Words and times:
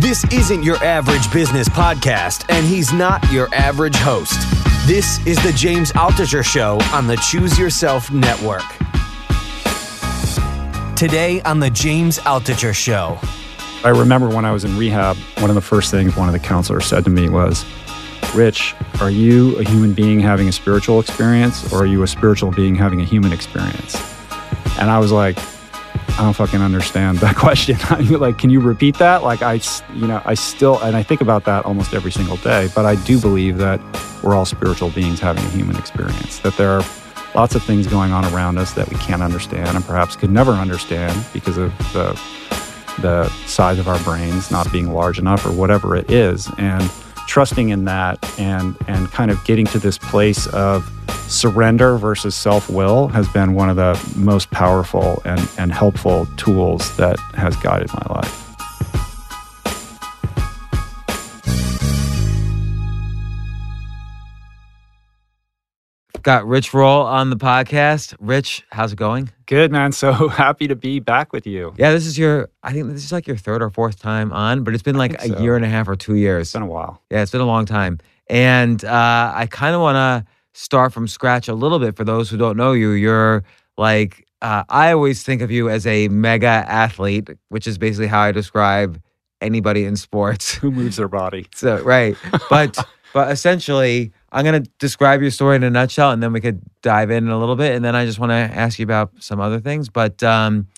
This 0.00 0.24
isn't 0.32 0.64
your 0.64 0.76
average 0.76 1.32
business 1.32 1.68
podcast, 1.68 2.44
and 2.48 2.66
he's 2.66 2.92
not 2.92 3.30
your 3.30 3.52
average 3.54 3.94
host. 3.94 4.34
This 4.86 5.24
is 5.26 5.40
the 5.44 5.52
James 5.52 5.92
Altucher 5.92 6.44
Show 6.44 6.80
on 6.92 7.06
the 7.06 7.16
Choose 7.16 7.56
Yourself 7.56 8.10
Network. 8.10 8.64
Today 10.96 11.40
on 11.42 11.60
the 11.60 11.70
James 11.70 12.18
Altucher 12.18 12.74
Show. 12.74 13.20
I 13.84 13.90
remember 13.90 14.28
when 14.28 14.44
I 14.44 14.50
was 14.50 14.64
in 14.64 14.76
rehab, 14.76 15.16
one 15.38 15.50
of 15.50 15.54
the 15.54 15.62
first 15.62 15.92
things 15.92 16.16
one 16.16 16.28
of 16.28 16.32
the 16.32 16.40
counselors 16.40 16.86
said 16.86 17.04
to 17.04 17.10
me 17.10 17.28
was, 17.28 17.64
Rich, 18.34 18.74
are 19.00 19.10
you 19.10 19.56
a 19.58 19.62
human 19.62 19.92
being 19.94 20.18
having 20.18 20.48
a 20.48 20.52
spiritual 20.52 20.98
experience 20.98 21.72
or 21.72 21.82
are 21.82 21.86
you 21.86 22.02
a 22.02 22.08
spiritual 22.08 22.50
being 22.50 22.74
having 22.74 23.00
a 23.00 23.04
human 23.04 23.32
experience? 23.32 23.94
And 24.80 24.90
I 24.90 24.98
was 24.98 25.12
like, 25.12 25.38
I 26.18 26.22
don't 26.22 26.34
fucking 26.34 26.60
understand 26.60 27.18
that 27.18 27.36
question. 27.44 27.78
like, 28.18 28.38
can 28.38 28.50
you 28.50 28.60
repeat 28.60 28.98
that? 28.98 29.22
Like, 29.22 29.40
I, 29.42 29.60
you 29.94 30.08
know, 30.08 30.20
I 30.24 30.34
still, 30.34 30.80
and 30.80 30.96
I 30.96 31.02
think 31.04 31.20
about 31.20 31.44
that 31.44 31.64
almost 31.64 31.94
every 31.94 32.10
single 32.10 32.36
day, 32.38 32.68
but 32.74 32.84
I 32.84 32.96
do 33.04 33.20
believe 33.20 33.58
that 33.58 33.80
we're 34.22 34.34
all 34.34 34.44
spiritual 34.44 34.90
beings 34.90 35.20
having 35.20 35.44
a 35.44 35.50
human 35.50 35.76
experience, 35.76 36.40
that 36.40 36.56
there 36.56 36.70
are 36.70 36.84
lots 37.36 37.54
of 37.54 37.62
things 37.62 37.86
going 37.86 38.10
on 38.10 38.24
around 38.34 38.58
us 38.58 38.72
that 38.72 38.88
we 38.88 38.96
can't 38.96 39.22
understand 39.22 39.68
and 39.76 39.84
perhaps 39.84 40.16
could 40.16 40.30
never 40.30 40.52
understand 40.52 41.24
because 41.32 41.56
of 41.56 41.76
the, 41.92 42.20
the 43.00 43.28
size 43.46 43.78
of 43.78 43.86
our 43.86 44.02
brains 44.02 44.50
not 44.50 44.70
being 44.72 44.92
large 44.92 45.20
enough 45.20 45.46
or 45.46 45.52
whatever 45.52 45.94
it 45.94 46.10
is. 46.10 46.50
And, 46.58 46.90
trusting 47.28 47.68
in 47.68 47.84
that 47.84 48.18
and 48.40 48.76
and 48.88 49.10
kind 49.12 49.30
of 49.30 49.42
getting 49.44 49.66
to 49.66 49.78
this 49.78 49.98
place 49.98 50.46
of 50.48 50.90
surrender 51.28 51.98
versus 51.98 52.34
self-will 52.34 53.08
has 53.08 53.28
been 53.28 53.54
one 53.54 53.68
of 53.68 53.76
the 53.76 54.12
most 54.16 54.50
powerful 54.50 55.20
and, 55.26 55.46
and 55.58 55.70
helpful 55.70 56.26
tools 56.36 56.96
that 56.96 57.18
has 57.34 57.54
guided 57.56 57.92
my 57.92 58.14
life. 58.14 58.47
Got 66.22 66.46
Rich 66.46 66.74
Roll 66.74 67.02
on 67.06 67.30
the 67.30 67.36
podcast. 67.36 68.14
Rich, 68.18 68.64
how's 68.70 68.92
it 68.92 68.96
going? 68.96 69.30
Good, 69.46 69.70
man. 69.70 69.92
So 69.92 70.28
happy 70.28 70.66
to 70.66 70.74
be 70.74 70.98
back 71.00 71.32
with 71.32 71.46
you. 71.46 71.72
Yeah, 71.78 71.92
this 71.92 72.06
is 72.06 72.18
your, 72.18 72.48
I 72.62 72.72
think 72.72 72.88
this 72.88 73.04
is 73.04 73.12
like 73.12 73.26
your 73.26 73.36
third 73.36 73.62
or 73.62 73.70
fourth 73.70 74.00
time 74.00 74.32
on, 74.32 74.64
but 74.64 74.74
it's 74.74 74.82
been 74.82 74.96
like 74.96 75.14
a 75.22 75.28
so. 75.28 75.40
year 75.40 75.56
and 75.56 75.64
a 75.64 75.68
half 75.68 75.88
or 75.88 75.96
two 75.96 76.16
years. 76.16 76.48
It's 76.48 76.52
been 76.52 76.62
a 76.62 76.66
while. 76.66 77.00
Yeah, 77.10 77.22
it's 77.22 77.30
been 77.30 77.40
a 77.40 77.46
long 77.46 77.66
time. 77.66 77.98
And 78.28 78.84
uh, 78.84 79.32
I 79.34 79.46
kind 79.50 79.74
of 79.74 79.80
want 79.80 79.96
to 79.96 80.30
start 80.54 80.92
from 80.92 81.06
scratch 81.06 81.48
a 81.48 81.54
little 81.54 81.78
bit 81.78 81.96
for 81.96 82.04
those 82.04 82.28
who 82.28 82.36
don't 82.36 82.56
know 82.56 82.72
you. 82.72 82.90
You're 82.90 83.44
like, 83.76 84.26
uh, 84.42 84.64
I 84.68 84.92
always 84.92 85.22
think 85.22 85.40
of 85.40 85.50
you 85.50 85.70
as 85.70 85.86
a 85.86 86.08
mega 86.08 86.46
athlete, 86.46 87.30
which 87.48 87.66
is 87.66 87.78
basically 87.78 88.08
how 88.08 88.20
I 88.20 88.32
describe 88.32 89.00
anybody 89.40 89.84
in 89.84 89.94
sports 89.94 90.52
who 90.54 90.70
moves 90.72 90.96
their 90.96 91.08
body. 91.08 91.46
So, 91.54 91.80
right. 91.82 92.16
But, 92.50 92.76
but 93.14 93.30
essentially, 93.30 94.12
I'm 94.30 94.44
going 94.44 94.62
to 94.62 94.70
describe 94.78 95.22
your 95.22 95.30
story 95.30 95.56
in 95.56 95.62
a 95.62 95.70
nutshell 95.70 96.10
and 96.10 96.22
then 96.22 96.32
we 96.32 96.40
could 96.40 96.60
dive 96.82 97.10
in 97.10 97.28
a 97.28 97.38
little 97.38 97.56
bit. 97.56 97.74
And 97.74 97.84
then 97.84 97.96
I 97.96 98.04
just 98.04 98.18
want 98.18 98.30
to 98.30 98.34
ask 98.34 98.78
you 98.78 98.84
about 98.84 99.10
some 99.20 99.40
other 99.40 99.58
things. 99.58 99.88
But 99.88 100.22
um, 100.22 100.68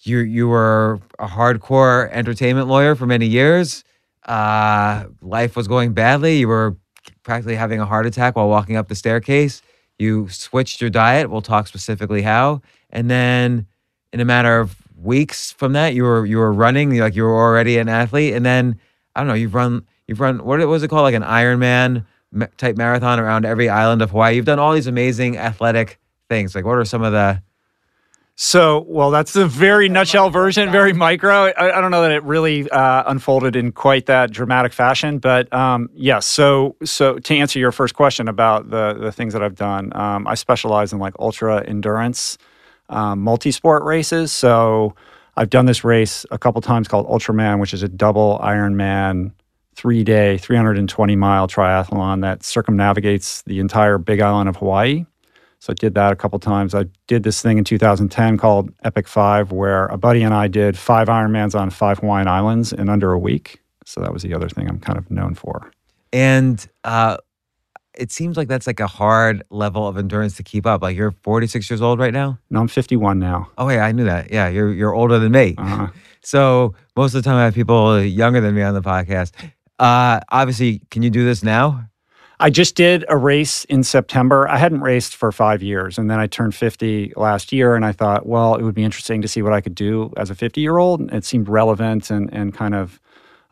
you, 0.00 0.20
you 0.20 0.48
were 0.48 1.00
a 1.18 1.26
hardcore 1.26 2.10
entertainment 2.12 2.68
lawyer 2.68 2.94
for 2.94 3.06
many 3.06 3.26
years. 3.26 3.84
Uh, 4.24 5.06
life 5.20 5.54
was 5.54 5.68
going 5.68 5.92
badly. 5.92 6.38
You 6.38 6.48
were 6.48 6.76
practically 7.22 7.56
having 7.56 7.80
a 7.80 7.86
heart 7.86 8.06
attack 8.06 8.36
while 8.36 8.48
walking 8.48 8.76
up 8.76 8.88
the 8.88 8.94
staircase. 8.94 9.60
You 9.98 10.28
switched 10.28 10.80
your 10.80 10.90
diet. 10.90 11.30
We'll 11.30 11.42
talk 11.42 11.66
specifically 11.66 12.22
how. 12.22 12.62
And 12.90 13.10
then 13.10 13.66
in 14.12 14.20
a 14.20 14.24
matter 14.24 14.58
of 14.58 14.76
weeks 14.96 15.52
from 15.52 15.72
that, 15.74 15.94
you 15.94 16.04
were 16.04 16.24
you 16.26 16.38
were 16.38 16.52
running 16.52 16.98
like 16.98 17.14
you 17.14 17.24
were 17.24 17.36
already 17.36 17.78
an 17.78 17.88
athlete. 17.88 18.34
And 18.34 18.44
then 18.44 18.78
I 19.14 19.20
don't 19.20 19.28
know, 19.28 19.34
you've 19.34 19.54
run 19.54 19.86
you've 20.06 20.20
run 20.20 20.44
what 20.44 20.60
was 20.66 20.82
it 20.82 20.88
called 20.88 21.02
like 21.02 21.14
an 21.14 21.22
Ironman 21.22 22.04
type 22.56 22.76
marathon 22.76 23.18
around 23.20 23.44
every 23.44 23.68
island 23.68 24.02
of 24.02 24.10
Hawaii. 24.10 24.36
You've 24.36 24.44
done 24.44 24.58
all 24.58 24.72
these 24.72 24.86
amazing 24.86 25.38
athletic 25.38 25.98
things. 26.28 26.54
Like, 26.54 26.64
what 26.64 26.78
are 26.78 26.84
some 26.84 27.02
of 27.02 27.12
the 27.12 27.42
so, 28.38 28.84
well, 28.86 29.10
that's 29.10 29.34
a 29.34 29.46
very 29.46 29.88
nutshell 29.88 30.28
version, 30.28 30.70
very 30.70 30.92
micro. 30.92 31.46
I, 31.46 31.78
I 31.78 31.80
don't 31.80 31.90
know 31.90 32.02
that 32.02 32.10
it 32.10 32.22
really 32.22 32.68
uh, 32.68 33.04
unfolded 33.06 33.56
in 33.56 33.72
quite 33.72 34.04
that 34.06 34.30
dramatic 34.30 34.74
fashion, 34.74 35.18
but 35.18 35.50
um, 35.54 35.88
yes. 35.94 36.04
Yeah, 36.04 36.18
so, 36.18 36.76
so 36.84 37.18
to 37.18 37.34
answer 37.34 37.58
your 37.58 37.72
first 37.72 37.94
question 37.94 38.28
about 38.28 38.68
the 38.68 38.92
the 38.92 39.10
things 39.10 39.32
that 39.32 39.42
I've 39.42 39.54
done, 39.54 39.90
um, 39.96 40.26
I 40.26 40.34
specialize 40.34 40.92
in 40.92 40.98
like 40.98 41.14
ultra 41.18 41.66
endurance, 41.66 42.36
um, 42.90 43.20
multi 43.20 43.50
sport 43.50 43.82
races. 43.84 44.32
So, 44.32 44.94
I've 45.38 45.50
done 45.50 45.64
this 45.64 45.82
race 45.82 46.26
a 46.30 46.36
couple 46.36 46.60
times 46.60 46.88
called 46.88 47.06
Ultraman, 47.08 47.58
which 47.58 47.72
is 47.72 47.82
a 47.82 47.88
double 47.88 48.38
Ironman 48.42 49.32
three 49.76 50.02
day, 50.02 50.38
320 50.38 51.16
mile 51.16 51.46
triathlon 51.46 52.22
that 52.22 52.42
circumnavigates 52.42 53.42
the 53.42 53.60
entire 53.60 53.98
big 53.98 54.20
island 54.20 54.48
of 54.48 54.56
Hawaii. 54.56 55.04
So 55.58 55.72
I 55.72 55.74
did 55.74 55.94
that 55.94 56.12
a 56.12 56.16
couple 56.16 56.38
times. 56.38 56.74
I 56.74 56.86
did 57.06 57.22
this 57.22 57.42
thing 57.42 57.58
in 57.58 57.64
2010 57.64 58.38
called 58.38 58.72
Epic 58.84 59.08
Five, 59.08 59.52
where 59.52 59.86
a 59.86 59.96
buddy 59.96 60.22
and 60.22 60.34
I 60.34 60.48
did 60.48 60.78
five 60.78 61.08
Ironmans 61.08 61.58
on 61.58 61.70
five 61.70 61.98
Hawaiian 61.98 62.28
islands 62.28 62.72
in 62.72 62.88
under 62.88 63.12
a 63.12 63.18
week. 63.18 63.60
So 63.84 64.00
that 64.00 64.12
was 64.12 64.22
the 64.22 64.34
other 64.34 64.48
thing 64.48 64.68
I'm 64.68 64.78
kind 64.78 64.98
of 64.98 65.10
known 65.10 65.34
for. 65.34 65.70
And 66.12 66.66
uh, 66.84 67.16
it 67.94 68.12
seems 68.12 68.36
like 68.36 68.48
that's 68.48 68.66
like 68.66 68.80
a 68.80 68.86
hard 68.86 69.42
level 69.50 69.86
of 69.86 69.96
endurance 69.96 70.36
to 70.36 70.42
keep 70.42 70.66
up. 70.66 70.82
Like 70.82 70.96
you're 70.96 71.12
46 71.22 71.68
years 71.70 71.82
old 71.82 71.98
right 71.98 72.12
now. 72.12 72.38
No, 72.50 72.60
I'm 72.60 72.68
51 72.68 73.18
now. 73.18 73.50
Oh 73.58 73.68
yeah, 73.68 73.84
I 73.84 73.92
knew 73.92 74.04
that. 74.04 74.30
Yeah, 74.30 74.48
you're 74.48 74.72
you're 74.72 74.94
older 74.94 75.18
than 75.18 75.32
me. 75.32 75.54
Uh-huh. 75.56 75.88
So 76.22 76.74
most 76.96 77.14
of 77.14 77.22
the 77.22 77.28
time 77.28 77.38
I 77.38 77.44
have 77.44 77.54
people 77.54 78.02
younger 78.02 78.40
than 78.40 78.54
me 78.54 78.62
on 78.62 78.74
the 78.74 78.82
podcast. 78.82 79.32
Uh, 79.78 80.20
obviously, 80.30 80.82
can 80.90 81.02
you 81.02 81.10
do 81.10 81.24
this 81.24 81.42
now? 81.42 81.88
I 82.38 82.50
just 82.50 82.74
did 82.74 83.04
a 83.08 83.16
race 83.16 83.64
in 83.64 83.82
September. 83.82 84.46
I 84.48 84.58
hadn't 84.58 84.82
raced 84.82 85.16
for 85.16 85.32
five 85.32 85.62
years, 85.62 85.96
and 85.96 86.10
then 86.10 86.18
I 86.18 86.26
turned 86.26 86.54
50 86.54 87.14
last 87.16 87.50
year, 87.50 87.74
and 87.74 87.84
I 87.84 87.92
thought, 87.92 88.26
well, 88.26 88.56
it 88.56 88.62
would 88.62 88.74
be 88.74 88.84
interesting 88.84 89.22
to 89.22 89.28
see 89.28 89.40
what 89.40 89.54
I 89.54 89.62
could 89.62 89.74
do 89.74 90.12
as 90.18 90.28
a 90.28 90.34
50 90.34 90.60
year 90.60 90.76
old. 90.76 91.10
It 91.12 91.24
seemed 91.24 91.48
relevant 91.48 92.10
and, 92.10 92.32
and 92.34 92.52
kind 92.52 92.74
of 92.74 93.00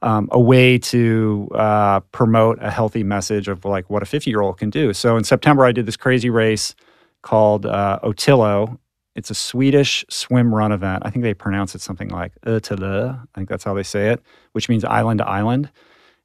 um, 0.02 0.28
a 0.32 0.40
way 0.40 0.76
to 0.78 1.48
uh, 1.54 2.00
promote 2.12 2.58
a 2.60 2.70
healthy 2.70 3.02
message 3.02 3.48
of 3.48 3.64
like 3.64 3.88
what 3.88 4.02
a 4.02 4.06
50 4.06 4.30
year 4.30 4.42
old 4.42 4.58
can 4.58 4.68
do. 4.68 4.92
So 4.92 5.16
in 5.16 5.24
September, 5.24 5.64
I 5.64 5.72
did 5.72 5.86
this 5.86 5.96
crazy 5.96 6.28
race 6.28 6.74
called 7.22 7.64
uh, 7.64 8.00
Otillo. 8.02 8.78
It's 9.16 9.30
a 9.30 9.34
Swedish 9.34 10.04
swim 10.10 10.54
run 10.54 10.72
event. 10.72 11.04
I 11.06 11.10
think 11.10 11.22
they 11.22 11.32
pronounce 11.32 11.74
it 11.74 11.80
something 11.80 12.08
like 12.08 12.32
Otillo. 12.42 13.18
I 13.18 13.38
think 13.38 13.48
that's 13.48 13.64
how 13.64 13.72
they 13.72 13.82
say 13.82 14.10
it, 14.10 14.22
which 14.52 14.68
means 14.68 14.84
island 14.84 15.18
to 15.18 15.26
island. 15.26 15.70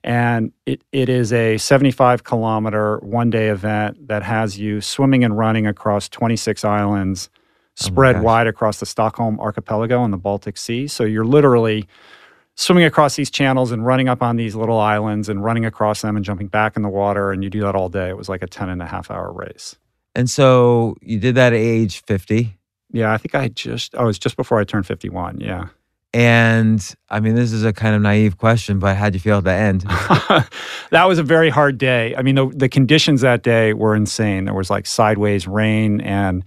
And 0.03 0.53
it, 0.65 0.83
it 0.91 1.09
is 1.09 1.33
a 1.33 1.57
75 1.57 2.23
kilometer 2.23 2.99
one 2.99 3.29
day 3.29 3.49
event 3.49 4.07
that 4.07 4.23
has 4.23 4.57
you 4.57 4.79
swimming 4.81 5.23
and 5.23 5.37
running 5.37 5.67
across 5.67 6.07
26 6.07 6.63
islands 6.63 7.29
oh 7.33 7.39
spread 7.75 8.15
oh 8.17 8.21
wide 8.21 8.47
across 8.47 8.79
the 8.79 8.85
Stockholm 8.85 9.39
archipelago 9.39 10.03
and 10.03 10.13
the 10.13 10.17
Baltic 10.17 10.57
Sea. 10.57 10.87
So 10.87 11.03
you're 11.03 11.25
literally 11.25 11.87
swimming 12.55 12.83
across 12.83 13.15
these 13.15 13.29
channels 13.29 13.71
and 13.71 13.85
running 13.85 14.09
up 14.09 14.21
on 14.21 14.35
these 14.35 14.55
little 14.55 14.79
islands 14.79 15.29
and 15.29 15.43
running 15.43 15.65
across 15.65 16.01
them 16.01 16.15
and 16.15 16.25
jumping 16.25 16.47
back 16.47 16.75
in 16.75 16.81
the 16.81 16.89
water. 16.89 17.31
And 17.31 17.43
you 17.43 17.49
do 17.49 17.61
that 17.61 17.75
all 17.75 17.89
day. 17.89 18.09
It 18.09 18.17
was 18.17 18.29
like 18.29 18.41
a 18.41 18.47
10 18.47 18.69
and 18.69 18.81
a 18.81 18.85
half 18.85 19.09
hour 19.09 19.31
race. 19.31 19.77
And 20.15 20.29
so 20.29 20.95
you 21.01 21.19
did 21.19 21.35
that 21.35 21.53
at 21.53 21.59
age 21.59 22.03
50? 22.03 22.57
Yeah, 22.91 23.13
I 23.13 23.17
think 23.17 23.35
I 23.35 23.49
just, 23.49 23.95
oh, 23.95 24.03
it 24.03 24.07
was 24.07 24.19
just 24.19 24.35
before 24.35 24.59
I 24.59 24.63
turned 24.63 24.85
51. 24.85 25.39
Yeah. 25.39 25.67
And 26.13 26.95
I 27.09 27.19
mean, 27.19 27.35
this 27.35 27.51
is 27.51 27.63
a 27.63 27.71
kind 27.71 27.95
of 27.95 28.01
naive 28.01 28.37
question, 28.37 28.79
but 28.79 28.95
how'd 28.95 29.13
you 29.13 29.19
feel 29.19 29.37
at 29.37 29.43
the 29.43 29.53
end? 29.53 29.81
that 30.91 31.05
was 31.07 31.19
a 31.19 31.23
very 31.23 31.49
hard 31.49 31.77
day. 31.77 32.15
I 32.15 32.23
mean, 32.23 32.35
the, 32.35 32.47
the 32.47 32.69
conditions 32.69 33.21
that 33.21 33.43
day 33.43 33.73
were 33.73 33.95
insane. 33.95 34.45
There 34.45 34.55
was 34.55 34.71
like 34.71 34.87
sideways 34.87 35.47
rain 35.47 36.01
and 36.01 36.43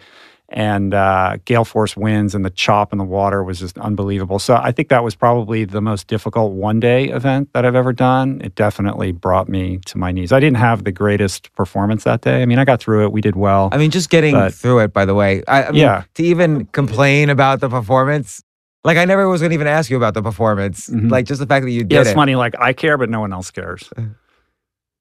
and 0.49 0.93
uh, 0.93 1.39
gale 1.47 1.65
force 1.65 1.97
winds, 1.97 2.35
and 2.35 2.45
the 2.45 2.51
chop 2.51 2.93
in 2.93 2.99
the 2.99 3.05
water 3.05 3.43
was 3.43 3.59
just 3.59 3.79
unbelievable. 3.79 4.39
So 4.39 4.55
I 4.55 4.71
think 4.71 4.91
that 4.91 5.03
was 5.03 5.15
probably 5.15 5.65
the 5.65 5.81
most 5.81 6.09
difficult 6.09 6.53
one 6.53 6.79
day 6.79 7.09
event 7.09 7.49
that 7.55 7.65
I've 7.65 7.75
ever 7.75 7.93
done. 7.93 8.41
It 8.45 8.55
definitely 8.55 9.13
brought 9.13 9.49
me 9.49 9.79
to 9.87 9.97
my 9.97 10.13
knees. 10.13 10.31
I 10.31 10.41
didn't 10.41 10.59
have 10.59 10.85
the 10.85 10.93
greatest 10.93 11.55
performance 11.55 12.05
that 12.05 12.21
day. 12.21 12.43
I 12.43 12.47
mean, 12.47 12.59
I 12.59 12.67
got 12.67 12.81
through 12.81 13.05
it. 13.05 13.13
We 13.13 13.23
did 13.23 13.35
well. 13.35 13.71
I 13.73 13.79
mean, 13.79 13.91
just 13.91 14.11
getting 14.11 14.35
but, 14.35 14.53
through 14.53 14.81
it. 14.81 14.93
By 14.93 15.07
the 15.07 15.15
way, 15.15 15.43
I, 15.49 15.65
I 15.65 15.71
mean, 15.71 15.81
yeah. 15.81 16.05
To 16.15 16.23
even 16.23 16.67
complain 16.67 17.31
about 17.31 17.61
the 17.61 17.71
performance 17.71 18.43
like 18.85 18.97
I 18.97 19.05
never 19.05 19.29
was 19.29 19.41
gonna 19.41 19.55
even 19.55 19.67
ask 19.67 19.91
you 19.91 19.97
about 19.97 20.15
the 20.15 20.23
performance. 20.23 20.89
Mm-hmm. 20.89 21.09
Like 21.09 21.27
just 21.27 21.41
the 21.41 21.47
fact 21.47 21.65
that 21.65 21.71
you 21.71 21.85
did 21.85 21.93
yeah, 21.93 22.01
it's 22.01 22.11
it. 22.11 22.15
funny. 22.15 22.35
Like 22.35 22.55
I 22.59 22.73
care, 22.73 22.99
but 22.99 23.11
no 23.11 23.21
one 23.21 23.33
else 23.33 23.51
cares. 23.51 23.91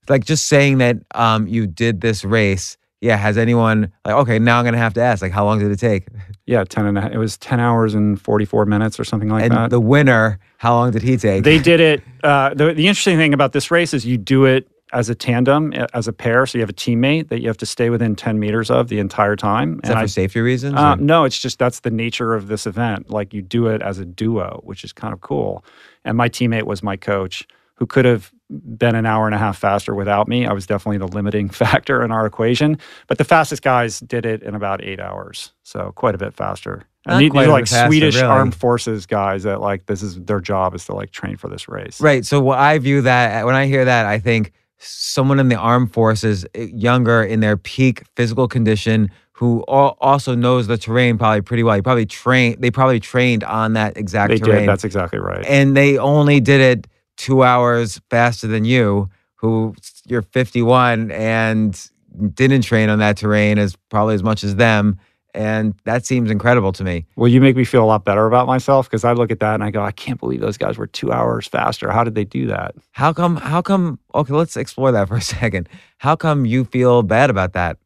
Like 0.09 0.25
just 0.25 0.47
saying 0.47 0.79
that 0.79 0.97
um, 1.15 1.47
you 1.47 1.67
did 1.67 2.01
this 2.01 2.23
race. 2.23 2.77
Yeah, 3.01 3.17
has 3.17 3.37
anyone 3.37 3.91
like 4.05 4.15
okay? 4.15 4.39
Now 4.39 4.59
I'm 4.59 4.65
gonna 4.65 4.77
have 4.77 4.93
to 4.95 5.01
ask. 5.01 5.21
Like, 5.21 5.31
how 5.31 5.45
long 5.45 5.59
did 5.59 5.71
it 5.71 5.79
take? 5.79 6.07
Yeah, 6.47 6.65
ten 6.65 6.85
and 6.85 6.97
a, 6.97 7.09
it 7.09 7.17
was 7.17 7.37
ten 7.37 7.61
hours 7.61 7.93
and 7.93 8.19
forty 8.19 8.43
four 8.43 8.65
minutes 8.65 8.99
or 8.99 9.05
something 9.05 9.29
like 9.29 9.43
and 9.43 9.53
that. 9.53 9.69
the 9.69 9.79
winner, 9.79 10.37
how 10.57 10.73
long 10.73 10.91
did 10.91 11.01
he 11.01 11.15
take? 11.15 11.43
They 11.43 11.59
did 11.59 11.79
it. 11.79 12.03
Uh, 12.23 12.53
the 12.53 12.71
the 12.71 12.87
interesting 12.87 13.17
thing 13.17 13.33
about 13.33 13.51
this 13.51 13.71
race 13.71 13.95
is 13.95 14.05
you 14.05 14.15
do 14.15 14.45
it 14.45 14.69
as 14.91 15.09
a 15.09 15.15
tandem, 15.15 15.73
as 15.93 16.07
a 16.07 16.13
pair. 16.13 16.45
So 16.45 16.57
you 16.57 16.61
have 16.61 16.69
a 16.69 16.73
teammate 16.73 17.29
that 17.29 17.41
you 17.41 17.47
have 17.47 17.57
to 17.57 17.65
stay 17.65 17.89
within 17.89 18.15
10 18.15 18.39
meters 18.39 18.69
of 18.69 18.89
the 18.89 18.99
entire 18.99 19.35
time. 19.35 19.79
Is 19.83 19.89
that 19.89 19.97
I 19.97 20.01
for 20.03 20.07
safety 20.07 20.41
reasons? 20.41 20.75
uh, 20.75 20.95
no, 20.95 21.23
it's 21.23 21.39
just 21.39 21.59
that's 21.59 21.81
the 21.81 21.91
nature 21.91 22.33
of 22.33 22.47
this 22.47 22.65
event. 22.65 23.09
Like 23.09 23.33
you 23.33 23.41
do 23.41 23.67
it 23.67 23.81
as 23.81 23.99
a 23.99 24.05
duo, 24.05 24.61
which 24.63 24.83
is 24.83 24.93
kind 24.93 25.13
of 25.13 25.21
cool. 25.21 25.63
And 26.03 26.17
my 26.17 26.29
teammate 26.29 26.63
was 26.63 26.83
my 26.83 26.97
coach, 26.97 27.47
who 27.75 27.85
could 27.85 28.05
have 28.05 28.31
been 28.49 28.95
an 28.95 29.05
hour 29.05 29.25
and 29.25 29.33
a 29.33 29.37
half 29.37 29.57
faster 29.57 29.95
without 29.95 30.27
me. 30.27 30.45
I 30.45 30.53
was 30.53 30.67
definitely 30.67 30.97
the 30.97 31.07
limiting 31.07 31.49
factor 31.63 32.03
in 32.03 32.11
our 32.11 32.25
equation. 32.25 32.77
But 33.07 33.17
the 33.17 33.23
fastest 33.23 33.61
guys 33.61 33.99
did 34.01 34.25
it 34.25 34.43
in 34.43 34.55
about 34.55 34.83
eight 34.83 34.99
hours, 34.99 35.53
so 35.63 35.91
quite 35.95 36.15
a 36.15 36.17
bit 36.17 36.33
faster. 36.33 36.83
Not 37.07 37.15
And 37.15 37.21
these, 37.23 37.31
are 37.31 37.47
like 37.47 37.67
faster, 37.67 37.87
Swedish 37.87 38.15
really. 38.15 38.27
armed 38.27 38.53
forces 38.53 39.07
guys 39.07 39.43
that 39.43 39.61
like 39.61 39.87
this 39.87 40.03
is 40.03 40.19
their 40.21 40.39
job 40.39 40.75
is 40.75 40.85
to 40.85 40.93
like 40.93 41.11
train 41.11 41.37
for 41.37 41.47
this 41.47 41.67
race. 41.67 41.99
Right. 41.99 42.23
So 42.25 42.39
what 42.39 42.59
I 42.59 42.77
view 42.77 43.01
that 43.01 43.45
when 43.45 43.55
I 43.55 43.65
hear 43.65 43.85
that, 43.85 44.05
I 44.05 44.19
think 44.19 44.53
someone 44.81 45.39
in 45.39 45.49
the 45.49 45.55
armed 45.55 45.93
forces, 45.93 46.45
eh, 46.55 46.67
younger 46.73 47.23
in 47.23 47.39
their 47.39 47.57
peak 47.57 48.03
physical 48.15 48.47
condition, 48.47 49.09
who 49.33 49.61
also 49.63 50.35
knows 50.35 50.67
the 50.67 50.77
terrain 50.77 51.17
probably 51.17 51.41
pretty 51.41 51.63
well. 51.63 51.75
He 51.75 51.81
probably 51.81 52.05
trained. 52.05 52.61
They 52.61 52.69
probably 52.69 52.99
trained 52.99 53.43
on 53.43 53.73
that 53.73 53.97
exact 53.97 54.29
They 54.31 54.37
terrain, 54.37 54.59
did. 54.61 54.69
That's 54.69 54.83
exactly 54.83 55.19
right. 55.19 55.43
and 55.47 55.75
they 55.75 55.97
only 55.97 56.39
did 56.39 56.61
it 56.61 56.87
two 57.17 57.43
hours 57.43 57.99
faster 58.09 58.47
than 58.47 58.65
you, 58.65 59.09
who 59.35 59.73
you're 60.05 60.21
51 60.21 61.11
and 61.11 61.89
didn't 62.33 62.61
train 62.61 62.89
on 62.89 62.99
that 62.99 63.17
terrain 63.17 63.57
as 63.57 63.75
probably 63.89 64.15
as 64.15 64.23
much 64.23 64.43
as 64.43 64.55
them. 64.57 64.99
And 65.33 65.73
that 65.85 66.05
seems 66.05 66.29
incredible 66.29 66.73
to 66.73 66.83
me. 66.83 67.05
Well, 67.15 67.29
you 67.29 67.39
make 67.39 67.55
me 67.55 67.63
feel 67.63 67.83
a 67.83 67.85
lot 67.85 68.03
better 68.03 68.25
about 68.25 68.47
myself 68.47 68.89
because 68.89 69.05
I 69.05 69.13
look 69.13 69.31
at 69.31 69.39
that 69.39 69.53
and 69.53 69.63
I 69.63 69.71
go, 69.71 69.81
I 69.81 69.91
can't 69.91 70.19
believe 70.19 70.41
those 70.41 70.57
guys 70.57 70.77
were 70.77 70.87
two 70.87 71.11
hours 71.11 71.47
faster. 71.47 71.89
How 71.89 72.03
did 72.03 72.15
they 72.15 72.25
do 72.25 72.47
that? 72.47 72.75
How 72.91 73.13
come? 73.13 73.37
How 73.37 73.61
come? 73.61 73.99
Okay, 74.13 74.33
let's 74.33 74.57
explore 74.57 74.91
that 74.91 75.07
for 75.07 75.15
a 75.15 75.21
second. 75.39 75.69
How 75.99 76.15
come 76.15 76.45
you 76.45 76.65
feel 76.65 77.01
bad 77.03 77.29
about 77.29 77.53
that? 77.53 77.77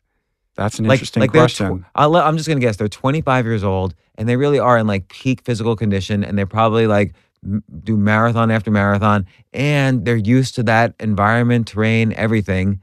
That's 0.56 0.80
an 0.80 0.86
like, 0.86 0.98
interesting 0.98 1.22
like 1.22 1.32
question. 1.32 1.82
Tw- 1.82 1.86
I'm 1.96 2.38
just 2.38 2.48
gonna 2.48 2.62
guess 2.62 2.78
they're 2.78 2.88
25 2.88 3.46
years 3.46 3.64
old 3.64 3.94
and 4.16 4.28
they 4.28 4.38
really 4.38 4.60
are 4.60 4.78
in 4.78 4.88
like 4.88 5.10
peak 5.10 5.42
physical 5.44 5.76
condition 5.76 6.24
and 6.24 6.38
they're 6.38 6.46
probably 6.46 6.88
like 6.88 7.14
do 7.84 7.96
marathon 7.96 8.50
after 8.50 8.72
marathon 8.72 9.28
and 9.54 10.06
they're 10.06 10.16
used 10.16 10.56
to 10.56 10.64
that 10.64 10.96
environment, 11.00 11.68
terrain, 11.68 12.14
everything. 12.14 12.80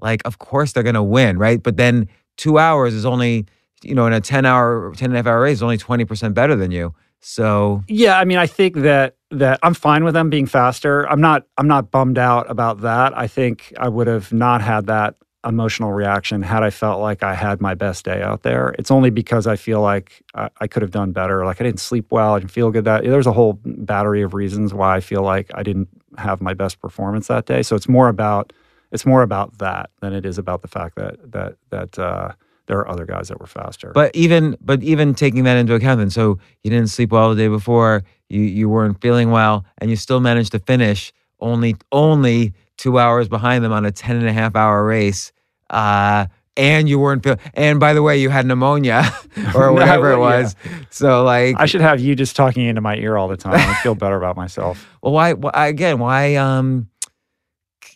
Like, 0.00 0.22
of 0.24 0.38
course 0.38 0.72
they're 0.72 0.82
gonna 0.82 1.02
win, 1.02 1.38
right? 1.38 1.62
But 1.62 1.76
then 1.76 2.08
two 2.36 2.58
hours 2.58 2.94
is 2.94 3.04
only, 3.06 3.46
you 3.82 3.94
know, 3.94 4.06
in 4.06 4.12
a 4.12 4.20
10 4.20 4.44
hour, 4.44 4.92
10 4.96 5.06
and 5.06 5.14
a 5.14 5.18
half 5.18 5.26
hour 5.26 5.42
race 5.42 5.58
is 5.58 5.62
only 5.62 5.78
20% 5.78 6.34
better 6.34 6.56
than 6.56 6.70
you. 6.70 6.94
So 7.20 7.82
Yeah, 7.88 8.18
I 8.18 8.24
mean, 8.24 8.38
I 8.38 8.46
think 8.46 8.76
that 8.76 9.16
that 9.30 9.58
I'm 9.62 9.74
fine 9.74 10.04
with 10.04 10.14
them 10.14 10.30
being 10.30 10.46
faster. 10.46 11.04
I'm 11.10 11.20
not 11.20 11.44
I'm 11.56 11.68
not 11.68 11.90
bummed 11.90 12.18
out 12.18 12.50
about 12.50 12.80
that. 12.82 13.16
I 13.16 13.26
think 13.26 13.72
I 13.78 13.88
would 13.88 14.06
have 14.06 14.32
not 14.32 14.62
had 14.62 14.86
that 14.86 15.16
emotional 15.46 15.92
reaction 15.92 16.42
had 16.42 16.62
I 16.62 16.70
felt 16.70 17.00
like 17.00 17.22
I 17.22 17.34
had 17.34 17.60
my 17.60 17.74
best 17.74 18.04
day 18.04 18.22
out 18.22 18.42
there. 18.42 18.74
It's 18.78 18.90
only 18.90 19.10
because 19.10 19.46
I 19.46 19.56
feel 19.56 19.80
like 19.80 20.22
I, 20.34 20.48
I 20.60 20.66
could 20.66 20.82
have 20.82 20.90
done 20.90 21.12
better. 21.12 21.44
Like 21.44 21.60
I 21.60 21.64
didn't 21.64 21.80
sleep 21.80 22.10
well. 22.10 22.34
I 22.34 22.40
didn't 22.40 22.50
feel 22.50 22.70
good. 22.70 22.84
That 22.84 23.04
there's 23.04 23.26
a 23.26 23.32
whole 23.32 23.60
battery 23.64 24.22
of 24.22 24.34
reasons 24.34 24.74
why 24.74 24.96
I 24.96 25.00
feel 25.00 25.22
like 25.22 25.50
I 25.54 25.62
didn't 25.62 25.88
have 26.16 26.40
my 26.40 26.54
best 26.54 26.80
performance 26.80 27.28
that 27.28 27.46
day. 27.46 27.62
So 27.62 27.76
it's 27.76 27.88
more 27.88 28.08
about 28.08 28.52
it's 28.90 29.04
more 29.04 29.22
about 29.22 29.58
that 29.58 29.90
than 30.00 30.12
it 30.12 30.24
is 30.24 30.38
about 30.38 30.62
the 30.62 30.68
fact 30.68 30.96
that 30.96 31.32
that 31.32 31.56
that 31.70 31.98
uh, 31.98 32.32
there 32.68 32.78
are 32.78 32.88
other 32.88 33.04
guys 33.06 33.28
that 33.28 33.40
were 33.40 33.46
faster. 33.46 33.90
But 33.92 34.14
even 34.14 34.56
but 34.60 34.82
even 34.82 35.14
taking 35.14 35.44
that 35.44 35.56
into 35.56 35.74
account, 35.74 35.98
then 35.98 36.10
so 36.10 36.38
you 36.62 36.70
didn't 36.70 36.88
sleep 36.88 37.10
well 37.10 37.30
the 37.30 37.36
day 37.42 37.48
before, 37.48 38.04
you 38.28 38.42
you 38.42 38.68
weren't 38.68 39.00
feeling 39.00 39.30
well, 39.32 39.64
and 39.78 39.90
you 39.90 39.96
still 39.96 40.20
managed 40.20 40.52
to 40.52 40.60
finish 40.60 41.12
only 41.40 41.76
only 41.90 42.52
two 42.76 42.98
hours 42.98 43.28
behind 43.28 43.64
them 43.64 43.72
on 43.72 43.84
a 43.84 43.90
10 43.90 44.16
and 44.16 44.28
a 44.28 44.32
half 44.32 44.54
hour 44.54 44.84
race. 44.84 45.32
Uh, 45.70 46.26
and 46.56 46.88
you 46.88 46.98
weren't 46.98 47.22
feel 47.22 47.36
and 47.54 47.80
by 47.80 47.94
the 47.94 48.02
way, 48.02 48.18
you 48.18 48.28
had 48.30 48.44
pneumonia 48.44 49.02
or 49.54 49.66
No, 49.66 49.72
whatever 49.72 50.10
it 50.12 50.16
yeah. 50.16 50.18
was. 50.18 50.56
So 50.90 51.24
like 51.24 51.56
I 51.58 51.66
should 51.66 51.80
have 51.80 52.00
you 52.00 52.14
just 52.14 52.36
talking 52.36 52.66
into 52.66 52.80
my 52.80 52.96
ear 52.96 53.16
all 53.16 53.28
the 53.28 53.36
time. 53.36 53.54
I 53.54 53.74
feel 53.82 53.94
better 53.94 54.16
about 54.16 54.36
myself. 54.36 54.86
Well, 55.02 55.12
why, 55.12 55.32
why 55.34 55.68
again? 55.68 56.00
Why, 56.00 56.34
um, 56.34 56.88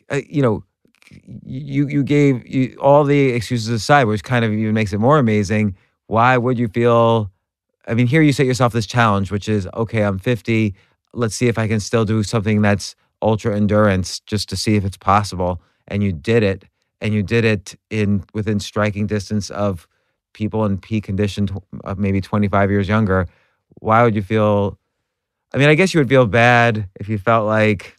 uh, 0.09 0.21
you 0.29 0.41
know, 0.41 0.63
you 1.44 1.88
you 1.88 2.03
gave 2.03 2.47
you, 2.47 2.76
all 2.81 3.05
the 3.05 3.31
excuses 3.31 3.69
aside, 3.69 4.05
which 4.05 4.25
kind 4.25 4.44
of 4.44 4.53
even 4.53 4.75
makes 4.75 4.93
it 4.93 4.99
more 4.99 5.19
amazing. 5.19 5.76
Why 6.06 6.37
would 6.37 6.59
you 6.59 6.69
feel? 6.69 7.31
I 7.87 7.94
mean, 7.94 8.06
here 8.06 8.23
you 8.23 8.32
set 8.32 8.47
yourself 8.47 8.73
this 8.73 8.87
challenge, 8.87 9.31
which 9.31 9.49
is 9.49 9.69
okay. 9.75 10.03
I'm 10.03 10.19
50. 10.19 10.75
Let's 11.14 11.35
see 11.35 11.49
if 11.49 11.59
I 11.59 11.69
can 11.69 11.81
still 11.81 12.05
do 12.05 12.23
something 12.23 12.62
that's 12.62 12.94
ultra 13.20 13.56
endurance, 13.56 14.20
just 14.20 14.49
to 14.50 14.56
see 14.56 14.76
if 14.76 14.85
it's 14.85 14.97
possible. 14.97 15.61
And 15.88 16.03
you 16.03 16.12
did 16.12 16.43
it, 16.43 16.64
and 17.00 17.12
you 17.12 17.23
did 17.23 17.44
it 17.44 17.75
in 17.91 18.25
within 18.35 18.61
striking 18.61 19.06
distance 19.06 19.50
of 19.50 19.88
people 20.32 20.64
in 20.64 20.79
peak 20.79 21.05
condition, 21.05 21.49
of 21.85 21.99
maybe 21.99 22.20
25 22.20 22.70
years 22.70 22.88
younger. 22.88 23.26
Why 23.81 24.03
would 24.03 24.14
you 24.14 24.23
feel? 24.23 24.79
I 25.55 25.59
mean, 25.59 25.69
I 25.69 25.75
guess 25.75 25.93
you 25.93 26.00
would 26.00 26.09
feel 26.09 26.26
bad 26.26 26.88
if 26.99 27.09
you 27.09 27.19
felt 27.19 27.47
like 27.47 27.97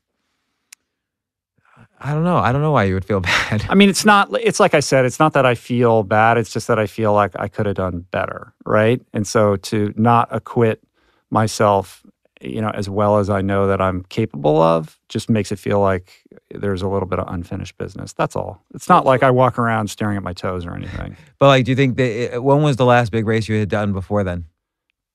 I 2.03 2.13
don't 2.13 2.25
know. 2.25 2.37
I 2.37 2.51
don't 2.51 2.61
know 2.61 2.73
why 2.73 2.83
you 2.83 2.93
would 2.95 3.05
feel 3.05 3.19
bad. 3.21 3.65
I 3.69 3.75
mean, 3.75 3.89
it's 3.89 4.05
not, 4.05 4.29
it's 4.41 4.59
like 4.59 4.73
I 4.73 4.81
said, 4.81 5.05
it's 5.05 5.19
not 5.19 5.33
that 5.33 5.45
I 5.45 5.55
feel 5.55 6.03
bad. 6.03 6.37
It's 6.37 6.51
just 6.51 6.67
that 6.67 6.77
I 6.77 6.85
feel 6.85 7.13
like 7.13 7.31
I 7.39 7.47
could 7.47 7.65
have 7.65 7.75
done 7.75 8.05
better. 8.11 8.53
Right. 8.65 9.01
And 9.13 9.25
so 9.25 9.55
to 9.55 9.93
not 9.95 10.27
acquit 10.29 10.83
myself, 11.29 12.05
you 12.41 12.59
know, 12.59 12.71
as 12.71 12.89
well 12.89 13.19
as 13.19 13.29
I 13.29 13.41
know 13.41 13.67
that 13.67 13.79
I'm 13.79 14.03
capable 14.09 14.61
of 14.61 14.99
just 15.07 15.29
makes 15.29 15.51
it 15.53 15.59
feel 15.59 15.79
like 15.79 16.11
there's 16.51 16.81
a 16.81 16.89
little 16.89 17.07
bit 17.07 17.19
of 17.19 17.33
unfinished 17.33 17.77
business. 17.77 18.11
That's 18.11 18.35
all. 18.35 18.61
It's 18.73 18.89
not 18.89 19.05
like 19.05 19.23
I 19.23 19.31
walk 19.31 19.57
around 19.57 19.87
staring 19.87 20.17
at 20.17 20.23
my 20.23 20.33
toes 20.33 20.65
or 20.65 20.75
anything. 20.75 21.15
But 21.39 21.47
like, 21.47 21.65
do 21.65 21.71
you 21.71 21.75
think 21.75 21.97
that 21.97 22.35
it, 22.35 22.43
when 22.43 22.61
was 22.63 22.77
the 22.77 22.85
last 22.85 23.11
big 23.11 23.25
race 23.25 23.49
you 23.49 23.59
had 23.59 23.67
done 23.67 23.91
before 23.91 24.23
then? 24.23 24.45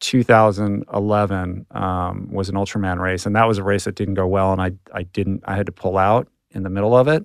2011 0.01 1.67
um, 1.71 2.29
was 2.31 2.49
an 2.51 2.55
Ultraman 2.55 2.99
race, 2.99 3.25
and 3.25 3.35
that 3.35 3.49
was 3.49 3.57
a 3.57 3.63
race 3.63 3.85
that 3.85 3.95
didn't 3.95 4.15
go 4.15 4.27
well, 4.27 4.53
and 4.53 4.61
I 4.61 4.73
I 4.93 5.05
didn't 5.05 5.43
I 5.47 5.57
had 5.57 5.67
to 5.67 5.73
pull 5.73 5.97
out 5.97 6.29
in 6.59 6.63
the 6.65 6.71
middle 6.71 6.95
of 6.97 7.09
it, 7.09 7.25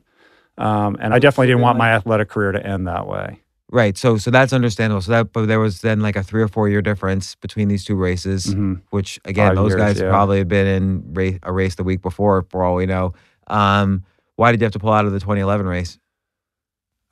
um, 0.58 0.96
and 1.02 1.14
I 1.14 1.20
definitely 1.20 1.48
didn't 1.48 1.62
want 1.64 1.78
my 1.78 1.92
athletic 1.92 2.30
career 2.30 2.54
to 2.54 2.66
end 2.66 2.88
that 2.88 3.08
way. 3.08 3.42
Right. 3.72 3.98
So 3.98 4.18
so 4.18 4.30
that's 4.30 4.54
understandable. 4.54 5.02
So 5.02 5.12
that 5.12 5.34
but 5.34 5.48
there 5.48 5.60
was 5.60 5.82
then 5.82 6.00
like 6.00 6.16
a 6.16 6.22
three 6.24 6.44
or 6.44 6.48
four 6.48 6.70
year 6.70 6.82
difference 6.84 7.34
between 7.36 7.70
these 7.70 7.84
two 7.84 7.96
races, 7.96 8.54
Mhm. 8.54 8.82
which 8.92 9.20
again 9.26 9.48
Five 9.50 9.56
those 9.56 9.72
years, 9.72 9.82
guys 9.82 10.00
yeah. 10.00 10.10
probably 10.10 10.38
have 10.38 10.48
been 10.48 10.68
in 10.68 11.14
race, 11.14 11.40
a 11.42 11.52
race 11.52 11.74
the 11.76 11.84
week 11.84 12.02
before 12.04 12.46
for 12.52 12.64
all 12.64 12.76
we 12.76 12.86
know. 12.86 13.14
Um, 13.48 14.04
why 14.36 14.52
did 14.52 14.62
you 14.62 14.66
have 14.66 14.74
to 14.74 14.80
pull 14.80 14.94
out 14.94 15.06
of 15.06 15.12
the 15.12 15.20
2011 15.20 15.66
race? 15.66 15.98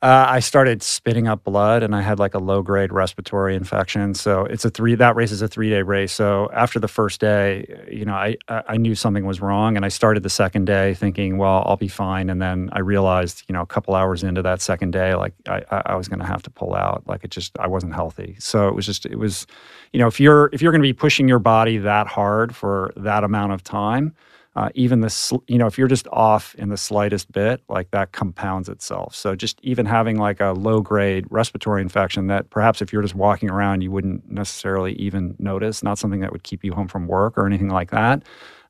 Uh, 0.02 0.26
I 0.28 0.40
started 0.40 0.82
spitting 0.82 1.28
up 1.28 1.44
blood, 1.44 1.84
and 1.84 1.94
I 1.94 2.00
had 2.02 2.18
like 2.18 2.34
a 2.34 2.40
low 2.40 2.60
grade 2.60 2.92
respiratory 2.92 3.54
infection. 3.54 4.14
So 4.14 4.44
it's 4.46 4.64
a 4.64 4.70
three. 4.70 4.96
That 4.96 5.14
race 5.14 5.30
is 5.30 5.42
a 5.42 5.46
three 5.48 5.70
day 5.70 5.82
race. 5.82 6.12
So 6.12 6.50
after 6.52 6.80
the 6.80 6.88
first 6.88 7.20
day, 7.20 7.86
you 7.88 8.04
know, 8.04 8.14
I 8.14 8.36
I 8.48 8.78
knew 8.78 8.96
something 8.96 9.24
was 9.24 9.40
wrong, 9.40 9.76
and 9.76 9.84
I 9.84 9.88
started 9.88 10.24
the 10.24 10.28
second 10.30 10.64
day 10.64 10.94
thinking, 10.94 11.38
well, 11.38 11.62
I'll 11.66 11.76
be 11.76 11.86
fine. 11.86 12.30
And 12.30 12.42
then 12.42 12.68
I 12.72 12.80
realized, 12.80 13.44
you 13.48 13.52
know, 13.52 13.60
a 13.62 13.66
couple 13.66 13.94
hours 13.94 14.24
into 14.24 14.42
that 14.42 14.60
second 14.60 14.90
day, 14.90 15.14
like 15.14 15.34
I 15.48 15.62
I 15.70 15.82
I 15.86 15.94
was 15.94 16.08
going 16.08 16.18
to 16.18 16.26
have 16.26 16.42
to 16.42 16.50
pull 16.50 16.74
out. 16.74 17.04
Like 17.06 17.22
it 17.22 17.30
just 17.30 17.56
I 17.60 17.68
wasn't 17.68 17.94
healthy. 17.94 18.34
So 18.40 18.66
it 18.66 18.74
was 18.74 18.86
just 18.86 19.06
it 19.06 19.20
was, 19.20 19.46
you 19.92 20.00
know, 20.00 20.08
if 20.08 20.18
you're 20.18 20.50
if 20.52 20.60
you're 20.60 20.72
going 20.72 20.82
to 20.82 20.88
be 20.88 20.92
pushing 20.92 21.28
your 21.28 21.38
body 21.38 21.78
that 21.78 22.08
hard 22.08 22.56
for 22.56 22.92
that 22.96 23.22
amount 23.22 23.52
of 23.52 23.62
time. 23.62 24.16
Uh, 24.54 24.68
even 24.74 25.00
the 25.00 25.08
sl- 25.08 25.42
you 25.48 25.56
know 25.56 25.66
if 25.66 25.78
you're 25.78 25.88
just 25.88 26.06
off 26.12 26.54
in 26.56 26.68
the 26.68 26.76
slightest 26.76 27.32
bit 27.32 27.62
like 27.68 27.90
that 27.90 28.12
compounds 28.12 28.68
itself. 28.68 29.14
So 29.14 29.34
just 29.34 29.58
even 29.62 29.86
having 29.86 30.18
like 30.18 30.40
a 30.40 30.52
low 30.52 30.80
grade 30.82 31.26
respiratory 31.30 31.80
infection 31.80 32.26
that 32.26 32.50
perhaps 32.50 32.82
if 32.82 32.92
you're 32.92 33.02
just 33.02 33.14
walking 33.14 33.50
around 33.50 33.80
you 33.80 33.90
wouldn't 33.90 34.30
necessarily 34.30 34.92
even 34.94 35.34
notice 35.38 35.82
not 35.82 35.98
something 35.98 36.20
that 36.20 36.32
would 36.32 36.42
keep 36.42 36.64
you 36.64 36.72
home 36.72 36.86
from 36.86 37.06
work 37.06 37.38
or 37.38 37.46
anything 37.46 37.70
like 37.70 37.90
that 37.92 38.24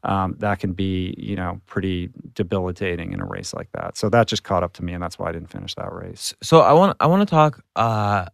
um, 0.04 0.34
that 0.38 0.58
can 0.58 0.72
be 0.72 1.14
you 1.16 1.36
know 1.36 1.60
pretty 1.66 2.10
debilitating 2.34 3.12
in 3.12 3.20
a 3.20 3.26
race 3.26 3.54
like 3.54 3.70
that. 3.72 3.96
So 3.96 4.08
that 4.10 4.26
just 4.26 4.44
caught 4.44 4.62
up 4.62 4.74
to 4.74 4.84
me 4.84 4.92
and 4.92 5.02
that's 5.02 5.18
why 5.18 5.28
i 5.28 5.32
didn't 5.32 5.50
finish 5.50 5.74
that 5.74 5.92
race. 5.92 6.34
So 6.42 6.60
I 6.60 6.72
want 6.72 6.96
I 7.00 7.06
want 7.06 7.28
to 7.28 7.30
talk 7.30 7.62
uh, 7.76 8.26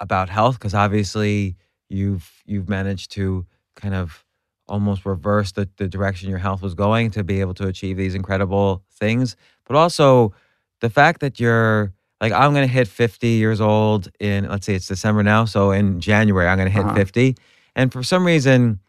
about 0.00 0.28
health 0.28 0.58
because 0.58 0.74
obviously 0.74 1.56
you've 1.88 2.42
you've 2.44 2.68
managed 2.68 3.12
to 3.12 3.46
kind 3.76 3.94
of 3.94 4.24
almost 4.70 5.04
reverse 5.04 5.52
the, 5.52 5.68
the 5.76 5.88
direction 5.88 6.30
your 6.30 6.38
health 6.38 6.62
was 6.62 6.74
going 6.74 7.10
to 7.12 7.22
be 7.24 7.40
able 7.40 7.54
to 7.54 7.66
achieve 7.66 7.96
these 7.96 8.14
incredible 8.14 8.82
things. 8.90 9.36
But 9.66 9.76
also 9.76 10.32
the 10.80 10.88
fact 10.90 11.20
that 11.20 11.38
you're 11.40 11.92
like 12.20 12.32
I'm 12.32 12.54
gonna 12.54 12.66
hit 12.66 12.88
50 12.88 13.28
years 13.28 13.60
old 13.60 14.08
in 14.20 14.48
let's 14.48 14.66
say 14.66 14.74
it's 14.74 14.86
December 14.88 15.22
now, 15.22 15.44
so 15.44 15.70
in 15.72 16.00
January 16.00 16.46
I'm 16.48 16.56
gonna 16.58 16.70
hit 16.70 16.84
Uh-huh. 16.86 16.94
50, 16.94 17.36
and 17.76 17.92
for 17.92 18.02
some 18.02 18.24
reason 18.26 18.80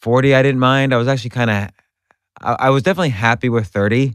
40 0.00 0.34
I 0.34 0.42
didn't 0.42 0.60
mind. 0.60 0.92
I 0.94 0.96
was 0.96 1.08
actually 1.08 1.30
kind 1.30 1.50
of 1.50 1.68
I, 2.40 2.66
I 2.66 2.70
was 2.70 2.82
definitely 2.82 3.10
happy 3.10 3.48
with 3.48 3.66
30. 3.68 4.14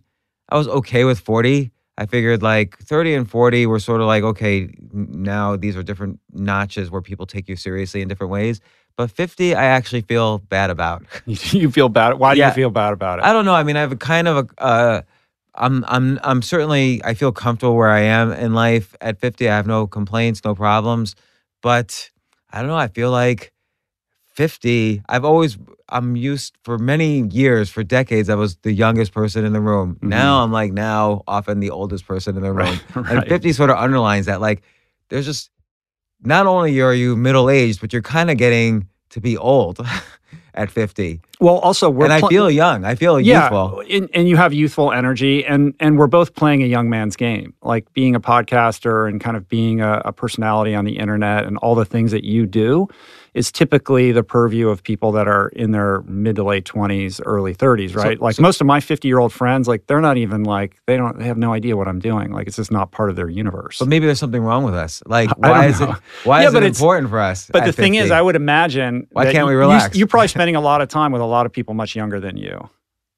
I 0.49 0.57
was 0.57 0.67
okay 0.67 1.03
with 1.03 1.19
40. 1.19 1.71
I 1.99 2.05
figured 2.05 2.43
like 2.43 2.77
30 2.77 3.15
and 3.15 3.29
40 3.29 3.65
were 3.65 3.79
sort 3.79 4.01
of 4.01 4.07
like, 4.07 4.23
okay, 4.23 4.69
now 4.93 5.55
these 5.55 5.75
are 5.75 5.81
different 5.83 6.19
notches 6.31 6.91
where 6.91 7.01
people 7.01 7.25
take 7.25 7.47
you 7.49 7.55
seriously 7.55 8.01
in 8.01 8.07
different 8.07 8.31
ways. 8.31 8.61
But 8.97 9.11
50, 9.11 9.53
I 9.55 9.63
actually 9.65 10.01
feel 10.01 10.39
bad 10.39 10.69
about. 10.69 11.05
you 11.25 11.71
feel 11.71 11.87
bad 11.89 12.15
why 12.19 12.33
do 12.33 12.39
Yeah. 12.39 12.49
you 12.49 12.53
feel 12.53 12.69
bad 12.71 12.93
about 12.93 13.19
it 13.19 13.25
I 13.25 13.31
don't 13.31 13.45
know. 13.45 13.53
I 13.53 13.63
mean, 13.63 13.77
I 13.77 13.81
have 13.81 13.91
a 13.93 13.95
kind 13.95 14.27
of 14.27 14.37
a, 14.57 14.61
uh, 14.61 15.01
I'm 15.55 15.85
I'm 15.87 16.19
I'm 16.23 16.41
certainly 16.41 17.01
I 17.03 17.13
feel 17.15 17.31
comfortable 17.31 17.75
where 17.75 17.89
I 17.89 18.01
am 18.01 18.31
in 18.31 18.53
life 18.53 18.95
at 19.01 19.19
50. 19.19 19.47
I 19.49 19.55
have 19.55 19.65
no 19.67 19.87
complaints, 19.87 20.43
no 20.43 20.53
problems. 20.53 21.15
But 21.63 22.11
I 22.51 22.59
don't 22.59 22.67
know, 22.69 22.75
I 22.77 22.87
feel 22.87 23.09
like 23.11 23.51
50, 24.35 25.01
I've 25.09 25.25
always 25.25 25.57
I'm 25.89 26.15
used 26.15 26.53
for 26.63 26.77
many 26.77 27.21
years, 27.29 27.69
for 27.69 27.81
decades, 27.83 28.29
I 28.29 28.35
was 28.35 28.57
the 28.57 28.71
youngest 28.73 29.13
person 29.13 29.45
in 29.45 29.53
the 29.53 29.61
room. 29.61 29.95
Mhm. 30.01 30.09
Now 30.09 30.43
I'm 30.43 30.51
like 30.51 30.73
now 30.73 31.23
often 31.27 31.59
the 31.59 31.69
oldest 31.71 32.05
person 32.07 32.35
in 32.37 32.43
the 32.43 32.53
room. 32.61 32.79
Right, 32.95 33.05
And 33.17 33.25
50 33.27 33.53
sort 33.53 33.69
of 33.69 33.77
underlines 33.77 34.25
that. 34.27 34.41
Like 34.41 34.61
there's 35.09 35.25
just 35.25 35.49
not 36.23 36.45
only 36.45 36.79
are 36.81 36.93
you 36.93 37.15
middle 37.15 37.49
aged, 37.49 37.81
but 37.81 37.93
you're 37.93 38.01
kind 38.01 38.29
of 38.29 38.37
getting 38.37 38.87
to 39.09 39.21
be 39.21 39.37
old 39.37 39.85
at 40.53 40.71
50. 40.71 41.21
Well, 41.39 41.59
also 41.59 41.89
we're 41.89 42.05
and 42.05 42.13
I 42.13 42.19
pl- 42.19 42.29
feel 42.29 42.51
young. 42.51 42.83
I 42.83 42.95
feel 42.95 43.19
yeah, 43.19 43.43
youthful. 43.43 43.83
and, 43.89 44.09
and 44.13 44.27
you 44.27 44.37
have 44.37 44.53
youthful 44.53 44.91
energy, 44.91 45.45
and 45.45 45.73
and 45.79 45.97
we're 45.97 46.07
both 46.07 46.33
playing 46.33 46.63
a 46.63 46.65
young 46.65 46.89
man's 46.89 47.15
game, 47.15 47.53
like 47.61 47.91
being 47.93 48.15
a 48.15 48.19
podcaster 48.19 49.07
and 49.07 49.21
kind 49.21 49.37
of 49.37 49.47
being 49.47 49.81
a, 49.81 50.01
a 50.05 50.11
personality 50.11 50.73
on 50.73 50.85
the 50.85 50.97
internet, 50.97 51.45
and 51.45 51.57
all 51.57 51.75
the 51.75 51.85
things 51.85 52.11
that 52.11 52.23
you 52.23 52.45
do 52.45 52.87
is 53.37 53.51
typically 53.51 54.11
the 54.11 54.23
purview 54.23 54.67
of 54.69 54.81
people 54.83 55.11
that 55.13 55.27
are 55.27 55.49
in 55.49 55.71
their 55.71 56.01
mid 56.01 56.35
to 56.37 56.43
late 56.43 56.65
twenties, 56.65 57.21
early 57.21 57.53
thirties, 57.53 57.95
right? 57.95 58.19
like 58.19 58.35
so- 58.35 58.41
most 58.41 58.59
of 58.59 58.67
my 58.67 58.79
fifty 58.79 59.07
year 59.07 59.19
old 59.19 59.31
friends, 59.31 59.67
like 59.67 59.87
they're 59.87 60.01
not 60.01 60.17
even 60.17 60.43
like 60.43 60.81
they 60.87 60.97
don't 60.97 61.17
they 61.19 61.25
have 61.25 61.37
no 61.37 61.53
idea 61.53 61.77
what 61.77 61.87
I'm 61.87 61.99
doing. 61.99 62.31
Like 62.33 62.47
it's 62.47 62.57
just 62.57 62.71
not 62.71 62.91
part 62.91 63.09
of 63.09 63.15
their 63.15 63.29
universe. 63.29 63.79
But 63.79 63.87
maybe 63.87 64.05
there's 64.05 64.19
something 64.19 64.41
wrong 64.41 64.63
with 64.63 64.73
us. 64.75 65.03
Like, 65.05 65.29
why 65.37 65.67
is 65.67 65.79
it? 65.79 65.89
Why 66.23 66.41
Yeah, 66.41 66.47
is 66.47 66.53
but 66.53 66.63
it 66.63 66.67
important 66.67 67.09
for 67.09 67.19
us? 67.19 67.49
But 67.53 67.65
the 67.65 67.71
thing 67.73 67.95
is, 67.95 68.11
I 68.11 68.21
would 68.21 68.35
imagine 68.35 69.07
Why 69.11 69.31
can't 69.31 69.45
we 69.45 69.53
you- 69.53 69.57
you- 69.57 69.59
relax? 69.59 69.95
You're 69.95 70.07
probably 70.07 70.27
spending 70.29 70.55
a 70.55 70.61
lot 70.61 70.81
of 70.81 70.89
time 70.89 71.11
with 71.11 71.21
a 71.21 71.25
lot 71.25 71.45
of 71.45 71.51
people 71.53 71.73
much 71.73 71.95
younger 71.95 72.19
than 72.19 72.37
you. 72.37 72.69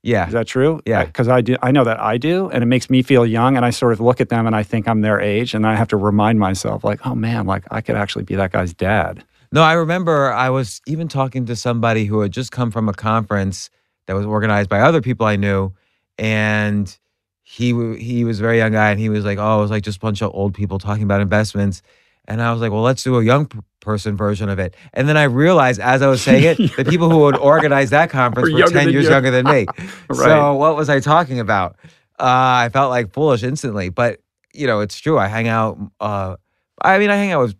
yeah, 0.03 0.27
Is 0.27 0.33
that 0.33 0.47
true? 0.47 0.81
Yeah. 0.85 1.03
Because 1.05 1.27
I 1.27 1.41
do. 1.41 1.55
I 1.61 1.71
know 1.71 1.83
that 1.83 1.99
I 1.99 2.17
do, 2.17 2.49
and 2.49 2.63
it 2.63 2.67
makes 2.67 2.89
me 2.89 3.01
feel 3.03 3.25
young. 3.25 3.55
And 3.57 3.65
I 3.65 3.69
sort 3.69 3.91
of 3.93 3.99
look 3.99 4.21
at 4.21 4.29
them, 4.29 4.47
and 4.47 4.55
I 4.55 4.63
think 4.63 4.87
I'm 4.87 5.01
their 5.01 5.19
age, 5.19 5.53
and 5.53 5.65
I 5.67 5.75
have 5.75 5.87
to 5.89 5.97
remind 5.97 6.39
myself, 6.39 6.83
like, 6.83 7.05
oh 7.05 7.15
man, 7.15 7.45
like 7.45 7.63
I 7.71 7.81
could 7.81 7.95
actually 7.95 8.23
be 8.25 8.35
that 8.35 8.51
guy's 8.51 8.73
dad. 8.73 9.23
No, 9.51 9.61
I 9.63 9.73
remember 9.73 10.31
I 10.31 10.49
was 10.49 10.81
even 10.87 11.07
talking 11.07 11.45
to 11.47 11.55
somebody 11.55 12.05
who 12.05 12.21
had 12.21 12.31
just 12.31 12.51
come 12.51 12.71
from 12.71 12.87
a 12.89 12.93
conference 12.93 13.69
that 14.07 14.13
was 14.15 14.25
organized 14.25 14.69
by 14.69 14.81
other 14.81 15.01
people 15.01 15.25
I 15.25 15.35
knew, 15.35 15.73
and 16.17 16.95
he 17.43 17.69
he 17.97 18.23
was 18.23 18.39
a 18.39 18.43
very 18.43 18.57
young 18.57 18.71
guy, 18.73 18.91
and 18.91 18.99
he 18.99 19.09
was 19.09 19.25
like, 19.25 19.37
"Oh, 19.39 19.59
it 19.59 19.61
was 19.61 19.71
like 19.71 19.83
just 19.83 19.97
a 19.97 20.01
bunch 20.01 20.21
of 20.21 20.31
old 20.33 20.53
people 20.53 20.77
talking 20.79 21.03
about 21.03 21.21
investments," 21.21 21.81
and 22.25 22.41
I 22.41 22.51
was 22.51 22.61
like, 22.61 22.71
"Well, 22.71 22.81
let's 22.83 23.03
do 23.03 23.17
a 23.17 23.23
young 23.23 23.47
p- 23.47 23.59
person 23.79 24.15
version 24.15 24.49
of 24.49 24.59
it." 24.59 24.75
And 24.93 25.09
then 25.09 25.17
I 25.17 25.23
realized 25.23 25.79
as 25.79 26.01
I 26.01 26.07
was 26.07 26.21
saying 26.21 26.43
it, 26.43 26.75
the 26.75 26.85
people 26.85 27.09
who 27.09 27.19
would 27.19 27.37
organize 27.53 27.89
that 27.89 28.09
conference 28.09 28.51
Were 28.51 28.59
were 28.59 28.65
ten 28.67 28.89
years 28.89 29.05
you. 29.05 29.11
younger 29.11 29.31
than 29.31 29.45
me. 29.45 29.65
Right. 30.09 30.25
So 30.25 30.53
what 30.55 30.75
was 30.75 30.89
I 30.89 30.99
talking 30.99 31.39
about? 31.39 31.75
Uh, 32.19 32.65
I 32.65 32.69
felt 32.73 32.89
like 32.89 33.13
foolish 33.13 33.43
instantly, 33.43 33.89
but 33.89 34.19
you 34.53 34.67
know, 34.67 34.81
it's 34.81 34.99
true. 34.99 35.17
I 35.17 35.27
hang 35.27 35.47
out. 35.47 35.77
Uh, 35.99 36.35
I 36.81 36.97
mean, 36.99 37.09
I 37.09 37.15
hang 37.15 37.31
out 37.31 37.41
with. 37.41 37.55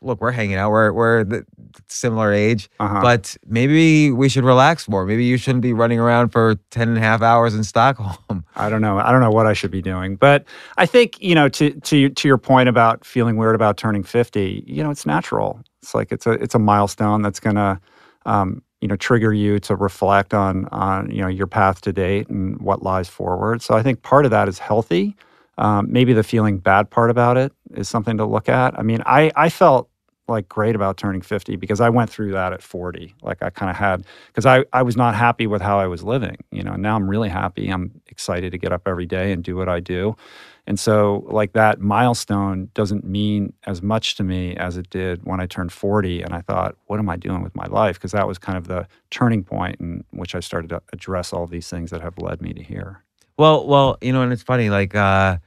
Look, 0.00 0.20
we're 0.20 0.30
hanging 0.32 0.56
out. 0.56 0.70
We're 0.70 0.92
we're 0.92 1.24
the 1.24 1.44
similar 1.88 2.32
age, 2.32 2.68
Uh-huh. 2.78 3.00
but 3.02 3.36
maybe 3.46 4.10
we 4.10 4.28
should 4.28 4.44
relax 4.44 4.88
more. 4.88 5.04
Maybe 5.04 5.24
you 5.24 5.36
shouldn't 5.36 5.62
be 5.62 5.72
running 5.72 5.98
around 5.98 6.28
for 6.28 6.54
10 6.70 6.88
and 6.88 6.96
a 6.98 7.00
half 7.00 7.20
hours 7.22 7.54
in 7.54 7.64
Stockholm. 7.64 8.44
I 8.56 8.68
don't 8.68 8.80
know. 8.80 8.98
I 8.98 9.10
don't 9.10 9.20
know 9.20 9.30
what 9.30 9.46
I 9.46 9.52
should 9.54 9.70
be 9.70 9.82
doing. 9.82 10.16
But 10.16 10.44
I 10.76 10.86
think, 10.86 11.20
you 11.20 11.34
know, 11.34 11.48
to 11.50 11.70
to 11.72 12.08
to 12.10 12.28
your 12.28 12.38
point 12.38 12.68
about 12.68 13.04
feeling 13.04 13.36
weird 13.36 13.54
about 13.54 13.76
turning 13.76 14.02
50, 14.04 14.64
you 14.66 14.82
know, 14.82 14.90
it's 14.90 15.04
natural. 15.06 15.60
It's 15.82 15.94
like 15.94 16.12
it's 16.12 16.26
a 16.26 16.32
it's 16.32 16.54
a 16.54 16.58
milestone 16.58 17.22
that's 17.22 17.40
going 17.40 17.56
to 17.56 17.80
um, 18.26 18.62
you 18.80 18.86
know, 18.86 18.96
trigger 18.96 19.32
you 19.32 19.58
to 19.60 19.74
reflect 19.74 20.32
on 20.34 20.66
on, 20.66 21.10
you 21.10 21.20
know, 21.22 21.28
your 21.28 21.46
path 21.48 21.80
to 21.80 21.92
date 21.92 22.28
and 22.28 22.60
what 22.60 22.82
lies 22.82 23.08
forward. 23.08 23.62
So 23.62 23.74
I 23.74 23.82
think 23.82 24.02
part 24.02 24.24
of 24.24 24.30
that 24.30 24.48
is 24.48 24.58
healthy. 24.60 25.16
Um, 25.58 25.88
maybe 25.90 26.12
the 26.12 26.22
feeling 26.22 26.58
bad 26.58 26.88
part 26.88 27.10
about 27.10 27.36
it 27.36 27.52
is 27.74 27.88
something 27.88 28.16
to 28.18 28.24
look 28.24 28.48
at. 28.48 28.78
I 28.78 28.82
mean, 28.82 29.02
I 29.04 29.30
I 29.36 29.50
felt 29.50 29.90
like 30.28 30.48
great 30.48 30.74
about 30.74 30.96
turning 30.96 31.22
50 31.22 31.56
because 31.56 31.80
I 31.80 31.88
went 31.88 32.10
through 32.10 32.32
that 32.32 32.52
at 32.52 32.62
40. 32.62 33.14
Like 33.22 33.42
I 33.42 33.50
kind 33.50 33.70
of 33.70 33.76
had 33.76 34.04
because 34.28 34.46
I, 34.46 34.64
I 34.72 34.82
was 34.82 34.96
not 34.96 35.14
happy 35.14 35.46
with 35.46 35.62
how 35.62 35.78
I 35.80 35.86
was 35.86 36.02
living, 36.02 36.36
you 36.52 36.62
know. 36.62 36.72
And 36.72 36.82
now 36.82 36.96
I'm 36.96 37.08
really 37.08 37.30
happy. 37.30 37.68
I'm 37.68 38.00
excited 38.06 38.52
to 38.52 38.58
get 38.58 38.72
up 38.72 38.86
every 38.86 39.06
day 39.06 39.32
and 39.32 39.42
do 39.42 39.56
what 39.56 39.68
I 39.68 39.80
do. 39.80 40.16
And 40.66 40.78
so 40.78 41.24
like 41.28 41.54
that 41.54 41.80
milestone 41.80 42.68
doesn't 42.74 43.04
mean 43.04 43.54
as 43.66 43.80
much 43.80 44.16
to 44.16 44.22
me 44.22 44.54
as 44.56 44.76
it 44.76 44.90
did 44.90 45.24
when 45.24 45.40
I 45.40 45.46
turned 45.46 45.72
40 45.72 46.22
and 46.22 46.34
I 46.34 46.42
thought, 46.42 46.76
what 46.86 46.98
am 46.98 47.08
I 47.08 47.16
doing 47.16 47.42
with 47.42 47.56
my 47.56 47.66
life? 47.66 47.96
Because 47.96 48.12
that 48.12 48.28
was 48.28 48.36
kind 48.36 48.58
of 48.58 48.68
the 48.68 48.86
turning 49.10 49.42
point 49.42 49.80
in 49.80 50.04
which 50.10 50.34
I 50.34 50.40
started 50.40 50.68
to 50.70 50.82
address 50.92 51.32
all 51.32 51.46
these 51.46 51.68
things 51.68 51.90
that 51.90 52.02
have 52.02 52.18
led 52.18 52.42
me 52.42 52.52
to 52.52 52.62
here. 52.62 53.02
Well, 53.38 53.66
well, 53.66 53.96
you 54.02 54.12
know, 54.12 54.20
and 54.20 54.32
it's 54.32 54.42
funny. 54.42 54.68
Like, 54.68 54.94
uh, 54.94 55.38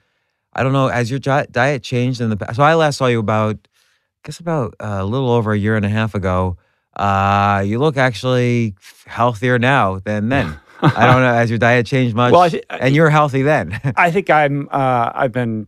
I 0.54 0.64
don't 0.64 0.74
know, 0.74 0.88
has 0.88 1.10
your 1.10 1.20
diet 1.20 1.84
changed 1.84 2.22
in 2.22 2.30
the 2.30 2.38
past? 2.38 2.56
So 2.58 2.64
I 2.64 2.74
last 2.76 2.98
saw 2.98 3.08
you 3.08 3.20
about, 3.20 3.56
I 3.56 4.28
guess 4.28 4.40
about 4.40 4.76
uh, 4.80 4.98
a 5.00 5.06
little 5.06 5.30
over 5.32 5.54
a 5.54 5.58
year 5.58 5.76
and 5.76 5.86
a 5.86 5.90
half 5.90 6.14
ago. 6.16 6.58
Uh, 6.96 7.64
you 7.66 7.80
look 7.80 7.96
actually 7.98 8.76
healthier 9.06 9.58
now 9.58 10.00
than 10.00 10.30
then. 10.30 10.60
I 10.82 11.06
don't 11.06 11.22
know. 11.22 11.34
Has 11.34 11.50
your 11.50 11.60
diet 11.60 11.86
changed 11.86 12.16
much? 12.16 12.32
Well, 12.34 12.42
I 12.42 12.50
thi- 12.50 12.64
and 12.70 12.96
you're 12.96 13.10
healthy 13.10 13.44
then. 13.44 13.80
I 13.96 14.12
think 14.12 14.30
I'm. 14.30 14.68
Uh, 14.72 15.12
I've 15.14 15.32
been 15.32 15.68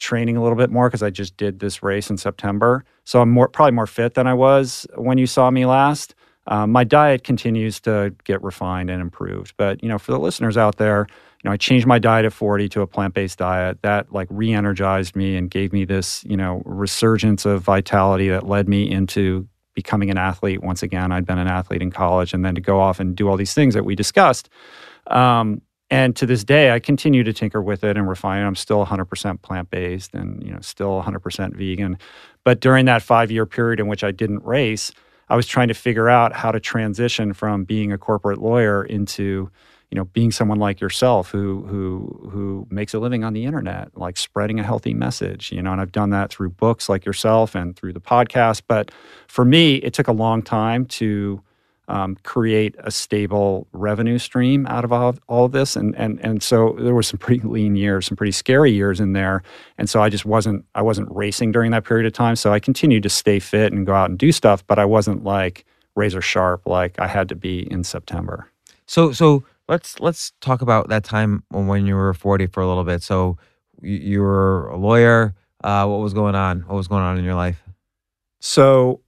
training 0.00 0.36
a 0.36 0.42
little 0.42 0.58
bit 0.58 0.68
more 0.70 0.88
because 0.88 1.02
I 1.02 1.10
just 1.10 1.36
did 1.36 1.60
this 1.60 1.82
race 1.82 2.10
in 2.10 2.16
September, 2.18 2.84
so 3.04 3.20
I'm 3.22 3.30
more 3.30 3.48
probably 3.48 3.72
more 3.72 3.86
fit 3.86 4.14
than 4.14 4.26
I 4.26 4.34
was 4.34 4.86
when 4.96 5.16
you 5.16 5.26
saw 5.26 5.50
me 5.50 5.64
last. 5.64 6.14
Um, 6.48 6.72
my 6.72 6.82
diet 6.84 7.24
continues 7.24 7.78
to 7.80 8.14
get 8.24 8.42
refined 8.42 8.90
and 8.90 9.00
improved, 9.00 9.54
but 9.56 9.82
you 9.82 9.88
know, 9.88 9.98
for 9.98 10.12
the 10.12 10.18
listeners 10.18 10.56
out 10.56 10.76
there, 10.76 11.06
you 11.42 11.48
know, 11.48 11.52
I 11.52 11.56
changed 11.56 11.86
my 11.86 11.98
diet 11.98 12.24
at 12.24 12.32
40 12.32 12.68
to 12.70 12.80
a 12.80 12.86
plant-based 12.86 13.38
diet 13.38 13.78
that 13.82 14.12
like 14.12 14.26
re-energized 14.30 15.14
me 15.14 15.36
and 15.36 15.48
gave 15.48 15.72
me 15.72 15.84
this, 15.84 16.24
you 16.24 16.36
know, 16.36 16.62
resurgence 16.64 17.44
of 17.44 17.62
vitality 17.62 18.28
that 18.28 18.46
led 18.46 18.68
me 18.68 18.90
into 18.90 19.46
becoming 19.74 20.10
an 20.10 20.18
athlete 20.18 20.62
once 20.64 20.82
again. 20.82 21.12
I'd 21.12 21.24
been 21.24 21.38
an 21.38 21.46
athlete 21.46 21.80
in 21.80 21.92
college, 21.92 22.34
and 22.34 22.44
then 22.44 22.56
to 22.56 22.60
go 22.60 22.80
off 22.80 22.98
and 22.98 23.14
do 23.14 23.28
all 23.28 23.36
these 23.36 23.54
things 23.54 23.74
that 23.74 23.84
we 23.84 23.94
discussed. 23.94 24.48
Um, 25.06 25.62
and 25.90 26.16
to 26.16 26.26
this 26.26 26.42
day, 26.42 26.72
I 26.72 26.80
continue 26.80 27.22
to 27.22 27.32
tinker 27.32 27.62
with 27.62 27.84
it 27.84 27.96
and 27.96 28.08
refine 28.08 28.42
it. 28.42 28.46
I'm 28.46 28.56
still 28.56 28.84
100% 28.84 29.40
plant 29.40 29.70
based 29.70 30.14
and 30.14 30.42
you 30.42 30.52
know 30.52 30.58
still 30.60 31.00
100% 31.00 31.54
vegan. 31.54 31.98
But 32.42 32.60
during 32.60 32.86
that 32.86 33.02
five 33.02 33.30
year 33.30 33.46
period 33.46 33.78
in 33.78 33.86
which 33.86 34.02
I 34.02 34.10
didn't 34.10 34.44
race, 34.44 34.90
I 35.28 35.36
was 35.36 35.46
trying 35.46 35.68
to 35.68 35.74
figure 35.74 36.08
out 36.08 36.32
how 36.32 36.50
to 36.50 36.58
transition 36.58 37.32
from 37.32 37.64
being 37.64 37.92
a 37.92 37.98
corporate 37.98 38.40
lawyer 38.40 38.84
into 38.84 39.50
you 39.90 39.96
know 39.96 40.04
being 40.04 40.30
someone 40.30 40.58
like 40.58 40.80
yourself 40.80 41.30
who 41.30 41.62
who 41.62 42.28
who 42.30 42.66
makes 42.70 42.94
a 42.94 42.98
living 42.98 43.24
on 43.24 43.32
the 43.32 43.44
internet 43.44 43.96
like 43.96 44.16
spreading 44.16 44.60
a 44.60 44.62
healthy 44.62 44.94
message 44.94 45.50
you 45.52 45.62
know 45.62 45.72
and 45.72 45.80
I've 45.80 45.92
done 45.92 46.10
that 46.10 46.30
through 46.30 46.50
books 46.50 46.88
like 46.88 47.04
yourself 47.04 47.54
and 47.54 47.76
through 47.76 47.92
the 47.92 48.00
podcast 48.00 48.62
but 48.68 48.90
for 49.26 49.44
me 49.44 49.76
it 49.76 49.94
took 49.94 50.08
a 50.08 50.12
long 50.12 50.42
time 50.42 50.84
to 50.86 51.42
um, 51.88 52.16
create 52.22 52.74
a 52.78 52.90
stable 52.90 53.66
revenue 53.72 54.18
stream 54.18 54.66
out 54.66 54.84
of 54.84 54.92
all, 54.92 55.16
all 55.26 55.46
of 55.46 55.52
this. 55.52 55.74
And, 55.74 55.96
and, 55.96 56.20
and 56.22 56.42
so 56.42 56.76
there 56.78 56.94
were 56.94 57.02
some 57.02 57.18
pretty 57.18 57.40
lean 57.46 57.76
years, 57.76 58.06
some 58.06 58.16
pretty 58.16 58.32
scary 58.32 58.72
years 58.72 59.00
in 59.00 59.14
there. 59.14 59.42
And 59.78 59.88
so 59.88 60.02
I 60.02 60.10
just 60.10 60.26
wasn't, 60.26 60.66
I 60.74 60.82
wasn't 60.82 61.08
racing 61.10 61.52
during 61.52 61.70
that 61.70 61.84
period 61.84 62.06
of 62.06 62.12
time. 62.12 62.36
So 62.36 62.52
I 62.52 62.60
continued 62.60 63.02
to 63.04 63.08
stay 63.08 63.38
fit 63.38 63.72
and 63.72 63.86
go 63.86 63.94
out 63.94 64.10
and 64.10 64.18
do 64.18 64.32
stuff, 64.32 64.66
but 64.66 64.78
I 64.78 64.84
wasn't 64.84 65.24
like 65.24 65.64
razor 65.96 66.20
sharp 66.20 66.66
like 66.66 66.98
I 66.98 67.06
had 67.06 67.28
to 67.30 67.34
be 67.34 67.70
in 67.70 67.84
September. 67.84 68.50
So 68.86 69.12
so 69.12 69.44
let's 69.68 70.00
let's 70.00 70.32
talk 70.40 70.62
about 70.62 70.88
that 70.88 71.04
time 71.04 71.44
when 71.50 71.86
you 71.86 71.94
were 71.94 72.14
40 72.14 72.46
for 72.46 72.62
a 72.62 72.66
little 72.66 72.84
bit. 72.84 73.02
So 73.02 73.38
you, 73.80 73.96
you 73.96 74.20
were 74.20 74.68
a 74.68 74.76
lawyer. 74.76 75.34
Uh, 75.62 75.86
what 75.86 76.00
was 76.00 76.14
going 76.14 76.34
on? 76.34 76.60
What 76.62 76.76
was 76.76 76.88
going 76.88 77.02
on 77.02 77.18
in 77.18 77.24
your 77.24 77.34
life? 77.34 77.62
So 78.40 79.00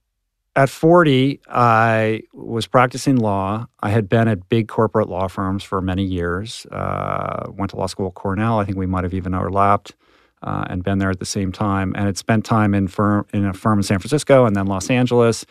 at 0.55 0.69
40, 0.69 1.39
I 1.47 2.23
was 2.33 2.67
practicing 2.67 3.15
law. 3.15 3.67
I 3.79 3.89
had 3.89 4.09
been 4.09 4.27
at 4.27 4.49
big 4.49 4.67
corporate 4.67 5.07
law 5.07 5.27
firms 5.27 5.63
for 5.63 5.81
many 5.81 6.03
years. 6.03 6.65
Uh, 6.65 7.45
went 7.51 7.71
to 7.71 7.77
law 7.77 7.85
school 7.85 8.07
at 8.07 8.15
Cornell. 8.15 8.59
I 8.59 8.65
think 8.65 8.77
we 8.77 8.85
might 8.85 9.05
have 9.05 9.13
even 9.13 9.33
overlapped 9.33 9.95
uh, 10.43 10.65
and 10.69 10.83
been 10.83 10.97
there 10.97 11.09
at 11.09 11.19
the 11.19 11.25
same 11.25 11.53
time. 11.53 11.93
And 11.95 12.05
had 12.05 12.17
spent 12.17 12.43
time 12.43 12.73
in 12.73 12.87
firm 12.89 13.25
in 13.33 13.45
a 13.45 13.53
firm 13.53 13.79
in 13.79 13.83
San 13.83 13.99
Francisco 13.99 14.45
and 14.45 14.55
then 14.55 14.65
Los 14.65 14.89
Angeles. 14.89 15.45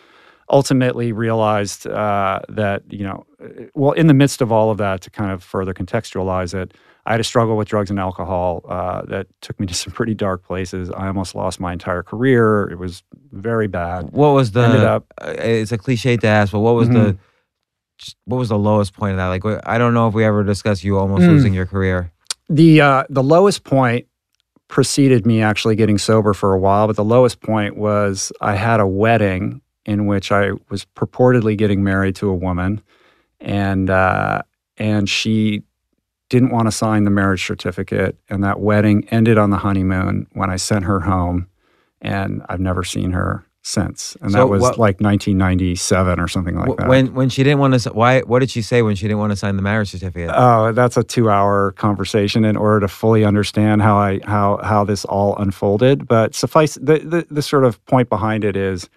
Ultimately, 0.50 1.12
realized 1.12 1.86
uh, 1.86 2.40
that 2.48 2.82
you 2.90 3.04
know, 3.04 3.24
well, 3.74 3.92
in 3.92 4.08
the 4.08 4.14
midst 4.14 4.40
of 4.42 4.50
all 4.50 4.70
of 4.70 4.78
that, 4.78 5.00
to 5.02 5.10
kind 5.10 5.30
of 5.30 5.44
further 5.44 5.72
contextualize 5.72 6.54
it, 6.54 6.74
I 7.06 7.12
had 7.12 7.20
a 7.20 7.24
struggle 7.24 7.56
with 7.56 7.68
drugs 7.68 7.88
and 7.88 8.00
alcohol 8.00 8.64
uh, 8.68 9.02
that 9.06 9.28
took 9.42 9.60
me 9.60 9.66
to 9.66 9.74
some 9.74 9.92
pretty 9.98 10.14
dark 10.14 10.44
places. 10.44 10.90
I 10.90 11.06
almost 11.06 11.36
lost 11.36 11.60
my 11.60 11.72
entire 11.72 12.02
career. 12.02 12.68
It 12.68 12.78
was 12.78 13.04
very 13.30 13.68
bad. 13.68 14.10
What 14.10 14.30
was 14.30 14.50
the? 14.50 14.62
Ended 14.62 14.82
up- 14.84 15.06
uh, 15.22 15.34
it's 15.38 15.70
a 15.72 15.78
cliche 15.78 16.16
to 16.16 16.26
ask, 16.26 16.50
but 16.52 16.60
what 16.60 16.74
was 16.74 16.88
the? 16.88 16.94
Mhm. 17.14 17.18
just- 17.98 18.16
What 18.24 18.38
was 18.38 18.48
the 18.48 18.58
lowest 18.58 18.92
point 18.94 19.12
of 19.12 19.18
that? 19.18 19.28
Like, 19.28 19.44
I 19.66 19.78
don't 19.78 19.94
know 19.94 20.08
if 20.08 20.14
we 20.14 20.24
ever 20.24 20.42
discussed 20.42 20.82
you 20.82 20.98
almost 20.98 21.22
Mm. 21.22 21.28
losing 21.28 21.54
your 21.54 21.66
career. 21.66 22.10
The 22.48 22.80
uh, 22.80 23.04
the 23.08 23.22
lowest 23.22 23.62
point 23.62 24.06
preceded 24.66 25.26
me 25.26 25.42
actually 25.42 25.76
getting 25.76 25.98
sober 25.98 26.32
for 26.34 26.52
a 26.54 26.58
while, 26.58 26.86
but 26.88 26.96
the 26.96 27.04
lowest 27.04 27.40
point 27.40 27.76
was 27.76 28.32
I 28.40 28.56
had 28.56 28.80
a 28.80 28.86
wedding 28.86 29.60
in 29.90 30.06
which 30.06 30.30
I 30.30 30.52
was 30.68 30.84
purportedly 30.94 31.58
getting 31.58 31.82
married 31.82 32.14
to 32.16 32.28
a 32.28 32.34
woman, 32.34 32.80
and 33.40 33.90
uh, 33.90 34.42
and 34.76 35.08
she 35.08 35.62
didn't 36.28 36.50
want 36.50 36.68
to 36.68 36.72
sign 36.72 37.02
the 37.04 37.10
marriage 37.10 37.44
certificate, 37.44 38.16
and 38.28 38.44
that 38.44 38.60
wedding 38.60 39.06
ended 39.10 39.36
on 39.36 39.50
the 39.50 39.58
honeymoon 39.58 40.28
when 40.32 40.48
I 40.48 40.56
sent 40.56 40.84
her 40.84 41.00
home, 41.00 41.48
and 42.00 42.42
I've 42.48 42.60
never 42.60 42.84
seen 42.84 43.10
her 43.10 43.44
since. 43.62 44.16
And 44.22 44.30
So 44.30 44.38
that 44.38 44.46
was 44.46 44.62
what- 44.62 44.78
like 44.78 45.00
1997 45.00 46.18
or 46.20 46.28
something 46.28 46.56
like 46.56 46.76
that. 46.78 46.88
when 46.88 47.12
when 47.14 47.28
she 47.28 47.42
didn't 47.42 47.58
want 47.58 47.78
to, 47.78 47.90
why? 47.90 48.20
What 48.20 48.38
did 48.38 48.50
she 48.50 48.62
say 48.62 48.82
when 48.82 48.94
she 48.94 49.06
didn't 49.08 49.18
want 49.18 49.32
to 49.32 49.36
sign 49.36 49.56
the 49.56 49.62
marriage 49.62 49.90
certificate? 49.90 50.30
Oh, 50.32 50.70
that's 50.72 50.96
a 50.96 51.02
two-hour 51.02 51.72
conversation 51.72 52.44
in 52.44 52.56
order 52.56 52.78
to 52.80 52.88
fully 52.88 53.24
understand 53.24 53.82
how 53.82 53.96
I 53.98 54.20
how 54.24 54.60
how 54.62 54.84
this 54.84 55.04
all 55.04 55.36
unfolded. 55.36 56.06
But 56.06 56.34
suffice 56.36 56.74
the, 56.76 56.98
the 57.00 57.26
the 57.28 57.42
sort 57.42 57.64
of 57.64 57.84
point 57.86 58.08
behind 58.08 58.44
it 58.44 58.56
is, 58.56 58.88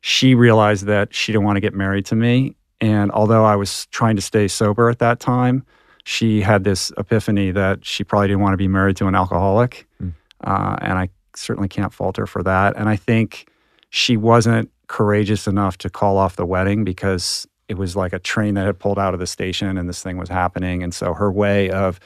she 0.00 0.34
realized 0.34 0.86
that 0.86 1.14
she 1.14 1.32
didn't 1.32 1.44
want 1.44 1.56
to 1.56 1.60
get 1.60 1.74
married 1.74 2.06
to 2.06 2.16
me, 2.16 2.56
and 2.80 3.10
although 3.12 3.44
I 3.44 3.56
was 3.56 3.86
trying 3.86 4.16
to 4.16 4.22
stay 4.22 4.48
sober 4.48 4.88
at 4.88 4.98
that 5.00 5.20
time, 5.20 5.64
she 6.04 6.40
had 6.40 6.64
this 6.64 6.90
epiphany 6.96 7.50
that 7.50 7.84
she 7.84 8.04
probably 8.04 8.28
didn't 8.28 8.40
want 8.40 8.54
to 8.54 8.56
be 8.58 8.68
married 8.68 8.96
to 8.96 9.06
an 9.06 9.14
alcoholic, 9.14 9.86
Hmm. 9.98 10.08
uh, 10.42 10.76
and 10.80 10.98
I 10.98 11.10
certainly 11.36 11.68
can't 11.68 11.92
fault 11.92 12.16
her 12.16 12.26
for 12.26 12.42
that. 12.42 12.76
And 12.76 12.88
I 12.88 12.96
think 12.96 13.46
she 13.90 14.16
wasn't 14.16 14.70
courageous 14.88 15.46
enough 15.46 15.78
to 15.78 15.90
call 15.90 16.16
off 16.16 16.36
the 16.36 16.46
wedding 16.46 16.84
because 16.84 17.46
it 17.68 17.78
was 17.78 17.94
like 17.94 18.12
a 18.12 18.18
train 18.18 18.54
that 18.54 18.66
had 18.66 18.78
pulled 18.78 18.98
out 18.98 19.14
of 19.14 19.20
the 19.20 19.26
station 19.26 19.78
and 19.78 19.88
this 19.88 20.02
thing 20.02 20.16
was 20.16 20.28
happening 20.28 20.82
and 20.82 20.92
so 20.92 21.14
her 21.14 21.30
way 21.30 21.70
of 21.70 22.00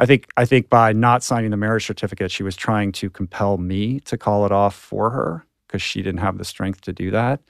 i 0.00 0.04
think 0.06 0.26
i 0.36 0.44
think 0.44 0.68
by 0.68 0.92
not 0.92 1.22
signing 1.22 1.52
the 1.52 1.56
marriage 1.56 1.86
certificate 1.86 2.28
she 2.32 2.42
was 2.42 2.56
trying 2.56 2.90
to 2.90 3.08
compel 3.08 3.58
me 3.58 4.00
to 4.00 4.18
call 4.18 4.44
it 4.44 4.50
off 4.50 4.74
for 4.74 5.10
her 5.10 5.45
because 5.66 5.82
she 5.82 6.02
didn't 6.02 6.20
have 6.20 6.38
the 6.38 6.44
strength 6.44 6.80
to 6.82 6.92
do 6.92 7.10
that. 7.10 7.40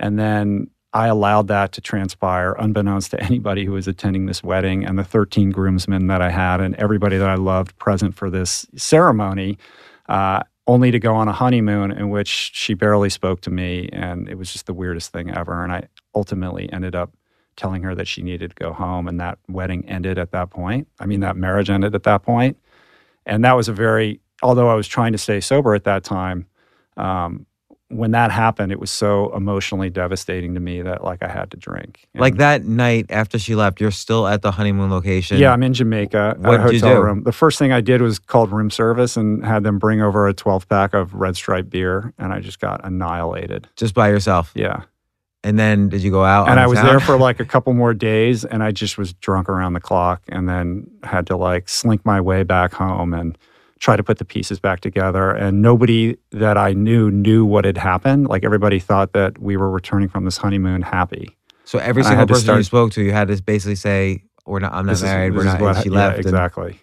And 0.00 0.18
then 0.18 0.70
i 0.94 1.06
allowed 1.08 1.48
that 1.48 1.72
to 1.72 1.80
transpire 1.80 2.52
unbeknownst 2.58 3.10
to 3.10 3.20
anybody 3.22 3.64
who 3.66 3.72
was 3.72 3.86
attending 3.88 4.26
this 4.26 4.42
wedding 4.42 4.84
and 4.84 4.98
the 4.98 5.04
13 5.04 5.50
groomsmen 5.50 6.06
that 6.06 6.22
i 6.22 6.30
had 6.30 6.60
and 6.60 6.74
everybody 6.76 7.18
that 7.18 7.28
i 7.28 7.34
loved 7.34 7.76
present 7.78 8.14
for 8.14 8.30
this 8.30 8.66
ceremony 8.76 9.58
uh, 10.08 10.40
only 10.66 10.90
to 10.90 10.98
go 10.98 11.14
on 11.14 11.28
a 11.28 11.32
honeymoon 11.32 11.90
in 11.90 12.10
which 12.10 12.50
she 12.54 12.74
barely 12.74 13.10
spoke 13.10 13.40
to 13.42 13.50
me 13.50 13.88
and 13.92 14.28
it 14.28 14.36
was 14.36 14.52
just 14.52 14.66
the 14.66 14.74
weirdest 14.74 15.12
thing 15.12 15.30
ever. 15.30 15.62
And 15.64 15.72
i 15.72 15.84
ultimately 16.14 16.70
ended 16.72 16.94
up 16.94 17.12
telling 17.56 17.82
her 17.82 17.94
that 17.94 18.06
she 18.08 18.22
needed 18.22 18.50
to 18.50 18.56
go 18.56 18.72
home 18.72 19.08
and 19.08 19.18
that 19.20 19.38
wedding 19.48 19.84
ended 19.88 20.18
at 20.18 20.30
that 20.32 20.50
point. 20.50 20.88
I 21.00 21.06
mean 21.06 21.20
that 21.20 21.36
marriage 21.36 21.70
ended 21.70 21.94
at 21.94 22.04
that 22.04 22.22
point. 22.22 22.56
and 23.26 23.44
that 23.44 23.54
was 23.54 23.68
a 23.68 23.72
very 23.72 24.20
although 24.42 24.68
i 24.70 24.74
was 24.74 24.88
trying 24.88 25.12
to 25.12 25.18
stay 25.18 25.40
sober 25.40 25.74
at 25.74 25.84
that 25.84 26.04
time 26.04 26.46
um, 26.96 27.46
when 27.90 28.10
that 28.10 28.30
happened 28.30 28.70
it 28.70 28.78
was 28.78 28.90
so 28.90 29.34
emotionally 29.34 29.88
devastating 29.88 30.52
to 30.52 30.60
me 30.60 30.82
that 30.82 31.02
like 31.02 31.22
i 31.22 31.28
had 31.28 31.50
to 31.50 31.56
drink 31.56 32.06
like 32.14 32.36
that 32.36 32.64
night 32.64 33.06
after 33.08 33.38
she 33.38 33.54
left, 33.54 33.80
you're 33.80 33.90
still 33.90 34.26
at 34.26 34.42
the 34.42 34.50
honeymoon 34.50 34.90
location. 34.90 35.38
yeah, 35.38 35.52
I'm 35.52 35.62
in 35.62 35.72
Jamaica 35.72 36.34
at 36.36 36.38
What 36.40 36.60
a 36.60 36.64
did 36.64 36.72
you 36.74 36.80
hotel 36.80 36.96
do? 36.96 37.02
room. 37.06 37.22
The 37.22 37.32
first 37.32 37.58
thing 37.58 37.72
I 37.72 37.80
did 37.80 38.02
was 38.02 38.18
called 38.18 38.50
room 38.52 38.70
service 38.70 39.16
and 39.16 39.44
had 39.44 39.62
them 39.62 39.78
bring 39.78 40.02
over 40.02 40.26
a 40.28 40.34
12 40.34 40.68
pack 40.68 40.92
of 40.94 41.14
Red 41.14 41.36
Stripe 41.36 41.70
beer, 41.70 42.12
and 42.18 42.32
I 42.32 42.40
just 42.40 42.58
got 42.60 42.84
annihilated. 42.84 43.68
just 43.76 43.94
by 43.94 44.08
yourself. 44.08 44.50
Yeah, 44.54 44.82
And 45.44 45.58
then 45.58 45.88
did 45.88 46.02
you 46.02 46.10
go 46.10 46.24
out? 46.24 46.48
and 46.48 46.58
I 46.60 46.66
was 46.66 46.78
town? 46.78 46.86
there 46.86 47.00
for 47.00 47.16
like 47.16 47.38
a 47.40 47.44
couple 47.44 47.72
more 47.72 47.94
days, 47.94 48.44
and 48.44 48.62
I 48.62 48.72
just 48.72 48.98
was 48.98 49.12
drunk 49.14 49.48
around 49.48 49.72
the 49.74 49.80
clock, 49.80 50.22
and 50.28 50.48
then 50.48 50.90
had 51.04 51.26
to 51.28 51.36
like 51.36 51.68
slink 51.68 52.04
my 52.04 52.20
way 52.20 52.42
back 52.42 52.72
home 52.74 53.14
and 53.14 53.38
try 53.78 53.96
to 53.96 54.02
put 54.02 54.18
the 54.18 54.24
pieces 54.24 54.58
back 54.60 54.80
together. 54.80 55.30
And 55.30 55.62
nobody 55.62 56.16
that 56.32 56.56
I 56.56 56.72
knew 56.72 57.10
knew 57.10 57.44
what 57.44 57.64
had 57.64 57.76
happened. 57.78 58.28
Like 58.28 58.44
everybody 58.44 58.78
thought 58.78 59.12
that 59.12 59.38
we 59.38 59.56
were 59.56 59.70
returning 59.70 60.08
from 60.08 60.24
this 60.24 60.36
honeymoon 60.36 60.82
happy. 60.82 61.36
So 61.64 61.78
every 61.78 62.02
single 62.02 62.26
person 62.26 62.56
you 62.56 62.62
spoke 62.62 62.92
to, 62.92 63.02
you 63.02 63.12
had 63.12 63.28
to 63.28 63.42
basically 63.42 63.74
say, 63.76 64.22
"We're 64.46 64.60
not. 64.60 64.72
I'm 64.72 64.86
not 64.86 64.92
This 64.92 64.98
is- 65.00 65.04
married. 65.04 65.34
We're 65.34 65.44
not." 65.44 65.60
what- 65.60 65.82
she 65.82 65.90
yeah, 65.90 65.94
left. 65.96 66.16
and- 66.16 66.26
exactly, 66.26 66.80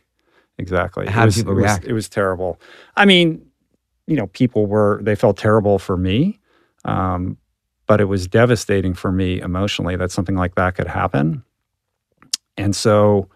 exactly. 0.57 1.07
How 1.07 1.23
it 1.23 1.25
was, 1.25 1.35
people 1.37 1.51
it 1.53 1.55
was- 1.55 1.63
react? 1.63 1.85
it 1.85 1.93
was 1.93 2.07
terrible. 2.09 2.59
I 2.95 3.05
mean, 3.05 3.45
you 4.07 4.15
know, 4.15 4.27
people 4.27 4.67
were 4.67 4.99
they 5.03 5.15
felt 5.15 5.37
terrible 5.37 5.79
for 5.79 5.97
me, 5.97 6.39
um, 6.85 7.37
but 7.87 7.99
it 7.99 8.05
was 8.05 8.27
devastating 8.27 8.93
for 8.93 9.11
me 9.11 9.41
emotionally 9.41 9.95
that 9.95 10.11
something 10.11 10.35
like 10.35 10.53
that 10.55 10.75
could 10.75 10.87
happen. 10.87 11.43
And 12.57 12.75
so 12.75 13.27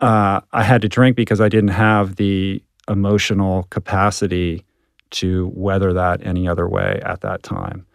uh, 0.00 0.40
I 0.52 0.62
had 0.62 0.82
to 0.82 0.88
drink 0.88 1.16
because 1.16 1.40
I 1.40 1.48
didn't 1.48 1.70
have 1.70 2.16
the 2.16 2.62
emotional 2.88 3.64
capacity 3.64 4.64
to 5.10 5.50
weather 5.54 5.92
that 5.92 6.24
any 6.24 6.46
other 6.48 6.68
way 6.68 7.00
at 7.04 7.20
that 7.22 7.42
time. 7.42 7.86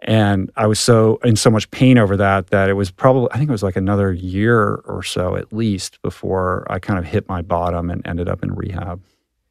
And 0.00 0.50
I 0.56 0.66
was 0.66 0.78
so 0.78 1.18
in 1.24 1.36
so 1.36 1.50
much 1.50 1.70
pain 1.70 1.96
over 1.96 2.16
that 2.16 2.48
that 2.48 2.68
it 2.68 2.74
was 2.74 2.90
probably 2.90 3.28
I 3.32 3.38
think 3.38 3.48
it 3.48 3.52
was 3.52 3.62
like 3.62 3.76
another 3.76 4.12
year 4.12 4.76
or 4.84 5.02
so 5.02 5.36
at 5.36 5.52
least 5.52 6.00
before 6.02 6.66
I 6.70 6.78
kind 6.78 6.98
of 6.98 7.06
hit 7.06 7.28
my 7.28 7.40
bottom 7.42 7.90
and 7.90 8.06
ended 8.06 8.28
up 8.28 8.42
in 8.42 8.54
rehab. 8.54 9.02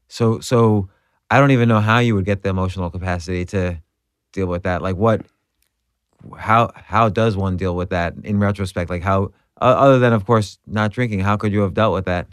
So, 0.08 0.40
so 0.40 0.90
I 1.32 1.40
don't 1.40 1.52
even 1.52 1.68
know 1.68 1.80
how 1.80 2.00
you 2.00 2.16
would 2.16 2.26
get 2.26 2.44
the 2.44 2.50
emotional 2.50 2.90
capacity 2.90 3.44
to 3.46 3.82
deal 4.32 4.48
with 4.48 4.64
that. 4.64 4.82
Like, 4.82 4.96
what? 4.96 5.26
How 6.38 6.72
how 6.76 7.10
does 7.10 7.36
one 7.36 7.58
deal 7.58 7.76
with 7.76 7.90
that 7.90 8.14
in 8.24 8.40
retrospect? 8.40 8.90
Like, 8.90 9.04
how 9.04 9.32
other 9.62 10.00
than 10.00 10.14
of 10.14 10.26
course 10.26 10.58
not 10.68 10.92
drinking, 10.92 11.22
how 11.22 11.38
could 11.38 11.52
you 11.52 11.62
have 11.62 11.74
dealt 11.74 11.94
with 11.94 12.06
that? 12.06 12.28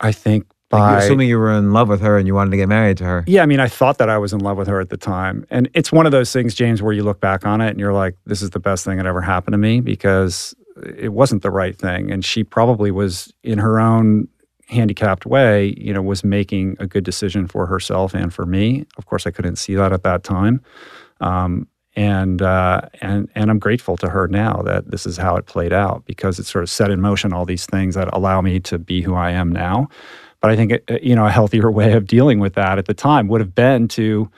I 0.00 0.12
think 0.12 0.46
by 0.70 0.92
you're 0.92 0.98
assuming 1.00 1.28
you 1.28 1.38
were 1.38 1.52
in 1.52 1.72
love 1.72 1.88
with 1.88 2.00
her 2.00 2.16
and 2.16 2.26
you 2.26 2.34
wanted 2.34 2.52
to 2.52 2.56
get 2.56 2.68
married 2.68 2.96
to 2.98 3.04
her. 3.04 3.24
Yeah, 3.26 3.42
I 3.42 3.46
mean, 3.46 3.60
I 3.60 3.68
thought 3.68 3.98
that 3.98 4.08
I 4.08 4.18
was 4.18 4.32
in 4.32 4.40
love 4.40 4.56
with 4.56 4.68
her 4.68 4.80
at 4.80 4.88
the 4.88 4.96
time. 4.96 5.44
And 5.50 5.68
it's 5.74 5.92
one 5.92 6.06
of 6.06 6.12
those 6.12 6.32
things, 6.32 6.54
James, 6.54 6.80
where 6.80 6.92
you 6.92 7.02
look 7.02 7.20
back 7.20 7.44
on 7.44 7.60
it 7.60 7.70
and 7.70 7.80
you're 7.80 7.92
like, 7.92 8.16
this 8.24 8.40
is 8.40 8.50
the 8.50 8.60
best 8.60 8.84
thing 8.84 8.96
that 8.96 9.06
ever 9.06 9.20
happened 9.20 9.52
to 9.52 9.58
me 9.58 9.80
because 9.80 10.54
it 10.96 11.12
wasn't 11.12 11.42
the 11.42 11.50
right 11.50 11.76
thing. 11.76 12.10
And 12.10 12.24
she 12.24 12.44
probably 12.44 12.90
was, 12.90 13.32
in 13.42 13.58
her 13.58 13.80
own 13.80 14.28
handicapped 14.68 15.26
way, 15.26 15.74
you 15.76 15.92
know, 15.92 16.00
was 16.00 16.22
making 16.22 16.76
a 16.78 16.86
good 16.86 17.04
decision 17.04 17.48
for 17.48 17.66
herself 17.66 18.14
and 18.14 18.32
for 18.32 18.46
me. 18.46 18.86
Of 18.96 19.06
course, 19.06 19.26
I 19.26 19.32
couldn't 19.32 19.56
see 19.56 19.74
that 19.74 19.92
at 19.92 20.04
that 20.04 20.22
time. 20.22 20.62
Um, 21.20 21.66
and 21.96 22.40
uh, 22.42 22.82
and 23.00 23.28
and 23.34 23.50
I'm 23.50 23.58
grateful 23.58 23.96
to 23.98 24.08
her 24.08 24.28
now 24.28 24.62
that 24.64 24.90
this 24.90 25.06
is 25.06 25.16
how 25.16 25.36
it 25.36 25.46
played 25.46 25.72
out 25.72 26.04
because 26.06 26.38
it 26.38 26.46
sort 26.46 26.62
of 26.62 26.70
set 26.70 26.90
in 26.90 27.00
motion 27.00 27.32
all 27.32 27.44
these 27.44 27.66
things 27.66 27.94
that 27.94 28.08
allow 28.12 28.40
me 28.40 28.60
to 28.60 28.78
be 28.78 29.02
who 29.02 29.14
I 29.14 29.30
am 29.30 29.50
now. 29.50 29.88
But 30.40 30.50
I 30.50 30.56
think 30.56 30.72
uh, 30.72 30.98
you 31.02 31.14
know 31.14 31.26
a 31.26 31.30
healthier 31.30 31.70
way 31.80 31.92
of 31.92 32.06
dealing 32.06 32.38
with 32.38 32.54
that 32.54 32.78
at 32.78 32.86
the 32.86 32.94
time 32.94 33.28
would 33.28 33.40
have 33.40 33.54
been 33.54 33.88
to 33.88 34.30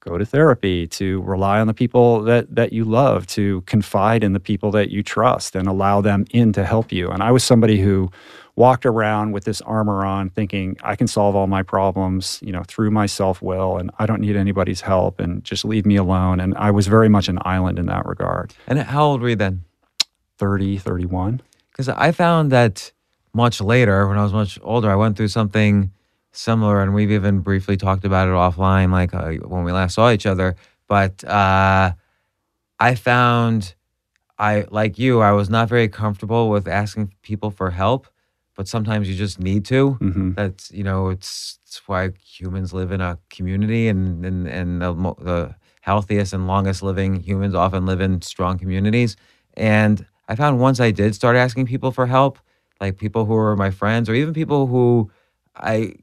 go 0.00 0.16
to 0.16 0.24
therapy, 0.24 0.86
to 0.86 1.20
rely 1.22 1.60
on 1.60 1.66
the 1.66 1.74
people 1.74 2.22
that 2.22 2.54
that 2.54 2.72
you 2.72 2.84
love, 2.84 3.26
to 3.28 3.60
confide 3.62 4.24
in 4.24 4.32
the 4.32 4.40
people 4.40 4.70
that 4.70 4.90
you 4.90 5.02
trust, 5.02 5.56
and 5.56 5.68
allow 5.68 6.00
them 6.00 6.24
in 6.30 6.52
to 6.52 6.64
help 6.64 6.92
you. 6.92 7.10
And 7.10 7.22
I 7.22 7.32
was 7.32 7.44
somebody 7.44 7.80
who 7.80 8.10
walked 8.60 8.84
around 8.84 9.32
with 9.32 9.44
this 9.44 9.62
armor 9.62 10.04
on, 10.04 10.28
thinking 10.28 10.76
I 10.82 10.94
can 10.94 11.06
solve 11.06 11.34
all 11.34 11.46
my 11.46 11.62
problems, 11.62 12.38
you 12.42 12.52
know, 12.52 12.62
through 12.62 12.90
my 12.90 13.06
self 13.06 13.40
will, 13.40 13.78
and 13.78 13.90
I 13.98 14.04
don't 14.04 14.20
need 14.20 14.36
anybody's 14.36 14.82
help, 14.82 15.18
and 15.18 15.42
just 15.42 15.64
leave 15.64 15.86
me 15.86 15.96
alone. 15.96 16.40
And 16.40 16.54
I 16.58 16.70
was 16.70 16.86
very 16.86 17.08
much 17.08 17.30
an 17.30 17.38
island 17.40 17.78
in 17.78 17.86
that 17.86 18.04
regard. 18.04 18.52
And 18.66 18.78
how 18.78 19.06
old 19.06 19.22
were 19.22 19.30
you 19.30 19.36
then? 19.36 19.64
30, 20.36 20.76
31. 20.76 21.40
Because 21.70 21.88
I 21.88 22.12
found 22.12 22.52
that 22.52 22.92
much 23.32 23.62
later, 23.62 24.06
when 24.06 24.18
I 24.18 24.22
was 24.22 24.34
much 24.34 24.58
older, 24.62 24.90
I 24.90 24.94
went 24.94 25.16
through 25.16 25.28
something 25.28 25.90
similar, 26.32 26.82
and 26.82 26.92
we've 26.92 27.10
even 27.10 27.40
briefly 27.40 27.78
talked 27.78 28.04
about 28.04 28.28
it 28.28 28.32
offline, 28.32 28.92
like 28.92 29.14
uh, 29.14 29.32
when 29.48 29.64
we 29.64 29.72
last 29.72 29.94
saw 29.94 30.10
each 30.10 30.26
other. 30.26 30.54
But 30.86 31.24
uh, 31.24 31.92
I 32.78 32.94
found, 32.94 33.74
I 34.38 34.66
like 34.70 34.98
you, 34.98 35.20
I 35.20 35.32
was 35.32 35.48
not 35.48 35.70
very 35.70 35.88
comfortable 35.88 36.50
with 36.50 36.68
asking 36.68 37.14
people 37.22 37.50
for 37.50 37.70
help, 37.70 38.06
but 38.60 38.68
sometimes 38.68 39.08
you 39.08 39.14
just 39.14 39.40
need 39.40 39.64
to. 39.64 39.92
hmm 39.92 40.32
That's 40.32 40.70
you 40.70 40.84
know, 40.84 41.08
it's 41.08 41.58
it's 41.64 41.80
why 41.88 42.10
humans 42.22 42.74
live 42.74 42.92
in 42.92 43.00
a 43.00 43.16
community, 43.30 43.88
and 43.88 44.22
and 44.22 44.46
and 44.46 44.82
the, 44.82 44.92
the 45.30 45.54
healthiest 45.80 46.34
and 46.34 46.46
longest 46.46 46.82
living 46.82 47.12
humans 47.28 47.54
often 47.54 47.86
live 47.86 48.02
in 48.02 48.20
strong 48.20 48.58
communities. 48.58 49.16
And 49.56 50.04
I 50.28 50.34
found 50.34 50.60
once 50.60 50.78
I 50.78 50.90
did 50.90 51.14
start 51.14 51.36
asking 51.36 51.64
people 51.72 51.90
for 51.90 52.06
help, 52.06 52.38
like 52.82 52.98
people 52.98 53.24
who 53.24 53.32
were 53.32 53.56
my 53.56 53.70
friends, 53.70 54.10
or 54.10 54.14
even 54.14 54.34
people 54.34 54.66
who 54.66 55.10
I 55.56 55.94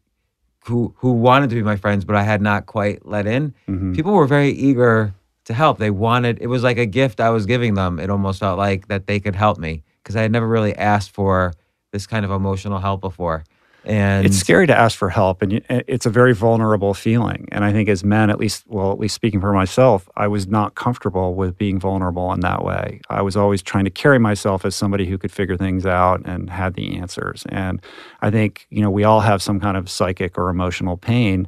who 0.66 0.96
who 0.98 1.12
wanted 1.12 1.52
to 1.52 1.56
be 1.56 1.62
my 1.62 1.76
friends, 1.76 2.06
but 2.06 2.16
I 2.16 2.24
had 2.24 2.42
not 2.42 2.66
quite 2.66 3.06
let 3.06 3.28
in. 3.28 3.54
hmm 3.68 3.94
People 3.94 4.14
were 4.14 4.26
very 4.26 4.50
eager 4.50 5.14
to 5.46 5.54
help. 5.54 5.78
They 5.78 5.92
wanted 5.92 6.40
it 6.42 6.48
was 6.48 6.64
like 6.64 6.80
a 6.80 6.88
gift 6.88 7.20
I 7.20 7.30
was 7.30 7.46
giving 7.46 7.76
them. 7.76 8.00
It 8.00 8.10
almost 8.10 8.40
felt 8.40 8.58
like 8.58 8.88
that 8.88 9.06
they 9.06 9.20
could 9.20 9.36
help 9.36 9.60
me 9.60 9.84
because 10.02 10.16
I 10.16 10.24
had 10.24 10.32
never 10.32 10.48
really 10.48 10.76
asked 10.76 11.12
for 11.12 11.54
this 11.92 12.08
kind 12.08 12.26
of 12.26 12.32
emotional 12.32 12.80
help 12.80 13.02
before. 13.02 13.44
And 13.86 14.26
it's 14.26 14.38
scary 14.38 14.68
to 14.68 14.78
ask 14.78 14.98
for 14.98 15.10
help 15.10 15.42
and 15.42 15.64
it's 15.70 16.06
a 16.06 16.10
very 16.10 16.34
vulnerable 16.34 16.94
feeling. 16.94 17.48
And 17.54 17.64
i 17.64 17.72
think 17.72 17.88
as 17.88 18.04
men 18.04 18.30
at 18.30 18.38
least 18.38 18.66
well 18.68 18.92
at 18.92 19.00
least 19.00 19.16
speaking 19.16 19.40
for 19.40 19.54
myself 19.54 20.10
i 20.18 20.28
was 20.28 20.46
not 20.46 20.76
comfortable 20.76 21.36
with 21.36 21.58
being 21.58 21.80
vulnerable 21.80 22.34
in 22.34 22.42
that 22.42 22.66
way. 22.66 23.00
I 23.10 23.22
was 23.22 23.38
always 23.38 23.62
trying 23.62 23.86
to 23.86 23.90
carry 23.90 24.20
myself 24.20 24.66
as 24.66 24.76
somebody 24.76 25.06
who 25.06 25.18
could 25.18 25.32
figure 25.32 25.56
things 25.56 25.86
out 25.86 26.22
and 26.26 26.50
had 26.50 26.74
the 26.74 26.98
answers. 26.98 27.46
And 27.50 27.82
i 28.22 28.30
think 28.30 28.68
you 28.70 28.82
know 28.82 28.92
we 28.92 29.06
all 29.06 29.22
have 29.22 29.42
some 29.42 29.60
kind 29.60 29.78
of 29.78 29.90
psychic 29.90 30.38
or 30.38 30.50
emotional 30.50 30.98
pain. 30.98 31.48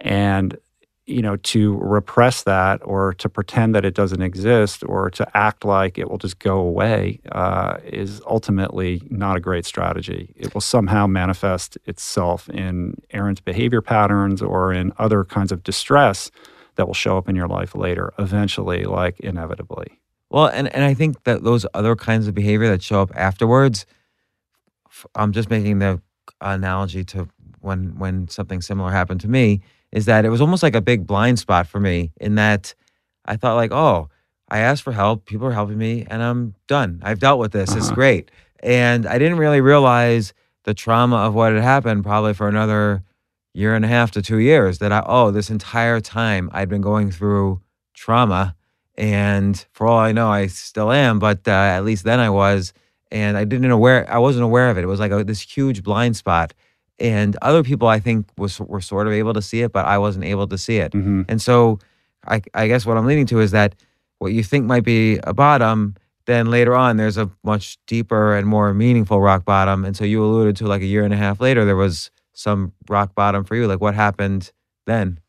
And 0.00 0.58
you 1.08 1.22
know, 1.22 1.36
to 1.36 1.76
repress 1.78 2.42
that 2.42 2.80
or 2.84 3.14
to 3.14 3.28
pretend 3.30 3.74
that 3.74 3.84
it 3.84 3.94
doesn't 3.94 4.20
exist 4.20 4.84
or 4.86 5.08
to 5.10 5.26
act 5.36 5.64
like 5.64 5.96
it 5.96 6.10
will 6.10 6.18
just 6.18 6.38
go 6.38 6.58
away 6.58 7.18
uh, 7.32 7.78
is 7.84 8.20
ultimately 8.26 9.02
not 9.08 9.36
a 9.36 9.40
great 9.40 9.64
strategy. 9.64 10.34
It 10.36 10.52
will 10.52 10.60
somehow 10.60 11.06
manifest 11.06 11.78
itself 11.86 12.48
in 12.50 12.94
errant 13.10 13.42
behavior 13.46 13.80
patterns 13.80 14.42
or 14.42 14.70
in 14.72 14.92
other 14.98 15.24
kinds 15.24 15.50
of 15.50 15.62
distress 15.62 16.30
that 16.76 16.86
will 16.86 16.94
show 16.94 17.16
up 17.16 17.26
in 17.28 17.34
your 17.34 17.48
life 17.48 17.74
later, 17.74 18.12
eventually, 18.18 18.84
like 18.84 19.18
inevitably. 19.20 20.00
Well, 20.28 20.46
and, 20.48 20.72
and 20.74 20.84
I 20.84 20.92
think 20.92 21.24
that 21.24 21.42
those 21.42 21.64
other 21.72 21.96
kinds 21.96 22.28
of 22.28 22.34
behavior 22.34 22.68
that 22.68 22.82
show 22.82 23.00
up 23.00 23.10
afterwards, 23.14 23.86
I'm 25.14 25.32
just 25.32 25.48
making 25.48 25.78
the 25.78 26.02
analogy 26.42 27.02
to 27.02 27.28
when 27.60 27.98
when 27.98 28.28
something 28.28 28.60
similar 28.60 28.92
happened 28.92 29.20
to 29.22 29.28
me 29.28 29.62
is 29.92 30.06
that 30.06 30.24
it 30.24 30.28
was 30.28 30.40
almost 30.40 30.62
like 30.62 30.74
a 30.74 30.80
big 30.80 31.06
blind 31.06 31.38
spot 31.38 31.66
for 31.66 31.80
me 31.80 32.12
in 32.20 32.34
that 32.34 32.74
I 33.24 33.36
thought 33.36 33.56
like, 33.56 33.72
oh, 33.72 34.08
I 34.48 34.58
asked 34.60 34.82
for 34.82 34.92
help, 34.92 35.26
people 35.26 35.46
are 35.46 35.52
helping 35.52 35.78
me, 35.78 36.06
and 36.08 36.22
I'm 36.22 36.54
done. 36.66 37.00
I've 37.02 37.20
dealt 37.20 37.38
with 37.38 37.52
this. 37.52 37.70
Uh-huh. 37.70 37.78
It's 37.78 37.90
great. 37.90 38.30
And 38.60 39.06
I 39.06 39.18
didn't 39.18 39.38
really 39.38 39.60
realize 39.60 40.32
the 40.64 40.74
trauma 40.74 41.16
of 41.16 41.34
what 41.34 41.52
had 41.52 41.62
happened 41.62 42.04
probably 42.04 42.34
for 42.34 42.48
another 42.48 43.02
year 43.54 43.74
and 43.74 43.84
a 43.84 43.88
half 43.88 44.10
to 44.12 44.22
two 44.22 44.38
years 44.38 44.78
that 44.78 44.92
I, 44.92 45.02
oh, 45.06 45.30
this 45.30 45.50
entire 45.50 46.00
time 46.00 46.50
I'd 46.52 46.68
been 46.68 46.80
going 46.80 47.10
through 47.10 47.60
trauma. 47.94 48.54
And 48.96 49.64
for 49.72 49.86
all 49.86 49.98
I 49.98 50.12
know, 50.12 50.28
I 50.28 50.48
still 50.48 50.90
am, 50.90 51.18
but 51.18 51.46
uh, 51.46 51.50
at 51.50 51.84
least 51.84 52.04
then 52.04 52.20
I 52.20 52.30
was. 52.30 52.72
And 53.10 53.36
I 53.36 53.44
didn't 53.44 53.70
aware, 53.70 54.10
I 54.10 54.18
wasn't 54.18 54.44
aware 54.44 54.70
of 54.70 54.76
it. 54.76 54.84
It 54.84 54.88
was 54.88 55.00
like 55.00 55.12
a, 55.12 55.24
this 55.24 55.40
huge 55.40 55.82
blind 55.82 56.16
spot 56.16 56.52
and 56.98 57.36
other 57.42 57.62
people 57.62 57.88
I 57.88 58.00
think 58.00 58.26
was 58.36 58.60
were 58.60 58.80
sort 58.80 59.06
of 59.06 59.12
able 59.12 59.34
to 59.34 59.42
see 59.42 59.62
it, 59.62 59.72
but 59.72 59.86
I 59.86 59.98
wasn't 59.98 60.24
able 60.24 60.46
to 60.48 60.58
see 60.58 60.78
it. 60.78 60.92
Mm-hmm. 60.92 61.22
And 61.28 61.40
so, 61.40 61.78
I, 62.26 62.42
I 62.54 62.66
guess 62.66 62.84
what 62.84 62.96
I'm 62.96 63.06
leading 63.06 63.26
to 63.26 63.40
is 63.40 63.52
that 63.52 63.74
what 64.18 64.32
you 64.32 64.42
think 64.42 64.66
might 64.66 64.84
be 64.84 65.18
a 65.24 65.32
bottom, 65.32 65.94
then 66.26 66.50
later 66.50 66.74
on 66.74 66.96
there's 66.96 67.16
a 67.16 67.30
much 67.42 67.78
deeper 67.86 68.36
and 68.36 68.46
more 68.46 68.74
meaningful 68.74 69.20
rock 69.20 69.44
bottom. 69.44 69.84
And 69.84 69.96
so 69.96 70.04
you 70.04 70.22
alluded 70.22 70.56
to 70.56 70.66
like 70.66 70.82
a 70.82 70.86
year 70.86 71.04
and 71.04 71.14
a 71.14 71.16
half 71.16 71.40
later 71.40 71.64
there 71.64 71.76
was 71.76 72.10
some 72.34 72.72
rock 72.88 73.14
bottom 73.14 73.44
for 73.44 73.56
you. 73.56 73.66
Like 73.66 73.80
what 73.80 73.94
happened 73.94 74.52
then? 74.86 75.20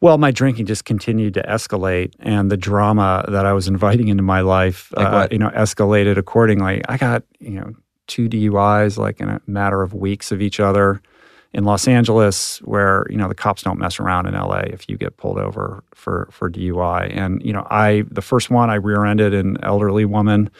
Well, 0.00 0.16
my 0.16 0.30
drinking 0.30 0.66
just 0.66 0.84
continued 0.84 1.34
to 1.34 1.42
escalate, 1.42 2.14
and 2.20 2.52
the 2.52 2.56
drama 2.56 3.24
that 3.26 3.44
I 3.44 3.52
was 3.52 3.66
inviting 3.66 4.06
into 4.06 4.22
my 4.22 4.42
life, 4.42 4.92
like 4.96 5.06
uh, 5.08 5.28
you 5.32 5.38
know, 5.38 5.50
escalated 5.50 6.16
accordingly. 6.16 6.82
I 6.88 6.96
got 6.98 7.24
you 7.40 7.58
know 7.58 7.74
two 8.06 8.28
DUIs 8.28 8.96
like 8.96 9.20
in 9.20 9.28
a 9.28 9.40
matter 9.48 9.82
of 9.82 9.94
weeks 9.94 10.30
of 10.30 10.40
each 10.40 10.60
other 10.60 11.02
in 11.52 11.64
Los 11.64 11.88
Angeles, 11.88 12.58
where 12.58 13.06
you 13.08 13.16
know 13.16 13.28
the 13.28 13.34
cops 13.34 13.62
don't 13.62 13.78
mess 13.78 13.98
around 13.98 14.26
in 14.26 14.34
LA 14.34 14.60
if 14.66 14.88
you 14.88 14.96
get 14.96 15.16
pulled 15.16 15.38
over 15.38 15.82
for 15.94 16.28
for 16.30 16.50
DUI. 16.50 17.14
And 17.16 17.42
you 17.42 17.52
know, 17.52 17.66
I 17.70 18.04
the 18.10 18.22
first 18.22 18.50
one 18.50 18.70
I 18.70 18.74
rear-ended 18.74 19.34
an 19.34 19.56
elderly 19.62 20.04
woman 20.04 20.50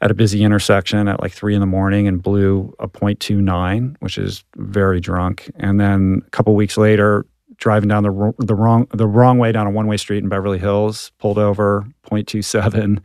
at 0.00 0.10
a 0.10 0.14
busy 0.14 0.44
intersection 0.44 1.08
at 1.08 1.20
like 1.20 1.32
three 1.32 1.54
in 1.54 1.60
the 1.60 1.66
morning 1.66 2.06
and 2.06 2.22
blew 2.22 2.74
a 2.78 2.86
.29, 2.86 3.96
which 4.00 4.18
is 4.18 4.44
very 4.56 5.00
drunk. 5.00 5.50
And 5.56 5.80
then 5.80 6.22
a 6.26 6.30
couple 6.30 6.54
weeks 6.54 6.76
later, 6.76 7.24
driving 7.56 7.88
down 7.88 8.02
the 8.02 8.34
the 8.38 8.54
wrong 8.54 8.86
the 8.92 9.06
wrong 9.06 9.38
way 9.38 9.50
down 9.50 9.66
a 9.66 9.70
one 9.70 9.86
way 9.86 9.96
street 9.96 10.22
in 10.22 10.28
Beverly 10.28 10.58
Hills, 10.58 11.10
pulled 11.18 11.38
over 11.38 11.86
.27, 12.10 13.00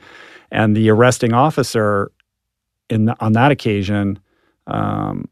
and 0.52 0.76
the 0.76 0.90
arresting 0.90 1.34
officer 1.34 2.12
in 2.90 3.06
the, 3.06 3.16
on 3.20 3.34
that 3.34 3.52
occasion. 3.52 4.20
Um, 4.68 5.28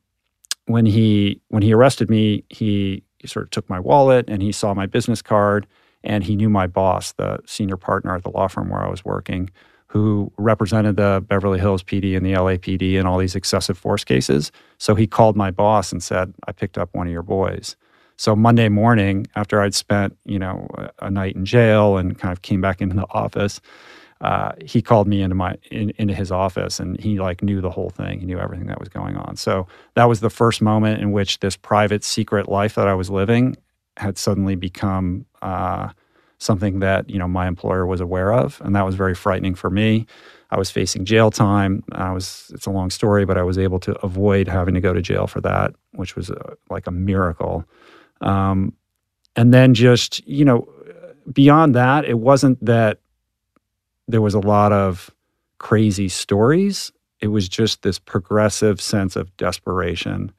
when 0.67 0.86
he 0.86 1.41
when 1.49 1.63
he 1.63 1.73
arrested 1.73 2.10
me, 2.10 2.43
he, 2.49 3.03
sort 3.25 3.43
of 3.43 3.51
took 3.51 3.69
my 3.69 3.77
wallet 3.77 4.23
and 4.30 4.41
he 4.41 4.53
saw 4.53 4.73
my 4.73 4.86
business 4.86 5.21
card 5.21 5.67
and 6.01 6.23
he 6.23 6.34
knew 6.34 6.47
my 6.47 6.65
boss, 6.65 7.12
the 7.13 7.39
senior 7.45 7.75
partner 7.75 8.15
at 8.15 8.23
the 8.23 8.30
law 8.30 8.47
firm 8.47 8.69
where 8.69 8.82
I 8.82 8.89
was 8.89 9.03
working, 9.03 9.49
who 9.88 10.32
represented 10.38 10.95
the 10.95 11.21
Beverly 11.27 11.60
Hills 11.60 11.84
PD 11.84 12.15
and 12.15 12.25
the 12.25 12.32
LAPD 12.32 12.93
in 12.93 13.06
all 13.06 13.17
these 13.17 13.36
excessive 13.36 13.77
force 13.77 14.06
cases. 14.06 14.49
So 14.77 14.95
he 14.95 15.08
called 15.08 15.36
my 15.36 15.51
boss 15.51 15.91
and 15.91 16.01
said, 16.01 16.34
"I 16.47 16.53
picked 16.53 16.77
up 16.77 16.89
one 16.93 17.08
of 17.08 17.12
your 17.12 17.23
boys." 17.23 17.75
So 18.15 18.34
Monday 18.34 18.69
morning, 18.69 19.27
after 19.36 19.62
I'd 19.62 19.75
spent 19.75 20.17
you 20.25 20.39
know 20.39 20.67
a 20.99 21.12
night 21.12 21.36
in 21.36 21.43
jail 21.43 21.97
and 21.97 22.17
kind 22.17 22.32
of 22.32 22.43
came 22.43 22.62
back 22.62 22.82
into 22.82 22.95
the 22.95 23.08
office, 23.10 23.60
uh, 24.21 24.51
he 24.63 24.82
called 24.82 25.08
me 25.08 25.21
into 25.21 25.36
my 25.36 25.56
in, 25.71 25.91
into 25.97 26.13
his 26.13 26.32
office 26.32 26.80
and 26.80 26.99
he 26.99 27.19
like 27.19 27.43
knew 27.43 27.62
the 27.62 27.69
whole 27.69 27.89
thing. 27.89 28.19
He 28.19 28.25
knew 28.25 28.39
everything 28.39 28.67
that 28.67 28.80
was 28.80 28.89
going 28.89 29.15
on. 29.15 29.36
So 29.36 29.67
that 29.95 30.06
was 30.06 30.21
the 30.21 30.30
first 30.30 30.62
moment 30.62 31.01
in 31.01 31.12
which 31.12 31.39
this 31.39 31.56
private 31.56 32.03
secret 32.03 32.49
life 32.49 32.75
that 32.75 32.88
I 32.88 32.93
was 32.93 33.10
living 33.10 33.56
had 33.97 34.17
suddenly 34.17 34.56
become 34.56 35.25
uh, 35.41 35.89
something 36.39 36.80
that 36.80 37.10
you 37.10 37.19
know 37.19 37.27
my 37.27 37.47
employer 37.47 37.86
was 37.86 38.01
aware 38.01 38.34
of, 38.34 38.62
and 38.63 38.75
that 38.75 38.86
was 38.86 38.95
very 38.95 39.15
frightening 39.15 39.56
for 39.56 39.69
me. 39.69 40.06
I 40.49 40.58
was 40.58 40.71
facing 40.71 41.06
jail 41.06 41.30
time. 41.30 41.84
I 41.91 42.12
was 42.12 42.49
it's 42.53 42.65
a 42.65 42.71
long 42.71 42.89
story, 42.89 43.25
but 43.25 43.38
I 43.38 43.43
was 43.43 43.58
able 43.58 43.80
to 43.82 43.93
avoid 44.06 44.47
having 44.47 44.73
to 44.75 44.82
go 44.82 44.93
to 44.93 45.01
jail 45.01 45.27
for 45.27 45.41
that, 45.41 45.73
which 45.93 46.15
was 46.15 46.30
a, 46.30 46.53
like 46.69 46.88
a 46.88 46.91
miracle. 46.91 47.65
Um, 48.21 48.73
and 49.36 49.53
then 49.53 49.73
just 49.73 50.25
you 50.27 50.45
know 50.45 50.67
beyond 51.32 51.75
that, 51.75 52.06
it 52.06 52.19
wasn't 52.19 52.63
that 52.65 52.99
there 54.08 54.22
was 54.22 54.34
a 54.34 54.39
lot 54.39 54.72
of 54.72 55.10
crazy 55.60 56.10
stories. 56.10 56.91
It 57.22 57.28
was 57.28 57.50
just 57.50 57.82
this 57.82 58.00
progressive 58.00 58.80
sense 58.80 59.15
of 59.15 59.36
desperation 59.38 60.32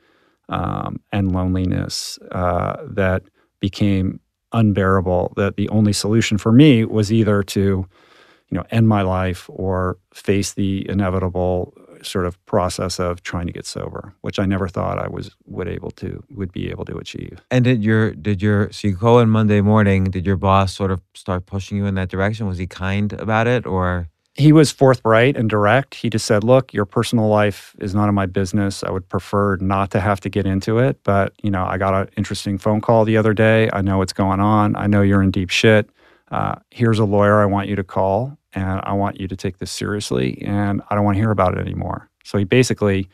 um, 0.49 1.01
and 1.13 1.33
loneliness 1.33 2.19
uh, 2.33 2.77
that 2.87 3.25
became 3.61 4.21
unbearable. 4.53 5.33
That 5.37 5.57
the 5.57 5.69
only 5.69 5.93
solution 5.93 6.39
for 6.39 6.53
me 6.53 6.85
was 6.85 7.13
either 7.13 7.43
to, 7.43 7.61
you 7.61 8.57
know, 8.57 8.65
end 8.71 8.89
my 8.89 9.03
life 9.03 9.51
or 9.53 9.99
face 10.15 10.55
the 10.55 10.89
inevitable 10.89 11.75
sort 12.03 12.27
of 12.27 12.45
process 12.47 12.99
of 12.99 13.23
trying 13.23 13.47
to 13.47 13.53
get 13.53 13.67
sober, 13.67 14.15
which 14.21 14.39
I 14.39 14.47
never 14.47 14.69
thought 14.69 14.99
I 14.99 15.09
was 15.09 15.35
would 15.47 15.69
able 15.69 15.91
to 15.93 16.23
would 16.31 16.53
be 16.53 16.71
able 16.71 16.85
to 16.87 16.97
achieve. 16.97 17.41
And 17.51 17.65
did 17.65 17.85
your 17.85 18.13
did 18.13 18.43
your 18.43 18.71
so 18.73 18.89
you 18.89 18.95
go 18.95 19.19
in 19.19 19.31
Monday 19.31 19.61
morning? 19.61 20.05
Did 20.05 20.27
your 20.27 20.37
boss 20.37 20.75
sort 20.75 20.91
of 20.91 21.01
start 21.15 21.47
pushing 21.47 21.79
you 21.79 21.87
in 21.87 21.95
that 21.95 22.09
direction? 22.09 22.47
Was 22.47 22.59
he 22.59 22.67
kind 22.67 23.13
about 23.15 23.47
it, 23.47 23.67
or? 23.67 24.09
He 24.35 24.53
was 24.53 24.71
forthright 24.71 25.37
and 25.37 25.51
direct. 25.51 25.97
He 25.97 26.09
just 26.09 26.25
said, 26.25 26.45
"Look, 26.45 26.73
your 26.73 26.85
personal 26.85 27.27
life 27.27 27.75
is 27.81 27.93
none 27.93 28.09
of 28.09 28.15
my 28.15 28.27
business. 28.27 28.85
I 28.85 28.91
would 28.91 29.09
prefer 29.09 29.57
not 29.57 29.91
to 29.91 30.01
have 30.01 30.21
to 30.21 30.29
get 30.29 30.47
into 30.47 30.79
it, 30.79 31.01
but 31.03 31.33
you 31.43 31.51
know, 31.51 31.65
I 31.65 31.77
got 31.77 31.93
an 31.95 32.09
interesting 32.17 32.57
phone 32.57 32.81
call 32.81 33.05
the 33.05 33.17
other 33.17 33.35
day. 33.35 33.69
I 33.73 33.81
know 33.81 33.99
what's 33.99 34.13
going 34.13 34.39
on. 34.39 34.77
I 34.77 34.87
know 34.87 35.03
you're 35.03 35.23
in 35.23 35.33
deep 35.33 35.51
shit. 35.51 35.91
Uh, 36.31 36.55
here's 36.71 37.01
a 37.01 37.05
lawyer 37.05 37.41
I 37.41 37.47
want 37.47 37.69
you 37.69 37.75
to 37.77 37.83
call 37.83 38.38
and 38.53 38.81
I 38.85 38.93
want 38.93 39.21
you 39.21 39.29
to 39.29 39.37
take 39.37 39.59
this 39.59 39.71
seriously 39.71 40.43
and 40.43 40.83
I 40.89 40.95
don't 40.95 41.05
want 41.05 41.17
to 41.17 41.21
hear 41.21 41.31
about 41.31 41.57
it 41.57 41.61
anymore. 41.61 42.09
So 42.25 42.39
he 42.39 42.45
basically 42.45 43.09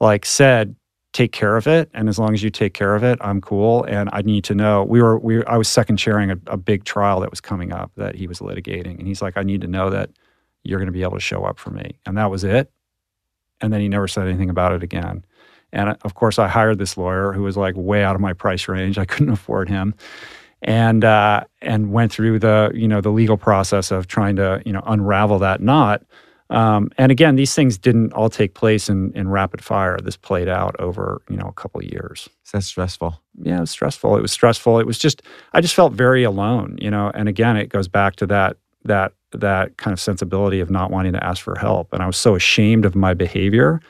like 0.00 0.26
said, 0.26 0.74
take 1.12 1.32
care 1.32 1.56
of 1.56 1.66
it. 1.68 1.88
And 1.94 2.08
as 2.08 2.18
long 2.18 2.34
as 2.34 2.42
you 2.42 2.50
take 2.50 2.74
care 2.74 2.94
of 2.96 3.04
it, 3.04 3.18
I'm 3.20 3.40
cool. 3.40 3.84
And 3.84 4.10
I 4.12 4.22
need 4.22 4.42
to 4.44 4.54
know 4.54 4.82
we 4.82 5.00
were, 5.00 5.18
we, 5.18 5.44
I 5.44 5.56
was 5.56 5.68
second 5.68 5.96
chairing 5.96 6.30
a, 6.30 6.38
a 6.48 6.56
big 6.56 6.84
trial 6.84 7.20
that 7.20 7.30
was 7.30 7.40
coming 7.40 7.72
up 7.72 7.92
that 7.96 8.16
he 8.16 8.26
was 8.26 8.40
litigating. 8.40 8.98
And 8.98 9.06
he's 9.06 9.22
like, 9.22 9.36
I 9.36 9.42
need 9.42 9.60
to 9.60 9.68
know 9.68 9.90
that 9.90 10.10
you're 10.64 10.78
going 10.78 10.86
to 10.86 10.92
be 10.92 11.02
able 11.02 11.14
to 11.14 11.20
show 11.20 11.44
up 11.44 11.58
for 11.58 11.70
me. 11.70 11.98
And 12.04 12.18
that 12.18 12.30
was 12.30 12.42
it. 12.42 12.70
And 13.60 13.72
then 13.72 13.80
he 13.80 13.88
never 13.88 14.08
said 14.08 14.26
anything 14.26 14.50
about 14.50 14.72
it 14.72 14.82
again. 14.82 15.24
And 15.72 15.96
of 16.02 16.14
course, 16.14 16.38
I 16.38 16.48
hired 16.48 16.78
this 16.78 16.96
lawyer 16.96 17.32
who 17.32 17.42
was 17.42 17.56
like 17.56 17.74
way 17.76 18.02
out 18.02 18.16
of 18.16 18.20
my 18.20 18.32
price 18.32 18.66
range. 18.66 18.98
I 18.98 19.04
couldn't 19.04 19.32
afford 19.32 19.68
him 19.68 19.94
and 20.64 21.04
uh, 21.04 21.44
and 21.62 21.92
went 21.92 22.10
through 22.10 22.38
the 22.38 22.72
you 22.74 22.88
know 22.88 23.00
the 23.00 23.10
legal 23.10 23.36
process 23.36 23.90
of 23.90 24.06
trying 24.06 24.36
to 24.36 24.62
you 24.66 24.72
know 24.72 24.82
unravel 24.86 25.38
that 25.38 25.60
knot. 25.60 26.02
Um, 26.50 26.90
and 26.98 27.10
again, 27.10 27.36
these 27.36 27.54
things 27.54 27.78
didn't 27.78 28.12
all 28.12 28.28
take 28.28 28.54
place 28.54 28.88
in, 28.88 29.12
in 29.14 29.28
rapid 29.28 29.64
fire. 29.64 29.98
This 29.98 30.16
played 30.16 30.48
out 30.48 30.76
over 30.78 31.22
you 31.28 31.36
know 31.36 31.46
a 31.46 31.52
couple 31.52 31.82
years. 31.84 32.28
So 32.42 32.58
that's 32.58 32.66
stressful. 32.66 33.20
Yeah, 33.42 33.58
it 33.58 33.60
was 33.60 33.70
stressful. 33.70 34.16
It 34.16 34.22
was 34.22 34.32
stressful. 34.32 34.78
It 34.78 34.86
was 34.86 34.98
just 34.98 35.22
I 35.52 35.60
just 35.60 35.74
felt 35.74 35.92
very 35.92 36.24
alone. 36.24 36.78
You 36.80 36.90
know, 36.90 37.10
and 37.14 37.28
again, 37.28 37.56
it 37.56 37.68
goes 37.68 37.88
back 37.88 38.16
to 38.16 38.26
that 38.26 38.56
that 38.84 39.12
that 39.32 39.76
kind 39.76 39.92
of 39.92 40.00
sensibility 40.00 40.60
of 40.60 40.70
not 40.70 40.90
wanting 40.90 41.12
to 41.12 41.24
ask 41.24 41.42
for 41.42 41.58
help. 41.58 41.92
And 41.92 42.02
I 42.02 42.06
was 42.06 42.16
so 42.16 42.34
ashamed 42.34 42.84
of 42.84 42.94
my 42.94 43.12
behavior 43.12 43.80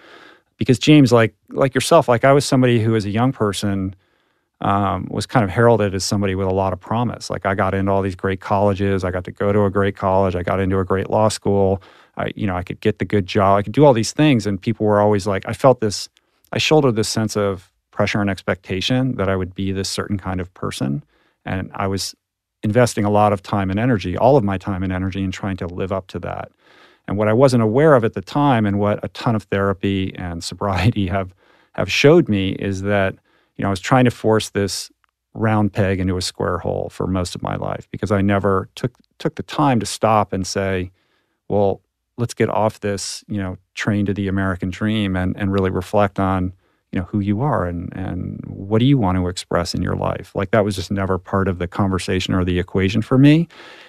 because 0.58 0.78
James, 0.78 1.12
like 1.12 1.34
like 1.50 1.74
yourself, 1.74 2.08
like 2.08 2.24
I 2.24 2.32
was 2.32 2.44
somebody 2.44 2.80
who, 2.82 2.96
as 2.96 3.04
a 3.04 3.10
young 3.10 3.30
person, 3.30 3.94
um, 4.60 5.06
was 5.10 5.26
kind 5.26 5.44
of 5.44 5.50
heralded 5.50 5.94
as 5.94 6.04
somebody 6.04 6.34
with 6.34 6.46
a 6.46 6.54
lot 6.54 6.72
of 6.72 6.80
promise. 6.80 7.28
Like 7.28 7.44
I 7.44 7.54
got 7.54 7.74
into 7.74 7.90
all 7.90 8.02
these 8.02 8.14
great 8.14 8.40
colleges, 8.40 9.04
I 9.04 9.10
got 9.10 9.24
to 9.24 9.32
go 9.32 9.52
to 9.52 9.64
a 9.64 9.70
great 9.70 9.96
college, 9.96 10.34
I 10.34 10.42
got 10.42 10.60
into 10.60 10.78
a 10.78 10.84
great 10.84 11.10
law 11.10 11.28
school. 11.28 11.82
I, 12.16 12.30
you 12.36 12.46
know, 12.46 12.56
I 12.56 12.62
could 12.62 12.80
get 12.80 12.98
the 12.98 13.04
good 13.04 13.26
job, 13.26 13.58
I 13.58 13.62
could 13.62 13.72
do 13.72 13.84
all 13.84 13.92
these 13.92 14.12
things, 14.12 14.46
and 14.46 14.60
people 14.60 14.86
were 14.86 15.00
always 15.00 15.26
like, 15.26 15.44
I 15.46 15.52
felt 15.52 15.80
this, 15.80 16.08
I 16.52 16.58
shouldered 16.58 16.96
this 16.96 17.08
sense 17.08 17.36
of 17.36 17.72
pressure 17.90 18.20
and 18.20 18.30
expectation 18.30 19.16
that 19.16 19.28
I 19.28 19.36
would 19.36 19.54
be 19.54 19.72
this 19.72 19.88
certain 19.88 20.18
kind 20.18 20.40
of 20.40 20.52
person, 20.54 21.02
and 21.44 21.70
I 21.74 21.86
was 21.86 22.14
investing 22.62 23.04
a 23.04 23.10
lot 23.10 23.32
of 23.32 23.42
time 23.42 23.70
and 23.70 23.78
energy, 23.78 24.16
all 24.16 24.36
of 24.36 24.44
my 24.44 24.58
time 24.58 24.82
and 24.82 24.92
energy, 24.92 25.22
in 25.22 25.30
trying 25.30 25.56
to 25.58 25.66
live 25.66 25.92
up 25.92 26.06
to 26.08 26.18
that. 26.20 26.50
And 27.06 27.18
what 27.18 27.28
I 27.28 27.32
wasn't 27.32 27.62
aware 27.62 27.94
of 27.94 28.04
at 28.04 28.14
the 28.14 28.22
time, 28.22 28.64
and 28.64 28.78
what 28.78 29.00
a 29.02 29.08
ton 29.08 29.34
of 29.34 29.44
therapy 29.44 30.14
and 30.16 30.42
sobriety 30.42 31.06
have 31.08 31.34
have 31.72 31.90
showed 31.90 32.28
me, 32.28 32.50
is 32.52 32.82
that 32.82 33.16
you 33.56 33.62
know, 33.62 33.68
I 33.68 33.70
was 33.70 33.80
trying 33.80 34.04
to 34.04 34.10
force 34.10 34.50
this 34.50 34.90
round 35.34 35.72
peg 35.72 36.00
into 36.00 36.16
a 36.16 36.22
square 36.22 36.58
hole 36.58 36.88
for 36.90 37.06
most 37.06 37.34
of 37.34 37.42
my 37.42 37.56
life 37.56 37.88
because 37.90 38.12
I 38.12 38.20
never 38.20 38.68
took 38.74 38.92
took 39.18 39.34
the 39.34 39.42
time 39.42 39.80
to 39.80 39.86
stop 39.86 40.32
and 40.32 40.46
say, 40.46 40.90
well, 41.48 41.80
let's 42.16 42.34
get 42.34 42.48
off 42.48 42.80
this, 42.80 43.24
you 43.28 43.38
know, 43.38 43.58
train 43.74 44.06
to 44.06 44.14
the 44.14 44.28
American 44.28 44.70
dream 44.70 45.16
and 45.16 45.36
and 45.36 45.52
really 45.52 45.70
reflect 45.70 46.18
on, 46.18 46.52
you 46.92 47.00
know, 47.00 47.06
who 47.06 47.20
you 47.20 47.40
are 47.42 47.66
and 47.66 47.92
and 47.96 48.40
what 48.46 48.78
do 48.78 48.84
you 48.84 48.96
want 48.96 49.18
to 49.18 49.28
express 49.28 49.74
in 49.74 49.82
your 49.82 49.96
life. 49.96 50.34
Like 50.34 50.52
that 50.52 50.64
was 50.64 50.76
just 50.76 50.90
never 50.90 51.18
part 51.18 51.48
of 51.48 51.58
the 51.58 51.66
conversation 51.66 52.34
or 52.34 52.44
the 52.44 52.58
equation 52.58 53.02
for 53.02 53.18
me. 53.18 53.48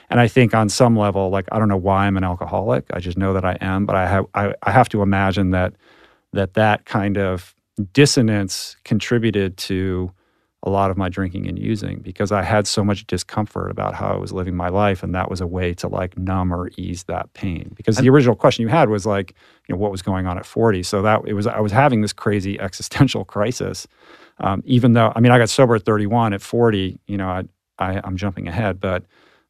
And 0.09 0.19
I 0.19 0.27
think 0.27 0.53
on 0.53 0.69
some 0.69 0.95
level, 0.95 1.29
like 1.29 1.47
I 1.51 1.59
don't 1.59 1.69
know 1.69 1.77
why 1.77 2.05
I'm 2.05 2.17
an 2.17 2.23
alcoholic. 2.23 2.85
I 2.93 2.99
just 2.99 3.17
know 3.17 3.33
that 3.33 3.45
I 3.45 3.57
am, 3.61 3.85
but 3.85 3.95
I 3.95 4.07
have 4.07 4.25
I, 4.33 4.53
I 4.63 4.71
have 4.71 4.89
to 4.89 5.01
imagine 5.01 5.51
that 5.51 5.73
that 6.33 6.55
that 6.55 6.85
kind 6.85 7.17
of 7.17 7.54
dissonance 7.93 8.77
contributed 8.83 9.57
to 9.57 10.11
a 10.65 10.69
lot 10.69 10.89
of 10.89 10.97
my 10.97 11.09
drinking 11.09 11.47
and 11.47 11.59
using 11.59 11.99
because 11.99 12.31
I 12.31 12.41
had 12.41 12.65
so 12.65 12.83
much 12.83 13.05
discomfort 13.05 13.69
about 13.69 13.93
how 13.93 14.07
I 14.07 14.17
was 14.17 14.33
living 14.33 14.55
my 14.55 14.69
life. 14.69 15.03
And 15.03 15.13
that 15.13 15.29
was 15.29 15.39
a 15.39 15.45
way 15.45 15.75
to 15.75 15.87
like 15.87 16.17
numb 16.17 16.51
or 16.51 16.71
ease 16.75 17.03
that 17.03 17.31
pain. 17.33 17.71
Because 17.75 17.97
the 17.97 18.09
original 18.09 18.35
question 18.35 18.63
you 18.63 18.69
had 18.69 18.89
was 18.89 19.05
like, 19.05 19.35
you 19.67 19.75
know, 19.75 19.79
what 19.79 19.91
was 19.91 20.01
going 20.01 20.25
on 20.25 20.39
at 20.39 20.45
40? 20.45 20.81
So 20.81 21.03
that 21.03 21.21
it 21.27 21.33
was, 21.33 21.45
I 21.45 21.59
was 21.59 21.71
having 21.71 22.01
this 22.01 22.13
crazy 22.13 22.59
existential 22.59 23.25
crisis. 23.25 23.87
Um, 24.39 24.63
even 24.65 24.93
though, 24.93 25.13
I 25.15 25.19
mean, 25.19 25.31
I 25.31 25.37
got 25.37 25.49
sober 25.49 25.75
at 25.75 25.83
31, 25.83 26.33
at 26.33 26.41
40, 26.41 26.99
you 27.05 27.17
know, 27.17 27.29
I, 27.29 27.43
I, 27.77 28.01
am 28.05 28.17
jumping 28.17 28.47
ahead, 28.47 28.81
but 28.81 29.03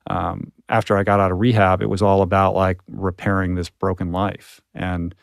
um, 0.07 0.51
after 0.69 0.95
I 0.95 1.03
got 1.03 1.19
out 1.19 1.31
of 1.31 1.39
rehab, 1.39 1.81
it 1.81 1.89
was 1.89 2.03
all 2.03 2.21
about 2.21 2.55
like 2.55 2.79
repairing 2.87 3.55
this 3.55 3.69
broken 3.69 4.11
life 4.11 4.61
and, 4.75 5.15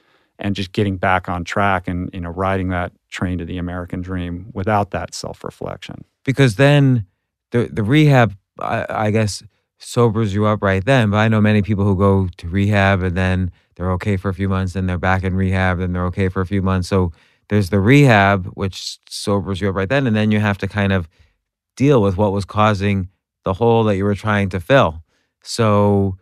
and 0.43 0.57
just 0.57 0.73
getting 0.73 0.97
back 0.97 1.29
on 1.29 1.45
track 1.45 1.89
and, 1.89 2.11
you 2.13 2.21
know, 2.21 2.31
riding 2.31 2.69
that 2.69 2.93
train 3.09 3.39
to 3.39 3.45
the 3.45 3.57
American 3.57 4.03
dream 4.03 4.51
without 4.53 4.91
that 4.91 5.15
self 5.15 5.43
reflection. 5.45 6.05
Because 6.25 6.57
then 6.57 7.07
the 7.53 7.71
the 7.73 7.85
rehab, 7.85 8.37
I, 8.59 8.85
I, 8.89 9.11
guess, 9.11 9.43
sobers 9.79 10.35
you 10.35 10.45
up 10.45 10.61
right 10.61 10.85
then. 10.85 11.11
But 11.11 11.19
I 11.19 11.29
know 11.29 11.41
many 11.41 11.63
people 11.63 11.85
who 11.85 11.97
go 11.97 12.29
to 12.37 12.49
rehab 12.49 13.03
and 13.03 13.17
then 13.17 13.53
they're 13.77 13.93
okay 13.93 14.17
for 14.17 14.29
a 14.29 14.35
few 14.35 14.49
months, 14.49 14.75
then 14.75 14.87
they're 14.87 14.99
back 14.99 15.23
in 15.23 15.35
rehab, 15.35 15.79
then 15.79 15.93
they're 15.93 16.07
okay 16.07 16.29
for 16.29 16.43
a 16.43 16.47
few 16.47 16.61
months. 16.61 16.89
So 16.89 17.13
there's 17.49 17.71
the 17.71 17.81
rehab, 17.81 18.47
which 18.55 18.99
sobers 19.09 19.61
you 19.61 19.69
up 19.69 19.77
right 19.77 19.89
then, 19.89 20.07
and 20.07 20.17
then 20.17 20.31
you 20.33 20.41
have 20.41 20.59
to 20.59 20.69
kind 20.69 20.93
of 20.93 21.09
deal 21.77 22.03
with 22.03 22.17
what 22.17 22.33
was 22.33 22.45
causing 22.45 23.09
the 23.45 23.55
hole 23.55 23.85
that 23.85 23.97
you 23.97 24.05
were 24.05 24.15
trying 24.15 24.49
to 24.51 24.61
fill. 24.61 25.03
So 25.43 26.19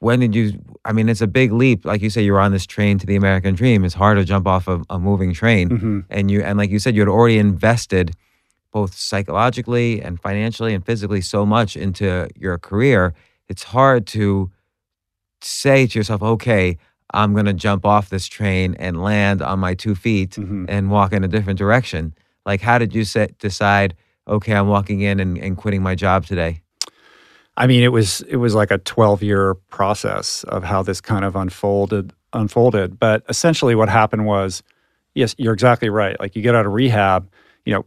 when 0.00 0.18
did 0.20 0.34
you 0.34 0.58
i 0.84 0.92
mean 0.92 1.08
it's 1.08 1.20
a 1.20 1.26
big 1.26 1.52
leap. 1.52 1.84
Like 1.84 2.02
you 2.02 2.10
say 2.10 2.22
you're 2.22 2.40
on 2.40 2.52
this 2.52 2.66
train 2.66 2.98
to 2.98 3.06
the 3.06 3.16
american 3.16 3.54
dream. 3.54 3.84
It's 3.84 3.94
hard 3.94 4.18
to 4.18 4.24
jump 4.24 4.46
off 4.46 4.66
a, 4.66 4.82
a 4.90 4.98
moving 4.98 5.32
train. 5.32 5.68
Mm-hmm. 5.70 6.00
and 6.10 6.30
you 6.30 6.42
and 6.42 6.58
like 6.58 6.70
you 6.70 6.78
said 6.78 6.94
you 6.96 7.02
had 7.02 7.08
already 7.08 7.38
invested 7.38 8.16
both 8.72 8.94
psychologically 8.94 10.00
and 10.02 10.20
financially 10.20 10.74
and 10.74 10.84
physically 10.84 11.20
so 11.20 11.44
much 11.44 11.76
into 11.76 12.28
your 12.36 12.56
career. 12.56 13.14
It's 13.48 13.64
hard 13.64 14.06
to 14.08 14.50
say 15.42 15.86
to 15.86 15.98
yourself 15.98 16.22
okay 16.22 16.76
i'm 17.12 17.32
going 17.32 17.46
to 17.46 17.54
jump 17.54 17.86
off 17.86 18.10
this 18.10 18.26
train 18.26 18.74
and 18.78 19.02
land 19.02 19.40
on 19.42 19.58
my 19.58 19.74
two 19.74 19.94
feet 19.94 20.32
mm-hmm. 20.32 20.66
and 20.68 20.90
walk 20.90 21.12
in 21.12 21.24
a 21.24 21.28
different 21.28 21.58
direction. 21.58 22.14
Like 22.46 22.60
how 22.62 22.78
did 22.78 22.94
you 22.94 23.04
set, 23.04 23.38
decide 23.38 23.94
okay 24.28 24.54
i'm 24.54 24.68
walking 24.68 25.00
in 25.00 25.20
and, 25.20 25.36
and 25.38 25.56
quitting 25.56 25.82
my 25.82 25.94
job 25.94 26.24
today 26.24 26.62
I 27.60 27.66
mean, 27.66 27.82
it 27.82 27.92
was 27.92 28.22
it 28.22 28.36
was 28.36 28.54
like 28.54 28.70
a 28.70 28.78
12 28.78 29.22
year 29.22 29.54
process 29.68 30.44
of 30.44 30.64
how 30.64 30.82
this 30.82 31.02
kind 31.02 31.26
of 31.26 31.36
unfolded 31.36 32.14
unfolded. 32.32 32.98
But 32.98 33.22
essentially, 33.28 33.74
what 33.74 33.90
happened 33.90 34.24
was, 34.24 34.62
yes, 35.14 35.34
you're 35.36 35.52
exactly 35.52 35.90
right. 35.90 36.18
Like 36.18 36.34
you 36.34 36.40
get 36.40 36.54
out 36.54 36.64
of 36.64 36.72
rehab, 36.72 37.30
you 37.66 37.74
know, 37.74 37.84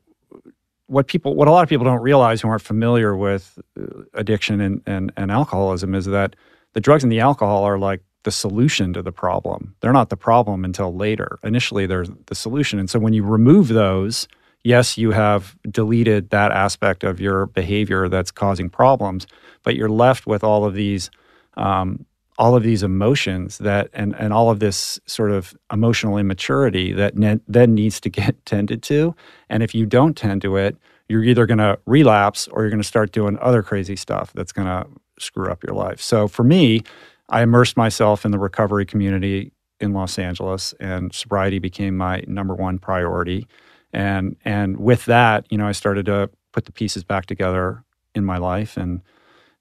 what 0.85 1.07
people, 1.07 1.33
what 1.33 1.47
a 1.47 1.51
lot 1.51 1.63
of 1.63 1.69
people 1.69 1.85
don't 1.85 2.03
realize 2.03 2.39
who 2.39 2.49
aren't 2.49 2.61
familiar 2.61 3.15
with 3.15 3.57
uh, 3.79 4.03
addiction 4.13 4.61
and 4.61 4.83
and, 4.85 5.11
and 5.17 5.31
alcoholism 5.31 5.95
is 5.95 6.05
that 6.05 6.35
the 6.73 6.79
drugs 6.79 7.01
and 7.01 7.11
the 7.11 7.21
alcohol 7.21 7.63
are 7.63 7.79
like 7.79 8.01
the 8.25 8.31
solution 8.31 8.93
to 8.93 9.01
the 9.01 9.11
problem. 9.11 9.73
They're 9.79 9.91
not 9.91 10.09
the 10.09 10.17
problem 10.17 10.65
until 10.65 10.95
later. 10.95 11.39
Initially, 11.43 11.87
they're 11.87 12.05
the 12.27 12.35
solution. 12.35 12.77
And 12.77 12.91
so 12.91 12.99
when 12.99 13.13
you 13.13 13.23
remove 13.23 13.69
those, 13.69 14.27
yes, 14.63 14.97
you 14.97 15.11
have 15.11 15.55
deleted 15.69 16.29
that 16.29 16.51
aspect 16.51 17.03
of 17.03 17.19
your 17.19 17.47
behavior 17.47 18.09
that's 18.09 18.31
causing 18.31 18.69
problems 18.69 19.27
but 19.63 19.75
you're 19.75 19.89
left 19.89 20.27
with 20.27 20.43
all 20.43 20.65
of 20.65 20.73
these 20.73 21.09
um, 21.55 22.05
all 22.37 22.55
of 22.55 22.63
these 22.63 22.83
emotions 22.83 23.59
that 23.59 23.89
and 23.93 24.15
and 24.17 24.33
all 24.33 24.49
of 24.49 24.59
this 24.59 24.99
sort 25.05 25.31
of 25.31 25.55
emotional 25.71 26.17
immaturity 26.17 26.91
that 26.91 27.15
ne- 27.15 27.39
then 27.47 27.73
needs 27.73 27.99
to 28.01 28.09
get 28.19 28.45
tended 28.45 28.83
to. 28.83 29.15
And 29.49 29.63
if 29.63 29.73
you 29.73 29.85
don't 29.85 30.15
tend 30.15 30.41
to 30.43 30.57
it 30.57 30.77
you're 31.09 31.23
either 31.23 31.45
going 31.45 31.57
to 31.57 31.77
relapse 31.85 32.47
or 32.47 32.61
you're 32.61 32.69
going 32.69 32.81
to 32.81 32.87
start 32.87 33.11
doing 33.11 33.37
other 33.39 33.61
crazy 33.61 33.95
stuff 33.95 34.31
that's 34.33 34.53
going 34.53 34.67
to 34.67 34.87
screw 35.19 35.51
up 35.51 35.61
your 35.61 35.75
life. 35.75 36.01
So 36.01 36.27
for 36.27 36.43
me 36.43 36.81
i 37.29 37.41
immersed 37.41 37.77
myself 37.77 38.25
in 38.25 38.31
the 38.31 38.39
recovery 38.39 38.85
community 38.85 39.51
in 39.79 39.93
los 39.93 40.17
angeles 40.17 40.73
and 40.79 41.13
sobriety 41.13 41.59
became 41.59 41.95
my 41.95 42.23
number 42.27 42.55
one 42.55 42.77
priority 42.77 43.47
and 43.93 44.35
and 44.43 44.77
with 44.77 45.05
that 45.05 45.45
you 45.49 45.57
know 45.57 45.67
i 45.67 45.71
started 45.71 46.05
to 46.05 46.29
put 46.51 46.65
the 46.65 46.71
pieces 46.71 47.03
back 47.03 47.25
together 47.25 47.83
in 48.15 48.25
my 48.25 48.37
life 48.37 48.77
and 48.77 49.01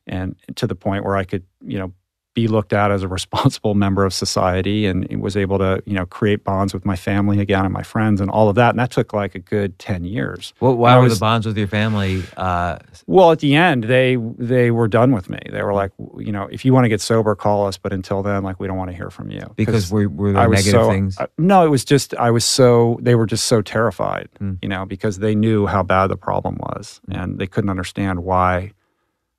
and 0.06 0.36
to 0.56 0.66
the 0.66 0.74
point 0.74 1.04
where 1.04 1.16
I 1.16 1.24
could, 1.24 1.44
you 1.60 1.78
know, 1.78 1.92
be 2.34 2.48
looked 2.48 2.72
at 2.72 2.90
as 2.90 3.02
a 3.02 3.08
responsible 3.08 3.74
member 3.84 4.04
of 4.04 4.14
society 4.14 4.86
and 4.86 5.06
was 5.20 5.36
able 5.36 5.58
to, 5.58 5.82
you 5.86 5.94
know, 5.94 6.06
create 6.06 6.44
bonds 6.44 6.72
with 6.72 6.84
my 6.84 6.96
family 6.96 7.40
again 7.40 7.64
and 7.64 7.72
my 7.72 7.82
friends 7.82 8.20
and 8.20 8.30
all 8.30 8.48
of 8.48 8.54
that. 8.56 8.70
And 8.70 8.78
that 8.78 8.90
took 8.90 9.12
like 9.12 9.34
a 9.34 9.38
good 9.38 9.78
10 9.78 10.04
years. 10.04 10.54
Well, 10.60 10.74
why 10.76 10.98
were 10.98 11.08
the 11.08 11.16
bonds 11.16 11.46
with 11.46 11.58
your 11.58 11.68
family? 11.68 12.22
Uh... 12.36 12.78
Well, 13.06 13.32
at 13.32 13.40
the 13.40 13.54
end, 13.54 13.84
they 13.84 14.16
they 14.38 14.70
were 14.70 14.88
done 14.88 15.12
with 15.12 15.28
me. 15.28 15.40
They 15.50 15.62
were 15.62 15.74
like, 15.74 15.92
you 16.18 16.32
know, 16.32 16.48
if 16.50 16.64
you 16.64 16.72
want 16.72 16.84
to 16.84 16.88
get 16.88 17.00
sober, 17.00 17.34
call 17.34 17.66
us. 17.66 17.76
But 17.76 17.92
until 17.92 18.22
then, 18.22 18.42
like, 18.42 18.58
we 18.60 18.66
don't 18.66 18.76
want 18.76 18.90
to 18.90 18.96
hear 18.96 19.10
from 19.10 19.30
you. 19.30 19.52
Because 19.56 19.90
were, 19.90 20.08
were 20.08 20.32
there 20.32 20.48
negative 20.48 20.72
so, 20.72 20.88
things? 20.88 21.18
Uh, 21.18 21.26
no, 21.38 21.64
it 21.64 21.68
was 21.68 21.84
just, 21.84 22.14
I 22.14 22.30
was 22.30 22.44
so, 22.44 22.98
they 23.02 23.14
were 23.14 23.26
just 23.26 23.46
so 23.46 23.60
terrified, 23.62 24.28
mm. 24.40 24.58
you 24.62 24.68
know, 24.68 24.86
because 24.86 25.18
they 25.18 25.34
knew 25.34 25.66
how 25.66 25.82
bad 25.82 26.08
the 26.08 26.16
problem 26.16 26.56
was 26.60 27.00
mm. 27.08 27.20
and 27.20 27.38
they 27.38 27.46
couldn't 27.46 27.70
understand 27.70 28.20
why 28.20 28.72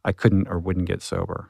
I 0.06 0.12
couldn't 0.12 0.48
or 0.48 0.60
wouldn't 0.60 0.88
get 0.88 1.02
sober. 1.02 1.50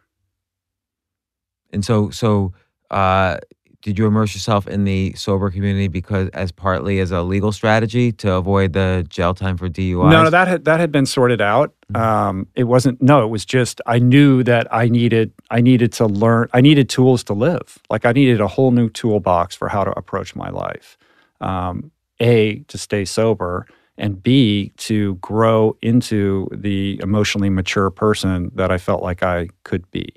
And 1.73 1.83
so, 1.83 2.09
so 2.09 2.53
uh, 2.91 3.37
did 3.83 3.99
you 3.99 4.07
immerse 4.07 4.33
yourself 4.33 4.65
in 4.65 4.85
the 4.85 5.13
sober 5.13 5.51
community 5.51 5.89
because, 5.89 6.29
as 6.29 6.53
partly 6.53 6.99
as 6.99 7.11
a 7.11 7.21
legal 7.21 7.51
strategy 7.51 8.13
to 8.13 8.31
avoid 8.33 8.71
the 8.71 9.05
jail 9.09 9.33
time 9.33 9.57
for 9.57 9.67
DUI? 9.67 10.09
No, 10.09 10.23
no, 10.23 10.29
that 10.29 10.47
had 10.47 10.65
that 10.65 10.79
had 10.79 10.91
been 10.91 11.05
sorted 11.05 11.41
out. 11.41 11.73
Mm-hmm. 11.93 12.01
Um, 12.01 12.47
it 12.55 12.63
wasn't. 12.63 13.01
No, 13.01 13.23
it 13.23 13.27
was 13.27 13.43
just 13.43 13.81
I 13.85 13.99
knew 13.99 14.41
that 14.43 14.73
I 14.73 14.87
needed 14.87 15.33
I 15.51 15.59
needed 15.59 15.91
to 15.93 16.05
learn. 16.05 16.47
I 16.53 16.61
needed 16.61 16.87
tools 16.87 17.25
to 17.25 17.33
live. 17.33 17.77
Like 17.89 18.05
I 18.05 18.13
needed 18.13 18.39
a 18.39 18.47
whole 18.47 18.71
new 18.71 18.89
toolbox 18.89 19.53
for 19.53 19.67
how 19.67 19.83
to 19.83 19.91
approach 19.99 20.33
my 20.33 20.49
life. 20.49 20.97
Um, 21.41 21.91
a 22.21 22.59
to 22.69 22.77
stay 22.77 23.03
sober 23.03 23.67
and 23.97 24.23
B, 24.23 24.71
to 24.77 25.15
grow 25.15 25.77
into 25.81 26.47
the 26.51 26.99
emotionally 27.03 27.49
mature 27.49 27.89
person 27.89 28.49
that 28.55 28.71
I 28.71 28.77
felt 28.77 29.03
like 29.03 29.21
I 29.21 29.49
could 29.63 29.89
be. 29.91 30.13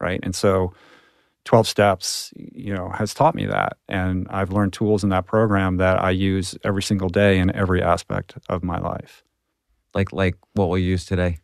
Right. 0.00 0.20
And 0.22 0.34
so 0.34 0.72
12 1.48 1.66
steps, 1.66 2.30
you 2.36 2.74
know, 2.74 2.90
has 2.90 3.14
taught 3.14 3.34
me 3.34 3.46
that. 3.46 3.78
And 3.88 4.26
I've 4.28 4.52
learned 4.52 4.74
tools 4.74 5.02
in 5.02 5.08
that 5.08 5.24
program 5.24 5.78
that 5.78 5.98
I 5.98 6.10
use 6.10 6.54
every 6.62 6.82
single 6.82 7.08
day 7.08 7.38
in 7.38 7.50
every 7.56 7.82
aspect 7.82 8.36
of 8.50 8.62
my 8.62 8.78
life. 8.78 9.24
Like, 9.94 10.12
like 10.12 10.34
what 10.52 10.68
will 10.68 10.76
use 10.76 11.06
today? 11.06 11.38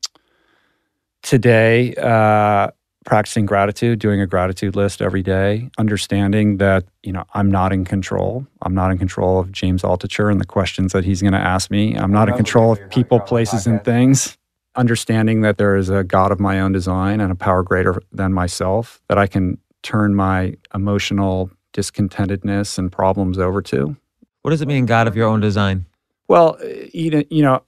Today, 1.22 1.94
uh, 1.94 2.68
practicing 3.06 3.46
gratitude, 3.46 3.98
doing 3.98 4.20
a 4.20 4.26
gratitude 4.26 4.76
list 4.76 5.00
every 5.00 5.22
day, 5.22 5.70
understanding 5.78 6.58
that, 6.58 6.84
you 7.02 7.12
know, 7.12 7.24
I'm 7.32 7.50
not 7.50 7.72
in 7.72 7.86
control. 7.86 8.46
I'm 8.60 8.74
not 8.74 8.90
in 8.90 8.98
control 8.98 9.40
of 9.40 9.52
James 9.52 9.80
Altucher 9.80 10.30
and 10.30 10.38
the 10.38 10.44
questions 10.44 10.92
that 10.92 11.06
he's 11.06 11.22
going 11.22 11.32
to 11.32 11.38
ask 11.38 11.70
me. 11.70 11.96
I'm 11.96 12.12
not 12.12 12.28
in 12.28 12.36
control 12.36 12.72
of 12.72 12.90
people, 12.90 13.20
places, 13.20 13.66
and 13.66 13.82
things. 13.82 14.36
Understanding 14.76 15.40
that 15.40 15.56
there 15.56 15.76
is 15.76 15.88
a 15.88 16.04
God 16.04 16.30
of 16.30 16.40
my 16.40 16.60
own 16.60 16.72
design 16.72 17.20
and 17.22 17.32
a 17.32 17.36
power 17.36 17.62
greater 17.62 18.02
than 18.12 18.34
myself 18.34 19.00
that 19.08 19.16
I 19.16 19.26
can 19.26 19.56
turn 19.84 20.16
my 20.16 20.56
emotional 20.74 21.50
discontentedness 21.72 22.78
and 22.78 22.90
problems 22.90 23.38
over 23.38 23.62
to. 23.62 23.96
What 24.42 24.50
does 24.50 24.62
it 24.62 24.68
mean, 24.68 24.86
God 24.86 25.06
of 25.06 25.14
your 25.14 25.28
own 25.28 25.40
design? 25.40 25.86
Well, 26.26 26.58
you 26.92 27.10
know, 27.10 27.22
you 27.30 27.42
know, 27.42 27.62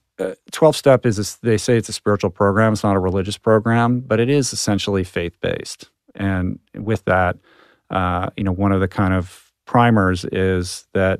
12 0.51 0.75
step 0.75 1.05
is 1.05 1.19
a, 1.19 1.45
they 1.45 1.57
say 1.57 1.77
it's 1.77 1.89
a 1.89 1.93
spiritual 1.93 2.29
program 2.29 2.73
it's 2.73 2.83
not 2.83 2.95
a 2.95 2.99
religious 2.99 3.37
program 3.37 3.99
but 3.99 4.19
it 4.19 4.29
is 4.29 4.51
essentially 4.51 5.03
faith 5.03 5.39
based 5.41 5.89
and 6.15 6.59
with 6.73 7.05
that 7.05 7.37
uh, 7.91 8.29
you 8.35 8.43
know 8.43 8.51
one 8.51 8.71
of 8.71 8.81
the 8.81 8.87
kind 8.87 9.13
of 9.13 9.51
primers 9.65 10.25
is 10.31 10.87
that 10.93 11.19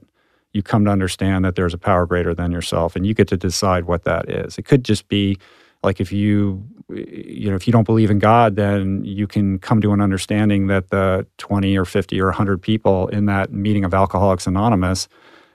you 0.54 0.64
come 0.64 0.84
to 0.86 0.92
understand 0.92 1.46
that 1.46 1.56
there's 1.56 1.74
a 1.74 1.78
power 1.78 2.06
greater 2.06 2.34
than 2.34 2.52
yourself 2.52 2.96
and 2.96 3.06
you 3.06 3.14
get 3.14 3.28
to 3.28 3.38
decide 3.38 3.86
what 3.86 4.04
that 4.04 4.30
is 4.30 4.58
it 4.58 4.64
could 4.64 4.84
just 4.84 5.08
be 5.08 5.38
like 5.84 6.00
if 6.00 6.12
you 6.12 6.64
you 6.90 7.50
know 7.50 7.56
if 7.56 7.68
you 7.68 7.74
don't 7.74 7.84
believe 7.84 8.10
in 8.10 8.20
god 8.20 8.56
then 8.56 9.04
you 9.04 9.28
can 9.28 9.60
come 9.60 9.82
to 9.82 9.92
an 9.92 10.02
understanding 10.02 10.68
that 10.68 10.90
the 10.90 11.26
20 11.38 11.78
or 11.78 11.86
50 11.86 12.20
or 12.22 12.26
100 12.26 12.62
people 12.62 13.08
in 13.10 13.26
that 13.26 13.52
meeting 13.52 13.84
of 13.84 13.94
alcoholics 13.94 14.48
anonymous 14.48 15.08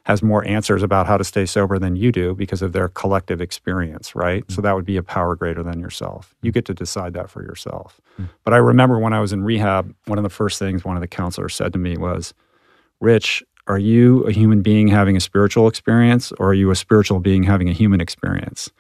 has 0.05 0.23
more 0.23 0.45
answers 0.47 0.83
about 0.83 1.07
how 1.07 1.17
to 1.17 1.25
stay 1.25 1.47
sober 1.47 1.79
than 1.79 1.95
you 1.95 2.11
do 2.11 2.35
because 2.35 2.61
of 2.61 2.73
their 2.73 2.89
collective 2.89 3.41
experience, 3.41 4.17
right? 4.17 4.45
So 4.51 4.59
mm. 4.59 4.65
that 4.65 4.75
would 4.75 4.85
be 4.85 4.97
a 4.97 5.03
power 5.03 5.37
greater 5.37 5.63
than 5.63 5.79
yourself. 5.79 6.35
You 6.43 6.51
mm. 6.51 6.55
get 6.55 6.65
to 6.67 6.75
decide 6.75 7.15
that 7.15 7.31
for 7.31 7.43
yourself. 7.43 8.01
Mm. 8.19 8.29
But 8.45 8.53
I 8.53 8.57
remember 8.57 8.99
when 8.99 9.13
I 9.13 9.21
was 9.21 9.33
in 9.33 9.45
rehab, 9.45 9.95
one 10.07 10.19
of 10.19 10.25
the 10.25 10.31
first 10.31 10.59
things 10.59 10.85
one 10.85 10.97
of 10.97 11.03
the 11.03 11.09
counselors 11.09 11.55
said 11.55 11.73
to 11.75 11.79
me 11.79 11.97
was, 11.97 12.35
Rich, 13.01 13.45
are 13.69 13.79
you 13.79 14.25
a 14.25 14.33
human 14.33 14.61
being 14.61 14.89
having 14.89 15.17
a 15.17 15.21
spiritual 15.21 15.69
experience 15.69 16.33
or 16.33 16.49
are 16.49 16.55
you 16.55 16.71
a 16.73 16.77
spiritual 16.77 17.21
being 17.21 17.45
having 17.45 17.69
a 17.69 17.73
human 17.73 18.01
experience? 18.01 18.71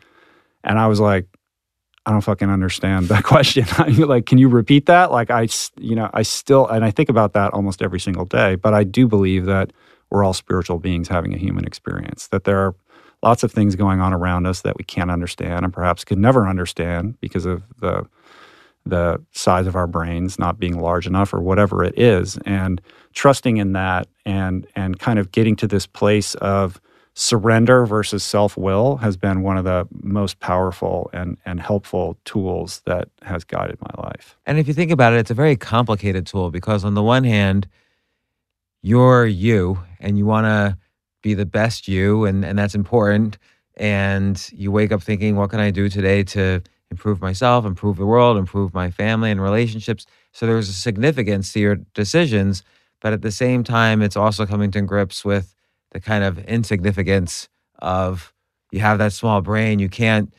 And 0.65 0.79
I 0.79 0.89
was 0.89 0.99
like, 0.99 1.27
I 2.05 2.11
don't 2.11 2.21
fucking 2.21 2.51
understand 2.51 3.07
that 3.09 3.25
question. 3.25 3.67
like, 4.07 4.27
can 4.27 4.39
you 4.39 4.49
repeat 4.49 4.87
that? 4.87 5.11
Like, 5.13 5.31
I, 5.31 5.49
you 5.79 5.95
know, 5.95 6.11
I 6.13 6.23
still, 6.23 6.67
and 6.67 6.85
I 6.85 6.91
think 6.91 7.09
about 7.09 7.33
that 7.35 7.53
almost 7.53 7.83
every 7.83 8.01
single 8.01 8.25
day, 8.25 8.57
but 8.57 8.75
I 8.75 8.85
do 8.85 9.07
believe 9.07 9.47
that 9.47 9.73
we're 10.11 10.25
all 10.25 10.35
spiritual 10.35 10.79
beings 10.79 11.09
having 11.09 11.33
a 11.33 11.39
human 11.39 11.65
experience, 11.65 12.29
that 12.29 12.45
there 12.45 12.59
are 12.59 12.75
lots 13.23 13.43
of 13.43 13.53
things 13.53 13.77
going 13.77 14.01
on 14.01 14.13
around 14.13 14.47
us 14.47 14.63
that 14.63 14.77
we 14.77 14.85
can't 14.85 15.11
understand 15.11 15.65
and 15.65 15.73
perhaps 15.73 16.05
could 16.05 16.19
never 16.19 16.47
understand 16.47 17.19
because 17.21 17.47
of 17.47 17.63
the 17.81 18.07
the 18.85 19.23
size 19.31 19.69
of 19.69 19.77
our 19.77 19.87
brains 19.87 20.41
not 20.41 20.59
being 20.59 20.81
large 20.81 21.07
enough 21.07 21.33
or 21.33 21.41
whatever 21.41 21.85
it 21.85 21.97
is 21.97 22.37
and 22.45 22.81
trusting 23.13 23.59
in 23.59 23.75
that 23.75 24.09
and 24.27 24.67
and 24.75 24.99
kind 24.99 25.21
of 25.21 25.31
getting 25.31 25.55
to 25.55 25.69
this 25.69 25.87
place 25.87 26.35
of 26.37 26.81
surrender 27.15 27.85
versus 27.85 28.23
self-will 28.23 28.97
has 28.97 29.17
been 29.17 29.43
one 29.43 29.59
of 29.59 29.65
the 29.65 29.87
most 30.03 30.41
powerful 30.41 31.11
and 31.13 31.37
and 31.45 31.61
helpful 31.61 32.17
tools 32.25 32.81
that 32.87 33.09
has 33.23 33.45
guided 33.45 33.79
my 33.81 34.03
life. 34.03 34.39
And 34.47 34.59
if 34.59 34.67
you 34.67 34.75
think 34.75 34.91
about 34.91 35.13
it, 35.13 35.19
it's 35.19 35.31
a 35.31 35.35
very 35.35 35.57
complicated 35.57 36.27
tool 36.27 36.51
because 36.51 36.85
on 36.85 36.95
the 36.95 37.03
one 37.03 37.25
hand, 37.25 37.69
you're 38.81 39.27
you 39.27 39.79
and 40.01 40.17
you 40.17 40.25
want 40.25 40.47
to 40.47 40.79
be 41.23 41.35
the 41.35 41.47
best 41.47 41.87
you 41.87 42.25
and 42.25 42.45
and 42.45 42.59
that's 42.59 42.75
important 42.75 43.39
and 43.77 44.51
you 44.53 44.71
wake 44.73 44.93
up 44.93 45.03
thinking 45.03 45.37
what 45.37 45.51
can 45.51 45.61
I 45.61 45.71
do 45.71 45.89
today 45.89 46.25
to 46.25 46.63
improve 46.91 47.21
myself, 47.23 47.65
improve 47.65 47.97
the 47.97 48.07
world, 48.07 48.37
improve 48.37 48.75
my 48.75 48.91
family 48.91 49.31
and 49.31 49.41
relationships. 49.41 50.05
So 50.33 50.47
there's 50.47 50.69
a 50.69 50.75
significance 50.75 51.53
to 51.55 51.61
your 51.61 51.77
decisions, 51.95 52.63
but 53.01 53.15
at 53.15 53.23
the 53.23 53.31
same 53.31 53.65
time 53.65 54.03
it's 54.03 54.17
also 54.17 54.47
coming 54.47 54.71
to 54.73 54.83
grips 54.83 55.25
with 55.25 55.55
the 55.93 56.01
kind 56.01 56.25
of 56.25 56.39
insignificance 56.41 57.49
of 57.79 58.33
you 58.71 58.81
have 58.81 58.99
that 58.99 59.13
small 59.13 59.41
brain, 59.41 59.79
you 59.79 59.89
can't 59.89 60.33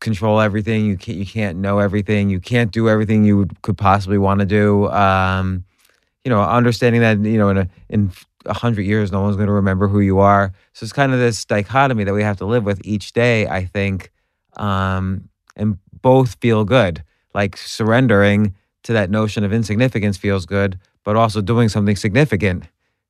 control 0.00 0.40
everything, 0.40 0.86
you 0.86 0.96
can't 0.96 1.18
you 1.18 1.26
can't 1.26 1.58
know 1.58 1.78
everything, 1.78 2.28
you 2.30 2.40
can't 2.40 2.72
do 2.72 2.88
everything 2.88 3.24
you 3.24 3.36
would, 3.38 3.62
could 3.62 3.78
possibly 3.78 4.18
want 4.18 4.40
to 4.40 4.46
do. 4.46 4.88
Um, 4.88 5.64
you 6.24 6.30
know, 6.30 6.42
understanding 6.42 7.02
that 7.02 7.20
you 7.20 7.38
know 7.38 7.50
in 7.50 7.58
a 7.58 7.68
in 7.88 8.12
a 8.46 8.54
hundred 8.54 8.82
years, 8.82 9.12
no 9.12 9.20
one's 9.20 9.36
going 9.36 9.48
to 9.48 9.52
remember 9.52 9.88
who 9.88 10.00
you 10.00 10.18
are. 10.18 10.52
So 10.72 10.84
it's 10.84 10.92
kind 10.92 11.12
of 11.12 11.18
this 11.18 11.44
dichotomy 11.44 12.04
that 12.04 12.14
we 12.14 12.22
have 12.22 12.38
to 12.38 12.46
live 12.46 12.64
with 12.64 12.80
each 12.84 13.12
day. 13.12 13.46
I 13.46 13.64
think, 13.64 14.10
um, 14.56 15.28
and 15.54 15.78
both 16.00 16.36
feel 16.40 16.64
good. 16.64 17.04
Like 17.34 17.56
surrendering 17.56 18.54
to 18.84 18.92
that 18.94 19.10
notion 19.10 19.44
of 19.44 19.52
insignificance 19.52 20.16
feels 20.16 20.46
good, 20.46 20.78
but 21.04 21.16
also 21.16 21.42
doing 21.42 21.68
something 21.68 21.96
significant 21.96 22.64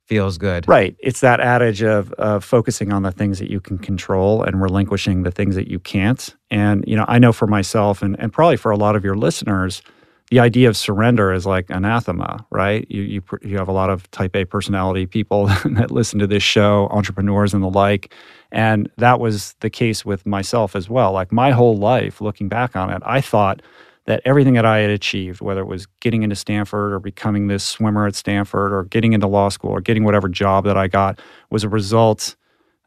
feels 0.07 0.39
good. 0.39 0.67
Right. 0.69 0.97
It's 1.01 1.21
that 1.21 1.41
adage 1.41 1.83
of 1.83 2.13
of 2.15 2.45
focusing 2.45 2.93
on 2.93 3.03
the 3.03 3.13
things 3.13 3.39
that 3.39 3.51
you 3.51 3.61
can 3.61 3.79
control 3.79 4.43
and 4.43 4.61
relinquishing 4.63 5.25
the 5.25 5.31
things 5.31 5.55
that 5.57 5.69
you 5.69 5.79
can't. 5.79 6.35
And 6.51 6.85
you 6.87 6.97
know, 6.97 7.05
I 7.09 7.19
know 7.19 7.33
for 7.33 7.47
myself 7.47 8.03
and, 8.03 8.19
and 8.19 8.33
probably 8.33 8.57
for 8.57 8.71
a 8.71 8.77
lot 8.77 8.97
of 8.97 9.05
your 9.05 9.17
listeners, 9.17 9.83
the 10.31 10.41
idea 10.41 10.69
of 10.69 10.77
surrender 10.77 11.33
is 11.33 11.47
like 11.47 11.67
anathema, 11.71 12.47
right? 12.51 12.87
You 12.89 13.03
you 13.03 13.23
you 13.43 13.59
have 13.59 13.69
a 13.69 13.73
lot 13.73 13.91
of 13.91 14.11
type 14.11 14.35
A 14.37 14.45
personality 14.45 15.07
people 15.07 15.47
that 15.65 15.91
listen 15.91 16.19
to 16.21 16.27
this 16.27 16.43
show, 16.43 16.89
entrepreneurs 16.91 17.53
and 17.53 17.63
the 17.63 17.71
like, 17.71 18.13
and 18.53 18.91
that 18.97 19.21
was 19.21 19.55
the 19.61 19.71
case 19.71 20.05
with 20.05 20.25
myself 20.25 20.77
as 20.77 20.89
well. 20.89 21.13
Like 21.13 21.33
my 21.33 21.51
whole 21.51 21.77
life, 21.77 22.21
looking 22.21 22.49
back 22.49 22.77
on 22.77 22.91
it, 22.91 23.03
I 23.05 23.21
thought 23.21 23.61
that 24.07 24.23
everything 24.25 24.55
that 24.55 24.65
I 24.65 24.79
had 24.79 24.91
achieved, 24.91 25.41
whether 25.41 25.61
it 25.61 25.67
was 25.67 25.87
getting 26.01 26.23
into 26.23 26.37
Stanford 26.37 26.93
or 26.93 27.01
becoming 27.01 27.49
this 27.49 27.65
swimmer 27.65 28.07
at 28.07 28.15
Stanford 28.15 28.73
or 28.73 28.85
getting 28.85 29.13
into 29.13 29.27
law 29.27 29.49
school 29.49 29.71
or 29.71 29.81
getting 29.81 30.05
whatever 30.05 30.29
job 30.29 30.65
that 30.65 30.77
I 30.77 30.89
got, 30.89 31.21
was 31.51 31.65
a 31.65 31.69
result 31.69 32.37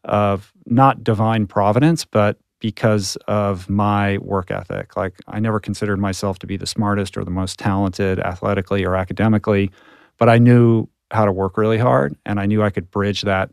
of 0.04 0.52
not 0.66 1.04
divine 1.04 1.46
providence, 1.46 2.04
but 2.04 2.38
because 2.58 3.16
of 3.26 3.68
my 3.68 4.18
work 4.18 4.50
ethic. 4.50 4.96
Like, 4.96 5.18
I 5.28 5.40
never 5.40 5.60
considered 5.60 5.98
myself 5.98 6.38
to 6.40 6.46
be 6.46 6.56
the 6.56 6.66
smartest 6.66 7.16
or 7.16 7.24
the 7.24 7.30
most 7.30 7.58
talented 7.58 8.18
athletically 8.20 8.84
or 8.84 8.96
academically, 8.96 9.70
but 10.18 10.28
I 10.28 10.38
knew 10.38 10.86
how 11.10 11.24
to 11.24 11.32
work 11.32 11.56
really 11.56 11.78
hard 11.78 12.14
and 12.24 12.38
I 12.38 12.46
knew 12.46 12.62
I 12.62 12.70
could 12.70 12.90
bridge 12.90 13.22
that 13.22 13.50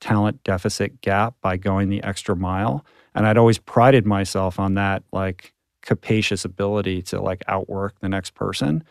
talent 0.00 0.42
deficit 0.44 1.00
gap 1.00 1.34
by 1.40 1.56
going 1.56 1.88
the 1.88 2.02
extra 2.02 2.36
mile. 2.36 2.84
And 3.14 3.26
I'd 3.26 3.38
always 3.38 3.58
prided 3.58 4.06
myself 4.06 4.58
on 4.58 4.74
that, 4.74 5.02
like, 5.12 5.52
capacious 5.82 6.44
ability 6.44 7.02
to 7.02 7.20
like 7.20 7.42
outwork 7.48 7.98
the 8.00 8.08
next 8.08 8.34
person. 8.34 8.82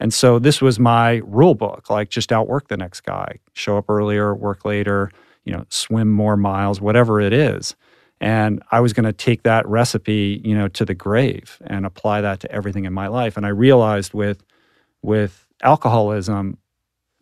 And 0.00 0.12
so 0.12 0.38
this 0.38 0.60
was 0.60 0.78
my 0.78 1.22
rule 1.24 1.54
book, 1.54 1.88
like 1.90 2.10
just 2.10 2.32
outwork 2.32 2.68
the 2.68 2.76
next 2.76 3.02
guy, 3.02 3.38
show 3.52 3.78
up 3.78 3.88
earlier, 3.88 4.34
work 4.34 4.64
later, 4.64 5.10
you 5.44 5.52
know, 5.52 5.64
swim 5.68 6.10
more 6.10 6.36
miles, 6.36 6.80
whatever 6.80 7.20
it 7.20 7.32
is. 7.32 7.74
And 8.20 8.62
I 8.70 8.80
was 8.80 8.92
going 8.92 9.04
to 9.04 9.12
take 9.12 9.42
that 9.42 9.66
recipe, 9.68 10.40
you 10.44 10.54
know, 10.54 10.68
to 10.68 10.84
the 10.84 10.94
grave 10.94 11.58
and 11.66 11.84
apply 11.84 12.22
that 12.22 12.40
to 12.40 12.50
everything 12.50 12.84
in 12.84 12.92
my 12.92 13.06
life. 13.08 13.36
And 13.36 13.44
I 13.44 13.50
realized 13.50 14.14
with 14.14 14.42
with 15.02 15.46
alcoholism, 15.62 16.56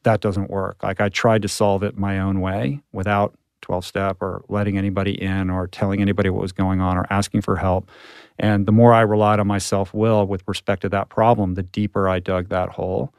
that 0.04 0.20
doesn't 0.20 0.50
work. 0.50 0.82
Like 0.82 1.00
I 1.00 1.08
tried 1.08 1.42
to 1.42 1.48
solve 1.48 1.82
it 1.82 1.96
my 1.96 2.20
own 2.20 2.40
way 2.40 2.80
without 2.92 3.34
12 3.62 3.84
step 3.84 4.18
or 4.20 4.44
letting 4.48 4.76
anybody 4.76 5.20
in 5.20 5.50
or 5.50 5.66
telling 5.66 6.00
anybody 6.00 6.30
what 6.30 6.42
was 6.42 6.52
going 6.52 6.80
on 6.80 6.96
or 6.96 7.06
asking 7.10 7.40
for 7.40 7.56
help. 7.56 7.90
And 8.38 8.66
the 8.66 8.72
more 8.72 8.92
I 8.92 9.00
relied 9.00 9.40
on 9.40 9.46
my 9.46 9.58
self 9.58 9.94
will 9.94 10.26
with 10.26 10.42
respect 10.46 10.82
to 10.82 10.88
that 10.90 11.08
problem, 11.08 11.54
the 11.54 11.62
deeper 11.62 12.08
I 12.08 12.18
dug 12.18 12.48
that 12.48 12.70
hole. 12.70 13.12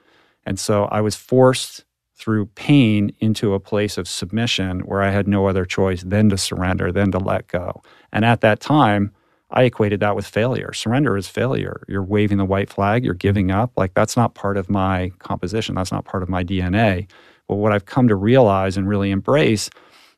And 0.45 0.59
so 0.59 0.85
I 0.85 1.01
was 1.01 1.15
forced 1.15 1.85
through 2.15 2.45
pain 2.47 3.15
into 3.19 3.53
a 3.53 3.59
place 3.59 3.97
of 3.97 4.07
submission 4.07 4.81
where 4.81 5.01
I 5.01 5.09
had 5.09 5.27
no 5.27 5.47
other 5.47 5.65
choice 5.65 6.03
than 6.03 6.29
to 6.29 6.37
surrender, 6.37 6.91
than 6.91 7.11
to 7.11 7.17
let 7.17 7.47
go. 7.47 7.81
And 8.11 8.23
at 8.23 8.41
that 8.41 8.59
time, 8.59 9.11
I 9.51 9.63
equated 9.63 9.99
that 9.99 10.15
with 10.15 10.25
failure. 10.25 10.73
Surrender 10.73 11.15
is 11.15 11.27
failure. 11.27 11.83
You're 11.87 12.03
waving 12.03 12.39
the 12.39 12.45
white 12.45 12.69
flag, 12.69 13.05
you're 13.05 13.13
giving 13.13 13.51
up. 13.51 13.71
Like 13.77 13.93
that's 13.93 14.17
not 14.17 14.33
part 14.33 14.57
of 14.57 14.69
my 14.69 15.11
composition, 15.19 15.75
that's 15.75 15.91
not 15.91 16.05
part 16.05 16.23
of 16.23 16.29
my 16.29 16.43
DNA. 16.43 17.07
But 17.47 17.55
what 17.55 17.71
I've 17.71 17.85
come 17.85 18.07
to 18.07 18.15
realize 18.15 18.77
and 18.77 18.87
really 18.87 19.11
embrace 19.11 19.69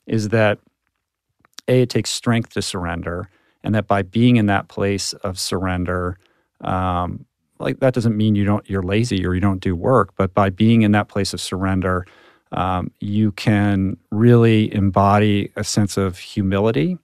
is 0.08 0.30
that 0.30 0.60
A, 1.68 1.82
it 1.82 1.90
takes 1.90 2.10
strength 2.10 2.54
to 2.54 2.62
surrender, 2.62 3.30
and 3.64 3.74
that 3.76 3.88
by 3.88 4.02
being 4.02 4.36
in 4.36 4.46
that 4.48 4.68
place 4.68 5.14
of 5.14 5.40
surrender, 5.40 6.18
um, 6.62 7.26
like 7.60 7.80
that 7.80 7.94
doesn't 7.94 8.16
mean 8.16 8.36
you 8.36 8.46
don't 8.46 8.68
you're 8.70 8.84
lazy 8.84 9.26
or 9.26 9.34
you 9.34 9.42
don't 9.42 9.62
do 9.62 9.76
work 9.76 10.14
but 10.18 10.34
by 10.34 10.50
being 10.50 10.82
in 10.82 10.92
that 10.92 11.08
place 11.08 11.34
of 11.34 11.42
surrender 11.42 12.06
um, 12.52 12.92
you 13.00 13.32
can 13.34 13.98
really 14.12 14.74
embody 14.74 15.52
a 15.56 15.64
sense 15.64 15.98
of 15.98 16.18
humility 16.18 16.98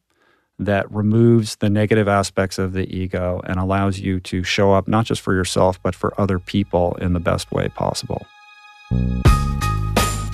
that 0.60 0.90
removes 0.92 1.56
the 1.58 1.70
negative 1.70 2.08
aspects 2.08 2.60
of 2.60 2.74
the 2.74 2.88
ego 2.96 3.42
and 3.46 3.60
allows 3.60 4.00
you 4.00 4.20
to 4.20 4.44
show 4.44 4.74
up 4.74 4.88
not 4.88 5.06
just 5.06 5.22
for 5.22 5.34
yourself 5.34 5.82
but 5.82 5.96
for 5.96 6.14
other 6.20 6.40
people 6.40 6.96
in 6.96 7.14
the 7.14 7.20
best 7.20 7.52
way 7.52 7.68
possible 7.70 8.26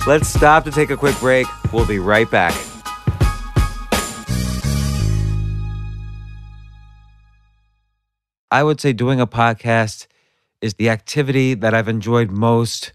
let's 0.06 0.28
stop 0.28 0.64
to 0.64 0.70
take 0.70 0.90
a 0.90 0.96
quick 0.96 1.18
break 1.20 1.46
we'll 1.72 1.86
be 1.86 1.98
right 1.98 2.30
back 2.30 2.54
I 8.50 8.62
would 8.62 8.80
say 8.80 8.94
doing 8.94 9.20
a 9.20 9.26
podcast 9.26 10.06
is 10.62 10.74
the 10.74 10.88
activity 10.88 11.52
that 11.54 11.74
I've 11.74 11.88
enjoyed 11.88 12.30
most 12.30 12.92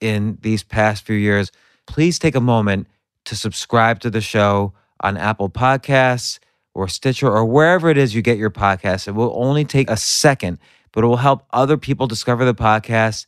in 0.00 0.38
these 0.40 0.62
past 0.62 1.04
few 1.04 1.16
years. 1.16 1.52
Please 1.86 2.18
take 2.18 2.34
a 2.34 2.40
moment 2.40 2.86
to 3.26 3.36
subscribe 3.36 4.00
to 4.00 4.10
the 4.10 4.22
show 4.22 4.72
on 5.00 5.16
Apple 5.16 5.50
Podcasts 5.50 6.38
or 6.74 6.88
Stitcher 6.88 7.30
or 7.30 7.44
wherever 7.44 7.90
it 7.90 7.98
is 7.98 8.14
you 8.14 8.22
get 8.22 8.38
your 8.38 8.50
podcasts. 8.50 9.06
It 9.06 9.12
will 9.12 9.32
only 9.36 9.64
take 9.64 9.90
a 9.90 9.96
second, 9.96 10.58
but 10.92 11.04
it 11.04 11.06
will 11.06 11.18
help 11.18 11.44
other 11.52 11.76
people 11.76 12.06
discover 12.06 12.44
the 12.46 12.54
podcast 12.54 13.26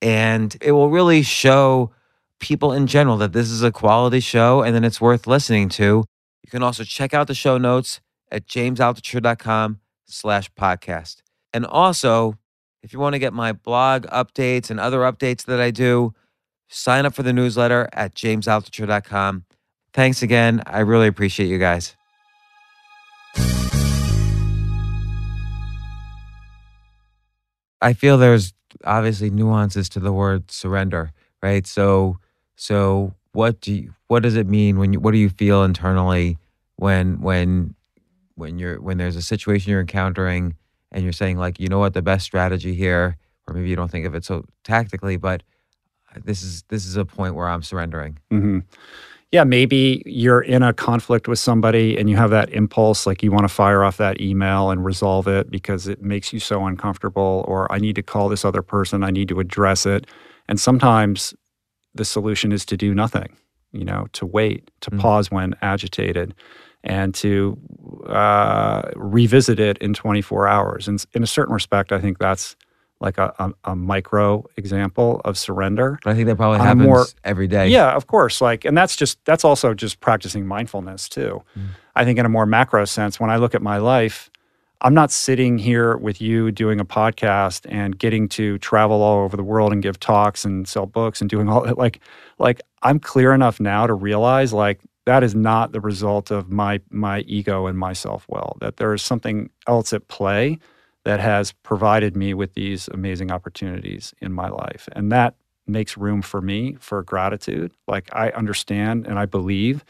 and 0.00 0.56
it 0.62 0.72
will 0.72 0.88
really 0.90 1.22
show 1.22 1.92
people 2.40 2.72
in 2.72 2.86
general 2.86 3.16
that 3.18 3.32
this 3.32 3.50
is 3.50 3.62
a 3.62 3.72
quality 3.72 4.20
show 4.20 4.62
and 4.62 4.74
that 4.74 4.84
it's 4.84 5.00
worth 5.00 5.26
listening 5.26 5.68
to. 5.70 6.04
You 6.42 6.50
can 6.50 6.62
also 6.62 6.84
check 6.84 7.14
out 7.14 7.26
the 7.26 7.34
show 7.34 7.58
notes 7.58 8.00
at 8.30 8.46
jamesaltucher.com 8.46 9.80
slash 10.06 10.50
podcast. 10.54 11.22
And 11.52 11.66
also, 11.66 12.34
if 12.82 12.92
you 12.92 12.98
want 12.98 13.14
to 13.14 13.18
get 13.18 13.32
my 13.32 13.52
blog 13.52 14.06
updates 14.06 14.70
and 14.70 14.78
other 14.78 15.00
updates 15.00 15.44
that 15.46 15.60
I 15.60 15.70
do, 15.70 16.14
sign 16.68 17.06
up 17.06 17.14
for 17.14 17.22
the 17.22 17.32
newsletter 17.32 17.88
at 17.92 18.14
jamesaltucher.com. 18.14 19.44
Thanks 19.92 20.22
again. 20.22 20.62
I 20.66 20.80
really 20.80 21.08
appreciate 21.08 21.48
you 21.48 21.58
guys. 21.58 21.96
I 27.80 27.92
feel 27.92 28.18
there's 28.18 28.52
obviously 28.84 29.30
nuances 29.30 29.88
to 29.90 30.00
the 30.00 30.12
word 30.12 30.50
surrender, 30.50 31.12
right? 31.42 31.66
So 31.66 32.18
so 32.60 33.14
what 33.32 33.60
do 33.60 33.72
you, 33.72 33.94
what 34.08 34.22
does 34.22 34.34
it 34.34 34.46
mean 34.48 34.78
when 34.78 34.92
you 34.92 35.00
what 35.00 35.12
do 35.12 35.18
you 35.18 35.28
feel 35.30 35.62
internally 35.62 36.38
when 36.76 37.20
when 37.20 37.74
when 38.34 38.58
you're 38.58 38.80
when 38.80 38.98
there's 38.98 39.16
a 39.16 39.22
situation 39.22 39.70
you're 39.70 39.80
encountering 39.80 40.56
and 40.90 41.04
you're 41.04 41.12
saying 41.12 41.38
like 41.38 41.60
you 41.60 41.68
know 41.68 41.78
what 41.78 41.94
the 41.94 42.02
best 42.02 42.24
strategy 42.24 42.74
here 42.74 43.16
or 43.46 43.54
maybe 43.54 43.68
you 43.68 43.76
don't 43.76 43.90
think 43.90 44.06
of 44.06 44.14
it 44.14 44.24
so 44.24 44.44
tactically 44.64 45.16
but 45.16 45.42
this 46.24 46.42
is 46.42 46.64
this 46.68 46.86
is 46.86 46.96
a 46.96 47.04
point 47.04 47.34
where 47.34 47.48
I'm 47.48 47.62
surrendering. 47.62 48.18
hmm 48.30 48.60
Yeah, 49.30 49.44
maybe 49.44 50.02
you're 50.06 50.40
in 50.40 50.62
a 50.62 50.72
conflict 50.72 51.28
with 51.28 51.38
somebody 51.38 51.96
and 51.98 52.08
you 52.08 52.16
have 52.16 52.30
that 52.30 52.50
impulse, 52.50 53.06
like 53.06 53.22
you 53.22 53.30
want 53.30 53.44
to 53.44 53.54
fire 53.54 53.84
off 53.84 53.98
that 53.98 54.20
email 54.20 54.70
and 54.70 54.84
resolve 54.84 55.28
it 55.28 55.50
because 55.50 55.86
it 55.86 56.02
makes 56.02 56.32
you 56.32 56.40
so 56.40 56.66
uncomfortable, 56.66 57.44
or 57.46 57.70
I 57.70 57.78
need 57.78 57.94
to 57.96 58.02
call 58.02 58.28
this 58.28 58.44
other 58.44 58.62
person, 58.62 59.04
I 59.04 59.10
need 59.10 59.28
to 59.28 59.38
address 59.38 59.86
it. 59.86 60.06
And 60.48 60.58
sometimes 60.58 61.34
the 61.98 62.04
solution 62.06 62.50
is 62.52 62.64
to 62.66 62.76
do 62.76 62.94
nothing, 62.94 63.36
you 63.72 63.84
know, 63.84 64.06
to 64.14 64.24
wait, 64.24 64.70
to 64.80 64.90
Mm. 64.90 64.98
pause 65.00 65.30
when 65.30 65.54
agitated, 65.62 66.34
and 66.82 67.14
to 67.16 67.58
uh, 68.06 68.82
revisit 68.96 69.60
it 69.60 69.78
in 69.78 69.92
24 69.94 70.48
hours. 70.48 70.88
And 70.88 71.04
in 71.12 71.22
a 71.22 71.26
certain 71.26 71.52
respect, 71.54 71.92
I 71.92 72.00
think 72.00 72.18
that's 72.18 72.56
like 73.00 73.18
a, 73.18 73.32
a, 73.38 73.52
a 73.72 73.76
micro 73.76 74.44
example 74.56 75.20
of 75.24 75.36
surrender. 75.38 75.98
But 76.02 76.10
I 76.10 76.14
think 76.14 76.26
that 76.26 76.36
probably 76.36 76.58
happens 76.58 76.82
more- 76.82 77.06
every 77.24 77.46
day. 77.46 77.68
Yeah, 77.68 77.92
of 77.94 78.06
course. 78.06 78.40
Like, 78.40 78.64
and 78.64 78.76
that's 78.76 78.96
just 78.96 79.18
that's 79.24 79.44
also 79.44 79.74
just 79.74 80.00
practicing 80.00 80.46
mindfulness 80.46 81.08
too. 81.08 81.42
Mm. 81.56 81.66
I 81.94 82.04
think 82.04 82.18
in 82.18 82.26
a 82.26 82.28
more 82.28 82.46
macro 82.46 82.84
sense, 82.86 83.20
when 83.20 83.30
I 83.30 83.36
look 83.36 83.54
at 83.54 83.62
my 83.62 83.78
life, 83.78 84.30
I'm 84.80 84.94
not 84.94 85.10
sitting 85.10 85.58
here 85.58 85.96
with 85.96 86.20
you 86.20 86.52
doing 86.52 86.78
a 86.78 86.84
podcast 86.84 87.66
and 87.68 87.98
getting 87.98 88.28
to 88.30 88.58
travel 88.58 89.02
all 89.02 89.24
over 89.24 89.36
the 89.36 89.42
world 89.42 89.72
and 89.72 89.82
give 89.82 89.98
talks 89.98 90.44
and 90.44 90.68
sell 90.68 90.86
books 90.86 91.20
and 91.20 91.28
doing 91.28 91.48
all 91.48 91.62
that. 91.62 91.76
Like, 91.78 92.00
like 92.38 92.60
I'm 92.82 93.00
clear 93.00 93.32
enough 93.32 93.58
now 93.58 93.86
to 93.86 93.94
realize 93.94 94.52
like 94.52 94.80
that 95.04 95.24
is 95.24 95.34
not 95.34 95.72
the 95.72 95.80
result 95.80 96.30
of 96.30 96.50
my 96.50 96.80
my 96.90 97.20
ego 97.20 97.66
and 97.66 97.78
my 97.78 97.92
self 97.92 98.26
will. 98.28 98.56
That 98.60 98.76
there 98.76 98.94
is 98.94 99.02
something 99.02 99.50
else 99.66 99.92
at 99.92 100.06
play 100.08 100.58
that 101.04 101.18
has 101.18 101.52
provided 101.62 102.16
me 102.16 102.34
with 102.34 102.54
these 102.54 102.88
amazing 102.88 103.32
opportunities 103.32 104.14
in 104.20 104.32
my 104.32 104.48
life, 104.48 104.88
and 104.92 105.10
that 105.10 105.34
makes 105.66 105.96
room 105.96 106.22
for 106.22 106.40
me 106.40 106.76
for 106.78 107.02
gratitude. 107.02 107.72
Like 107.88 108.08
I 108.12 108.30
understand 108.30 109.06
and 109.06 109.18
I 109.18 109.26
believe 109.26 109.84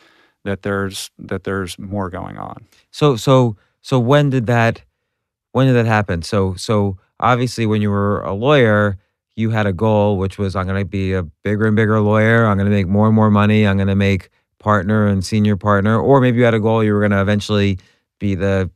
that 0.44 0.62
there's 0.62 1.10
that 1.18 1.44
there's 1.44 1.78
more 1.78 2.08
going 2.10 2.38
on. 2.38 2.66
So 2.90 3.16
so 3.16 3.56
so 3.80 3.98
when 3.98 4.30
did 4.30 4.46
that 4.46 4.82
when 5.52 5.66
did 5.66 5.74
that 5.74 5.86
happen? 5.86 6.22
So 6.22 6.54
so 6.54 6.98
obviously 7.20 7.66
when 7.66 7.82
you 7.82 7.90
were 7.90 8.20
a 8.22 8.32
lawyer, 8.32 8.98
you 9.36 9.50
had 9.50 9.66
a 9.66 9.72
goal 9.72 10.18
which 10.18 10.38
was 10.38 10.56
I'm 10.56 10.66
going 10.66 10.80
to 10.80 10.84
be 10.84 11.12
a 11.12 11.22
bigger 11.22 11.66
and 11.66 11.76
bigger 11.76 12.00
lawyer. 12.00 12.46
I'm 12.46 12.56
going 12.56 12.70
to 12.70 12.76
make 12.76 12.86
more 12.86 13.06
and 13.06 13.14
more 13.14 13.30
money. 13.30 13.66
I'm 13.66 13.76
going 13.76 13.88
to 13.88 13.94
make 13.94 14.30
partner 14.58 15.06
and 15.06 15.24
senior 15.24 15.56
partner 15.56 16.00
or 16.00 16.20
maybe 16.20 16.38
you 16.38 16.44
had 16.44 16.54
a 16.54 16.60
goal 16.60 16.82
you 16.82 16.92
were 16.92 17.00
going 17.00 17.12
to 17.12 17.20
eventually 17.20 17.78
be 18.18 18.34
the 18.34 18.70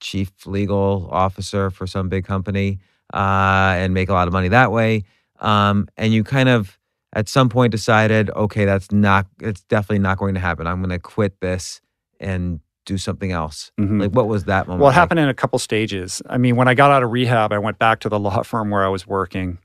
chief 0.00 0.30
legal 0.46 1.08
officer 1.10 1.70
for 1.70 1.86
some 1.86 2.08
big 2.08 2.24
company 2.24 2.80
uh, 3.12 3.74
and 3.76 3.94
make 3.94 4.08
a 4.08 4.12
lot 4.12 4.26
of 4.26 4.32
money 4.32 4.48
that 4.48 4.72
way. 4.72 5.04
Um, 5.40 5.88
and 5.96 6.12
you 6.12 6.24
kind 6.24 6.48
of 6.48 6.78
at 7.12 7.28
some 7.28 7.48
point 7.48 7.70
decided, 7.70 8.30
okay, 8.30 8.64
that's 8.64 8.90
not, 8.90 9.26
it's 9.40 9.62
definitely 9.64 10.00
not 10.00 10.18
going 10.18 10.34
to 10.34 10.40
happen. 10.40 10.66
I'm 10.66 10.80
going 10.80 10.90
to 10.90 10.98
quit 10.98 11.40
this 11.40 11.80
and 12.20 12.60
do 12.84 12.98
something 12.98 13.32
else. 13.32 13.72
Mhm. 13.80 14.00
Like, 14.00 14.10
what 14.12 14.28
was 14.28 14.44
that 14.44 14.66
moment? 14.66 14.80
Well, 14.80 14.88
it 14.88 14.92
like? 14.92 14.94
happened 14.94 15.20
in 15.20 15.28
a 15.28 15.34
couple 15.34 15.58
stages. 15.58 16.22
I 16.28 16.38
mean, 16.38 16.56
when 16.56 16.68
I 16.68 16.74
got 16.74 16.90
out 16.90 17.02
of 17.02 17.10
rehab, 17.10 17.52
I 17.52 17.58
went 17.58 17.78
back 17.78 18.00
to 18.00 18.08
the 18.08 18.18
law 18.18 18.42
firm 18.42 18.70
where 18.70 18.84
I 18.84 18.88
was 18.88 19.06
working, 19.06 19.58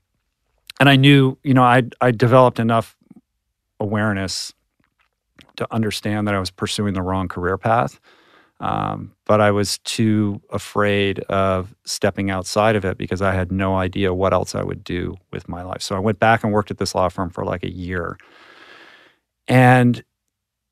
and 0.78 0.88
I 0.88 0.96
knew, 0.96 1.36
you 1.42 1.54
know, 1.54 1.62
I 1.62 1.82
I 2.00 2.10
developed 2.10 2.58
enough 2.58 2.96
awareness 3.78 4.52
to 5.56 5.66
understand 5.70 6.26
that 6.28 6.34
I 6.34 6.38
was 6.40 6.50
pursuing 6.50 6.94
the 6.94 7.02
wrong 7.02 7.28
career 7.28 7.58
path. 7.58 8.00
Um, 8.60 9.12
but 9.24 9.40
I 9.40 9.50
was 9.52 9.78
too 9.78 10.42
afraid 10.50 11.20
of 11.20 11.74
stepping 11.86 12.30
outside 12.30 12.76
of 12.76 12.84
it 12.84 12.98
because 12.98 13.22
I 13.22 13.32
had 13.32 13.50
no 13.50 13.76
idea 13.76 14.12
what 14.12 14.34
else 14.34 14.54
I 14.54 14.62
would 14.62 14.84
do 14.84 15.16
with 15.32 15.48
my 15.48 15.62
life. 15.62 15.80
So 15.80 15.96
I 15.96 15.98
went 15.98 16.18
back 16.18 16.44
and 16.44 16.52
worked 16.52 16.70
at 16.70 16.76
this 16.76 16.94
law 16.94 17.08
firm 17.08 17.30
for 17.30 17.42
like 17.42 17.62
a 17.62 17.70
year. 17.72 18.18
And 19.48 20.04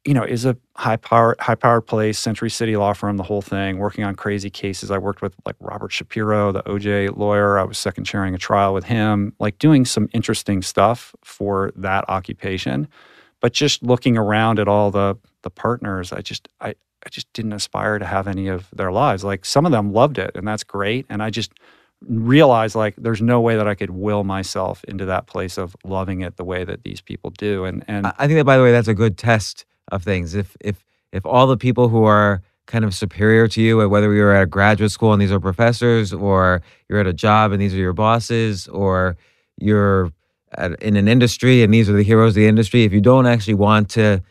you 0.05 0.15
know, 0.15 0.23
is 0.23 0.45
a 0.45 0.57
high 0.77 0.97
power 0.97 1.37
high 1.41 1.55
powered 1.55 1.87
place, 1.87 2.19
Century 2.19 2.51
City 2.51 2.77
law 2.77 2.93
firm, 2.93 3.17
the 3.17 3.23
whole 3.23 3.43
thing, 3.43 3.79
working 3.79 4.05
on 4.05 4.15
crazy 4.15 4.51
cases. 4.51 4.91
I 4.91 4.99
worked 4.99 5.23
with 5.23 5.35
like 5.45 5.57
Robert 5.61 5.93
Shapiro, 5.93 6.53
the 6.53 6.63
OJ 6.63 7.17
lawyer. 7.17 7.59
I 7.59 7.65
was 7.65 7.79
second 7.79 8.05
chairing 8.05 8.35
a 8.35 8.39
trial 8.39 8.73
with 8.75 8.85
him, 8.85 9.35
like 9.39 9.59
doing 9.59 9.85
some 9.85 10.09
interesting 10.13 10.63
stuff 10.63 11.15
for 11.25 11.73
that 11.77 12.05
occupation. 12.09 12.89
But 13.41 13.53
just 13.53 13.83
looking 13.83 14.17
around 14.17 14.59
at 14.59 14.69
all 14.69 14.91
the 14.91 15.17
the 15.43 15.51
partners, 15.51 16.13
I 16.13 16.21
just 16.21 16.49
I 16.61 16.69
I 17.05 17.09
just 17.11 17.33
didn't 17.33 17.53
aspire 17.53 17.99
to 17.99 18.07
have 18.07 18.27
any 18.27 18.49
of 18.49 18.69
their 18.75 18.93
lives. 18.93 19.25
Like 19.25 19.45
some 19.45 19.67
of 19.67 19.73
them 19.73 19.93
loved 19.93 20.19
it, 20.19 20.33
and 20.35 20.47
that's 20.47 20.65
great. 20.65 21.07
And 21.09 21.23
I 21.23 21.31
just 21.31 21.53
realized 22.03 22.77
like 22.77 22.95
there's 22.97 23.21
no 23.21 23.41
way 23.41 23.57
that 23.57 23.67
I 23.67 23.75
could 23.75 23.91
will 23.91 24.25
myself 24.25 24.85
into 24.85 25.05
that 25.07 25.27
place 25.27 25.59
of 25.59 25.77
loving 25.85 26.21
it 26.21 26.37
the 26.37 26.45
way 26.45 26.65
that 26.65 26.85
these 26.85 27.01
people 27.01 27.31
do. 27.31 27.65
And 27.65 27.85
and 27.89 28.07
I 28.07 28.27
think 28.27 28.39
that, 28.39 28.45
by 28.45 28.57
the 28.57 28.63
way, 28.63 28.73
that's 28.73 28.89
a 28.89 28.95
good 28.95 29.19
test 29.19 29.65
of 29.89 30.03
things. 30.03 30.35
If 30.35 30.57
if 30.61 30.85
if 31.13 31.25
all 31.27 31.47
the 31.47 31.57
people 31.57 31.89
who 31.89 32.05
are 32.05 32.43
kind 32.67 32.85
of 32.85 32.95
superior 32.95 33.49
to 33.49 33.63
you, 33.63 33.89
whether 33.89 34.13
you're 34.13 34.35
at 34.35 34.43
a 34.43 34.47
graduate 34.47 34.91
school 34.91 35.13
and 35.15 35.23
these 35.23 35.33
are 35.33 35.41
professors, 35.41 36.13
or 36.13 36.61
you're 36.89 37.01
at 37.01 37.07
a 37.07 37.13
job 37.15 37.53
and 37.53 37.61
these 37.63 37.75
are 37.75 37.79
your 37.79 37.95
bosses, 37.95 38.69
or 38.69 39.17
you're 39.59 40.13
at, 40.53 40.81
in 40.83 40.97
an 40.97 41.09
industry 41.09 41.63
and 41.63 41.73
these 41.73 41.89
are 41.89 41.95
the 41.95 42.03
heroes 42.03 42.31
of 42.33 42.35
the 42.37 42.47
industry, 42.47 42.85
if 42.85 42.93
you 42.93 43.01
don't 43.01 43.27
actually 43.27 43.55
want 43.55 43.89
to 43.91 44.23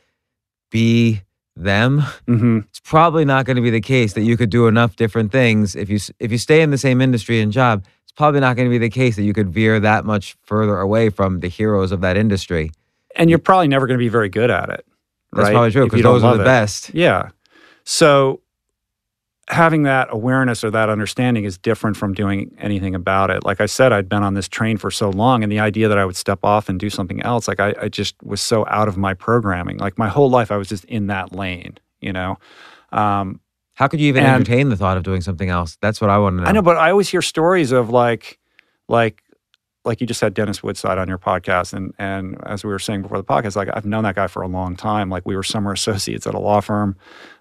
be 0.72 1.22
them, 1.56 2.02
Mhm. 2.28 2.66
it's 2.68 2.80
probably 2.80 3.26
not 3.26 3.46
going 3.46 3.56
to 3.56 3.62
be 3.64 3.72
the 3.72 3.82
case 3.82 4.14
that 4.14 4.22
you 4.22 4.38
could 4.38 4.52
do 4.52 4.68
enough 4.68 4.96
different 4.96 5.32
things. 5.32 5.76
If 5.76 5.90
you 5.90 5.98
if 6.20 6.32
you 6.32 6.38
stay 6.38 6.62
in 6.62 6.70
the 6.70 6.78
same 6.78 7.02
industry 7.02 7.42
and 7.42 7.52
job, 7.52 7.84
it's 8.04 8.12
probably 8.12 8.40
not 8.40 8.56
going 8.56 8.68
to 8.68 8.72
be 8.72 8.78
the 8.78 8.90
case 8.92 9.16
that 9.16 9.24
you 9.24 9.34
could 9.34 9.50
veer 9.50 9.80
that 9.80 10.06
much 10.06 10.36
further 10.44 10.80
away 10.80 11.10
from 11.10 11.40
the 11.40 11.48
heroes 11.48 11.92
of 11.92 12.02
that 12.02 12.18
industry. 12.18 12.72
and 13.16 13.32
you're 13.32 13.40
probably 13.40 13.68
never 13.68 13.88
going 13.88 13.98
to 13.98 14.04
be 14.04 14.10
very 14.10 14.30
good 14.30 14.52
at 14.52 14.70
it. 14.70 14.86
That's 15.38 15.46
right? 15.48 15.54
probably 15.54 15.72
true 15.72 15.86
because 15.86 16.02
those 16.02 16.24
are 16.24 16.36
the 16.36 16.44
it. 16.44 16.46
best. 16.46 16.94
Yeah. 16.94 17.30
So 17.86 18.42
having 19.50 19.84
that 19.84 20.10
awareness 20.12 20.62
or 20.64 20.70
that 20.72 20.90
understanding 20.90 21.46
is 21.46 21.58
different 21.58 21.96
from 21.96 22.14
doing 22.14 22.54
anything 22.60 22.94
about 22.94 23.30
it. 23.30 23.46
Like 23.46 23.62
I 23.62 23.66
said, 23.66 23.94
I'd 23.94 24.10
been 24.10 24.22
on 24.24 24.34
this 24.34 24.48
train 24.50 24.76
for 24.78 24.92
so 24.92 25.10
long, 25.10 25.42
and 25.42 25.50
the 25.52 25.60
idea 25.60 25.88
that 25.88 25.98
I 25.98 26.04
would 26.04 26.18
step 26.18 26.40
off 26.44 26.68
and 26.68 26.78
do 26.78 26.90
something 26.90 27.22
else, 27.22 27.48
like 27.48 27.62
I, 27.62 27.74
I 27.84 27.88
just 27.88 28.22
was 28.24 28.42
so 28.42 28.66
out 28.68 28.90
of 28.90 28.98
my 28.98 29.14
programming. 29.14 29.78
Like 29.78 29.98
my 29.98 30.10
whole 30.10 30.30
life, 30.30 30.52
I 30.52 30.58
was 30.58 30.68
just 30.68 30.84
in 30.86 31.08
that 31.08 31.34
lane, 31.34 31.78
you 32.02 32.12
know? 32.12 32.38
Um, 32.92 33.40
How 33.76 33.88
could 33.88 34.02
you 34.02 34.08
even 34.10 34.24
And- 34.26 34.36
entertain 34.36 34.68
the 34.70 34.76
thought 34.76 34.98
of 34.98 35.04
doing 35.04 35.22
something 35.22 35.50
else? 35.50 35.78
That's 35.82 36.02
what 36.02 36.10
I 36.10 36.18
want 36.18 36.38
to 36.38 36.44
know. 36.44 36.50
I 36.50 36.52
know, 36.52 36.62
but 36.62 36.76
I 36.76 36.92
always 36.92 37.08
hear 37.08 37.22
stories 37.22 37.72
of 37.72 37.90
like, 37.90 38.40
like, 38.90 39.24
like 39.88 40.02
you 40.02 40.06
just 40.06 40.22
had 40.22 40.34
Dennis 40.34 40.62
Woodside 40.62 40.98
on 40.98 41.08
your 41.08 41.18
podcast, 41.18 41.74
and 41.74 41.94
and 41.98 42.38
as 42.46 42.64
we 42.64 42.70
were 42.70 42.80
saying 42.80 43.02
before 43.02 43.18
the 43.18 43.24
podcast, 43.24 43.56
like 43.56 43.70
I've 43.74 43.86
known 43.86 44.04
that 44.04 44.16
guy 44.16 44.28
for 44.28 44.42
a 44.42 44.48
long 44.48 44.76
time. 44.76 45.10
Like 45.10 45.26
we 45.26 45.36
were 45.36 45.44
summer 45.44 45.72
associates 45.80 46.28
at 46.28 46.36
a 46.36 46.40
law 46.40 46.60
firm 46.62 46.96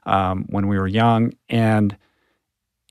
um, 0.05 0.47
when 0.49 0.69
we 0.69 0.79
were 0.79 0.87
young, 0.87 1.33
and 1.49 1.97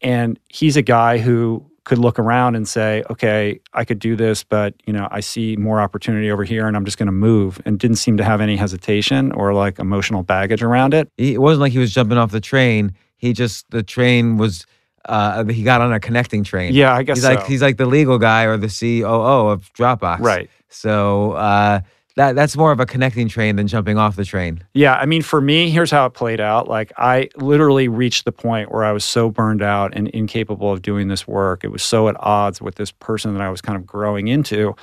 and 0.01 0.39
he's 0.49 0.77
a 0.77 0.81
guy 0.83 1.17
who 1.17 1.65
could 1.85 1.97
look 1.99 2.17
around 2.17 2.55
and 2.55 2.67
say, 2.67 3.03
okay, 3.11 3.59
I 3.73 3.85
could 3.85 3.99
do 3.99 4.15
this, 4.15 4.43
but 4.43 4.73
you 4.85 4.93
know, 4.93 5.07
I 5.11 5.19
see 5.19 5.55
more 5.55 5.79
opportunity 5.79 6.31
over 6.31 6.43
here, 6.43 6.67
and 6.67 6.75
I'm 6.75 6.83
just 6.83 6.97
going 6.97 7.07
to 7.07 7.11
move, 7.13 7.61
and 7.65 7.79
didn't 7.79 7.97
seem 7.97 8.17
to 8.17 8.23
have 8.23 8.41
any 8.41 8.57
hesitation 8.57 9.31
or 9.31 9.53
like 9.53 9.79
emotional 9.79 10.23
baggage 10.23 10.61
around 10.61 10.93
it. 10.93 11.09
It 11.17 11.41
wasn't 11.41 11.61
like 11.61 11.71
he 11.71 11.79
was 11.79 11.93
jumping 11.93 12.17
off 12.17 12.31
the 12.31 12.41
train. 12.41 12.93
He 13.17 13.33
just 13.33 13.69
the 13.71 13.83
train 13.83 14.37
was. 14.37 14.65
Uh, 15.05 15.45
he 15.45 15.63
got 15.63 15.81
on 15.81 15.93
a 15.93 15.99
connecting 15.99 16.43
train. 16.43 16.73
Yeah, 16.73 16.93
I 16.93 17.03
guess 17.03 17.17
he's 17.17 17.23
so. 17.23 17.33
like 17.33 17.45
he's 17.45 17.61
like 17.61 17.77
the 17.77 17.85
legal 17.85 18.17
guy 18.17 18.43
or 18.43 18.57
the 18.57 18.67
COO 18.67 19.49
of 19.49 19.71
Dropbox. 19.73 20.19
right. 20.19 20.49
So 20.69 21.33
uh, 21.33 21.81
that 22.15 22.35
that's 22.35 22.55
more 22.55 22.71
of 22.71 22.79
a 22.79 22.85
connecting 22.85 23.27
train 23.27 23.55
than 23.55 23.67
jumping 23.67 23.97
off 23.97 24.15
the 24.15 24.25
train. 24.25 24.63
Yeah, 24.73 24.95
I 24.95 25.05
mean, 25.05 25.21
for 25.21 25.41
me, 25.41 25.69
here's 25.69 25.91
how 25.91 26.05
it 26.05 26.13
played 26.13 26.39
out. 26.39 26.67
Like, 26.67 26.91
I 26.97 27.29
literally 27.35 27.87
reached 27.87 28.25
the 28.25 28.31
point 28.31 28.71
where 28.71 28.83
I 28.83 28.91
was 28.91 29.03
so 29.03 29.29
burned 29.29 29.61
out 29.61 29.93
and 29.93 30.07
incapable 30.09 30.71
of 30.71 30.81
doing 30.81 31.07
this 31.07 31.27
work. 31.27 31.63
It 31.63 31.71
was 31.71 31.83
so 31.83 32.07
at 32.07 32.15
odds 32.19 32.61
with 32.61 32.75
this 32.75 32.91
person 32.91 33.33
that 33.33 33.41
I 33.41 33.49
was 33.49 33.61
kind 33.61 33.75
of 33.75 33.85
growing 33.85 34.27
into 34.27 34.75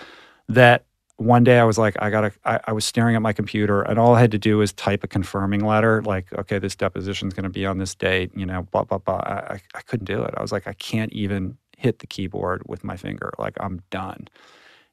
that 0.48 0.84
one 1.24 1.44
day 1.44 1.58
I 1.58 1.64
was 1.64 1.78
like, 1.78 1.96
I 2.00 2.10
gotta, 2.10 2.32
I, 2.44 2.60
I 2.66 2.72
was 2.72 2.84
staring 2.84 3.16
at 3.16 3.22
my 3.22 3.32
computer 3.32 3.82
and 3.82 3.98
all 3.98 4.14
I 4.14 4.20
had 4.20 4.30
to 4.32 4.38
do 4.38 4.58
was 4.58 4.72
type 4.72 5.04
a 5.04 5.08
confirming 5.08 5.64
letter, 5.64 6.02
like, 6.02 6.32
okay, 6.34 6.58
this 6.58 6.76
deposition's 6.76 7.34
gonna 7.34 7.50
be 7.50 7.66
on 7.66 7.78
this 7.78 7.94
date, 7.94 8.30
you 8.34 8.46
know, 8.46 8.62
blah, 8.62 8.84
blah, 8.84 8.98
blah. 8.98 9.22
I, 9.24 9.54
I, 9.54 9.60
I 9.74 9.80
couldn't 9.82 10.06
do 10.06 10.22
it. 10.22 10.34
I 10.36 10.42
was 10.42 10.52
like, 10.52 10.66
I 10.66 10.72
can't 10.74 11.12
even 11.12 11.56
hit 11.76 11.98
the 11.98 12.06
keyboard 12.06 12.62
with 12.66 12.84
my 12.84 12.96
finger. 12.96 13.32
Like, 13.38 13.56
I'm 13.60 13.82
done. 13.90 14.28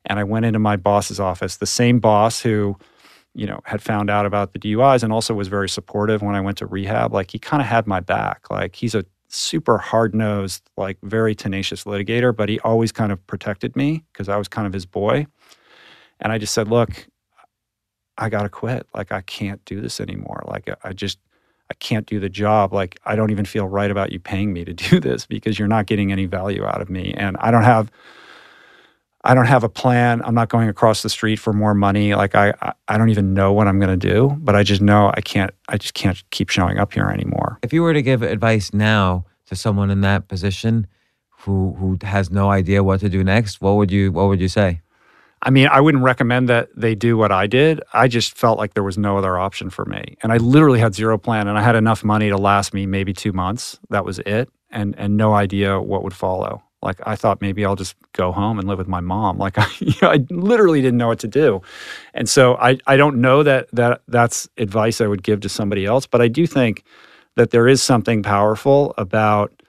And 0.06 0.20
I 0.20 0.24
went 0.24 0.46
into 0.46 0.60
my 0.60 0.76
boss's 0.76 1.20
office, 1.20 1.58
the 1.58 1.66
same 1.66 2.00
boss 2.00 2.42
who, 2.42 2.78
you 3.36 3.46
know, 3.46 3.60
had 3.66 3.82
found 3.82 4.10
out 4.10 4.26
about 4.26 4.54
the 4.54 4.60
DUIs 4.60 5.04
and 5.04 5.14
also 5.14 5.34
was 5.34 5.48
very 5.48 5.70
supportive 5.70 6.22
when 6.22 6.36
I 6.36 6.42
went 6.42 6.58
to 6.60 6.66
rehab. 6.66 7.14
Like 7.14 7.32
he 7.32 7.40
kind 7.40 7.62
of 7.62 7.68
had 7.68 7.86
my 7.86 8.00
back. 8.00 8.50
Like 8.50 8.76
he's 8.76 8.96
a 8.96 9.06
super 9.28 9.78
hard 9.78 10.16
nosed, 10.16 10.64
like 10.78 10.98
very 11.04 11.36
tenacious 11.36 11.84
litigator, 11.84 12.36
but 12.36 12.50
he 12.50 12.60
always 12.62 12.92
kind 12.92 13.12
of 13.12 13.26
protected 13.28 13.76
me 13.76 14.04
because 14.12 14.28
I 14.28 14.38
was 14.38 14.48
kind 14.48 14.66
of 14.66 14.74
his 14.74 14.86
boy. 14.86 15.28
And 16.20 16.32
I 16.32 16.38
just 16.38 16.54
said, 16.54 16.68
look, 16.68 17.08
I 18.18 18.30
got 18.30 18.44
to 18.44 18.50
quit. 18.50 18.88
Like, 18.94 19.12
I 19.12 19.22
can't 19.22 19.64
do 19.66 19.82
this 19.82 20.00
anymore. 20.00 20.44
Like, 20.46 20.70
I 20.84 20.94
just, 20.94 21.20
I 21.72 21.74
can't 21.76 22.06
do 22.06 22.20
the 22.20 22.30
job. 22.30 22.74
Like, 22.74 23.00
I 23.06 23.16
don't 23.16 23.32
even 23.32 23.46
feel 23.46 23.68
right 23.68 23.90
about 23.90 24.12
you 24.12 24.20
paying 24.20 24.52
me 24.52 24.66
to 24.66 24.74
do 24.90 25.00
this 25.00 25.26
because 25.26 25.58
you're 25.58 25.68
not 25.68 25.86
getting 25.86 26.12
any 26.12 26.26
value 26.26 26.66
out 26.66 26.82
of 26.82 26.90
me. 26.90 27.14
And 27.16 27.38
I 27.40 27.52
don't 27.52 27.64
have, 27.64 27.92
I 29.24 29.36
don't 29.36 29.46
have 29.46 29.64
a 29.64 29.70
plan. 29.70 30.22
I'm 30.24 30.36
not 30.36 30.50
going 30.50 30.70
across 30.70 31.02
the 31.04 31.10
street 31.10 31.38
for 31.38 31.52
more 31.52 31.74
money. 31.74 32.16
Like 32.16 32.36
I, 32.36 32.54
I 32.88 32.98
don't 32.98 33.10
even 33.10 33.34
know 33.34 33.52
what 33.52 33.68
I'm 33.68 33.80
going 33.80 33.98
to 33.98 34.08
do, 34.08 34.36
but 34.40 34.56
I 34.56 34.64
just 34.64 34.82
know 34.82 35.12
I 35.14 35.22
can't, 35.22 35.52
I 35.68 35.78
just 35.78 35.94
can't 35.94 36.22
keep 36.32 36.50
showing 36.50 36.78
up 36.78 36.94
here 36.94 37.10
anymore. 37.10 37.60
If 37.62 37.74
you 37.74 37.82
were 37.82 37.94
to 37.94 38.02
give 38.02 38.22
advice 38.22 38.74
now 38.74 39.26
to 39.48 39.56
someone 39.56 39.90
in 39.90 40.02
that 40.02 40.28
position 40.30 40.88
who, 41.30 41.74
who 41.80 41.98
has 42.04 42.32
no 42.32 42.50
idea 42.50 42.84
what 42.84 43.02
to 43.02 43.10
do 43.10 43.24
next, 43.24 43.60
what 43.62 43.76
would 43.76 43.92
you, 43.92 44.12
what 44.12 44.28
would 44.28 44.40
you 44.40 44.48
say? 44.48 44.82
I 45.42 45.50
mean, 45.52 45.68
I 45.68 45.80
wouldn't 45.80 46.04
recommend 46.04 46.50
that 46.50 46.70
they 46.76 46.96
do 46.96 47.18
what 47.18 47.32
I 47.32 47.48
did. 47.48 47.82
I 47.94 48.08
just 48.08 48.38
felt 48.38 48.58
like 48.58 48.74
there 48.74 48.84
was 48.84 48.98
no 48.98 49.18
other 49.18 49.38
option 49.38 49.70
for 49.70 49.86
me. 49.86 50.18
And 50.22 50.34
I 50.34 50.38
literally 50.38 50.80
had 50.80 50.94
zero 50.94 51.18
plan 51.18 51.48
and 51.48 51.58
I 51.58 51.62
had 51.62 51.76
enough 51.76 52.04
money 52.04 52.30
to 52.30 52.38
last 52.38 52.74
me 52.74 52.86
maybe 52.86 53.14
two 53.14 53.32
months. 53.32 53.80
That 53.90 54.04
was 54.04 54.20
it. 54.20 54.50
And, 54.70 54.96
and 54.98 55.16
no 55.18 55.34
idea 55.34 55.80
what 55.80 56.04
would 56.04 56.14
follow. 56.14 56.64
Like 56.82 57.00
I 57.06 57.16
thought 57.16 57.42
maybe 57.42 57.66
I'll 57.66 57.76
just 57.76 57.96
go 58.14 58.32
home 58.32 58.58
and 58.58 58.68
live 58.68 58.78
with 58.78 58.88
my 58.88 59.02
mom. 59.02 59.38
Like 59.38 59.58
I, 59.58 59.68
you 59.80 59.94
know, 60.02 60.10
I 60.10 60.26
literally 60.30 60.82
didn't 60.82 60.98
know 60.98 61.08
what 61.08 61.20
to 61.20 61.28
do, 61.28 61.62
and 62.14 62.30
so 62.30 62.56
I 62.56 62.78
I 62.88 62.96
don't 62.96 63.20
know 63.20 63.44
that 63.44 63.68
that 63.74 64.02
that's 64.08 64.48
advice 64.58 65.02
I 65.02 65.08
would 65.08 65.24
give 65.24 65.42
to 65.42 65.50
somebody 65.50 65.86
else. 65.86 66.08
But 66.08 66.22
I 66.22 66.28
do 66.28 66.48
think 66.48 66.84
that 67.36 67.52
there 67.52 67.68
is 67.68 67.84
something 67.84 68.24
powerful 68.24 68.94
about 68.98 69.62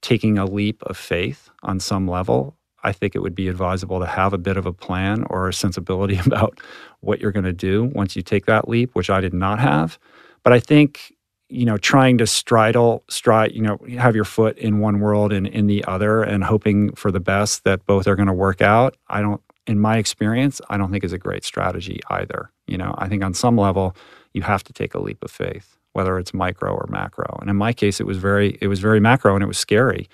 taking 0.00 0.38
a 0.38 0.44
leap 0.44 0.82
of 0.84 0.96
faith 0.96 1.50
on 1.62 1.80
some 1.80 2.08
level. 2.08 2.56
I 2.84 2.92
think 2.92 3.14
it 3.14 3.20
would 3.20 3.34
be 3.34 3.48
advisable 3.48 3.98
to 4.00 4.06
have 4.06 4.32
a 4.32 4.38
bit 4.38 4.56
of 4.56 4.66
a 4.66 4.72
plan 4.72 5.24
or 5.30 5.48
a 5.48 5.52
sensibility 5.52 6.18
about 6.26 6.60
what 7.00 7.20
you're 7.20 7.32
going 7.32 7.44
to 7.44 7.52
do 7.52 7.84
once 7.94 8.14
you 8.16 8.22
take 8.22 8.46
that 8.46 8.68
leap, 8.68 8.94
which 8.94 9.10
I 9.10 9.20
did 9.20 9.34
not 9.34 9.58
have. 9.58 9.98
But 10.42 10.52
I 10.52 10.60
think 10.60 11.14
you 11.48 11.64
know, 11.64 11.76
trying 11.76 12.18
to 12.18 12.26
straddle, 12.26 13.04
stride, 13.08 13.52
you 13.52 13.62
know, 13.62 13.78
have 13.98 14.16
your 14.16 14.24
foot 14.24 14.56
in 14.58 14.80
one 14.80 15.00
world 15.00 15.32
and 15.32 15.46
in 15.46 15.66
the 15.66 15.84
other 15.84 16.22
and 16.22 16.42
hoping 16.42 16.92
for 16.94 17.10
the 17.12 17.20
best 17.20 17.64
that 17.64 17.84
both 17.86 18.08
are 18.08 18.16
going 18.16 18.28
to 18.28 18.32
work 18.32 18.62
out. 18.62 18.96
I 19.08 19.20
don't, 19.20 19.40
in 19.66 19.78
my 19.78 19.98
experience, 19.98 20.60
I 20.68 20.76
don't 20.76 20.90
think 20.90 21.04
is 21.04 21.12
a 21.12 21.18
great 21.18 21.44
strategy 21.44 22.00
either. 22.10 22.50
You 22.66 22.78
know, 22.78 22.94
I 22.98 23.08
think 23.08 23.22
on 23.22 23.34
some 23.34 23.56
level, 23.56 23.94
you 24.32 24.42
have 24.42 24.64
to 24.64 24.72
take 24.72 24.94
a 24.94 24.98
leap 24.98 25.22
of 25.22 25.30
faith, 25.30 25.76
whether 25.92 26.18
it's 26.18 26.34
micro 26.34 26.74
or 26.74 26.86
macro. 26.88 27.38
And 27.40 27.50
in 27.50 27.56
my 27.56 27.72
case, 27.72 28.00
it 28.00 28.06
was 28.06 28.18
very, 28.18 28.58
it 28.60 28.66
was 28.66 28.80
very 28.80 29.00
macro 29.00 29.34
and 29.34 29.42
it 29.42 29.46
was 29.46 29.58
scary. 29.58 30.08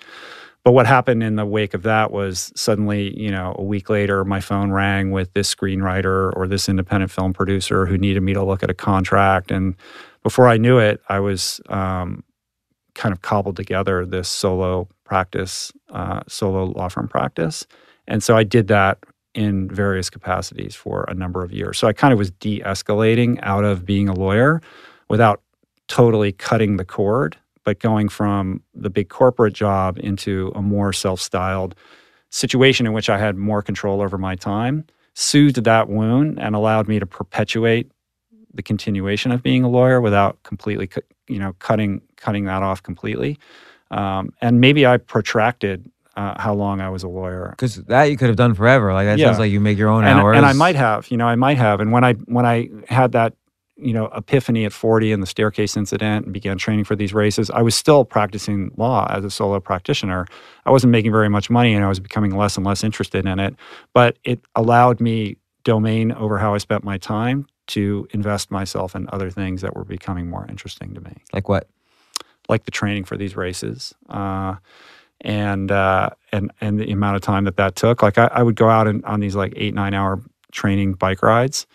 But 0.62 0.72
what 0.72 0.86
happened 0.86 1.22
in 1.22 1.36
the 1.36 1.46
wake 1.46 1.72
of 1.72 1.82
that 1.84 2.10
was 2.10 2.52
suddenly, 2.54 3.18
you 3.18 3.30
know, 3.30 3.54
a 3.58 3.62
week 3.62 3.88
later, 3.88 4.24
my 4.24 4.40
phone 4.40 4.70
rang 4.70 5.10
with 5.10 5.32
this 5.32 5.52
screenwriter 5.54 6.32
or 6.36 6.46
this 6.46 6.68
independent 6.68 7.10
film 7.10 7.32
producer 7.32 7.86
who 7.86 7.96
needed 7.96 8.22
me 8.22 8.34
to 8.34 8.44
look 8.44 8.62
at 8.62 8.68
a 8.68 8.74
contract. 8.74 9.50
And 9.50 9.74
before 10.22 10.48
I 10.48 10.58
knew 10.58 10.78
it, 10.78 11.00
I 11.08 11.20
was 11.20 11.62
um, 11.70 12.22
kind 12.94 13.12
of 13.12 13.22
cobbled 13.22 13.56
together 13.56 14.04
this 14.04 14.28
solo 14.28 14.86
practice, 15.04 15.72
uh, 15.88 16.20
solo 16.28 16.64
law 16.64 16.88
firm 16.88 17.08
practice. 17.08 17.66
And 18.06 18.22
so 18.22 18.36
I 18.36 18.44
did 18.44 18.68
that 18.68 18.98
in 19.34 19.68
various 19.70 20.10
capacities 20.10 20.74
for 20.74 21.04
a 21.08 21.14
number 21.14 21.42
of 21.42 21.52
years. 21.52 21.78
So 21.78 21.88
I 21.88 21.92
kind 21.92 22.12
of 22.12 22.18
was 22.18 22.32
de 22.32 22.60
escalating 22.60 23.38
out 23.42 23.64
of 23.64 23.86
being 23.86 24.08
a 24.08 24.14
lawyer 24.14 24.60
without 25.08 25.40
totally 25.88 26.32
cutting 26.32 26.76
the 26.76 26.84
cord, 26.84 27.36
but 27.64 27.78
going 27.78 28.08
from 28.08 28.62
the 28.74 28.90
big 28.90 29.08
corporate 29.08 29.54
job 29.54 29.98
into 29.98 30.52
a 30.54 30.62
more 30.62 30.92
self 30.92 31.20
styled 31.20 31.74
situation 32.30 32.86
in 32.86 32.92
which 32.92 33.10
I 33.10 33.18
had 33.18 33.36
more 33.36 33.62
control 33.62 34.00
over 34.00 34.16
my 34.18 34.36
time, 34.36 34.86
soothed 35.14 35.64
that 35.64 35.88
wound 35.88 36.38
and 36.40 36.54
allowed 36.54 36.88
me 36.88 36.98
to 36.98 37.06
perpetuate 37.06 37.90
the 38.52 38.62
continuation 38.62 39.32
of 39.32 39.42
being 39.42 39.62
a 39.62 39.68
lawyer 39.68 40.00
without 40.00 40.42
completely, 40.42 40.88
you 41.28 41.38
know, 41.38 41.54
cutting 41.58 42.02
cutting 42.16 42.44
that 42.44 42.62
off 42.62 42.82
completely. 42.82 43.38
Um, 43.90 44.32
and 44.40 44.60
maybe 44.60 44.86
I 44.86 44.96
protracted 44.98 45.90
uh, 46.16 46.40
how 46.40 46.54
long 46.54 46.80
I 46.80 46.88
was 46.88 47.02
a 47.02 47.08
lawyer. 47.08 47.50
Because 47.50 47.76
that 47.76 48.04
you 48.04 48.16
could 48.16 48.28
have 48.28 48.36
done 48.36 48.54
forever. 48.54 48.92
Like 48.92 49.06
that 49.06 49.18
yeah. 49.18 49.26
sounds 49.26 49.38
like 49.38 49.50
you 49.50 49.60
make 49.60 49.78
your 49.78 49.88
own 49.88 50.04
and, 50.04 50.20
hours. 50.20 50.36
And 50.36 50.46
I 50.46 50.52
might 50.52 50.76
have, 50.76 51.10
you 51.10 51.16
know, 51.16 51.26
I 51.26 51.36
might 51.36 51.56
have. 51.56 51.80
And 51.80 51.92
when 51.92 52.04
I 52.04 52.14
when 52.14 52.46
I 52.46 52.68
had 52.88 53.12
that, 53.12 53.34
you 53.80 53.92
know, 53.92 54.06
epiphany 54.06 54.64
at 54.64 54.72
40 54.72 55.12
and 55.12 55.22
the 55.22 55.26
staircase 55.26 55.76
incident 55.76 56.26
and 56.26 56.32
began 56.32 56.58
training 56.58 56.84
for 56.84 56.96
these 56.96 57.14
races, 57.14 57.50
I 57.50 57.62
was 57.62 57.74
still 57.74 58.04
practicing 58.04 58.70
law 58.76 59.06
as 59.10 59.24
a 59.24 59.30
solo 59.30 59.60
practitioner. 59.60 60.26
I 60.66 60.70
wasn't 60.70 60.90
making 60.92 61.12
very 61.12 61.28
much 61.28 61.50
money 61.50 61.74
and 61.74 61.84
I 61.84 61.88
was 61.88 62.00
becoming 62.00 62.36
less 62.36 62.56
and 62.56 62.66
less 62.66 62.84
interested 62.84 63.26
in 63.26 63.38
it. 63.38 63.54
But 63.92 64.18
it 64.24 64.40
allowed 64.54 65.00
me 65.00 65.36
domain 65.64 66.12
over 66.12 66.38
how 66.38 66.54
I 66.54 66.58
spent 66.58 66.84
my 66.84 66.98
time 66.98 67.46
to 67.68 68.08
invest 68.12 68.50
myself 68.50 68.94
in 68.94 69.08
other 69.12 69.30
things 69.30 69.62
that 69.62 69.76
were 69.76 69.84
becoming 69.84 70.28
more 70.28 70.46
interesting 70.48 70.94
to 70.94 71.00
me. 71.00 71.16
Like 71.32 71.48
what? 71.48 71.68
Like 72.48 72.64
the 72.64 72.70
training 72.70 73.04
for 73.04 73.16
these 73.16 73.36
races. 73.36 73.94
Uh, 74.08 74.56
and 75.20 75.70
uh, 75.70 76.10
and 76.32 76.50
and 76.60 76.80
the 76.80 76.90
amount 76.90 77.16
of 77.16 77.22
time 77.22 77.44
that 77.44 77.56
that 77.56 77.76
took. 77.76 78.02
Like 78.02 78.18
I, 78.18 78.28
I 78.32 78.42
would 78.42 78.56
go 78.56 78.68
out 78.68 78.88
and 78.88 79.04
on 79.04 79.20
these 79.20 79.36
like 79.36 79.52
eight 79.56 79.74
nine 79.74 79.94
hour 79.94 80.20
training 80.52 80.94
bike 80.94 81.22
rides, 81.22 81.66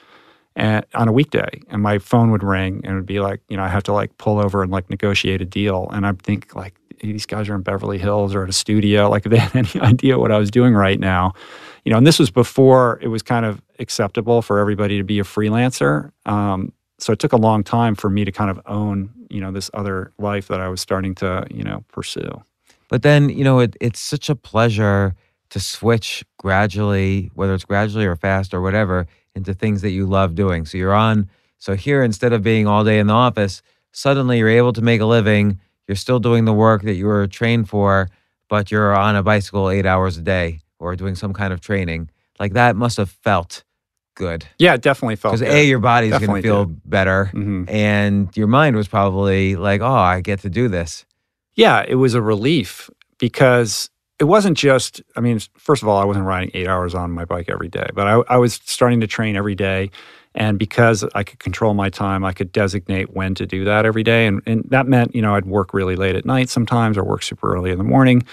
and 0.56 0.86
on 0.93 1.08
a 1.08 1.12
weekday, 1.12 1.62
and 1.70 1.82
my 1.82 1.99
phone 1.99 2.32
would 2.32 2.43
ring, 2.43 2.82
and 2.84 2.93
it 2.93 2.95
would 2.95 3.06
be 3.06 3.20
like 3.20 3.41
you 3.49 3.58
know 3.58 3.64
I 3.64 3.68
have 3.68 3.84
to 3.84 3.93
like 3.93 4.18
pull 4.18 4.39
over 4.39 4.64
and 4.64 4.72
like 4.72 4.89
negotiate 4.89 5.41
a 5.41 5.45
deal, 5.45 5.89
and 5.91 6.06
I'd 6.06 6.22
think 6.22 6.56
like 6.56 6.76
these 7.01 7.26
guys 7.26 7.49
are 7.49 7.56
in 7.56 7.62
Beverly 7.62 7.97
Hills 7.97 8.34
or 8.34 8.43
at 8.43 8.49
a 8.49 8.53
studio, 8.53 9.10
like 9.10 9.26
if 9.26 9.32
they 9.32 9.38
had 9.38 9.56
any 9.76 9.82
idea 9.82 10.18
what 10.18 10.32
I 10.32 10.38
was 10.38 10.51
doing 10.51 10.74
right 10.74 10.99
now, 10.99 11.34
you 11.84 11.91
know, 11.91 11.97
and 11.97 12.08
this 12.08 12.20
was 12.20 12.32
before 12.32 12.99
it 13.01 13.08
was 13.08 13.22
kind 13.22 13.45
of 13.45 13.62
acceptable 13.80 14.41
for 14.41 14.60
everybody 14.60 14.97
to 14.97 15.03
be 15.03 15.20
a 15.20 15.24
freelancer. 15.24 16.12
Um, 16.26 16.72
so 16.97 17.12
it 17.12 17.20
took 17.20 17.34
a 17.34 17.38
long 17.38 17.64
time 17.64 17.95
for 17.95 18.10
me 18.10 18.26
to 18.26 18.32
kind 18.32 18.49
of 18.49 18.60
own, 18.66 19.10
you 19.30 19.41
know, 19.41 19.51
this 19.51 19.70
other 19.74 20.14
life 20.18 20.47
that 20.47 20.62
I 20.62 20.70
was 20.70 20.82
starting 20.82 21.14
to, 21.16 21.45
you 21.51 21.64
know, 21.64 21.84
pursue. 21.91 22.41
But 22.89 23.01
then, 23.01 23.30
you 23.30 23.43
know, 23.43 23.60
it, 23.60 23.76
it's 23.82 23.99
such 23.99 24.30
a 24.30 24.36
pleasure 24.36 25.16
to 25.50 25.60
switch 25.60 26.24
gradually, 26.38 27.32
whether 27.34 27.54
it's 27.54 27.66
gradually 27.66 28.06
or 28.06 28.16
fast 28.16 28.54
or 28.54 28.62
whatever, 28.62 29.08
into 29.36 29.54
things 29.54 29.82
that 29.82 29.91
you 29.91 30.06
love 30.06 30.36
doing. 30.36 30.66
So 30.66 30.78
you're 30.78 30.93
on, 30.93 31.30
so 31.58 31.76
here, 31.76 32.04
instead 32.04 32.34
of 32.34 32.43
being 32.43 32.68
all 32.68 32.84
day 32.84 33.00
in 33.00 33.08
the 33.08 33.14
office, 33.14 33.62
suddenly 33.91 34.39
you're 34.39 34.50
able 34.50 34.74
to 34.74 34.82
make 34.82 35.02
a 35.02 35.06
living. 35.06 35.60
You're 35.88 35.96
still 35.96 36.20
doing 36.20 36.46
the 36.46 36.54
work 36.54 36.84
that 36.84 36.96
you 36.96 37.06
were 37.06 37.28
trained 37.28 37.70
for, 37.70 38.10
but 38.50 38.72
you're 38.72 38.96
on 38.96 39.16
a 39.16 39.24
bicycle 39.24 39.70
eight 39.70 39.86
hours 39.86 40.18
a 40.18 40.22
day 40.22 40.62
or 40.80 40.96
doing 40.96 41.16
some 41.16 41.34
kind 41.34 41.54
of 41.54 41.62
training, 41.62 42.10
like 42.39 42.54
that 42.54 42.76
must 42.76 42.98
have 42.98 43.10
felt 43.10 43.64
good. 44.16 44.46
Yeah, 44.58 44.74
it 44.74 44.82
definitely 44.82 45.16
felt 45.16 45.39
because 45.39 45.54
a 45.54 45.66
your 45.66 45.80
body's 45.80 46.12
going 46.12 46.36
to 46.36 46.41
feel 46.41 46.66
did. 46.66 46.89
better, 46.89 47.26
mm-hmm. 47.34 47.66
and 47.68 48.36
your 48.36 48.48
mind 48.48 48.76
was 48.76 48.88
probably 48.88 49.56
like, 49.56 49.82
"Oh, 49.82 49.93
I 49.93 50.22
get 50.22 50.39
to 50.41 50.50
do 50.50 50.68
this." 50.68 51.06
Yeah, 51.56 51.86
it 51.88 51.96
was 51.96 52.14
a 52.14 52.22
relief 52.22 52.89
because 53.18 53.89
it 54.20 54.26
wasn't 54.26 54.57
just. 54.57 55.01
I 55.16 55.20
mean, 55.20 55.39
first 55.57 55.84
of 55.84 55.89
all, 55.89 55.97
I 55.97 56.05
wasn't 56.05 56.26
riding 56.26 56.51
eight 56.53 56.68
hours 56.68 56.95
on 56.95 57.11
my 57.11 57.26
bike 57.26 57.49
every 57.49 57.68
day, 57.68 57.88
but 57.93 58.07
I, 58.07 58.13
I 58.28 58.38
was 58.38 58.59
starting 58.66 59.01
to 59.01 59.07
train 59.07 59.36
every 59.36 59.55
day. 59.55 59.91
And 60.38 60.59
because 60.59 61.05
I 61.16 61.24
could 61.24 61.39
control 61.39 61.74
my 61.74 61.89
time, 61.89 62.26
I 62.26 62.34
could 62.34 62.51
designate 62.51 63.13
when 63.16 63.36
to 63.36 63.45
do 63.45 63.63
that 63.63 63.86
every 63.86 64.03
day. 64.03 64.28
And, 64.28 64.41
and 64.45 64.66
that 64.70 64.86
meant, 64.86 65.16
you 65.16 65.22
know, 65.22 65.34
I'd 65.34 65.45
work 65.45 65.74
really 65.74 65.95
late 65.95 66.18
at 66.18 66.26
night 66.26 66.49
sometimes 66.49 66.97
or 66.97 67.05
work 67.05 67.24
super 67.24 67.53
early 67.55 67.72
in 67.72 67.78
the 67.78 67.86
morning. 67.86 68.24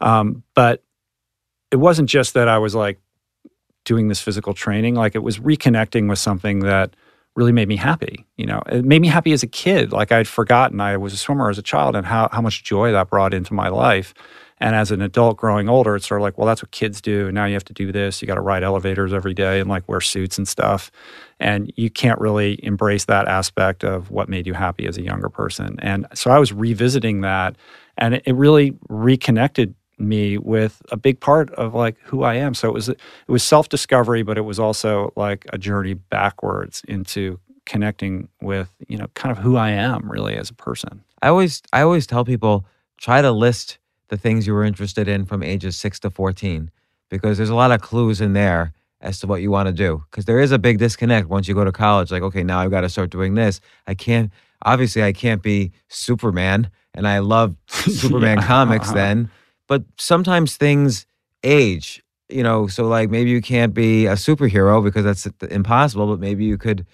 Um, 0.00 0.42
but 0.54 0.82
it 1.70 1.76
wasn't 1.76 2.08
just 2.08 2.34
that 2.34 2.48
I 2.48 2.58
was 2.58 2.74
like 2.74 3.00
doing 3.84 4.08
this 4.08 4.20
physical 4.20 4.54
training, 4.54 4.96
like 4.96 5.14
it 5.14 5.22
was 5.22 5.38
reconnecting 5.38 6.08
with 6.08 6.18
something 6.18 6.60
that 6.60 6.96
really 7.36 7.52
made 7.52 7.68
me 7.68 7.76
happy. 7.76 8.26
You 8.36 8.46
know, 8.46 8.62
it 8.66 8.84
made 8.84 9.00
me 9.00 9.08
happy 9.08 9.32
as 9.32 9.44
a 9.44 9.48
kid. 9.48 9.92
Like 9.92 10.10
I'd 10.10 10.28
forgotten 10.28 10.80
I 10.80 10.96
was 10.96 11.12
a 11.12 11.16
swimmer 11.16 11.48
as 11.48 11.58
a 11.58 11.62
child 11.62 11.94
and 11.94 12.04
how, 12.04 12.28
how 12.32 12.40
much 12.40 12.64
joy 12.64 12.90
that 12.90 13.08
brought 13.08 13.32
into 13.32 13.54
my 13.54 13.68
life. 13.68 14.14
And 14.62 14.76
as 14.76 14.92
an 14.92 15.02
adult 15.02 15.38
growing 15.38 15.68
older, 15.68 15.96
it's 15.96 16.06
sort 16.06 16.20
of 16.20 16.22
like, 16.22 16.38
well, 16.38 16.46
that's 16.46 16.62
what 16.62 16.70
kids 16.70 17.00
do. 17.00 17.32
Now 17.32 17.46
you 17.46 17.54
have 17.54 17.64
to 17.64 17.72
do 17.72 17.90
this. 17.90 18.22
You 18.22 18.28
got 18.28 18.36
to 18.36 18.40
ride 18.40 18.62
elevators 18.62 19.12
every 19.12 19.34
day 19.34 19.58
and 19.58 19.68
like 19.68 19.88
wear 19.88 20.00
suits 20.00 20.38
and 20.38 20.46
stuff. 20.46 20.92
And 21.40 21.72
you 21.74 21.90
can't 21.90 22.20
really 22.20 22.64
embrace 22.64 23.06
that 23.06 23.26
aspect 23.26 23.82
of 23.82 24.12
what 24.12 24.28
made 24.28 24.46
you 24.46 24.54
happy 24.54 24.86
as 24.86 24.96
a 24.96 25.02
younger 25.02 25.28
person. 25.28 25.80
And 25.80 26.06
so 26.14 26.30
I 26.30 26.38
was 26.38 26.52
revisiting 26.52 27.22
that 27.22 27.56
and 27.98 28.22
it, 28.24 28.32
really 28.32 28.78
reconnected 28.88 29.74
me 29.98 30.38
with 30.38 30.80
a 30.92 30.96
big 30.96 31.18
part 31.18 31.50
of 31.54 31.74
like 31.74 31.98
who 32.04 32.22
I 32.22 32.34
am. 32.34 32.54
So 32.54 32.68
it 32.68 32.72
was 32.72 32.88
it 32.88 33.00
was 33.26 33.42
self 33.42 33.68
discovery, 33.68 34.22
but 34.22 34.38
it 34.38 34.42
was 34.42 34.60
also 34.60 35.12
like 35.16 35.44
a 35.52 35.58
journey 35.58 35.94
backwards 35.94 36.82
into 36.86 37.40
connecting 37.66 38.28
with 38.40 38.70
you 38.86 38.96
know 38.96 39.08
kind 39.14 39.36
of 39.36 39.42
who 39.42 39.56
I 39.56 39.70
am 39.70 40.08
really 40.08 40.36
as 40.36 40.50
a 40.50 40.54
person. 40.54 41.02
I 41.20 41.28
always 41.28 41.62
I 41.72 41.82
always 41.82 42.06
tell 42.06 42.24
people 42.24 42.64
try 42.96 43.20
to 43.20 43.32
list 43.32 43.78
the 44.12 44.18
things 44.18 44.46
you 44.46 44.52
were 44.52 44.62
interested 44.62 45.08
in 45.08 45.24
from 45.24 45.42
ages 45.42 45.74
six 45.74 45.98
to 45.98 46.10
fourteen 46.10 46.70
because 47.08 47.38
there's 47.38 47.48
a 47.48 47.54
lot 47.54 47.72
of 47.72 47.80
clues 47.80 48.20
in 48.20 48.34
there 48.34 48.74
as 49.00 49.18
to 49.18 49.26
what 49.26 49.40
you 49.40 49.50
want 49.50 49.68
to 49.68 49.72
do 49.72 50.04
because 50.10 50.26
there 50.26 50.38
is 50.38 50.52
a 50.52 50.58
big 50.58 50.78
disconnect 50.78 51.28
once 51.30 51.48
you 51.48 51.54
go 51.54 51.64
to 51.64 51.72
college 51.72 52.12
like 52.12 52.22
okay 52.22 52.42
now 52.42 52.58
i've 52.60 52.70
got 52.70 52.82
to 52.82 52.90
start 52.90 53.08
doing 53.08 53.36
this 53.36 53.58
i 53.86 53.94
can't 53.94 54.30
obviously 54.66 55.02
i 55.02 55.14
can't 55.14 55.42
be 55.42 55.72
superman 55.88 56.68
and 56.92 57.08
i 57.08 57.20
love 57.20 57.56
superman 57.68 58.36
yeah. 58.36 58.46
comics 58.46 58.92
then 59.00 59.30
but 59.66 59.82
sometimes 59.98 60.58
things 60.58 61.06
age 61.42 62.02
you 62.28 62.42
know 62.42 62.66
so 62.66 62.84
like 62.84 63.08
maybe 63.08 63.30
you 63.30 63.40
can't 63.40 63.72
be 63.72 64.04
a 64.04 64.12
superhero 64.12 64.84
because 64.84 65.04
that's 65.04 65.26
impossible 65.50 66.06
but 66.06 66.20
maybe 66.20 66.44
you 66.44 66.58
could 66.58 66.84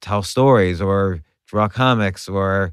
tell 0.00 0.22
stories 0.22 0.80
or 0.80 1.20
draw 1.46 1.66
comics 1.66 2.28
or 2.28 2.72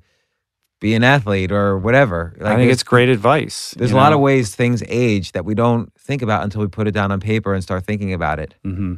be 0.79 0.93
an 0.93 1.03
athlete 1.03 1.51
or 1.51 1.77
whatever. 1.77 2.35
I 2.41 2.55
think 2.55 2.71
it's 2.71 2.83
great 2.83 3.09
advice. 3.09 3.73
There's 3.77 3.91
a 3.91 3.95
you 3.95 3.99
lot 3.99 4.13
of 4.13 4.19
ways 4.19 4.55
things 4.55 4.83
age 4.87 5.31
that 5.31 5.45
we 5.45 5.55
don't 5.55 5.91
think 5.99 6.21
about 6.21 6.43
until 6.43 6.61
we 6.61 6.67
put 6.67 6.87
it 6.87 6.91
down 6.91 7.11
on 7.11 7.19
paper 7.19 7.53
and 7.53 7.63
start 7.63 7.85
thinking 7.85 8.13
about 8.13 8.39
it. 8.39 8.53
hmm 8.63 8.95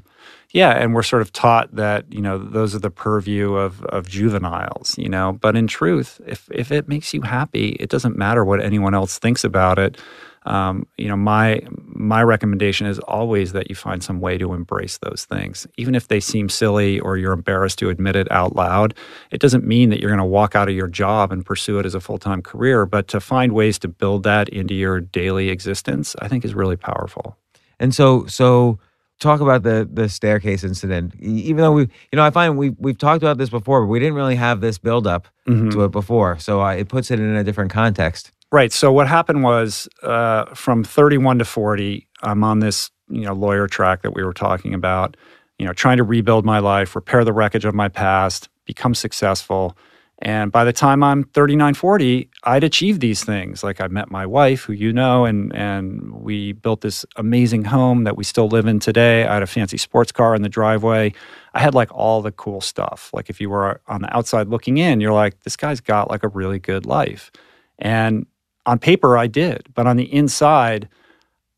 Yeah, 0.51 0.71
and 0.71 0.93
we're 0.93 1.03
sort 1.03 1.21
of 1.21 1.31
taught 1.31 1.75
that 1.75 2.11
you 2.11 2.21
know 2.21 2.37
those 2.37 2.75
are 2.75 2.79
the 2.79 2.91
purview 2.91 3.53
of 3.53 3.83
of 3.85 4.07
juveniles, 4.09 4.97
you 4.97 5.09
know. 5.09 5.33
But 5.33 5.55
in 5.55 5.67
truth, 5.67 6.19
if 6.27 6.49
if 6.51 6.71
it 6.71 6.87
makes 6.87 7.13
you 7.13 7.21
happy, 7.21 7.69
it 7.79 7.89
doesn't 7.89 8.17
matter 8.17 8.43
what 8.43 8.61
anyone 8.61 8.93
else 8.93 9.17
thinks 9.19 9.43
about 9.43 9.79
it. 9.79 9.97
Um, 10.45 10.87
you 10.97 11.07
know, 11.07 11.17
my 11.17 11.61
my 11.85 12.23
recommendation 12.23 12.87
is 12.87 12.97
always 12.99 13.51
that 13.51 13.69
you 13.69 13.75
find 13.75 14.01
some 14.03 14.19
way 14.21 14.37
to 14.37 14.53
embrace 14.53 14.97
those 14.99 15.25
things, 15.29 15.67
even 15.77 15.95
if 15.95 16.07
they 16.07 16.19
seem 16.19 16.47
silly 16.49 16.99
or 16.99 17.17
you're 17.17 17.33
embarrassed 17.33 17.77
to 17.79 17.89
admit 17.89 18.15
it 18.15 18.31
out 18.31 18.55
loud. 18.55 18.93
It 19.31 19.41
doesn't 19.41 19.65
mean 19.67 19.89
that 19.89 19.99
you're 19.99 20.09
going 20.09 20.17
to 20.19 20.23
walk 20.25 20.55
out 20.55 20.69
of 20.69 20.75
your 20.75 20.87
job 20.87 21.31
and 21.31 21.45
pursue 21.45 21.77
it 21.79 21.85
as 21.85 21.93
a 21.93 21.99
full 21.99 22.17
time 22.17 22.41
career, 22.41 22.85
but 22.85 23.07
to 23.09 23.19
find 23.19 23.51
ways 23.51 23.77
to 23.79 23.87
build 23.89 24.23
that 24.23 24.47
into 24.49 24.73
your 24.73 25.01
daily 25.01 25.49
existence, 25.49 26.15
I 26.21 26.27
think 26.29 26.45
is 26.45 26.53
really 26.55 26.77
powerful. 26.77 27.37
And 27.79 27.93
so, 27.93 28.25
so 28.27 28.79
talk 29.19 29.41
about 29.41 29.63
the 29.63 29.87
the 29.91 30.07
staircase 30.07 30.63
incident. 30.63 31.13
Even 31.19 31.57
though 31.57 31.73
we, 31.73 31.81
you 31.81 32.15
know, 32.15 32.23
I 32.23 32.29
find 32.29 32.57
we 32.57 32.69
we've 32.79 32.97
talked 32.97 33.21
about 33.21 33.37
this 33.37 33.49
before, 33.49 33.81
but 33.81 33.87
we 33.87 33.99
didn't 33.99 34.15
really 34.15 34.35
have 34.37 34.61
this 34.61 34.77
build 34.77 35.05
up 35.05 35.27
Mhm. 35.47 35.71
to 35.73 35.83
it 35.83 35.91
before. 35.91 36.39
So 36.39 36.61
uh, 36.61 36.71
it 36.75 36.87
puts 36.87 37.11
it 37.11 37.19
in 37.19 37.35
a 37.35 37.43
different 37.43 37.71
context. 37.71 38.31
Right. 38.51 38.71
So 38.71 38.91
what 38.91 39.07
happened 39.07 39.43
was 39.43 39.87
uh, 40.01 40.45
from 40.55 40.83
31 40.83 41.39
to 41.39 41.45
40, 41.45 42.07
I'm 42.23 42.43
on 42.43 42.59
this 42.59 42.89
you 43.09 43.21
know 43.21 43.33
lawyer 43.33 43.67
track 43.67 44.01
that 44.01 44.13
we 44.15 44.23
were 44.23 44.33
talking 44.33 44.73
about. 44.73 45.17
You 45.59 45.65
know, 45.65 45.73
trying 45.73 45.97
to 45.97 46.03
rebuild 46.03 46.45
my 46.45 46.59
life, 46.59 46.95
repair 46.95 47.25
the 47.25 47.33
wreckage 47.33 47.65
of 47.65 47.75
my 47.75 47.89
past, 47.89 48.47
become 48.65 48.95
successful. 48.95 49.77
And 50.21 50.51
by 50.51 50.63
the 50.63 50.73
time 50.73 51.03
I'm 51.03 51.23
39, 51.23 51.73
40, 51.73 52.29
I'd 52.43 52.63
achieved 52.63 53.01
these 53.01 53.23
things. 53.23 53.63
Like 53.63 53.81
I 53.81 53.87
met 53.87 54.09
my 54.09 54.25
wife, 54.25 54.63
who 54.63 54.73
you 54.73 54.93
know, 54.93 55.25
and 55.25 55.55
and 55.55 56.11
we 56.11 56.53
built 56.53 56.81
this 56.81 57.05
amazing 57.17 57.65
home 57.65 58.03
that 58.05 58.17
we 58.17 58.23
still 58.23 58.47
live 58.47 58.65
in 58.65 58.79
today. 58.79 59.27
I 59.27 59.33
had 59.35 59.43
a 59.43 59.47
fancy 59.47 59.77
sports 59.77 60.11
car 60.11 60.33
in 60.33 60.41
the 60.41 60.49
driveway. 60.49 61.13
I 61.53 61.59
had 61.59 61.75
like 61.75 61.93
all 61.93 62.21
the 62.21 62.31
cool 62.31 62.61
stuff. 62.61 63.11
Like 63.13 63.29
if 63.29 63.39
you 63.39 63.49
were 63.49 63.81
on 63.87 64.01
the 64.01 64.15
outside 64.15 64.47
looking 64.47 64.77
in, 64.77 65.01
you're 65.01 65.13
like, 65.13 65.41
this 65.41 65.55
guy's 65.55 65.81
got 65.81 66.09
like 66.09 66.23
a 66.23 66.29
really 66.29 66.59
good 66.59 66.85
life. 66.85 67.31
And 67.77 68.25
on 68.69 68.77
paper, 68.77 69.17
I 69.17 69.25
did, 69.25 69.67
but 69.73 69.87
on 69.87 69.97
the 69.97 70.13
inside, 70.13 70.87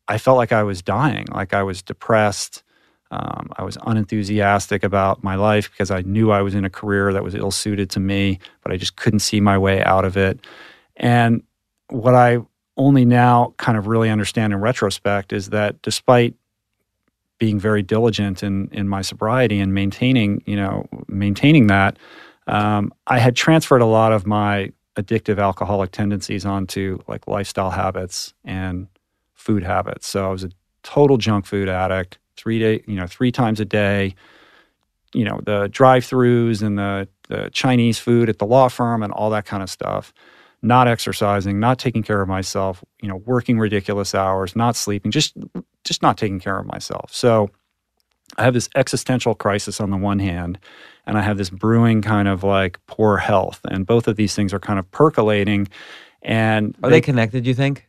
I 0.08 0.16
felt 0.16 0.38
like 0.38 0.50
I 0.50 0.62
was 0.62 0.80
dying, 0.80 1.26
like 1.30 1.52
I 1.52 1.62
was 1.62 1.82
depressed. 1.82 2.62
Um, 3.10 3.50
I 3.56 3.64
was 3.64 3.76
unenthusiastic 3.84 4.82
about 4.82 5.22
my 5.22 5.34
life 5.34 5.70
because 5.70 5.90
I 5.90 6.00
knew 6.00 6.30
I 6.30 6.40
was 6.40 6.54
in 6.54 6.64
a 6.64 6.70
career 6.70 7.12
that 7.12 7.22
was 7.22 7.34
ill 7.34 7.50
suited 7.50 7.90
to 7.90 8.00
me, 8.00 8.38
but 8.62 8.72
I 8.72 8.78
just 8.78 8.96
couldn't 8.96 9.18
see 9.18 9.40
my 9.42 9.58
way 9.58 9.84
out 9.84 10.06
of 10.06 10.16
it. 10.16 10.40
And 10.96 11.42
what 11.90 12.14
I 12.14 12.38
only 12.78 13.04
now 13.04 13.52
kind 13.58 13.76
of 13.76 13.86
really 13.86 14.08
understand 14.08 14.54
in 14.54 14.60
retrospect 14.60 15.34
is 15.34 15.50
that 15.50 15.82
despite 15.82 16.34
being 17.38 17.60
very 17.60 17.82
diligent 17.82 18.42
in 18.42 18.68
in 18.72 18.88
my 18.88 19.02
sobriety 19.02 19.60
and 19.60 19.74
maintaining, 19.74 20.42
you 20.46 20.56
know, 20.56 20.86
maintaining 21.08 21.66
that, 21.66 21.98
um, 22.46 22.90
I 23.06 23.18
had 23.18 23.36
transferred 23.36 23.82
a 23.82 23.86
lot 24.00 24.12
of 24.12 24.26
my 24.26 24.72
addictive 24.96 25.38
alcoholic 25.38 25.90
tendencies 25.90 26.44
onto 26.44 26.98
like 27.08 27.26
lifestyle 27.26 27.70
habits 27.70 28.34
and 28.44 28.88
food 29.34 29.62
habits. 29.62 30.06
So 30.06 30.26
I 30.26 30.30
was 30.30 30.44
a 30.44 30.50
total 30.82 31.16
junk 31.16 31.46
food 31.46 31.68
addict, 31.68 32.18
three 32.36 32.58
day, 32.58 32.82
you 32.86 32.96
know, 32.96 33.06
three 33.06 33.32
times 33.32 33.60
a 33.60 33.64
day. 33.64 34.14
You 35.14 35.24
know, 35.24 35.40
the 35.44 35.68
drive-throughs 35.68 36.62
and 36.62 36.78
the 36.78 37.08
the 37.28 37.50
Chinese 37.52 37.98
food 37.98 38.28
at 38.28 38.38
the 38.38 38.46
law 38.46 38.68
firm 38.68 39.02
and 39.02 39.12
all 39.12 39.30
that 39.30 39.44
kind 39.44 39.62
of 39.62 39.70
stuff. 39.70 40.12
Not 40.62 40.88
exercising, 40.88 41.58
not 41.58 41.78
taking 41.78 42.02
care 42.02 42.22
of 42.22 42.28
myself. 42.28 42.84
You 43.02 43.08
know, 43.08 43.16
working 43.16 43.58
ridiculous 43.58 44.14
hours, 44.14 44.54
not 44.56 44.76
sleeping, 44.76 45.10
just 45.10 45.36
just 45.84 46.02
not 46.02 46.16
taking 46.16 46.40
care 46.40 46.58
of 46.58 46.66
myself. 46.66 47.12
So 47.12 47.50
I 48.38 48.44
have 48.44 48.54
this 48.54 48.68
existential 48.74 49.34
crisis 49.34 49.80
on 49.80 49.90
the 49.90 49.96
one 49.96 50.18
hand, 50.18 50.58
and 51.06 51.18
I 51.18 51.22
have 51.22 51.36
this 51.36 51.50
brewing 51.50 52.02
kind 52.02 52.28
of 52.28 52.42
like 52.42 52.78
poor 52.86 53.16
health, 53.16 53.60
and 53.70 53.86
both 53.86 54.08
of 54.08 54.16
these 54.16 54.34
things 54.34 54.52
are 54.52 54.60
kind 54.60 54.78
of 54.78 54.90
percolating. 54.90 55.68
And 56.22 56.76
Are 56.82 56.90
they, 56.90 57.00
connected? 57.00 57.46
You 57.46 57.54
think? 57.54 57.88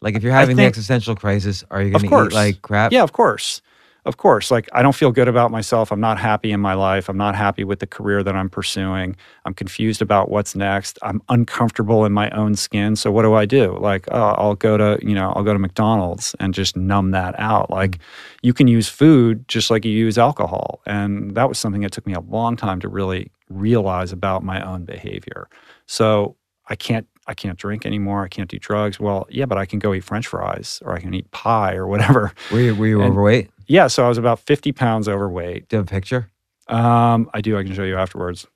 Like 0.00 0.14
if 0.14 0.22
you're 0.22 0.32
having 0.32 0.56
the 0.56 0.64
existential 0.64 1.14
crisis, 1.14 1.64
are 1.70 1.82
you 1.82 1.90
going 1.90 2.08
to 2.08 2.26
eat 2.26 2.32
like 2.32 2.62
crap? 2.62 2.92
Yeah, 2.92 3.02
of 3.02 3.12
course. 3.12 3.60
Of 4.04 4.16
course. 4.16 4.50
Like, 4.50 4.68
I 4.72 4.82
don't 4.82 4.94
feel 4.94 5.12
good 5.12 5.28
about 5.28 5.50
myself. 5.50 5.92
I'm 5.92 6.00
not 6.00 6.18
happy 6.18 6.52
in 6.52 6.60
my 6.60 6.74
life. 6.74 7.08
I'm 7.08 7.16
not 7.16 7.34
happy 7.34 7.64
with 7.64 7.80
the 7.80 7.86
career 7.86 8.22
that 8.22 8.34
I'm 8.34 8.48
pursuing. 8.48 9.16
I'm 9.44 9.52
confused 9.52 10.00
about 10.00 10.30
what's 10.30 10.54
next. 10.54 10.98
I'm 11.02 11.20
uncomfortable 11.28 12.04
in 12.04 12.12
my 12.12 12.30
own 12.30 12.54
skin. 12.54 12.96
So, 12.96 13.12
what 13.12 13.22
do 13.22 13.34
I 13.34 13.44
do? 13.44 13.76
Like, 13.78 14.06
oh, 14.10 14.34
I'll 14.38 14.54
go 14.54 14.76
to, 14.76 14.98
you 15.02 15.14
know, 15.14 15.32
I'll 15.36 15.44
go 15.44 15.52
to 15.52 15.58
McDonald's 15.58 16.34
and 16.40 16.54
just 16.54 16.76
numb 16.76 17.10
that 17.10 17.38
out. 17.38 17.64
Mm-hmm. 17.64 17.74
Like, 17.74 17.98
you 18.42 18.54
can 18.54 18.68
use 18.68 18.88
food 18.88 19.46
just 19.48 19.70
like 19.70 19.84
you 19.84 19.92
use 19.92 20.16
alcohol. 20.16 20.80
And 20.86 21.34
that 21.34 21.48
was 21.48 21.58
something 21.58 21.82
that 21.82 21.92
took 21.92 22.06
me 22.06 22.14
a 22.14 22.20
long 22.20 22.56
time 22.56 22.80
to 22.80 22.88
really 22.88 23.30
realize 23.48 24.12
about 24.12 24.42
my 24.42 24.64
own 24.64 24.84
behavior. 24.84 25.48
So, 25.86 26.36
I 26.68 26.76
can't 26.76 27.06
I 27.26 27.34
can't 27.34 27.58
drink 27.58 27.86
anymore. 27.86 28.24
I 28.24 28.28
can't 28.28 28.48
do 28.50 28.58
drugs. 28.58 28.98
Well, 28.98 29.26
yeah, 29.30 29.44
but 29.46 29.58
I 29.58 29.66
can 29.66 29.78
go 29.78 29.92
eat 29.94 30.04
French 30.04 30.26
fries 30.26 30.80
or 30.84 30.94
I 30.94 31.00
can 31.00 31.14
eat 31.14 31.30
pie 31.30 31.74
or 31.74 31.86
whatever. 31.92 32.32
Were 32.50 32.60
you, 32.60 32.74
were 32.74 32.86
you 32.86 33.00
And- 33.02 33.12
overweight? 33.12 33.50
Yeah, 33.66 33.86
so 33.86 34.04
I 34.04 34.08
was 34.08 34.18
about 34.18 34.40
50 34.40 34.72
pounds 34.72 35.06
overweight. 35.08 35.68
Do 35.68 35.76
you 35.76 35.78
have 35.78 35.86
a 35.86 35.90
picture? 35.90 36.28
Um, 36.66 37.30
I 37.32 37.40
do. 37.40 37.56
I 37.56 37.62
can 37.62 37.72
show 37.74 37.84
you 37.84 37.96
afterwards. 37.96 38.46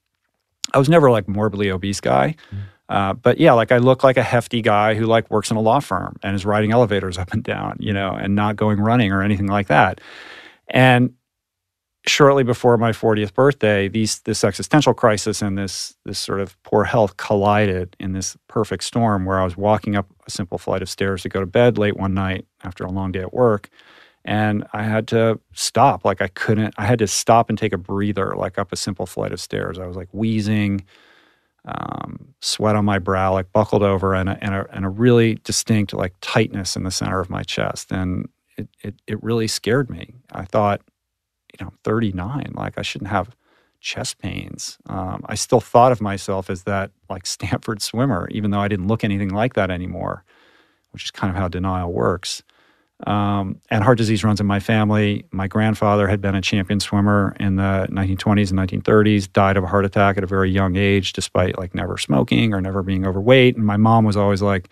I 0.73 0.79
was 0.79 0.89
never 0.89 1.11
like 1.11 1.29
morbidly 1.29 1.71
obese 1.71 2.01
guy, 2.01 2.35
Mm. 2.53 2.59
uh, 2.89 3.13
but 3.15 3.39
yeah, 3.39 3.53
like 3.53 3.71
I 3.71 3.79
look 3.79 4.03
like 4.03 4.17
a 4.17 4.23
hefty 4.25 4.61
guy 4.63 4.95
who 4.95 5.05
like 5.07 5.31
works 5.31 5.51
in 5.53 5.57
a 5.57 5.61
law 5.61 5.79
firm 5.81 6.17
and 6.25 6.35
is 6.35 6.45
riding 6.45 6.73
elevators 6.73 7.17
up 7.19 7.33
and 7.33 7.45
down, 7.45 7.77
you 7.79 7.93
know, 7.93 8.11
and 8.11 8.35
not 8.35 8.57
going 8.57 8.81
running 8.81 9.13
or 9.13 9.23
anything 9.23 9.47
like 9.47 9.69
that. 9.69 10.01
And 10.69 11.13
shortly 12.07 12.45
before 12.45 12.77
my 12.77 12.93
40th 12.93 13.35
birthday, 13.35 13.89
these 13.89 14.21
this 14.21 14.45
existential 14.45 14.95
crisis 14.95 15.43
and 15.43 15.57
this 15.57 15.97
this 16.05 16.19
sort 16.19 16.41
of 16.41 16.61
poor 16.63 16.85
health 16.85 17.17
collided 17.17 17.97
in 17.99 18.13
this 18.13 18.37
perfect 18.49 18.85
storm 18.85 19.25
where 19.25 19.41
I 19.41 19.45
was 19.45 19.57
walking 19.57 19.97
up 19.97 20.07
a 20.27 20.31
simple 20.31 20.59
flight 20.59 20.83
of 20.83 20.89
stairs 20.89 21.23
to 21.23 21.29
go 21.29 21.41
to 21.41 21.47
bed 21.47 21.79
late 21.79 21.97
one 21.97 22.15
night 22.15 22.47
after 22.63 22.85
a 22.85 22.91
long 22.91 23.13
day 23.13 23.21
at 23.21 23.33
work 23.33 23.71
and 24.25 24.67
I 24.73 24.83
had 24.83 25.07
to 25.09 25.39
stop. 25.53 26.05
Like 26.05 26.23
I 26.23 26.29
couldn't. 26.29 26.75
I 26.79 26.87
had 26.87 26.99
to 27.01 27.07
stop 27.07 27.49
and 27.51 27.59
take 27.59 27.73
a 27.73 27.79
breather, 27.79 28.35
like 28.37 28.59
up 28.59 28.73
a 28.73 28.77
simple 28.77 29.07
flight 29.07 29.33
of 29.33 29.41
stairs. 29.41 29.79
I 29.79 29.87
was 29.87 29.97
like 29.97 30.09
wheezing, 30.13 30.85
um, 31.67 32.35
sweat 32.41 32.77
on 32.77 32.85
my 32.85 32.99
brow, 32.99 33.33
like 33.35 33.53
buckled 33.53 33.83
over, 33.83 34.15
and 34.15 34.31
a, 34.31 34.39
and 34.43 34.55
a 34.55 34.67
and 34.73 34.85
a 34.87 34.89
really 34.89 35.37
distinct 35.45 35.93
like 35.93 36.15
tightness 36.23 36.77
in 36.77 36.85
the 36.85 36.91
center 36.91 37.21
of 37.21 37.29
my 37.29 37.43
chest, 37.43 37.93
and 37.93 38.29
it 38.57 38.69
it 38.83 38.95
it 39.07 39.23
really 39.23 39.49
scared 39.49 39.91
me. 39.91 40.15
I 40.33 40.45
thought, 40.45 40.81
you 41.59 41.65
know, 41.65 41.71
I'm 41.71 41.79
39. 41.85 42.53
Like 42.55 42.79
I 42.79 42.83
shouldn't 42.83 43.11
have 43.11 43.35
chest 43.81 44.19
pains. 44.19 44.79
Um, 44.89 45.25
I 45.27 45.35
still 45.35 45.61
thought 45.61 45.93
of 45.93 46.01
myself 46.01 46.51
as 46.51 46.65
that 46.65 46.91
like 47.11 47.27
Stanford 47.37 47.83
swimmer, 47.83 48.29
even 48.31 48.51
though 48.51 48.61
I 48.61 48.69
didn't 48.69 48.87
look 48.87 49.05
anything 49.05 49.31
like 49.31 49.55
that 49.55 49.71
anymore, 49.71 50.25
which 50.91 51.05
is 51.05 51.11
kind 51.11 51.31
of 51.31 51.37
how 51.37 51.49
denial 51.49 51.93
works. 51.93 52.43
Um, 53.07 53.61
and 53.71 53.83
heart 53.83 53.99
disease 53.99 54.25
runs 54.25 54.41
in 54.41 54.47
my 54.47 54.61
family. 54.61 55.27
My 55.33 55.49
grandfather 55.49 56.07
had 56.07 56.21
been 56.21 56.35
a 56.35 56.41
champion 56.41 56.81
swimmer 56.81 57.37
in 57.41 57.57
the 57.57 57.89
1920s 57.91 58.51
and 58.51 58.85
1930s, 58.85 59.31
died 59.33 59.57
of 59.57 59.65
a 59.65 59.67
heart 59.67 59.85
attack 59.85 60.17
at 60.17 60.25
a 60.25 60.29
very 60.29 60.51
young 60.51 60.77
age, 60.77 61.13
despite 61.13 61.59
like 61.59 61.75
never 61.75 61.99
smoking 61.99 62.55
or 62.55 62.61
never 62.61 62.83
being 62.83 63.07
overweight. 63.07 63.57
And 63.57 63.67
my 63.67 63.77
mom 63.77 64.05
was 64.05 64.17
always 64.17 64.43
like, 64.43 64.71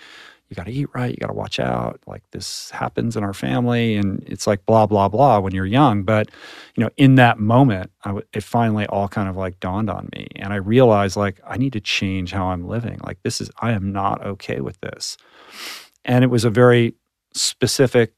you 0.53 0.57
got 0.57 0.67
to 0.67 0.73
eat 0.73 0.89
right. 0.93 1.13
You 1.13 1.17
got 1.17 1.29
to 1.29 1.33
watch 1.33 1.59
out. 1.59 1.99
Like 2.07 2.31
this 2.31 2.69
happens 2.73 3.17
in 3.17 3.25
our 3.25 3.33
family. 3.33 3.97
And 3.97 4.23
it's 4.27 4.47
like 4.47 4.67
blah, 4.67 4.85
blah, 4.85 5.09
blah 5.09 5.39
when 5.39 5.55
you're 5.55 5.65
young. 5.65 6.03
But, 6.03 6.31
you 6.75 6.85
know, 6.85 6.91
in 6.99 7.15
that 7.15 7.39
moment, 7.39 7.91
it 8.35 8.43
finally 8.43 8.85
all 8.87 9.09
kind 9.09 9.31
of 9.31 9.37
like 9.39 9.61
dawned 9.61 9.89
on 9.89 10.11
me. 10.15 10.29
And 10.37 10.53
I 10.53 10.57
realized 10.57 11.17
like, 11.17 11.41
I 11.47 11.57
need 11.57 11.73
to 11.73 11.81
change 11.81 12.33
how 12.33 12.49
I'm 12.49 12.69
living. 12.69 13.01
Like 13.03 13.17
this 13.23 13.41
is, 13.41 13.51
I 13.61 13.73
am 13.73 13.93
not 13.93 14.23
okay 14.27 14.61
with 14.61 14.79
this. 14.83 15.17
And 16.05 16.23
it 16.23 16.29
was 16.29 16.45
a 16.45 16.51
very 16.51 16.97
specific, 17.33 18.13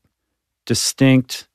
distinct 0.66 1.46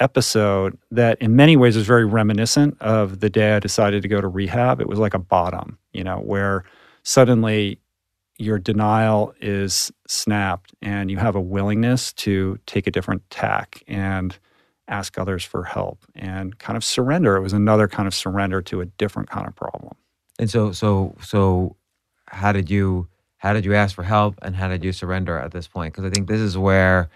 episode 0.00 0.76
that 0.90 1.22
in 1.22 1.36
many 1.36 1.56
ways 1.56 1.76
was 1.76 1.86
very 1.86 2.04
reminiscent 2.04 2.76
of 2.80 3.20
the 3.20 3.30
day 3.30 3.54
I 3.54 3.60
decided 3.60 4.02
to 4.02 4.08
go 4.08 4.20
to 4.20 4.26
rehab. 4.26 4.80
It 4.80 4.88
was 4.88 4.98
like 4.98 5.14
a 5.14 5.20
bottom, 5.20 5.78
you 5.92 6.02
know, 6.02 6.18
where 6.18 6.64
suddenly 7.04 7.78
your 8.40 8.58
denial 8.58 9.34
is 9.40 9.92
snapped 10.08 10.72
and 10.80 11.10
you 11.10 11.18
have 11.18 11.36
a 11.36 11.40
willingness 11.40 12.12
to 12.14 12.58
take 12.66 12.86
a 12.86 12.90
different 12.90 13.22
tack 13.28 13.82
and 13.86 14.38
ask 14.88 15.18
others 15.18 15.44
for 15.44 15.62
help 15.62 16.04
and 16.16 16.58
kind 16.58 16.76
of 16.76 16.82
surrender. 16.82 17.36
It 17.36 17.42
was 17.42 17.52
another 17.52 17.86
kind 17.86 18.06
of 18.06 18.14
surrender 18.14 18.62
to 18.62 18.80
a 18.80 18.86
different 18.86 19.28
kind 19.28 19.46
of 19.46 19.54
problem. 19.54 19.94
And 20.38 20.50
so, 20.50 20.72
so, 20.72 21.14
so, 21.22 21.76
how 22.28 22.52
did 22.52 22.70
you, 22.70 23.08
how 23.36 23.52
did 23.52 23.64
you 23.64 23.74
ask 23.74 23.94
for 23.94 24.04
help, 24.04 24.36
and 24.42 24.56
how 24.56 24.68
did 24.68 24.84
you 24.84 24.92
surrender 24.92 25.36
at 25.38 25.50
this 25.52 25.68
point? 25.68 25.92
Because 25.92 26.04
I 26.04 26.10
think 26.10 26.28
this 26.28 26.40
is 26.40 26.56
where 26.56 27.10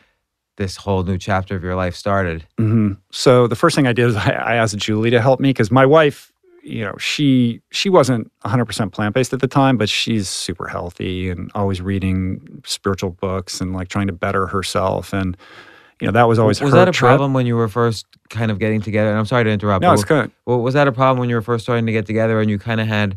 this 0.56 0.76
whole 0.76 1.04
new 1.04 1.16
chapter 1.16 1.56
of 1.56 1.62
your 1.62 1.74
life 1.74 1.94
started. 1.96 2.46
hmm 2.58 2.92
So 3.12 3.46
the 3.46 3.56
first 3.56 3.74
thing 3.76 3.86
I 3.86 3.92
did 3.92 4.08
is 4.08 4.16
I, 4.16 4.30
I 4.30 4.54
asked 4.56 4.76
Julie 4.76 5.10
to 5.10 5.20
help 5.20 5.40
me 5.40 5.50
because 5.50 5.70
my 5.70 5.86
wife, 5.86 6.32
you 6.64 6.84
know, 6.84 6.96
she 6.98 7.60
she 7.70 7.88
wasn't 7.88 8.32
100% 8.44 8.92
plant-based 8.92 9.32
at 9.32 9.40
the 9.40 9.46
time, 9.46 9.76
but 9.76 9.88
she's 9.88 10.28
super 10.28 10.66
healthy 10.66 11.30
and 11.30 11.50
always 11.54 11.80
reading 11.82 12.62
spiritual 12.64 13.10
books 13.10 13.60
and 13.60 13.74
like 13.74 13.88
trying 13.88 14.06
to 14.06 14.12
better 14.12 14.46
herself 14.46 15.12
and 15.12 15.36
you 16.00 16.06
know, 16.06 16.12
that 16.12 16.24
was 16.24 16.38
always 16.38 16.60
was 16.60 16.72
her 16.72 16.78
that 16.78 16.88
a 16.88 16.92
trip. 16.92 17.08
problem 17.08 17.34
when 17.34 17.46
you 17.46 17.54
were 17.54 17.68
first 17.68 18.06
kind 18.28 18.50
of 18.50 18.58
getting 18.58 18.80
together? 18.80 19.10
And 19.10 19.18
I'm 19.18 19.26
sorry 19.26 19.44
to 19.44 19.50
interrupt. 19.50 19.82
No, 19.82 19.92
it's 19.92 20.04
good. 20.04 20.30
Well, 20.44 20.60
was 20.60 20.74
that 20.74 20.88
a 20.88 20.92
problem 20.92 21.20
when 21.20 21.28
you 21.28 21.36
were 21.36 21.42
first 21.42 21.64
starting 21.64 21.86
to 21.86 21.92
get 21.92 22.04
together 22.04 22.40
and 22.40 22.50
you 22.50 22.58
kind 22.58 22.80
of 22.80 22.88
had 22.88 23.16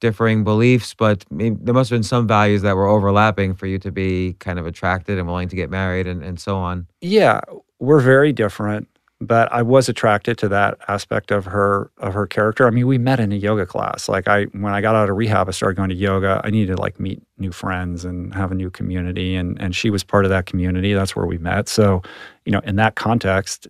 differing 0.00 0.44
beliefs, 0.44 0.94
but 0.94 1.24
maybe, 1.30 1.56
there 1.60 1.74
must 1.74 1.90
have 1.90 1.96
been 1.96 2.02
some 2.02 2.26
values 2.26 2.62
that 2.62 2.76
were 2.76 2.86
overlapping 2.86 3.54
for 3.54 3.66
you 3.66 3.78
to 3.78 3.92
be 3.92 4.34
kind 4.40 4.58
of 4.58 4.66
attracted 4.66 5.18
and 5.18 5.26
willing 5.26 5.48
to 5.48 5.56
get 5.56 5.70
married 5.70 6.06
and, 6.06 6.22
and 6.22 6.40
so 6.40 6.56
on? 6.56 6.86
Yeah, 7.00 7.40
we're 7.78 8.00
very 8.00 8.32
different, 8.32 8.88
but 9.26 9.52
I 9.52 9.62
was 9.62 9.88
attracted 9.88 10.36
to 10.38 10.48
that 10.48 10.78
aspect 10.88 11.30
of 11.30 11.44
her 11.44 11.92
of 11.98 12.12
her 12.14 12.26
character. 12.26 12.66
I 12.66 12.70
mean, 12.70 12.88
we 12.88 12.98
met 12.98 13.20
in 13.20 13.30
a 13.30 13.36
yoga 13.36 13.64
class. 13.64 14.08
Like 14.08 14.26
I 14.26 14.44
when 14.46 14.72
I 14.72 14.80
got 14.80 14.96
out 14.96 15.08
of 15.08 15.16
rehab, 15.16 15.48
I 15.48 15.52
started 15.52 15.76
going 15.76 15.90
to 15.90 15.94
yoga. 15.94 16.40
I 16.42 16.50
needed 16.50 16.74
to 16.76 16.82
like 16.82 16.98
meet 16.98 17.22
new 17.38 17.52
friends 17.52 18.04
and 18.04 18.34
have 18.34 18.50
a 18.50 18.54
new 18.54 18.68
community 18.68 19.36
and 19.36 19.60
and 19.60 19.76
she 19.76 19.90
was 19.90 20.02
part 20.02 20.24
of 20.24 20.30
that 20.30 20.46
community. 20.46 20.92
That's 20.92 21.14
where 21.14 21.26
we 21.26 21.38
met. 21.38 21.68
So, 21.68 22.02
you 22.44 22.52
know, 22.52 22.60
in 22.64 22.74
that 22.76 22.96
context, 22.96 23.68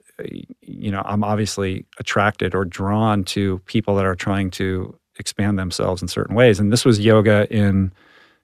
you 0.62 0.90
know, 0.90 1.02
I'm 1.04 1.22
obviously 1.22 1.84
attracted 1.98 2.54
or 2.54 2.64
drawn 2.64 3.22
to 3.24 3.58
people 3.66 3.94
that 3.96 4.06
are 4.06 4.14
trying 4.14 4.50
to 4.52 4.98
expand 5.18 5.58
themselves 5.58 6.00
in 6.00 6.08
certain 6.08 6.34
ways. 6.34 6.58
And 6.58 6.72
this 6.72 6.86
was 6.86 6.98
yoga 6.98 7.46
in 7.54 7.92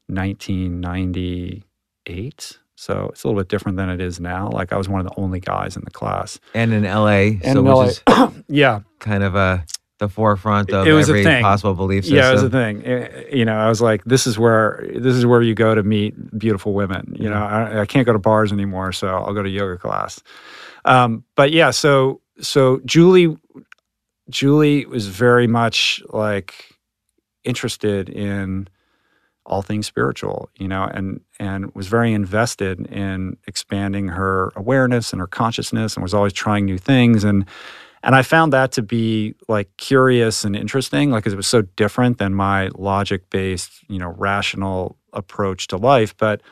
1998. 0.08 2.58
So 2.80 3.08
it's 3.12 3.24
a 3.24 3.26
little 3.26 3.40
bit 3.40 3.48
different 3.48 3.76
than 3.76 3.90
it 3.90 4.00
is 4.00 4.20
now. 4.20 4.50
Like 4.50 4.72
I 4.72 4.76
was 4.76 4.88
one 4.88 5.00
of 5.00 5.06
the 5.08 5.20
only 5.20 5.40
guys 5.40 5.74
in 5.76 5.82
the 5.84 5.90
class. 5.90 6.38
And 6.54 6.72
in 6.72 6.84
LA, 6.84 7.08
And 7.42 7.42
so 7.42 7.58
in 7.58 7.64
which 7.64 7.74
LA 8.06 8.26
is 8.28 8.32
yeah, 8.48 8.80
kind 9.00 9.24
of 9.24 9.34
a 9.34 9.64
the 9.98 10.08
forefront 10.08 10.70
of 10.70 10.86
It 10.86 10.92
was 10.92 11.08
a 11.08 11.12
every 11.12 11.24
thing. 11.24 11.42
possible 11.42 11.74
belief 11.74 12.04
system. 12.04 12.18
yeah, 12.18 12.30
it 12.30 12.32
was 12.34 12.44
a 12.44 12.50
thing. 12.50 12.84
Eh, 12.86 13.24
You 13.32 13.44
know, 13.44 13.56
I 13.58 13.68
was 13.68 13.80
like, 13.80 14.04
this 14.04 14.28
is 14.28 14.38
where 14.38 14.86
this 14.94 15.16
is 15.16 15.26
where 15.26 15.42
you 15.42 15.56
go 15.56 15.74
to 15.74 15.82
meet 15.82 16.14
beautiful 16.38 16.72
women. 16.72 17.16
You 17.18 17.28
know, 17.28 17.42
I, 17.42 17.80
I 17.80 17.86
can't 17.86 18.06
go 18.06 18.12
to 18.12 18.18
bars 18.20 18.52
anymore, 18.52 18.92
so 18.92 19.08
I'll 19.08 19.34
go 19.34 19.42
to 19.42 19.48
yoga 19.50 19.76
class. 19.76 20.22
Um, 20.84 21.24
but 21.34 21.50
yeah, 21.50 21.72
so 21.72 22.20
so 22.40 22.80
Julie, 22.84 23.36
Julie 24.30 24.86
was 24.86 25.08
very 25.08 25.48
much 25.48 26.00
like 26.10 26.76
interested 27.42 28.08
in 28.08 28.68
all 29.48 29.62
things 29.62 29.86
spiritual, 29.86 30.48
you 30.56 30.68
know, 30.68 30.84
and 30.84 31.20
and 31.40 31.74
was 31.74 31.88
very 31.88 32.12
invested 32.12 32.86
in 32.86 33.36
expanding 33.48 34.08
her 34.08 34.52
awareness 34.54 35.12
and 35.12 35.20
her 35.20 35.26
consciousness, 35.26 35.96
and 35.96 36.02
was 36.02 36.14
always 36.14 36.32
trying 36.32 36.64
new 36.64 36.78
things 36.78 37.24
and 37.24 37.44
and 38.02 38.14
I 38.14 38.22
found 38.22 38.52
that 38.52 38.72
to 38.72 38.82
be 38.82 39.34
like 39.48 39.68
curious 39.76 40.44
and 40.44 40.54
interesting, 40.54 41.10
like 41.10 41.26
it 41.26 41.34
was 41.34 41.46
so 41.46 41.62
different 41.62 42.18
than 42.18 42.34
my 42.34 42.68
logic-based, 42.76 43.84
you 43.88 43.98
know, 43.98 44.14
rational 44.16 44.96
approach 45.12 45.66
to 45.68 45.76
life. 45.76 46.16
But, 46.16 46.42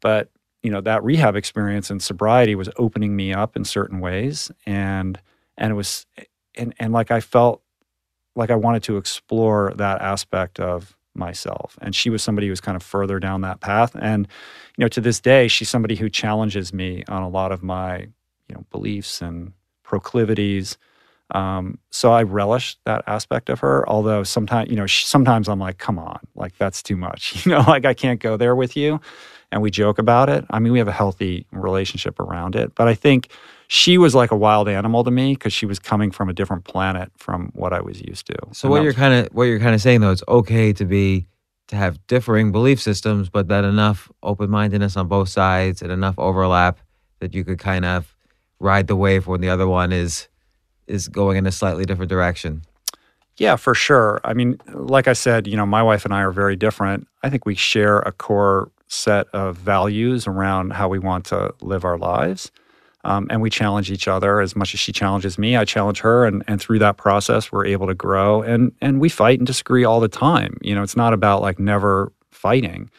but 0.00 0.30
you 0.62 0.70
know, 0.70 0.80
that 0.82 1.02
rehab 1.02 1.36
experience 1.36 1.90
and 1.90 2.02
sobriety 2.02 2.54
was 2.54 2.68
opening 2.76 3.16
me 3.16 3.32
up 3.32 3.56
in 3.56 3.64
certain 3.64 4.00
ways, 4.00 4.50
and 4.66 5.18
and 5.56 5.72
it 5.72 5.74
was, 5.74 6.06
and 6.54 6.74
and 6.78 6.92
like 6.92 7.10
I 7.10 7.20
felt 7.20 7.62
like 8.36 8.50
I 8.50 8.56
wanted 8.56 8.82
to 8.84 8.96
explore 8.98 9.72
that 9.76 10.02
aspect 10.02 10.60
of 10.60 10.96
myself. 11.20 11.78
And 11.80 11.94
she 11.94 12.10
was 12.10 12.22
somebody 12.22 12.48
who 12.48 12.50
was 12.50 12.60
kind 12.60 12.74
of 12.74 12.82
further 12.82 13.20
down 13.20 13.42
that 13.42 13.60
path. 13.60 13.94
And 14.00 14.26
you 14.76 14.82
know, 14.82 14.88
to 14.88 15.00
this 15.00 15.20
day, 15.20 15.46
she's 15.46 15.68
somebody 15.68 15.94
who 15.94 16.08
challenges 16.08 16.72
me 16.72 17.04
on 17.06 17.22
a 17.22 17.28
lot 17.28 17.52
of 17.52 17.62
my, 17.62 17.98
you 18.48 18.54
know, 18.54 18.64
beliefs 18.72 19.22
and 19.22 19.52
proclivities. 19.84 20.76
Um, 21.32 21.78
so 21.90 22.12
I 22.12 22.22
relish 22.24 22.76
that 22.86 23.04
aspect 23.06 23.50
of 23.50 23.60
her. 23.60 23.88
Although 23.88 24.24
sometimes, 24.24 24.70
you 24.70 24.76
know, 24.76 24.86
she, 24.86 25.06
sometimes 25.06 25.48
I'm 25.48 25.60
like, 25.60 25.78
come 25.78 25.98
on, 25.98 26.18
like 26.34 26.56
that's 26.56 26.82
too 26.82 26.96
much. 26.96 27.44
You 27.46 27.52
know, 27.52 27.60
like 27.60 27.84
I 27.84 27.94
can't 27.94 28.20
go 28.20 28.36
there 28.36 28.56
with 28.56 28.76
you. 28.76 29.00
And 29.52 29.62
we 29.62 29.70
joke 29.70 29.98
about 29.98 30.28
it. 30.28 30.44
I 30.50 30.58
mean, 30.60 30.72
we 30.72 30.78
have 30.78 30.88
a 30.88 30.92
healthy 30.92 31.46
relationship 31.52 32.20
around 32.20 32.56
it. 32.56 32.74
But 32.74 32.88
I 32.88 32.94
think 32.94 33.28
she 33.72 33.98
was 33.98 34.16
like 34.16 34.32
a 34.32 34.36
wild 34.36 34.68
animal 34.68 35.04
to 35.04 35.12
me 35.12 35.34
because 35.34 35.52
she 35.52 35.64
was 35.64 35.78
coming 35.78 36.10
from 36.10 36.28
a 36.28 36.32
different 36.32 36.64
planet 36.64 37.12
from 37.16 37.52
what 37.54 37.72
I 37.72 37.80
was 37.80 38.02
used 38.02 38.26
to. 38.26 38.34
So 38.50 38.66
And 38.66 38.72
what 38.72 38.82
you're 38.82 38.92
kind 38.92 39.14
of 39.14 39.32
what 39.32 39.44
you're 39.44 39.60
kind 39.60 39.76
of 39.76 39.80
saying 39.80 40.00
though, 40.00 40.10
it's 40.10 40.24
okay 40.26 40.72
to 40.72 40.84
be 40.84 41.28
to 41.68 41.76
have 41.76 42.04
differing 42.08 42.50
belief 42.50 42.82
systems, 42.82 43.28
but 43.28 43.46
that 43.46 43.62
enough 43.62 44.10
open 44.24 44.50
mindedness 44.50 44.96
on 44.96 45.06
both 45.06 45.28
sides 45.28 45.82
and 45.82 45.92
enough 45.92 46.16
overlap 46.18 46.80
that 47.20 47.32
you 47.32 47.44
could 47.44 47.60
kind 47.60 47.84
of 47.84 48.16
ride 48.58 48.88
the 48.88 48.96
wave 48.96 49.28
when 49.28 49.40
the 49.40 49.48
other 49.48 49.68
one 49.68 49.92
is 49.92 50.26
is 50.88 51.06
going 51.06 51.36
in 51.36 51.46
a 51.46 51.52
slightly 51.52 51.84
different 51.84 52.08
direction. 52.08 52.62
Yeah, 53.36 53.54
for 53.54 53.76
sure. 53.76 54.20
I 54.24 54.34
mean, 54.34 54.60
like 54.74 55.06
I 55.06 55.12
said, 55.12 55.46
you 55.46 55.56
know, 55.56 55.64
my 55.64 55.82
wife 55.84 56.04
and 56.04 56.12
I 56.12 56.22
are 56.22 56.32
very 56.32 56.56
different. 56.56 57.06
I 57.22 57.30
think 57.30 57.46
we 57.46 57.54
share 57.54 58.00
a 58.00 58.10
core 58.10 58.72
set 58.88 59.28
of 59.28 59.56
values 59.56 60.26
around 60.26 60.72
how 60.72 60.88
we 60.88 60.98
want 60.98 61.26
to 61.26 61.54
live 61.62 61.84
our 61.84 61.96
lives. 61.96 62.50
Um, 63.04 63.26
and 63.30 63.40
we 63.40 63.48
challenge 63.48 63.90
each 63.90 64.06
other 64.08 64.40
as 64.40 64.54
much 64.54 64.74
as 64.74 64.80
she 64.80 64.92
challenges 64.92 65.38
me. 65.38 65.56
I 65.56 65.64
challenge 65.64 66.00
her, 66.00 66.26
and, 66.26 66.42
and 66.46 66.60
through 66.60 66.80
that 66.80 66.98
process, 66.98 67.50
we're 67.50 67.64
able 67.64 67.86
to 67.86 67.94
grow. 67.94 68.42
And 68.42 68.72
and 68.82 69.00
we 69.00 69.08
fight 69.08 69.38
and 69.40 69.46
disagree 69.46 69.84
all 69.84 70.00
the 70.00 70.08
time. 70.08 70.58
You 70.60 70.74
know, 70.74 70.82
it's 70.82 70.96
not 70.96 71.12
about 71.14 71.40
like 71.40 71.58
never 71.58 72.12
fighting, 72.30 72.90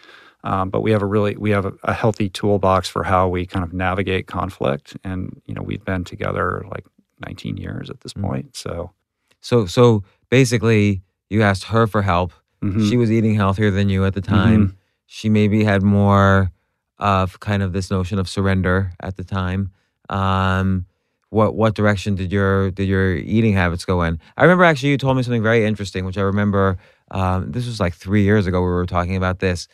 um, 0.44 0.70
but 0.72 0.82
we 0.82 0.92
have 0.92 1.04
a 1.04 1.06
really 1.06 1.36
we 1.38 1.52
have 1.52 1.66
a, 1.66 1.74
a 1.84 1.94
healthy 1.94 2.30
toolbox 2.30 2.90
for 2.90 3.04
how 3.04 3.28
we 3.28 3.46
kind 3.46 3.64
of 3.64 3.74
navigate 3.74 4.26
conflict. 4.26 4.98
And 5.04 5.40
you 5.46 5.54
know, 5.54 5.62
we've 5.62 5.86
been 5.86 6.04
together 6.04 6.66
like 6.72 6.86
19 7.28 7.58
years 7.58 7.90
at 7.92 8.02
this 8.02 8.14
Mm. 8.14 8.22
point. 8.24 8.56
So 8.56 8.92
So 9.40 9.68
so 9.68 10.04
basically 10.32 11.04
you 11.30 11.44
asked 11.44 11.66
her 11.66 11.86
for 11.86 12.02
help. 12.02 12.34
mhm. 12.64 12.90
She 12.90 12.98
was 12.98 13.12
eating 13.12 13.36
healthier 13.36 13.70
than 13.70 13.88
you 13.90 14.04
at 14.06 14.14
the 14.16 14.22
time. 14.22 14.76
She 15.06 15.30
maybe 15.30 15.64
had 15.64 15.84
more 15.84 16.52
of 16.98 17.40
kind 17.40 17.62
of 17.62 17.72
this 17.74 17.92
notion 17.92 18.18
of 18.18 18.28
surrender 18.28 18.94
at 19.00 19.16
the 19.18 19.24
time. 19.24 19.70
Um, 20.12 20.86
what 21.32 21.56
what 21.56 21.76
direction 21.76 22.16
did 22.16 22.32
your 22.32 22.72
did 22.72 22.88
your 22.90 23.16
eating 23.16 23.54
habits 23.54 23.86
go 23.86 24.04
in? 24.04 24.20
I 24.38 24.44
remember 24.44 24.66
actually 24.66 24.90
you 24.90 24.98
told 24.98 25.18
me 25.18 25.24
something 25.24 25.44
very 25.44 25.66
interesting, 25.66 26.06
which 26.06 26.18
I 26.18 26.22
remember. 26.24 26.78
Um, 27.12 27.52
this 27.52 27.68
was 27.68 27.80
like 27.80 27.96
three 27.96 28.24
years 28.24 28.48
ago. 28.48 28.62
We 28.62 28.68
were 28.68 28.86
talking 28.86 29.16
about 29.18 29.40
this 29.40 29.68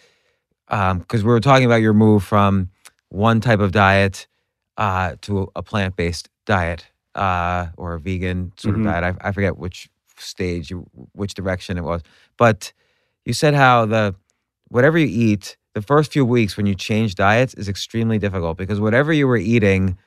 because 0.70 1.24
we 1.24 1.30
were 1.30 1.40
talking 1.40 1.66
about 1.66 1.82
your 1.82 1.94
move 1.94 2.24
from 2.24 2.70
one 3.10 3.42
type 3.42 3.60
of 3.60 3.72
diet 3.72 4.28
uh, 4.78 5.16
to 5.22 5.50
a 5.56 5.64
plant 5.64 5.96
based 5.96 6.30
diet 6.46 6.88
uh, 7.16 7.68
or 7.78 7.96
a 7.96 8.00
vegan 8.00 8.54
sort 8.58 8.76
Mhm. 8.76 8.80
of 8.80 8.84
diet. 8.84 9.18
I, 9.22 9.30
I 9.30 9.32
forget 9.32 9.58
which 9.58 9.90
stage, 10.18 10.72
which 11.14 11.34
direction 11.36 11.78
it 11.78 11.84
was, 11.84 12.02
but 12.38 12.74
you 13.26 13.34
said 13.34 13.54
how 13.54 13.86
the 13.86 14.16
whatever 14.70 14.98
you 14.98 15.08
eat, 15.10 15.58
the 15.74 15.82
first 15.82 16.12
few 16.12 16.26
weeks 16.26 16.58
when 16.58 16.66
you 16.66 16.76
change 16.76 17.16
diets 17.16 17.54
is 17.56 17.70
extremely 17.70 18.18
difficult 18.20 18.58
because 18.58 18.80
whatever 18.80 19.14
you 19.14 19.28
were 19.28 19.38
eating 19.38 19.98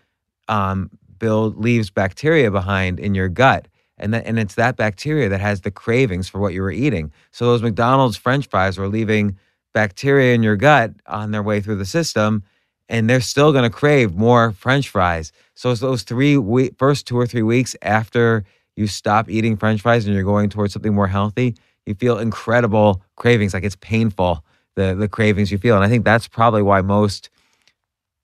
um, 0.49 0.91
build 1.19 1.57
leaves 1.57 1.91
bacteria 1.91 2.51
behind 2.51 2.99
in 2.99 3.15
your 3.15 3.29
gut. 3.29 3.69
And 3.99 4.15
that, 4.15 4.27
and 4.27 4.39
it's 4.39 4.55
that 4.55 4.77
bacteria 4.77 5.29
that 5.29 5.41
has 5.41 5.61
the 5.61 5.71
cravings 5.71 6.29
for 6.29 6.39
what 6.39 6.55
you 6.55 6.63
were 6.63 6.73
eating. 6.73 7.13
So 7.33 7.45
those 7.47 7.63
McDonald's 7.63 8.17
French 8.17 8.49
fries 8.49 8.79
were 8.79 8.89
leaving 8.89 9.37
bacteria 9.75 10.35
in 10.35 10.43
your 10.43 10.57
gut 10.57 10.93
on 11.07 11.31
their 11.31 11.43
way 11.43 11.61
through 11.61 11.77
the 11.77 11.85
system, 11.85 12.43
and 12.89 13.09
they're 13.09 13.21
still 13.21 13.53
going 13.53 13.65
to 13.65 13.71
crave 13.71 14.15
more 14.15 14.53
French 14.53 14.89
fries. 14.89 15.33
So 15.55 15.71
it's 15.71 15.81
those 15.81 16.03
three 16.03 16.71
first 16.79 17.07
two 17.07 17.19
or 17.19 17.27
three 17.27 17.43
weeks 17.43 17.77
after 17.83 18.45
you 18.75 18.87
stop 18.87 19.29
eating 19.29 19.57
French 19.57 19.83
fries 19.83 20.07
and 20.07 20.15
you're 20.15 20.25
going 20.25 20.49
towards 20.49 20.73
something 20.73 20.95
more 20.95 21.07
healthy, 21.07 21.55
you 21.87 21.95
feel 21.95 22.19
incredible 22.19 23.03
cravings. 23.17 23.53
Like 23.53 23.65
it's 23.65 23.77
painful 23.77 24.45
the 24.77 24.95
the 24.95 25.09
cravings 25.09 25.53
you 25.53 25.59
feel, 25.59 25.77
and 25.77 25.85
I 25.85 25.89
think 25.89 26.05
that's 26.05 26.29
probably 26.29 26.63
why 26.63 26.81
most 26.81 27.29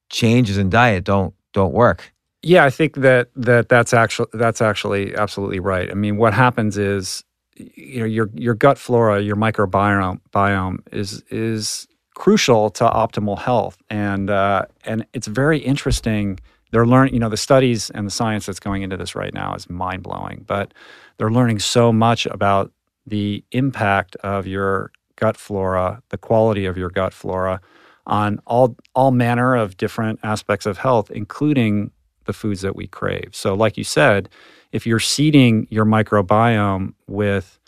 changes 0.08 0.56
in 0.56 0.70
diet 0.70 1.04
don't 1.04 1.34
don't 1.57 1.72
work. 1.72 2.12
Yeah, 2.42 2.64
I 2.64 2.70
think 2.70 2.96
that 2.96 3.30
that 3.34 3.68
that's 3.68 3.92
actually 3.94 4.28
that's 4.34 4.61
actually 4.61 5.16
absolutely 5.16 5.59
right. 5.59 5.90
I 5.90 5.94
mean, 5.94 6.18
what 6.18 6.34
happens 6.34 6.76
is, 6.76 7.24
you 7.57 8.00
know, 8.00 8.04
your 8.04 8.30
your 8.34 8.54
gut 8.54 8.78
flora, 8.78 9.20
your 9.22 9.36
microbiome 9.36 10.20
biome 10.32 10.78
is 10.92 11.22
is 11.30 11.88
crucial 12.14 12.70
to 12.70 12.84
optimal 12.84 13.38
health, 13.38 13.78
and 13.90 14.30
uh, 14.30 14.66
and 14.84 15.07
it's 15.14 15.26
very 15.26 15.59
interesting. 15.59 16.38
They're 16.72 16.86
learning, 16.86 17.14
you 17.14 17.20
know, 17.20 17.30
the 17.30 17.38
studies 17.38 17.90
and 17.90 18.07
the 18.07 18.11
science 18.11 18.44
that's 18.46 18.61
going 18.61 18.82
into 18.82 18.96
this 18.98 19.14
right 19.14 19.32
now 19.32 19.54
is 19.54 19.70
mind 19.70 20.02
blowing. 20.02 20.44
But 20.46 20.74
they're 21.16 21.30
learning 21.30 21.61
so 21.61 21.90
much 21.90 22.26
about 22.26 22.70
the 23.07 23.42
impact 23.52 24.14
of 24.16 24.46
your 24.46 24.90
gut 25.16 25.36
flora, 25.38 26.02
the 26.11 26.18
quality 26.18 26.66
of 26.66 26.76
your 26.76 26.90
gut 26.90 27.14
flora, 27.14 27.61
on 28.07 28.40
all 28.46 28.76
all 28.94 29.11
manner 29.11 29.54
of 29.54 29.76
different 29.76 30.20
aspects 30.22 30.66
of 30.66 30.78
health, 30.78 31.11
including 31.11 31.90
the 32.24 32.32
foods 32.32 32.61
that 32.61 32.76
we 32.76 32.86
crave. 32.86 33.30
So, 33.32 33.54
like 33.54 33.76
you 33.76 33.84
said, 33.84 34.28
if 34.72 34.86
you're 34.86 35.00
seeding 35.00 35.66
your 35.70 35.84
microbiome 35.84 36.94
with 37.07 37.59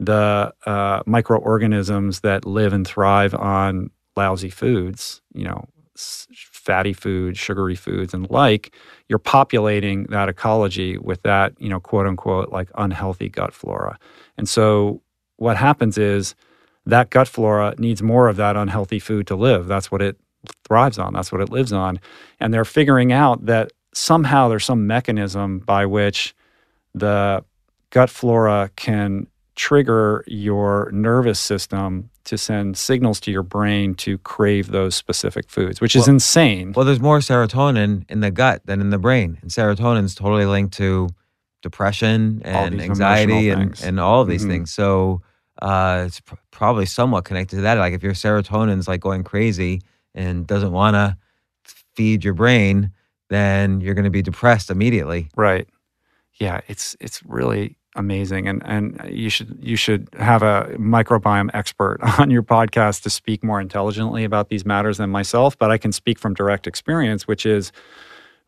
the 0.00 0.52
uh, 0.66 1.02
microorganisms 1.06 2.20
that 2.20 2.44
live 2.46 2.72
and 2.72 2.86
thrive 2.86 3.34
on 3.34 3.90
lousy 4.16 4.50
foods, 4.50 5.20
you 5.34 5.44
know, 5.44 5.64
fatty 5.96 6.92
foods, 6.92 7.38
sugary 7.38 7.74
foods, 7.74 8.14
and 8.14 8.30
like, 8.30 8.74
you're 9.08 9.18
populating 9.18 10.04
that 10.04 10.28
ecology 10.28 10.98
with 10.98 11.22
that, 11.22 11.54
you 11.58 11.68
know, 11.68 11.80
quote 11.80 12.06
unquote, 12.06 12.50
like 12.50 12.68
unhealthy 12.76 13.28
gut 13.28 13.52
flora. 13.52 13.98
And 14.36 14.48
so 14.48 15.02
what 15.36 15.56
happens 15.56 15.98
is 15.98 16.34
that 16.88 17.10
gut 17.10 17.28
flora 17.28 17.74
needs 17.78 18.02
more 18.02 18.28
of 18.28 18.36
that 18.36 18.56
unhealthy 18.56 18.98
food 18.98 19.26
to 19.28 19.36
live. 19.36 19.66
That's 19.66 19.90
what 19.92 20.02
it 20.02 20.16
thrives 20.66 20.98
on, 20.98 21.12
that's 21.12 21.30
what 21.32 21.40
it 21.40 21.50
lives 21.50 21.72
on. 21.72 22.00
And 22.40 22.52
they're 22.52 22.64
figuring 22.64 23.12
out 23.12 23.46
that 23.46 23.72
somehow 23.94 24.48
there's 24.48 24.64
some 24.64 24.86
mechanism 24.86 25.58
by 25.60 25.84
which 25.86 26.34
the 26.94 27.44
gut 27.90 28.10
flora 28.10 28.70
can 28.76 29.26
trigger 29.56 30.24
your 30.26 30.88
nervous 30.92 31.40
system 31.40 32.08
to 32.24 32.38
send 32.38 32.76
signals 32.76 33.18
to 33.20 33.30
your 33.32 33.42
brain 33.42 33.94
to 33.94 34.18
crave 34.18 34.68
those 34.70 34.94
specific 34.94 35.50
foods, 35.50 35.80
which 35.80 35.96
is 35.96 36.06
insane. 36.06 36.72
Well, 36.76 36.84
there's 36.84 37.00
more 37.00 37.18
serotonin 37.18 38.04
in 38.08 38.20
the 38.20 38.30
gut 38.30 38.62
than 38.66 38.80
in 38.80 38.90
the 38.90 38.98
brain, 38.98 39.38
and 39.42 39.50
serotonin 39.50 40.04
is 40.04 40.14
totally 40.14 40.46
linked 40.46 40.74
to 40.74 41.08
depression 41.62 42.40
and 42.44 42.80
anxiety 42.80 43.50
and, 43.50 43.78
and 43.82 43.98
all 43.98 44.22
of 44.22 44.28
these 44.28 44.44
Mhm. 44.44 44.48
things. 44.48 44.72
So 44.72 45.22
uh, 45.60 46.04
it's 46.06 46.20
pr- 46.20 46.36
probably 46.50 46.86
somewhat 46.86 47.24
connected 47.24 47.56
to 47.56 47.62
that. 47.62 47.78
Like 47.78 47.94
if 47.94 48.02
your 48.02 48.14
serotonin's 48.14 48.88
like 48.88 49.00
going 49.00 49.24
crazy 49.24 49.82
and 50.14 50.46
doesn't 50.46 50.72
want 50.72 50.94
to 50.94 51.16
feed 51.94 52.24
your 52.24 52.34
brain, 52.34 52.92
then 53.30 53.80
you're 53.80 53.94
going 53.94 54.04
to 54.04 54.10
be 54.10 54.22
depressed 54.22 54.70
immediately. 54.70 55.28
Right. 55.36 55.68
Yeah, 56.34 56.60
it's 56.68 56.96
it's 57.00 57.22
really 57.24 57.76
amazing 57.96 58.46
and 58.46 58.62
and 58.64 59.00
you 59.10 59.28
should 59.28 59.58
you 59.60 59.74
should 59.74 60.08
have 60.20 60.42
a 60.42 60.68
microbiome 60.78 61.50
expert 61.52 61.98
on 62.20 62.30
your 62.30 62.42
podcast 62.42 63.02
to 63.02 63.10
speak 63.10 63.42
more 63.42 63.60
intelligently 63.60 64.22
about 64.22 64.48
these 64.48 64.64
matters 64.64 64.98
than 64.98 65.10
myself, 65.10 65.58
but 65.58 65.70
I 65.70 65.78
can 65.78 65.90
speak 65.90 66.18
from 66.18 66.34
direct 66.34 66.66
experience 66.66 67.26
which 67.26 67.44
is 67.44 67.72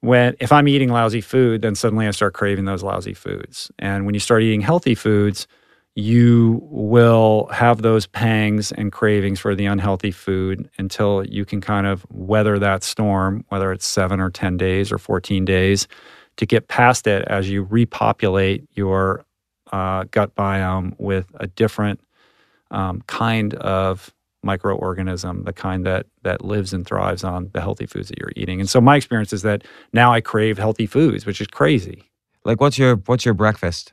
when 0.01 0.37
if 0.41 0.53
I'm 0.53 0.69
eating 0.69 0.91
lousy 0.91 1.21
food, 1.21 1.63
then 1.63 1.75
suddenly 1.75 2.07
I 2.07 2.13
start 2.13 2.33
craving 2.33 2.65
those 2.65 2.83
lousy 2.83 3.15
foods. 3.15 3.71
And 3.79 4.07
when 4.07 4.15
you 4.15 4.21
start 4.21 4.43
eating 4.43 4.61
healthy 4.61 4.95
foods, 4.95 5.47
you 5.95 6.61
will 6.71 7.49
have 7.53 7.83
those 7.83 8.07
pangs 8.07 8.73
and 8.73 8.93
cravings 8.93 9.41
for 9.41 9.55
the 9.55 9.67
unhealthy 9.67 10.11
food 10.11 10.69
until 10.79 11.25
you 11.27 11.45
can 11.45 11.61
kind 11.61 11.87
of 11.87 12.07
weather 12.11 12.59
that 12.59 12.83
storm, 12.83 13.45
whether 13.49 13.73
it's 13.73 13.87
seven 13.87 14.21
or 14.21 14.31
10 14.31 14.57
days 14.57 14.93
or 14.93 14.99
14 14.99 15.45
days, 15.45 15.89
to 16.37 16.47
get 16.47 16.69
past 16.69 17.07
it 17.07 17.23
as 17.29 17.51
you 17.51 17.63
repopulate 17.65 18.65
your 18.73 19.25
uh, 19.73 20.05
gut 20.11 20.35
biome 20.35 20.95
with 20.99 21.27
a 21.41 21.47
different 21.49 22.01
um, 22.71 23.03
kind 23.07 23.55
of 23.55 24.15
microorganism, 24.45 25.45
the 25.45 25.53
kind 25.53 25.85
that 25.85 26.07
that 26.23 26.45
lives 26.45 26.73
and 26.73 26.87
thrives 26.87 27.25
on 27.25 27.51
the 27.53 27.61
healthy 27.61 27.87
foods 27.87 28.09
that 28.09 28.19
you're 28.19 28.33
eating. 28.37 28.61
And 28.61 28.71
so 28.71 28.81
my 28.81 28.97
experience 28.97 29.33
is 29.33 29.43
that 29.43 29.65
now 29.93 30.13
I 30.13 30.21
crave 30.21 30.57
healthy 30.57 30.87
foods, 30.87 31.27
which 31.27 31.41
is 31.41 31.47
crazy. 31.47 32.11
Like 32.45 32.61
what's 32.61 32.79
your 32.79 32.97
what's 33.07 33.25
your 33.25 33.35
breakfast? 33.35 33.93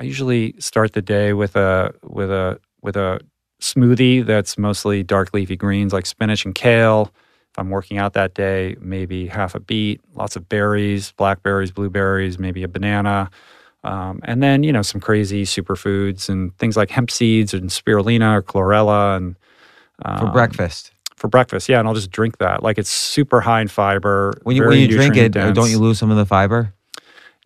I 0.00 0.04
usually 0.04 0.54
start 0.58 0.94
the 0.94 1.02
day 1.02 1.34
with 1.34 1.56
a 1.56 1.94
with 2.02 2.30
a 2.30 2.58
with 2.80 2.96
a 2.96 3.20
smoothie 3.60 4.24
that's 4.24 4.56
mostly 4.56 5.02
dark 5.02 5.34
leafy 5.34 5.56
greens 5.56 5.92
like 5.92 6.06
spinach 6.06 6.46
and 6.46 6.54
kale. 6.54 7.12
If 7.50 7.58
I'm 7.58 7.68
working 7.68 7.98
out 7.98 8.14
that 8.14 8.32
day, 8.32 8.76
maybe 8.80 9.26
half 9.26 9.54
a 9.54 9.60
beet, 9.60 10.00
lots 10.14 10.36
of 10.36 10.48
berries, 10.48 11.12
blackberries, 11.12 11.70
blueberries, 11.70 12.38
maybe 12.38 12.62
a 12.62 12.68
banana, 12.68 13.28
um, 13.84 14.20
and 14.24 14.42
then 14.42 14.62
you 14.62 14.72
know 14.72 14.80
some 14.80 15.02
crazy 15.02 15.44
superfoods 15.44 16.30
and 16.30 16.56
things 16.56 16.78
like 16.78 16.88
hemp 16.88 17.10
seeds 17.10 17.52
and 17.52 17.68
spirulina 17.68 18.36
or 18.38 18.42
chlorella 18.42 19.18
and 19.18 19.36
For 20.02 20.26
um, 20.26 20.32
breakfast. 20.32 20.92
For 21.16 21.28
breakfast, 21.28 21.68
yeah, 21.68 21.78
and 21.78 21.86
I'll 21.86 21.94
just 21.94 22.10
drink 22.10 22.38
that. 22.38 22.62
Like 22.62 22.78
it's 22.78 22.88
super 22.88 23.42
high 23.42 23.60
in 23.60 23.68
fiber. 23.68 24.32
When 24.44 24.56
you 24.56 24.64
when 24.66 24.78
you 24.78 24.88
drink 24.88 25.16
it, 25.16 25.34
nutrient 25.34 25.54
don't 25.54 25.70
you 25.70 25.78
lose 25.78 25.98
some 25.98 26.10
of 26.10 26.16
the 26.16 26.24
fiber? 26.24 26.72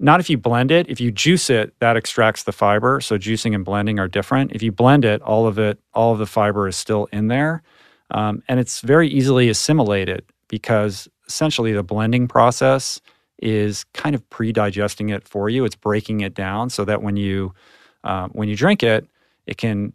Not 0.00 0.20
if 0.20 0.28
you 0.28 0.36
blend 0.36 0.70
it. 0.70 0.88
If 0.88 1.00
you 1.00 1.12
juice 1.12 1.48
it, 1.50 1.78
that 1.78 1.96
extracts 1.96 2.42
the 2.42 2.52
fiber. 2.52 3.00
So 3.00 3.16
juicing 3.16 3.54
and 3.54 3.64
blending 3.64 3.98
are 3.98 4.08
different. 4.08 4.52
If 4.52 4.62
you 4.62 4.72
blend 4.72 5.04
it, 5.04 5.22
all 5.22 5.46
of 5.46 5.58
it, 5.58 5.78
all 5.94 6.12
of 6.12 6.18
the 6.18 6.26
fiber 6.26 6.66
is 6.66 6.76
still 6.76 7.06
in 7.12 7.28
there, 7.28 7.62
um, 8.10 8.42
and 8.48 8.58
it's 8.58 8.80
very 8.80 9.08
easily 9.08 9.48
assimilated 9.48 10.24
because 10.48 11.08
essentially 11.28 11.72
the 11.72 11.82
blending 11.82 12.26
process 12.28 13.00
is 13.40 13.84
kind 13.94 14.14
of 14.14 14.28
pre-digesting 14.30 15.08
it 15.10 15.26
for 15.26 15.48
you. 15.48 15.64
It's 15.64 15.76
breaking 15.76 16.20
it 16.20 16.34
down 16.34 16.70
so 16.70 16.84
that 16.84 17.02
when 17.02 17.16
you 17.16 17.54
uh, 18.02 18.28
when 18.28 18.48
you 18.48 18.56
drink 18.56 18.82
it, 18.82 19.06
it 19.46 19.56
can 19.56 19.92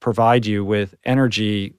provide 0.00 0.44
you 0.44 0.64
with 0.64 0.94
energy 1.04 1.74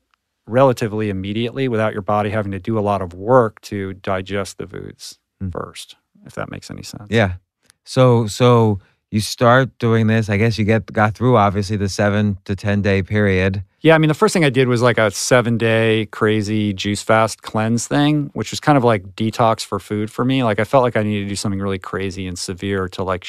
relatively 0.48 1.10
immediately 1.10 1.68
without 1.68 1.94
your 1.94 2.02
body 2.02 2.30
having 2.30 2.52
to 2.54 2.60
do 2.60 2.80
a 2.80 2.82
lot 2.82 3.02
of 3.02 3.14
work 3.14 3.60
to 3.62 3.94
digest 3.94 4.58
the 4.58 4.68
foods 4.68 5.20
Mm. 5.44 5.52
first. 5.52 5.96
If 6.26 6.34
that 6.34 6.50
makes 6.50 6.72
any 6.72 6.82
sense. 6.82 7.08
Yeah. 7.10 7.34
So 7.88 8.28
so 8.28 8.80
you 9.12 9.22
start 9.22 9.78
doing 9.80 10.08
this. 10.08 10.30
I 10.30 10.36
guess 10.36 10.58
you 10.58 10.66
get 10.66 10.92
got 10.92 11.16
through 11.16 11.38
obviously 11.38 11.78
the 11.78 11.88
seven 11.88 12.38
to 12.44 12.56
ten 12.56 12.82
day 12.82 13.02
period. 13.02 13.64
Yeah, 13.80 13.96
I 13.96 14.00
mean, 14.00 14.10
the 14.10 14.14
first 14.14 14.34
thing 14.34 14.44
I 14.44 14.50
did 14.50 14.68
was 14.68 14.82
like 14.82 14.98
a 14.98 15.10
seven 15.12 15.58
day 15.58 16.08
crazy 16.08 16.74
juice 16.74 17.02
fast 17.02 17.42
cleanse 17.44 17.88
thing, 17.88 18.30
which 18.34 18.52
was 18.52 18.60
kind 18.60 18.78
of 18.78 18.84
like 18.84 19.16
detox 19.16 19.64
for 19.64 19.80
food 19.80 20.12
for 20.12 20.26
me. 20.26 20.44
Like, 20.44 20.60
I 20.60 20.66
felt 20.66 20.84
like 20.84 20.98
I 20.98 21.04
needed 21.04 21.24
to 21.24 21.30
do 21.30 21.36
something 21.36 21.62
really 21.62 21.80
crazy 21.80 22.28
and 22.28 22.38
severe 22.38 22.90
to 22.90 23.04
like, 23.04 23.26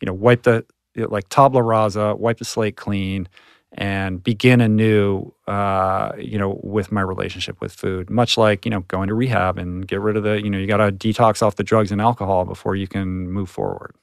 you 0.00 0.06
know, 0.06 0.12
wipe 0.12 0.42
the, 0.42 0.64
like 0.96 1.28
tabla 1.28 1.64
rasa, 1.64 2.16
wipe 2.16 2.38
the 2.38 2.44
slate 2.44 2.76
clean 2.76 3.28
and 3.76 4.22
begin 4.22 4.60
anew, 4.60 5.32
uh, 5.48 6.12
you 6.18 6.38
know, 6.38 6.60
with 6.62 6.92
my 6.92 7.00
relationship 7.00 7.60
with 7.60 7.72
food. 7.72 8.08
Much 8.08 8.36
like, 8.38 8.64
you 8.64 8.70
know, 8.70 8.80
going 8.80 9.08
to 9.08 9.14
rehab 9.14 9.58
and 9.58 9.86
get 9.86 10.00
rid 10.00 10.16
of 10.16 10.22
the, 10.22 10.40
you 10.42 10.48
know, 10.48 10.58
you 10.58 10.66
got 10.66 10.76
to 10.76 10.92
detox 10.92 11.42
off 11.42 11.56
the 11.56 11.64
drugs 11.64 11.90
and 11.90 12.00
alcohol 12.00 12.44
before 12.44 12.76
you 12.76 12.86
can 12.86 13.28
move 13.30 13.50
forward. 13.50 13.94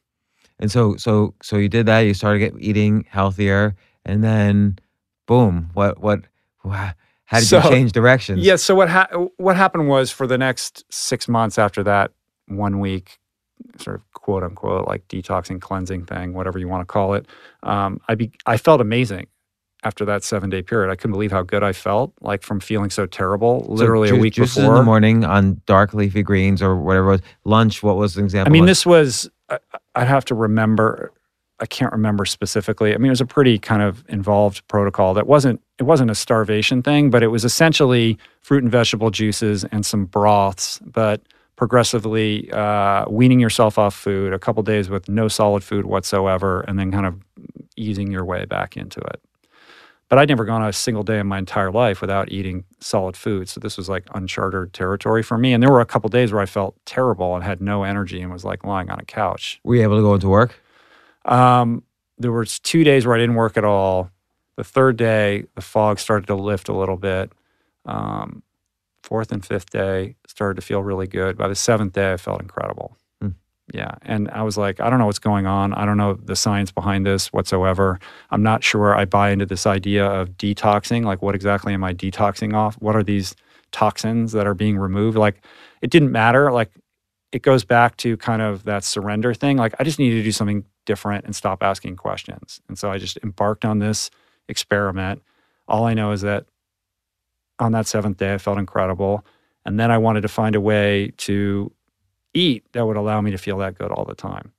And 0.60 0.70
so 0.72 0.96
so 0.98 1.34
so 1.42 1.56
you 1.58 1.70
did 1.70 1.86
that. 1.88 2.02
You 2.02 2.14
started 2.14 2.40
get, 2.40 2.54
eating 2.60 3.06
healthier, 3.10 3.76
and 4.06 4.24
then 4.24 4.78
boom. 5.26 5.70
What 5.74 6.00
what? 6.00 6.22
wha- 6.64 6.94
How 7.26 7.40
did 7.40 7.48
So- 7.48 7.58
you 7.64 7.70
change 7.70 7.92
directions? 7.94 8.40
Yeah. 8.46 8.58
So 8.58 8.76
what 8.76 8.90
ha- 8.90 9.08
what 9.38 9.56
happened 9.56 9.88
was 9.88 10.12
for 10.12 10.28
the 10.28 10.38
next 10.38 10.84
six 10.94 11.28
months 11.28 11.58
after 11.58 11.82
that 11.84 12.12
one 12.48 12.80
week, 12.80 13.18
sort 13.80 13.96
of 13.96 14.12
quote 14.12 14.44
unquote 14.44 14.86
like 14.88 15.08
detoxing 15.08 15.60
cleansing 15.62 16.06
thing, 16.06 16.34
whatever 16.34 16.60
you 16.60 16.68
want 16.68 16.82
to 16.82 16.86
call 16.92 17.14
it, 17.16 17.26
um, 17.64 18.00
I 18.08 18.16
be- 18.16 18.34
I 18.46 18.58
felt 18.58 18.82
amazing 18.82 19.28
after 19.84 20.06
that 20.06 20.24
seven 20.24 20.50
day 20.50 20.62
period. 20.62 20.92
I 20.92 20.96
couldn't 20.96 21.14
believe 21.14 21.32
how 21.32 21.44
good 21.44 21.64
I 21.64 21.74
felt, 21.74 22.14
like 22.22 22.44
from 22.44 22.60
feeling 22.60 22.90
so 22.90 23.06
terrible, 23.06 23.64
So 23.66 23.72
literally 23.72 24.10
a 24.10 24.14
ju- 24.14 24.20
week 24.20 24.34
juices 24.34 24.58
before. 24.58 24.74
in 24.74 24.78
the 24.80 24.84
morning 24.84 25.26
on 25.26 25.62
dark 25.66 25.94
leafy 25.94 26.22
greens 26.24 26.62
or 26.62 26.76
whatever 26.76 27.08
it 27.10 27.12
was. 27.14 27.22
Lunch. 27.46 27.82
What 27.84 27.98
was 27.98 28.14
the 28.16 28.24
example? 28.24 28.52
I 28.52 28.54
mean, 28.54 28.66
this 28.66 28.86
was, 28.86 29.30
I- 29.50 29.60
I'd 29.96 30.08
have 30.08 30.26
to 30.26 30.36
remember, 30.36 31.12
I 31.60 31.66
can't 31.66 31.92
remember 31.92 32.26
specifically. 32.26 32.94
I 32.94 32.98
mean, 32.98 33.08
it 33.08 33.10
was 33.12 33.22
a 33.22 33.26
pretty 33.26 33.58
kind 33.60 33.82
of 33.82 34.04
involved 34.08 34.68
protocol 34.68 35.14
that 35.16 35.26
wasn't, 35.28 35.62
it 35.80 35.84
wasn't 35.84 36.12
a 36.12 36.16
starvation 36.16 36.82
thing, 36.84 37.10
but 37.10 37.24
it 37.24 37.28
was 37.28 37.44
essentially 37.44 38.18
fruit 38.42 38.62
and 38.64 38.72
vegetable 38.72 39.10
juices 39.10 39.64
and 39.66 39.86
some 39.86 40.06
broths, 40.06 40.80
but 40.86 41.22
progressively 41.56 42.52
uh, 42.52 43.06
weaning 43.10 43.40
yourself 43.40 43.78
off 43.80 43.96
food, 43.96 44.34
a 44.34 44.40
couple 44.40 44.62
days 44.64 44.90
with 44.90 45.08
no 45.08 45.28
solid 45.28 45.64
food 45.64 45.86
whatsoever, 45.86 46.62
and 46.62 46.78
then 46.80 46.92
kind 46.92 47.06
of 47.06 47.16
easing 47.78 48.12
your 48.12 48.26
way 48.26 48.46
back 48.46 48.76
into 48.78 49.00
it. 49.00 49.22
But 50.12 50.20
I'd 50.20 50.28
never 50.28 50.44
gone 50.44 50.62
a 50.62 50.74
single 50.74 51.04
day 51.04 51.20
in 51.20 51.28
my 51.28 51.38
entire 51.38 51.72
life 51.72 52.02
without 52.02 52.34
eating 52.34 52.66
solid 52.82 53.16
food. 53.16 53.48
So 53.48 53.62
this 53.62 53.78
was 53.78 53.88
like 53.88 54.06
uncharted 54.14 54.74
territory 54.74 55.24
for 55.24 55.38
me. 55.38 55.54
And 55.54 55.64
there 55.64 55.72
were 55.72 55.80
a 55.80 55.86
couple 55.86 56.10
days 56.10 56.34
where 56.34 56.42
I 56.42 56.46
felt 56.46 56.76
terrible 56.86 57.34
and 57.34 57.46
had 57.46 57.62
no 57.62 57.84
energy 57.84 58.22
and 58.22 58.30
was 58.30 58.44
like 58.44 58.66
lying 58.66 58.90
on 58.90 59.00
a 59.00 59.06
couch. 59.06 59.62
were 59.64 59.76
you 59.78 59.84
able 59.84 59.96
to 59.96 60.02
go 60.02 60.14
into 60.14 60.28
work? 60.28 60.62
Um, 61.24 61.84
there 62.18 62.34
was 62.34 62.60
two 62.60 62.84
days 62.84 63.06
where 63.06 63.16
I 63.16 63.20
didn't 63.20 63.36
work 63.36 63.56
at 63.56 63.64
all. 63.64 64.12
The 64.58 64.66
third 64.66 64.98
day, 64.98 65.46
the 65.56 65.62
fog 65.62 65.98
started 65.98 66.28
to 66.28 66.36
lift 66.36 66.68
a 66.68 66.74
little 66.74 66.98
bit. 66.98 67.32
Um, 67.86 68.44
fourth 69.04 69.32
and 69.32 69.46
fifth 69.46 69.70
day 69.70 70.18
started 70.28 70.56
to 70.56 70.62
feel 70.62 70.84
really 70.84 71.08
good. 71.08 71.38
By 71.38 71.48
the 71.48 71.56
seventh 71.56 71.94
day, 71.94 72.12
I 72.12 72.18
felt 72.18 72.42
incredible. 72.42 72.98
Yeah, 73.74 73.96
and 74.02 74.30
I 74.32 74.44
was 74.44 74.58
like, 74.58 74.82
I 74.82 74.90
don't 74.90 75.00
know 75.00 75.06
what's 75.06 75.20
going 75.20 75.46
on. 75.46 75.74
I 75.74 75.86
don't 75.86 75.96
know 75.96 76.16
the 76.16 76.36
science 76.36 76.72
behind 76.72 77.06
this 77.06 77.32
whatsoever. 77.32 78.00
I'm 78.30 78.44
not 78.44 78.64
sure 78.64 78.94
I 78.96 79.06
buy 79.06 79.30
into 79.30 79.46
this 79.46 79.66
idea 79.66 80.06
of 80.06 80.32
detoxing. 80.32 81.06
Like, 81.06 81.22
what 81.22 81.36
exactly 81.36 81.74
am 81.74 81.84
I 81.84 81.94
detoxing 81.94 82.54
off? 82.54 82.76
What 82.76 82.98
are 82.98 83.04
these 83.04 83.34
toxins 83.72 84.34
that 84.34 84.46
are 84.46 84.54
being 84.54 84.78
removed? 84.78 85.18
Like, 85.18 85.42
it 85.82 85.90
didn't 85.90 86.12
matter. 86.12 86.52
Like, 86.52 86.72
it 87.32 87.44
goes 87.44 87.64
back 87.64 87.96
to 87.98 88.18
kind 88.18 88.42
of 88.42 88.66
that 88.66 88.84
surrender 88.84 89.34
thing. 89.34 89.56
Like, 89.56 89.74
I 89.80 89.86
just 89.86 90.00
needed 90.00 90.18
to 90.18 90.24
do 90.24 90.34
something 90.34 90.66
different 90.86 91.24
and 91.24 91.34
stop 91.34 91.64
asking 91.64 91.96
questions. 91.96 92.60
And 92.68 92.78
so 92.78 92.92
I 92.92 92.98
just 92.98 93.18
embarked 93.24 93.64
on 93.64 93.80
this 93.80 94.12
experiment. 94.50 95.22
All 95.68 95.86
I 95.86 95.94
know 95.94 96.12
is 96.12 96.22
that 96.22 96.46
on 97.60 97.72
that 97.72 97.88
seventh 97.88 98.18
day, 98.18 98.34
I 98.34 98.38
felt 98.38 98.58
incredible. 98.58 99.26
And 99.66 99.80
then 99.80 99.92
I 99.92 99.98
wanted 99.98 100.22
to 100.22 100.28
find 100.28 100.56
a 100.56 100.62
way 100.62 101.14
to 101.18 101.72
eat 102.34 102.64
that 102.74 102.86
would 102.86 102.98
allow 102.98 103.22
me 103.22 103.32
to 103.32 103.38
feel 103.38 103.58
that 103.60 103.78
good 103.78 103.92
all 103.92 104.06
the 104.06 104.16
time. 104.16 104.52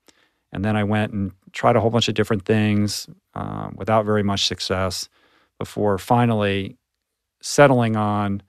And 0.53 0.64
then 0.64 0.77
I 0.77 0.85
went 0.85 1.12
and 1.12 1.33
tried 1.53 1.77
a 1.77 1.81
whole 1.81 1.91
bunch 1.91 2.09
of 2.09 2.14
different 2.14 2.45
things 2.45 3.09
um, 3.35 3.75
without 3.79 4.05
very 4.05 4.23
much 4.23 4.47
success 4.47 5.09
before 5.59 5.97
finally 5.99 6.77
settling 7.41 7.97
on 7.97 8.43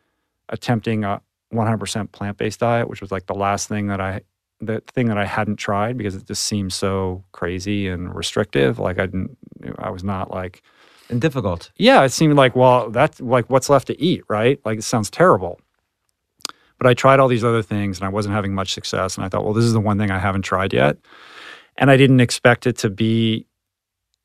attempting 0.49 1.03
a 1.03 1.21
100% 1.53 2.11
plant-based 2.11 2.59
diet, 2.59 2.89
which 2.89 3.01
was 3.01 3.11
like 3.11 3.26
the 3.28 3.34
last 3.36 3.67
thing 3.69 3.88
that 3.88 4.01
I 4.01 4.21
the 4.61 4.82
thing 4.93 5.07
that 5.07 5.17
I 5.17 5.26
hadn't 5.26 5.57
tried 5.57 5.97
because 5.97 6.15
it 6.15 6.26
just 6.26 6.43
seemed 6.43 6.71
so 6.71 7.24
crazy 7.34 7.89
and 7.89 8.15
restrictive. 8.15 8.80
Like 8.80 8.97
I 8.97 9.07
didn't, 9.07 9.38
I 9.78 9.89
was 9.89 10.05
not 10.05 10.32
like, 10.32 10.61
And 11.09 11.19
difficult. 11.19 11.69
yeah, 11.76 12.01
it 12.03 12.09
seemed 12.13 12.36
like, 12.36 12.55
well, 12.55 12.89
that's 12.89 13.19
like 13.19 13.49
what's 13.49 13.69
left 13.69 13.88
to 13.88 14.01
eat, 14.01 14.24
right? 14.30 14.61
Like 14.63 14.80
it 14.80 14.84
sounds 14.84 15.09
terrible. 15.09 15.59
But 16.84 16.89
I 16.89 16.93
tried 16.93 17.19
all 17.19 17.27
these 17.27 17.43
other 17.43 17.63
things 17.63 17.97
and 17.97 18.05
I 18.05 18.09
wasn't 18.09 18.36
having 18.36 18.53
much 18.53 18.73
success. 18.73 19.15
And 19.15 19.25
I 19.25 19.29
thought, 19.29 19.43
well, 19.43 19.53
this 19.53 19.65
is 19.65 19.73
the 19.73 19.79
one 19.79 19.97
thing 19.97 20.11
I 20.11 20.19
haven't 20.19 20.43
tried 20.43 20.73
yet. 20.73 20.97
And 21.77 21.89
I 21.89 21.97
didn't 21.97 22.19
expect 22.19 22.67
it 22.67 22.77
to 22.79 22.89
be 22.89 23.47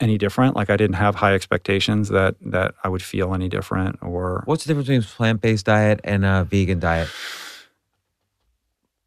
any 0.01 0.19
different. 0.19 0.57
Like 0.57 0.69
I 0.69 0.77
didn't 0.77 0.97
have 0.97 1.15
high 1.15 1.35
expectations 1.35 2.09
that 2.11 2.37
that 2.43 2.75
I 2.85 2.89
would 2.89 3.03
feel 3.03 3.35
any 3.35 3.49
different 3.49 3.99
or 4.03 4.43
What's 4.45 4.65
the 4.65 4.69
difference 4.69 4.89
between 4.89 5.03
plant 5.03 5.41
based 5.41 5.67
diet 5.67 6.01
and 6.05 6.25
a 6.25 6.45
vegan 6.45 6.79
diet? 6.79 7.09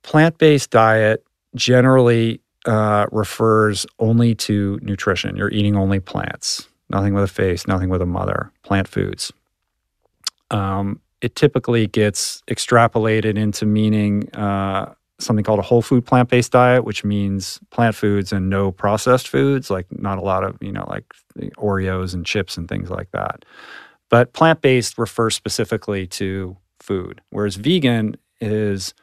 plant-based 0.04 0.70
diet 0.70 1.24
generally 1.56 2.42
uh, 2.66 3.08
refers 3.12 3.86
only 4.00 4.36
to 4.36 4.80
nutrition. 4.82 5.36
You're 5.36 5.52
eating 5.52 5.76
only 5.76 6.00
plants, 6.00 6.68
nothing 6.90 7.14
with 7.14 7.24
a 7.24 7.28
face, 7.28 7.68
nothing 7.68 7.90
with 7.90 8.02
a 8.02 8.06
mother, 8.06 8.52
plant 8.64 8.88
foods. 8.88 9.32
Um, 10.50 11.00
it 11.22 11.36
typically 11.36 11.88
gets 11.88 12.42
extrapolated 12.48 13.38
into 13.38 13.66
meaning 13.66 14.34
uh, 14.36 14.94
something 15.20 15.44
called 15.44 15.60
a 15.60 15.64
whole 15.64 15.82
food 15.82 16.06
plant-based 16.06 16.52
diet, 16.52 16.84
which 16.84 17.04
means 17.04 17.60
plant 17.70 17.96
foods 17.96 18.32
and 18.32 18.50
no 18.50 18.72
processed 18.72 19.28
foods, 19.28 19.70
like 19.70 19.86
not 19.92 20.18
a 20.18 20.22
lot 20.22 20.44
of 20.44 20.58
you 20.62 20.72
know 20.72 20.86
like 20.88 21.06
Oreos 21.58 22.14
and 22.14 22.26
chips 22.26 22.58
and 22.58 22.68
things 22.68 22.90
like 22.90 23.12
that. 23.12 23.46
But 24.10 24.34
plant-based 24.34 24.98
refers 24.98 25.36
specifically 25.36 26.08
to 26.08 26.58
food, 26.80 27.22
whereas 27.30 27.56
vegan 27.56 28.18
is 28.42 28.94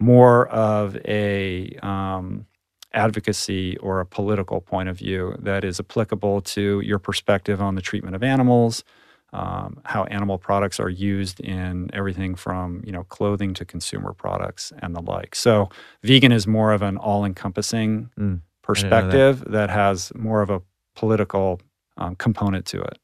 more 0.00 0.48
of 0.48 0.96
a 1.06 1.76
um, 1.82 2.46
advocacy 2.92 3.76
or 3.78 4.00
a 4.00 4.06
political 4.06 4.60
point 4.60 4.88
of 4.88 4.98
view 4.98 5.34
that 5.38 5.64
is 5.64 5.78
applicable 5.80 6.40
to 6.40 6.80
your 6.80 6.98
perspective 6.98 7.62
on 7.62 7.76
the 7.76 7.80
treatment 7.80 8.16
of 8.16 8.22
animals, 8.22 8.84
um, 9.32 9.80
how 9.84 10.04
animal 10.04 10.36
products 10.38 10.78
are 10.78 10.90
used 10.90 11.40
in 11.40 11.88
everything 11.92 12.34
from 12.34 12.82
you 12.84 12.92
know 12.92 13.04
clothing 13.04 13.54
to 13.54 13.64
consumer 13.64 14.12
products 14.12 14.72
and 14.82 14.94
the 14.94 15.00
like. 15.02 15.34
So 15.34 15.70
vegan 16.02 16.32
is 16.32 16.46
more 16.46 16.72
of 16.72 16.82
an 16.82 16.96
all-encompassing 16.98 18.10
Mm, 18.18 18.40
perspective 18.62 19.44
that. 19.48 19.70
has 19.70 20.12
more 20.14 20.42
of 20.42 20.50
a 20.50 20.60
political 20.94 21.60
um, 21.96 22.14
component 22.16 22.66
to 22.66 22.80
it. 22.80 22.98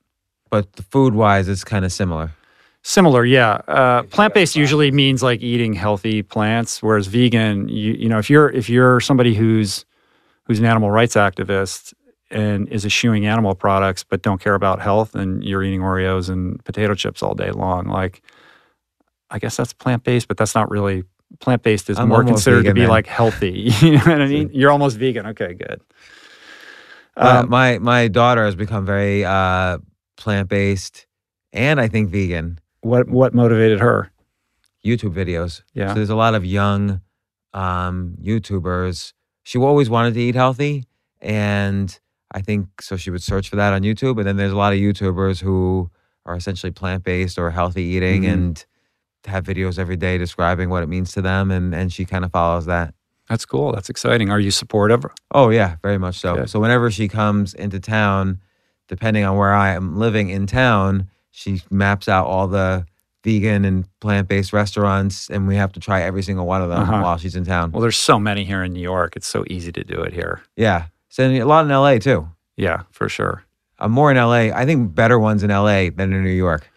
But 0.50 0.72
the 0.74 0.82
food 0.82 1.14
wise, 1.14 1.48
it's 1.48 1.64
kind 1.64 1.84
of 1.84 1.92
similar. 1.92 2.30
Similar, 2.82 3.24
yeah. 3.24 3.60
Uh, 3.66 4.02
plant-based 4.04 4.54
usually 4.56 4.90
means 4.90 5.22
like 5.22 5.42
eating 5.42 5.72
healthy 5.74 6.22
plants, 6.22 6.82
whereas 6.82 7.06
vegan, 7.06 7.68
you 7.68 7.92
you 7.94 8.08
know, 8.08 8.18
if 8.18 8.30
you're 8.30 8.48
if 8.50 8.68
you're 8.70 9.00
somebody 9.00 9.34
who's 9.34 9.84
who's 10.44 10.58
an 10.58 10.64
animal 10.64 10.90
rights 10.90 11.14
activist 11.16 11.92
and 12.30 12.68
is 12.68 12.84
eschewing 12.84 13.26
animal 13.26 13.54
products 13.54 14.04
but 14.04 14.22
don't 14.22 14.40
care 14.40 14.54
about 14.54 14.80
health, 14.80 15.14
and 15.14 15.42
you're 15.42 15.62
eating 15.62 15.80
Oreos 15.80 16.28
and 16.28 16.62
potato 16.64 16.94
chips 16.94 17.22
all 17.22 17.34
day 17.34 17.50
long, 17.50 17.86
like 17.86 18.22
I 19.30 19.38
guess 19.38 19.56
that's 19.56 19.72
plant-based, 19.72 20.28
but 20.28 20.36
that's 20.36 20.54
not 20.54 20.70
really 20.70 21.04
plant-based. 21.40 21.90
Is 21.90 21.98
I'm 21.98 22.08
more 22.08 22.24
considered 22.24 22.64
to 22.64 22.74
be 22.74 22.82
man. 22.82 22.90
like 22.90 23.06
healthy. 23.06 23.70
you 23.80 23.92
know 23.92 23.98
what 23.98 24.22
I 24.22 24.26
mean? 24.26 24.50
You're 24.52 24.70
almost 24.70 24.96
vegan. 24.96 25.26
Okay, 25.26 25.54
good. 25.54 25.80
Uh, 27.16 27.44
my 27.48 27.78
my 27.78 28.08
daughter 28.08 28.44
has 28.44 28.54
become 28.54 28.86
very 28.86 29.24
uh, 29.24 29.78
plant 30.16 30.48
based, 30.48 31.06
and 31.52 31.80
I 31.80 31.88
think 31.88 32.10
vegan. 32.10 32.60
what 32.80 33.08
what 33.08 33.34
motivated 33.34 33.80
her? 33.80 34.10
YouTube 34.84 35.12
videos. 35.12 35.62
Yeah. 35.74 35.88
So 35.88 35.94
there's 35.94 36.10
a 36.10 36.16
lot 36.16 36.34
of 36.34 36.44
young 36.44 37.00
um, 37.52 38.16
YouTubers. 38.22 39.12
She 39.42 39.58
always 39.58 39.90
wanted 39.90 40.14
to 40.14 40.20
eat 40.20 40.36
healthy, 40.36 40.84
and 41.20 41.98
I 42.32 42.40
think 42.42 42.82
so. 42.82 42.96
She 42.96 43.10
would 43.10 43.22
search 43.22 43.48
for 43.48 43.56
that 43.56 43.72
on 43.72 43.82
YouTube, 43.82 44.18
and 44.18 44.26
then 44.26 44.36
there's 44.36 44.52
a 44.52 44.56
lot 44.56 44.72
of 44.72 44.78
YouTubers 44.78 45.40
who 45.40 45.90
are 46.26 46.36
essentially 46.36 46.70
plant 46.70 47.04
based 47.04 47.38
or 47.38 47.50
healthy 47.50 47.82
eating, 47.82 48.22
Mhm. 48.22 48.32
and 48.32 48.64
have 49.26 49.44
videos 49.44 49.78
every 49.78 49.96
day 49.96 50.16
describing 50.18 50.70
what 50.70 50.82
it 50.82 50.88
means 50.88 51.12
to 51.12 51.22
them, 51.22 51.50
and 51.50 51.74
and 51.74 51.92
she 51.92 52.04
kind 52.04 52.24
of 52.24 52.30
follows 52.32 52.66
that. 52.66 52.94
That's 53.28 53.44
cool. 53.44 53.72
That's 53.72 53.90
exciting. 53.90 54.30
Are 54.30 54.40
you 54.40 54.50
supportive? 54.50 55.04
Oh 55.32 55.50
yeah, 55.50 55.76
very 55.82 55.98
much 55.98 56.18
so. 56.18 56.36
Good. 56.36 56.50
So 56.50 56.60
whenever 56.60 56.90
she 56.90 57.08
comes 57.08 57.52
into 57.54 57.78
town, 57.80 58.40
depending 58.88 59.24
on 59.24 59.36
where 59.36 59.52
I 59.52 59.70
am 59.74 59.96
living 59.98 60.30
in 60.30 60.46
town, 60.46 61.08
she 61.30 61.60
maps 61.70 62.08
out 62.08 62.26
all 62.26 62.48
the 62.48 62.86
vegan 63.24 63.64
and 63.66 63.84
plant-based 64.00 64.52
restaurants 64.52 65.28
and 65.28 65.46
we 65.46 65.56
have 65.56 65.72
to 65.72 65.80
try 65.80 66.00
every 66.02 66.22
single 66.22 66.46
one 66.46 66.62
of 66.62 66.70
them 66.70 66.82
Uh-huh. 66.82 67.02
while 67.02 67.18
she's 67.18 67.34
in 67.36 67.44
town. 67.44 67.72
Well, 67.72 67.82
there's 67.82 67.96
so 67.98 68.18
many 68.18 68.44
here 68.44 68.62
in 68.62 68.72
New 68.72 68.80
York. 68.80 69.14
It's 69.16 69.26
so 69.26 69.44
easy 69.48 69.72
to 69.72 69.84
do 69.84 70.00
it 70.02 70.12
here. 70.14 70.40
yeah. 70.56 70.84
So 71.08 71.24
a 71.28 71.42
lot 71.44 71.64
in 71.64 71.70
LA 71.70 71.98
too. 71.98 72.28
Yeah, 72.56 72.82
for 72.90 73.08
sure. 73.08 73.44
Uh, 73.78 73.88
more 73.88 74.10
in 74.10 74.16
LA. 74.16 74.50
I 74.54 74.64
think 74.66 74.94
better 74.94 75.18
ones 75.18 75.42
in 75.42 75.50
LA 75.50 75.90
than 75.90 76.12
in 76.12 76.22
New 76.24 76.30
York. 76.30 76.68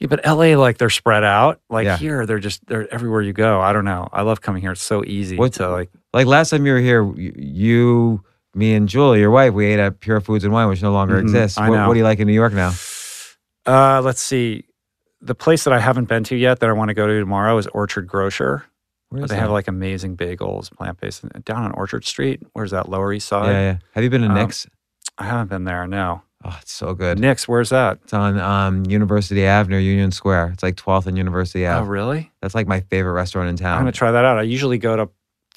Yeah, 0.00 0.06
but 0.08 0.24
LA, 0.24 0.56
like 0.58 0.78
they're 0.78 0.88
spread 0.90 1.24
out. 1.24 1.60
Like 1.68 1.84
Yeah. 1.84 1.96
here, 1.98 2.24
they're 2.26 2.38
just 2.38 2.66
they're 2.66 2.92
everywhere 2.92 3.20
you 3.20 3.32
go. 3.34 3.60
I 3.60 3.72
don't 3.74 3.84
know. 3.84 4.08
I 4.12 4.22
love 4.22 4.40
coming 4.40 4.62
here. 4.62 4.72
It's 4.72 4.82
so 4.82 5.04
easy 5.04 5.36
What's, 5.36 5.58
to 5.58 5.68
like. 5.68 5.90
Like 6.14 6.26
last 6.26 6.50
time 6.50 6.64
you 6.66 6.72
were 6.72 6.78
here, 6.80 7.04
you, 7.14 7.34
you 7.36 8.24
me 8.54 8.74
and 8.74 8.88
Julie, 8.88 9.20
your 9.20 9.30
wife, 9.30 9.52
we 9.52 9.66
ate 9.66 9.78
at 9.78 10.00
Pure 10.00 10.22
Foods 10.22 10.42
and 10.42 10.52
Wine, 10.52 10.68
which 10.68 10.82
no 10.82 10.90
longer 10.92 11.16
Mhm, 11.16 11.20
exists. 11.22 11.58
I 11.58 11.68
what, 11.68 11.76
know. 11.76 11.86
what 11.86 11.94
do 11.94 11.98
you 11.98 12.04
like 12.04 12.18
in 12.18 12.26
New 12.26 12.32
York 12.32 12.52
now? 12.54 12.72
Uh, 13.66 14.00
let's 14.02 14.22
see. 14.22 14.64
The 15.20 15.34
place 15.34 15.64
that 15.64 15.74
I 15.74 15.78
haven't 15.78 16.06
been 16.06 16.24
to 16.24 16.36
yet 16.36 16.60
that 16.60 16.70
I 16.70 16.72
want 16.72 16.88
to 16.88 16.94
go 16.94 17.06
to 17.06 17.20
tomorrow 17.20 17.58
is 17.58 17.66
Orchard 17.68 18.06
Grocer. 18.08 18.64
Where 19.10 19.22
is 19.24 19.30
they 19.30 19.36
that? 19.36 19.42
have 19.42 19.50
like 19.50 19.68
amazing 19.68 20.16
bagels, 20.16 20.72
plant 20.72 21.00
based, 21.00 21.24
down 21.44 21.64
on 21.64 21.72
Orchard 21.72 22.04
Street. 22.04 22.42
Where's 22.54 22.70
that? 22.70 22.88
Lower 22.88 23.12
East 23.12 23.28
Side. 23.28 23.46
yeah, 23.50 23.60
yeah. 23.72 23.78
Have 23.94 24.02
you 24.04 24.10
been 24.10 24.22
to 24.22 24.28
Um, 24.28 24.34
Nix? 24.34 24.66
I 25.18 25.24
haven't 25.24 25.48
been 25.48 25.64
there. 25.64 25.86
No. 25.86 26.22
Oh, 26.42 26.56
it's 26.62 26.72
so 26.72 26.94
good. 26.94 27.18
Nix. 27.18 27.46
Where's 27.46 27.68
that? 27.68 27.98
It's 28.04 28.14
on 28.14 28.38
um, 28.40 28.86
University 28.86 29.44
Avenue, 29.44 29.76
Union 29.76 30.10
Square. 30.10 30.50
It's 30.54 30.62
like 30.62 30.76
12th 30.76 31.06
and 31.06 31.18
University 31.18 31.66
Avenue. 31.66 31.86
Oh, 31.86 31.90
really? 31.90 32.32
That's 32.40 32.54
like 32.54 32.66
my 32.66 32.80
favorite 32.80 33.12
restaurant 33.12 33.50
in 33.50 33.56
town. 33.56 33.74
I'm 33.76 33.82
gonna 33.82 33.92
try 33.92 34.10
that 34.12 34.24
out. 34.24 34.38
I 34.38 34.42
usually 34.42 34.78
go 34.78 34.96
to 34.96 35.10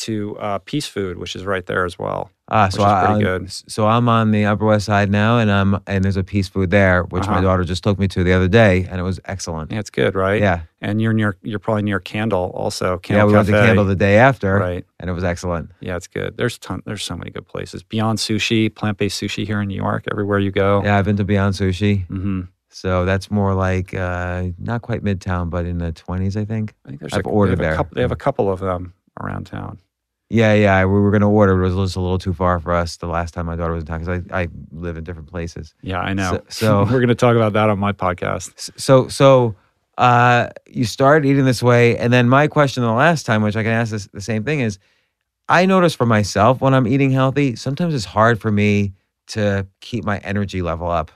to 0.08 0.38
uh, 0.38 0.58
Peace 0.60 0.88
Food, 0.88 1.18
which 1.18 1.36
is 1.36 1.46
right 1.46 1.66
there 1.66 1.86
as 1.86 1.98
well. 2.00 2.30
Ah, 2.50 2.68
so 2.70 2.84
I, 2.84 3.20
good. 3.20 3.50
So 3.52 3.88
I'm 3.88 4.08
on 4.10 4.32
the 4.32 4.46
Upper 4.46 4.66
West 4.66 4.86
Side 4.86 5.10
now, 5.10 5.40
and 5.40 5.50
I'm 5.50 5.78
and 5.88 6.04
there's 6.04 6.18
a 6.18 6.24
Peace 6.24 6.48
Food 6.50 6.72
there, 6.72 7.04
which 7.04 7.26
my 7.26 7.34
Uh-huh. 7.34 7.42
daughter 7.42 7.64
just 7.64 7.84
took 7.84 7.98
me 7.98 8.08
to 8.10 8.24
the 8.24 8.34
other 8.34 8.48
day, 8.50 8.86
and 8.90 9.00
it 9.00 9.04
was 9.04 9.20
excellent. 9.26 9.72
Yeah, 9.72 9.80
it's 9.80 9.90
good, 9.90 10.14
right? 10.14 10.42
Yeah, 10.42 10.62
And 10.82 11.02
you're 11.02 11.14
near. 11.14 11.38
You're 11.42 11.60
probably 11.60 11.84
near 11.84 12.00
Candle 12.00 12.52
also. 12.54 12.98
Candle 13.00 13.28
yeah. 13.28 13.32
We 13.32 13.34
went 13.34 13.48
to 13.48 13.54
Candle 13.54 13.86
the 13.86 13.96
day 13.96 14.18
after, 14.18 14.56
Right. 14.58 14.86
and 15.00 15.10
it 15.10 15.14
was 15.14 15.24
excellent. 15.24 15.72
Yeah, 15.80 15.96
it's 15.96 16.08
good. 16.08 16.36
There's 16.38 16.58
ton. 16.58 16.84
There's 16.86 17.04
so 17.04 17.16
many 17.16 17.32
good 17.32 17.48
places. 17.48 17.82
Beyond 17.82 18.20
Sushi, 18.20 18.74
plant 18.74 18.98
based 18.98 19.22
sushi 19.22 19.46
here 19.48 19.62
in 19.62 19.68
New 19.70 19.76
York. 19.78 20.04
Everywhere 20.12 20.40
you 20.40 20.52
go. 20.52 20.82
Yeah, 20.84 20.98
I've 20.98 21.06
been 21.06 21.18
to 21.18 21.24
Beyond 21.24 21.56
Sushi, 21.56 22.06
Mm-hmm. 22.08 22.42
so 22.70 23.06
that's 23.06 23.32
more 23.32 23.54
like 23.56 23.94
uh, 23.94 24.48
not 24.60 24.82
quite 24.82 25.02
Midtown, 25.04 25.50
but 25.50 25.66
in 25.66 25.78
the 25.78 25.94
20s, 25.94 26.36
I 26.36 26.44
think. 26.46 26.74
I 26.86 26.90
think 26.90 27.00
there's. 27.00 27.14
I've 27.14 27.26
a, 27.26 27.30
ordered 27.30 27.58
they 27.60 27.64
there. 27.64 27.76
Couple, 27.78 27.96
they 27.96 28.02
have 28.02 28.12
a 28.12 28.18
couple 28.18 28.52
of 28.52 28.60
them 28.60 28.94
around 29.22 29.46
town. 29.46 29.80
Yeah, 30.30 30.54
yeah. 30.54 30.84
We 30.86 31.00
were 31.00 31.12
gonna 31.12 31.30
order, 31.30 31.62
it 31.62 31.64
was 31.76 31.76
just 31.90 31.96
a 31.96 32.02
little 32.02 32.18
too 32.18 32.34
far 32.34 32.60
for 32.60 32.74
us 32.74 32.98
the 32.98 33.08
last 33.08 33.34
time 33.34 33.46
my 33.46 33.56
daughter 33.56 33.74
was 33.74 33.84
in 33.84 33.88
town 33.88 34.00
because 34.04 34.22
I, 34.32 34.42
I 34.44 34.48
live 34.72 34.98
in 34.98 35.04
different 35.04 35.30
places. 35.30 35.76
Yeah, 35.82 36.00
I 36.00 36.14
know. 36.14 36.32
So- 36.32 36.44
so- 36.50 36.84
we're 36.86 37.00
going 37.00 37.08
to 37.10 37.16
talk 37.16 37.36
about 37.36 37.54
that 37.54 37.70
on 37.70 37.78
my 37.80 37.92
podcast. 37.94 38.72
So 38.80 39.08
so 39.08 39.56
uh 40.00 40.50
you 40.68 40.86
start 40.86 41.24
eating 41.24 41.46
this 41.46 41.62
way 41.62 41.96
and 42.00 42.12
then 42.12 42.28
my 42.28 42.48
question 42.48 42.82
the 42.82 42.92
last 42.92 43.28
time 43.28 43.44
which 43.44 43.56
I 43.56 43.62
can 43.62 43.72
ask 43.74 43.92
this, 43.92 44.08
the 44.12 44.22
same 44.22 44.44
thing 44.44 44.60
is 44.62 44.80
I 45.48 45.68
notice 45.68 45.94
for 45.94 46.08
myself 46.08 46.62
when 46.62 46.74
I'm 46.74 46.88
eating 46.88 47.12
healthy 47.12 47.56
sometimes 47.56 47.94
it's 47.94 48.06
hard 48.06 48.42
for 48.42 48.52
me 48.52 48.94
to 49.28 49.68
keep 49.82 50.04
my 50.04 50.18
energy 50.20 50.64
level 50.64 50.90
up 50.90 51.12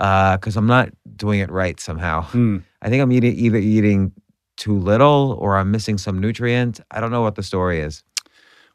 uh 0.00 0.38
cuz 0.38 0.56
I'm 0.56 0.66
not 0.66 0.88
doing 1.14 1.38
it 1.38 1.52
right 1.52 1.78
somehow. 1.78 2.22
Hmm. 2.22 2.58
I 2.82 2.88
think 2.88 3.00
I'm 3.00 3.12
eating 3.12 3.36
either 3.36 3.58
eating 3.58 4.10
too 4.56 4.76
little 4.76 5.36
or 5.38 5.56
I'm 5.56 5.70
missing 5.70 5.96
some 5.96 6.18
nutrient. 6.20 6.80
I 6.90 6.98
don't 7.00 7.12
know 7.12 7.22
what 7.22 7.36
the 7.36 7.44
story 7.44 7.78
is. 7.80 8.02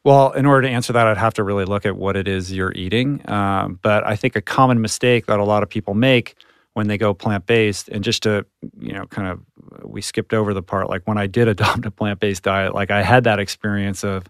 Well, 0.03 0.31
in 0.31 0.45
order 0.47 0.67
to 0.67 0.73
answer 0.73 0.93
that, 0.93 1.05
I'd 1.05 1.17
have 1.17 1.35
to 1.35 1.43
really 1.43 1.65
look 1.65 1.85
at 1.85 1.95
what 1.95 2.15
it 2.15 2.27
is 2.27 2.51
you're 2.51 2.73
eating. 2.73 3.27
Um, 3.29 3.79
but 3.83 4.05
I 4.05 4.15
think 4.15 4.35
a 4.35 4.41
common 4.41 4.81
mistake 4.81 5.27
that 5.27 5.39
a 5.39 5.43
lot 5.43 5.61
of 5.61 5.69
people 5.69 5.93
make 5.93 6.35
when 6.73 6.87
they 6.87 6.97
go 6.97 7.13
plant 7.13 7.45
based, 7.45 7.89
and 7.89 8.03
just 8.03 8.23
to, 8.23 8.45
you 8.79 8.93
know, 8.93 9.05
kind 9.07 9.27
of, 9.27 9.41
we 9.83 10.01
skipped 10.01 10.33
over 10.33 10.53
the 10.53 10.63
part 10.63 10.89
like 10.89 11.05
when 11.05 11.17
I 11.17 11.27
did 11.27 11.47
adopt 11.47 11.85
a 11.85 11.91
plant 11.91 12.19
based 12.19 12.43
diet, 12.43 12.73
like 12.73 12.89
I 12.89 13.03
had 13.03 13.25
that 13.25 13.39
experience 13.39 14.03
of, 14.03 14.25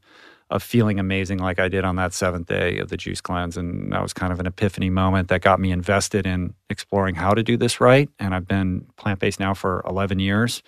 of 0.50 0.62
feeling 0.62 1.00
amazing 1.00 1.38
like 1.38 1.60
I 1.60 1.70
did 1.70 1.86
on 1.86 1.96
that 1.96 2.14
seventh 2.14 2.48
day 2.48 2.80
of 2.80 2.90
the 2.90 2.98
juice 2.98 3.22
cleanse. 3.22 3.56
And 3.56 3.94
that 3.94 4.02
was 4.02 4.12
kind 4.12 4.34
of 4.34 4.40
an 4.42 4.48
epiphany 4.48 4.90
moment 4.90 5.30
that 5.30 5.42
got 5.42 5.62
me 5.62 5.72
invested 5.72 6.26
in 6.28 6.54
exploring 6.70 7.16
how 7.16 7.34
to 7.34 7.44
do 7.44 7.56
this 7.56 7.80
right. 7.80 8.10
And 8.20 8.36
I've 8.36 8.48
been 8.48 8.88
plant 8.98 9.20
based 9.20 9.40
now 9.40 9.54
for 9.54 9.82
11 9.88 10.20
years. 10.20 10.62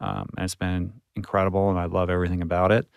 Um, 0.00 0.30
and 0.36 0.44
it's 0.44 0.54
been 0.56 0.94
incredible, 1.14 1.70
and 1.70 1.78
I 1.78 1.84
love 1.84 2.10
everything 2.10 2.40
about 2.40 2.72
it. 2.72 2.88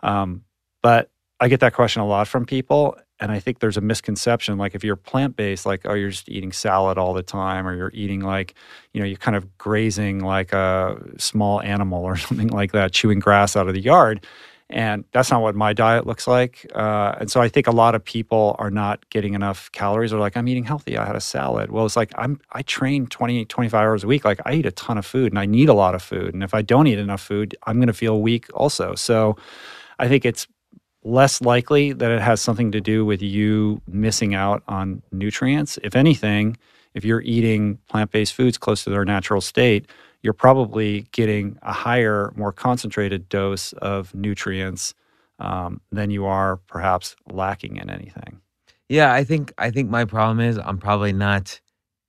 Um, 0.00 0.42
but 0.82 1.10
I 1.40 1.48
get 1.48 1.60
that 1.60 1.74
question 1.74 2.02
a 2.02 2.06
lot 2.06 2.26
from 2.26 2.44
people, 2.44 2.96
and 3.20 3.30
I 3.30 3.38
think 3.38 3.60
there's 3.60 3.76
a 3.76 3.80
misconception. 3.80 4.58
Like 4.58 4.74
if 4.74 4.82
you're 4.82 4.96
plant 4.96 5.36
based, 5.36 5.66
like 5.66 5.82
oh, 5.84 5.94
you're 5.94 6.10
just 6.10 6.28
eating 6.28 6.52
salad 6.52 6.98
all 6.98 7.14
the 7.14 7.22
time, 7.22 7.66
or 7.66 7.74
you're 7.74 7.92
eating 7.94 8.20
like, 8.20 8.54
you 8.92 9.00
know, 9.00 9.06
you're 9.06 9.18
kind 9.18 9.36
of 9.36 9.56
grazing 9.58 10.20
like 10.20 10.52
a 10.52 11.00
small 11.18 11.60
animal 11.62 12.04
or 12.04 12.16
something 12.16 12.48
like 12.48 12.72
that, 12.72 12.92
chewing 12.92 13.20
grass 13.20 13.56
out 13.56 13.68
of 13.68 13.74
the 13.74 13.80
yard. 13.80 14.26
And 14.70 15.04
that's 15.12 15.30
not 15.30 15.40
what 15.40 15.54
my 15.54 15.72
diet 15.72 16.06
looks 16.06 16.26
like. 16.26 16.70
Uh, 16.74 17.14
and 17.20 17.30
so 17.30 17.40
I 17.40 17.48
think 17.48 17.66
a 17.66 17.70
lot 17.72 17.94
of 17.94 18.04
people 18.04 18.54
are 18.58 18.70
not 18.70 19.08
getting 19.08 19.32
enough 19.32 19.72
calories 19.72 20.12
or 20.12 20.18
like, 20.18 20.36
I'm 20.36 20.46
eating 20.46 20.64
healthy. 20.64 20.98
I 20.98 21.06
had 21.06 21.16
a 21.16 21.22
salad. 21.22 21.70
Well, 21.70 21.86
it's 21.86 21.96
like 21.96 22.12
I'm, 22.18 22.38
I 22.52 22.60
train 22.62 23.06
20, 23.06 23.46
25 23.46 23.80
hours 23.80 24.04
a 24.04 24.06
week. 24.06 24.26
Like 24.26 24.40
I 24.44 24.54
eat 24.54 24.66
a 24.66 24.70
ton 24.72 24.98
of 24.98 25.06
food 25.06 25.32
and 25.32 25.38
I 25.38 25.46
need 25.46 25.70
a 25.70 25.74
lot 25.74 25.94
of 25.94 26.02
food. 26.02 26.34
And 26.34 26.42
if 26.42 26.52
I 26.52 26.60
don't 26.60 26.86
eat 26.86 26.98
enough 26.98 27.22
food, 27.22 27.56
I'm 27.66 27.76
going 27.76 27.86
to 27.86 27.94
feel 27.94 28.20
weak 28.20 28.46
also. 28.52 28.94
So 28.94 29.36
I 29.98 30.06
think 30.06 30.26
it's 30.26 30.46
less 31.08 31.40
likely 31.40 31.92
that 31.92 32.10
it 32.10 32.20
has 32.20 32.40
something 32.40 32.70
to 32.72 32.80
do 32.80 33.04
with 33.04 33.22
you 33.22 33.80
missing 33.88 34.34
out 34.34 34.62
on 34.68 35.02
nutrients. 35.10 35.78
If 35.82 35.96
anything, 35.96 36.56
if 36.94 37.04
you're 37.04 37.22
eating 37.22 37.78
plant 37.88 38.10
based 38.10 38.34
foods 38.34 38.58
close 38.58 38.84
to 38.84 38.90
their 38.90 39.04
natural 39.04 39.40
state, 39.40 39.86
you're 40.22 40.34
probably 40.34 41.06
getting 41.12 41.58
a 41.62 41.72
higher, 41.72 42.32
more 42.36 42.52
concentrated 42.52 43.28
dose 43.28 43.72
of 43.74 44.14
nutrients 44.14 44.94
um, 45.38 45.80
than 45.90 46.10
you 46.10 46.26
are 46.26 46.56
perhaps 46.56 47.16
lacking 47.30 47.76
in 47.76 47.88
anything. 47.88 48.40
Yeah, 48.88 49.12
I 49.12 49.24
think 49.24 49.52
I 49.58 49.70
think 49.70 49.90
my 49.90 50.04
problem 50.04 50.40
is 50.40 50.58
I'm 50.58 50.78
probably 50.78 51.12
not 51.12 51.60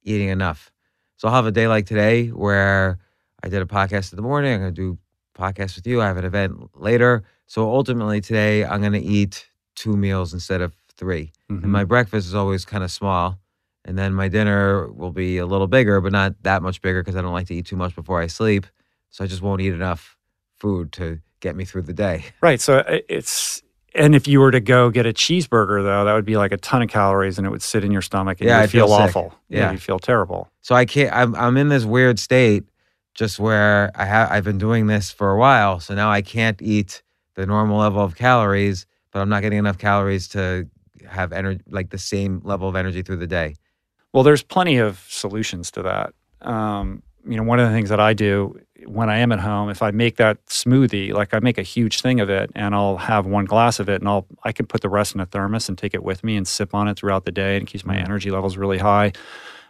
eating 0.04 0.30
enough. 0.30 0.72
So 1.18 1.28
I'll 1.28 1.36
have 1.36 1.46
a 1.46 1.52
day 1.52 1.68
like 1.68 1.86
today 1.86 2.28
where 2.28 3.00
I 3.44 3.50
did 3.50 3.62
a 3.62 3.66
podcast 3.66 4.12
in 4.12 4.16
the 4.16 4.24
morning. 4.24 4.54
I'm 4.54 4.60
gonna 4.60 4.72
do 4.72 4.98
podcast 5.38 5.76
with 5.76 5.88
you. 5.88 6.02
I 6.02 6.08
have 6.08 6.18
an 6.18 6.26
event 6.26 6.70
later. 6.76 7.24
So 7.50 7.68
ultimately 7.74 8.22
today 8.22 8.64
I'm 8.64 8.80
gonna 8.82 9.02
eat 9.04 9.48
two 9.76 9.98
meals 9.98 10.34
instead 10.36 10.62
of 10.62 10.74
3 10.98 11.32
Mhm. 11.52 11.64
And 11.64 11.72
my 11.72 11.84
breakfast 11.84 12.28
is 12.28 12.36
always 12.36 12.64
kind 12.64 12.84
of 12.84 12.92
small. 12.92 13.40
And 13.86 13.98
then 13.98 14.14
my 14.14 14.28
dinner 14.28 14.88
will 14.92 15.12
be 15.12 15.40
a 15.40 15.48
little 15.48 15.66
bigger, 15.66 16.00
but 16.00 16.12
not 16.12 16.36
that 16.44 16.62
much 16.62 16.80
bigger 16.82 17.02
because 17.02 17.16
I 17.16 17.22
don't 17.24 17.34
like 17.34 17.48
to 17.48 17.56
eat 17.56 17.66
too 17.66 17.76
much 17.76 17.96
before 17.96 18.22
I 18.22 18.28
sleep. 18.28 18.68
So 19.10 19.24
I 19.24 19.28
just 19.28 19.42
won't 19.42 19.62
eat 19.62 19.74
enough 19.74 20.16
food 20.60 20.92
to 20.94 21.20
get 21.40 21.56
me 21.56 21.66
through 21.66 21.84
the 21.84 21.94
day. 21.94 22.26
Right. 22.42 22.62
So 22.62 22.84
it's, 23.10 23.64
and 23.96 24.14
if 24.14 24.28
you 24.28 24.40
were 24.42 24.52
to 24.52 24.60
go 24.60 24.92
get 24.92 25.08
a 25.08 25.14
cheeseburger, 25.14 25.82
though, 25.82 26.06
that 26.06 26.14
would 26.14 26.26
be 26.26 26.38
like 26.38 26.52
a 26.52 26.58
ton 26.58 26.84
of 26.84 26.90
calories 26.90 27.40
and 27.40 27.48
it 27.48 27.50
would 27.50 27.64
sit 27.64 27.84
in 27.84 27.92
your 27.92 28.04
stomach 28.04 28.40
and 28.42 28.48
Yeah, 28.50 28.58
you'd 28.58 28.64
I'd 28.66 28.70
feel 28.70 28.88
feel, 28.88 28.96
awful. 28.96 29.34
Yeah. 29.48 29.72
You'd 29.72 29.82
feel 29.82 29.98
terrible. 29.98 30.52
So 30.62 30.76
I 30.76 30.86
can't. 30.86 31.12
I'm 31.12 31.34
I'm 31.34 31.58
in 31.58 31.70
this 31.70 31.86
weird 31.86 32.20
state, 32.20 32.66
just 33.16 33.40
where 33.40 33.90
I 33.96 34.06
have 34.06 34.30
I've 34.30 34.44
been 34.44 34.60
doing 34.60 34.86
this 34.86 35.10
for 35.10 35.32
a 35.32 35.38
while. 35.40 35.80
So 35.80 35.96
now 35.96 36.12
I 36.12 36.22
can't 36.22 36.62
eat 36.62 37.02
the 37.40 37.46
normal 37.46 37.78
level 37.80 38.04
of 38.04 38.16
calories, 38.16 38.86
but 39.12 39.22
I'm 39.22 39.30
not 39.30 39.42
getting 39.42 39.60
enough 39.60 39.78
calories 39.78 40.28
to 40.30 40.68
have 41.08 41.32
energy 41.32 41.62
like 41.70 41.90
the 41.90 41.98
same 41.98 42.42
level 42.44 42.68
of 42.68 42.76
energy 42.76 43.02
through 43.02 43.16
the 43.18 43.28
day. 43.28 43.56
Well, 44.14 44.24
there's 44.24 44.44
plenty 44.44 44.78
of 44.78 45.06
solutions 45.08 45.72
to 45.72 45.82
that. 45.84 46.14
Um, 46.42 47.02
you 47.26 47.38
know, 47.38 47.44
one 47.44 47.60
of 47.60 47.70
the 47.70 47.74
things 47.76 47.90
that 47.90 48.00
I 48.00 48.14
do 48.14 48.60
when 48.86 49.10
I 49.10 49.20
am 49.20 49.32
at 49.32 49.40
home, 49.40 49.70
if 49.70 49.82
I 49.82 49.92
make 49.92 50.16
that 50.18 50.46
smoothie, 50.48 51.14
like 51.14 51.34
I 51.34 51.40
make 51.40 51.58
a 51.58 51.64
huge 51.64 52.02
thing 52.02 52.20
of 52.20 52.30
it, 52.30 52.50
and 52.56 52.74
I'll 52.76 52.98
have 52.98 53.26
one 53.26 53.46
glass 53.46 53.80
of 53.80 53.88
it, 53.90 54.02
and 54.02 54.10
I'll 54.10 54.26
I 54.44 54.52
can 54.52 54.66
put 54.66 54.82
the 54.82 54.90
rest 54.90 55.16
in 55.16 55.22
a 55.22 55.26
thermos 55.26 55.70
and 55.70 55.78
take 55.78 55.94
it 55.94 56.04
with 56.04 56.24
me 56.24 56.36
and 56.36 56.46
sip 56.48 56.74
on 56.74 56.88
it 56.90 56.98
throughout 56.98 57.24
the 57.26 57.32
day, 57.32 57.56
and 57.56 57.64
it 57.64 57.72
keeps 57.72 57.86
my 57.86 57.96
Mm. 57.96 58.06
energy 58.06 58.32
levels 58.32 58.58
really 58.58 58.78
high. 58.80 59.12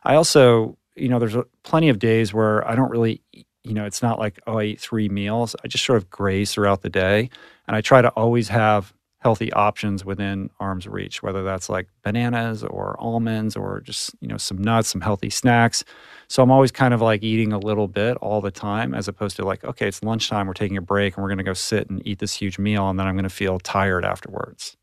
I 0.03 0.15
also, 0.15 0.77
you 0.95 1.09
know, 1.09 1.19
there's 1.19 1.35
plenty 1.63 1.89
of 1.89 1.99
days 1.99 2.33
where 2.33 2.67
I 2.67 2.75
don't 2.75 2.89
really, 2.89 3.21
you 3.63 3.73
know, 3.73 3.85
it's 3.85 4.01
not 4.01 4.19
like 4.19 4.39
oh 4.47 4.57
I 4.59 4.63
eat 4.65 4.79
three 4.79 5.09
meals. 5.09 5.55
I 5.63 5.67
just 5.67 5.85
sort 5.85 5.97
of 5.97 6.09
graze 6.09 6.53
throughout 6.53 6.81
the 6.81 6.89
day, 6.89 7.29
and 7.69 7.75
I 7.75 7.81
try 7.81 8.01
to 8.01 8.09
always 8.09 8.47
have 8.47 8.95
healthy 9.19 9.53
options 9.53 10.03
within 10.03 10.49
arm's 10.59 10.87
reach, 10.87 11.21
whether 11.21 11.43
that's 11.43 11.69
like 11.69 11.87
bananas 12.03 12.63
or 12.63 12.95
almonds 12.99 13.55
or 13.55 13.79
just, 13.81 14.09
you 14.21 14.27
know, 14.27 14.37
some 14.37 14.57
nuts, 14.57 14.89
some 14.89 15.01
healthy 15.01 15.29
snacks. 15.29 15.83
So 16.29 16.41
I'm 16.41 16.49
always 16.49 16.71
kind 16.71 16.95
of 16.95 17.01
like 17.01 17.21
eating 17.21 17.53
a 17.53 17.59
little 17.59 17.87
bit 17.87 18.17
all 18.17 18.41
the 18.41 18.49
time 18.49 18.95
as 18.95 19.07
opposed 19.07 19.35
to 19.35 19.45
like, 19.45 19.63
okay, 19.63 19.87
it's 19.87 20.01
lunchtime, 20.01 20.47
we're 20.47 20.53
taking 20.53 20.77
a 20.77 20.81
break 20.81 21.15
and 21.15 21.21
we're 21.21 21.29
going 21.29 21.37
to 21.37 21.43
go 21.43 21.53
sit 21.53 21.87
and 21.91 22.01
eat 22.07 22.17
this 22.17 22.33
huge 22.33 22.57
meal 22.57 22.89
and 22.89 22.99
then 22.99 23.05
I'm 23.05 23.13
going 23.13 23.21
to 23.21 23.29
feel 23.29 23.59
tired 23.59 24.03
afterwards. 24.03 24.75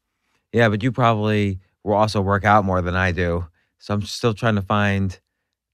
Yeah, 0.52 0.68
but 0.68 0.80
you 0.80 0.92
probably 0.92 1.58
will 1.82 1.94
also 1.94 2.20
work 2.20 2.44
out 2.44 2.64
more 2.64 2.82
than 2.82 2.94
I 2.94 3.10
do. 3.10 3.48
So 3.78 3.94
I'm 3.94 4.02
still 4.02 4.32
trying 4.32 4.54
to 4.54 4.62
find 4.62 5.18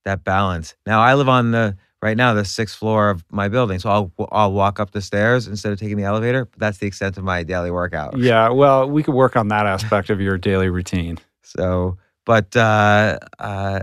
that 0.06 0.24
balance. 0.24 0.76
Now 0.86 1.02
I 1.02 1.12
live 1.12 1.28
on 1.28 1.50
the 1.50 1.76
right 2.02 2.16
now 2.16 2.34
the 2.34 2.44
sixth 2.44 2.76
floor 2.76 3.08
of 3.08 3.24
my 3.30 3.48
building, 3.48 3.78
so 3.78 3.88
I'll 3.90 4.12
I'll 4.32 4.52
walk 4.52 4.80
up 4.80 4.90
the 4.90 5.00
stairs 5.00 5.46
instead 5.46 5.72
of 5.72 5.78
taking 5.78 5.96
the 5.96 6.04
elevator. 6.04 6.44
But 6.44 6.58
that's 6.58 6.78
the 6.78 6.86
extent 6.86 7.16
of 7.16 7.24
my 7.24 7.42
daily 7.44 7.70
workout. 7.70 8.18
Yeah, 8.18 8.50
well, 8.50 8.90
we 8.90 9.02
could 9.02 9.14
work 9.14 9.36
on 9.36 9.48
that 9.48 9.66
aspect 9.66 10.10
of 10.10 10.20
your 10.20 10.36
daily 10.36 10.68
routine. 10.68 11.18
So, 11.42 11.96
but 12.26 12.54
uh, 12.56 13.18
uh, 13.38 13.80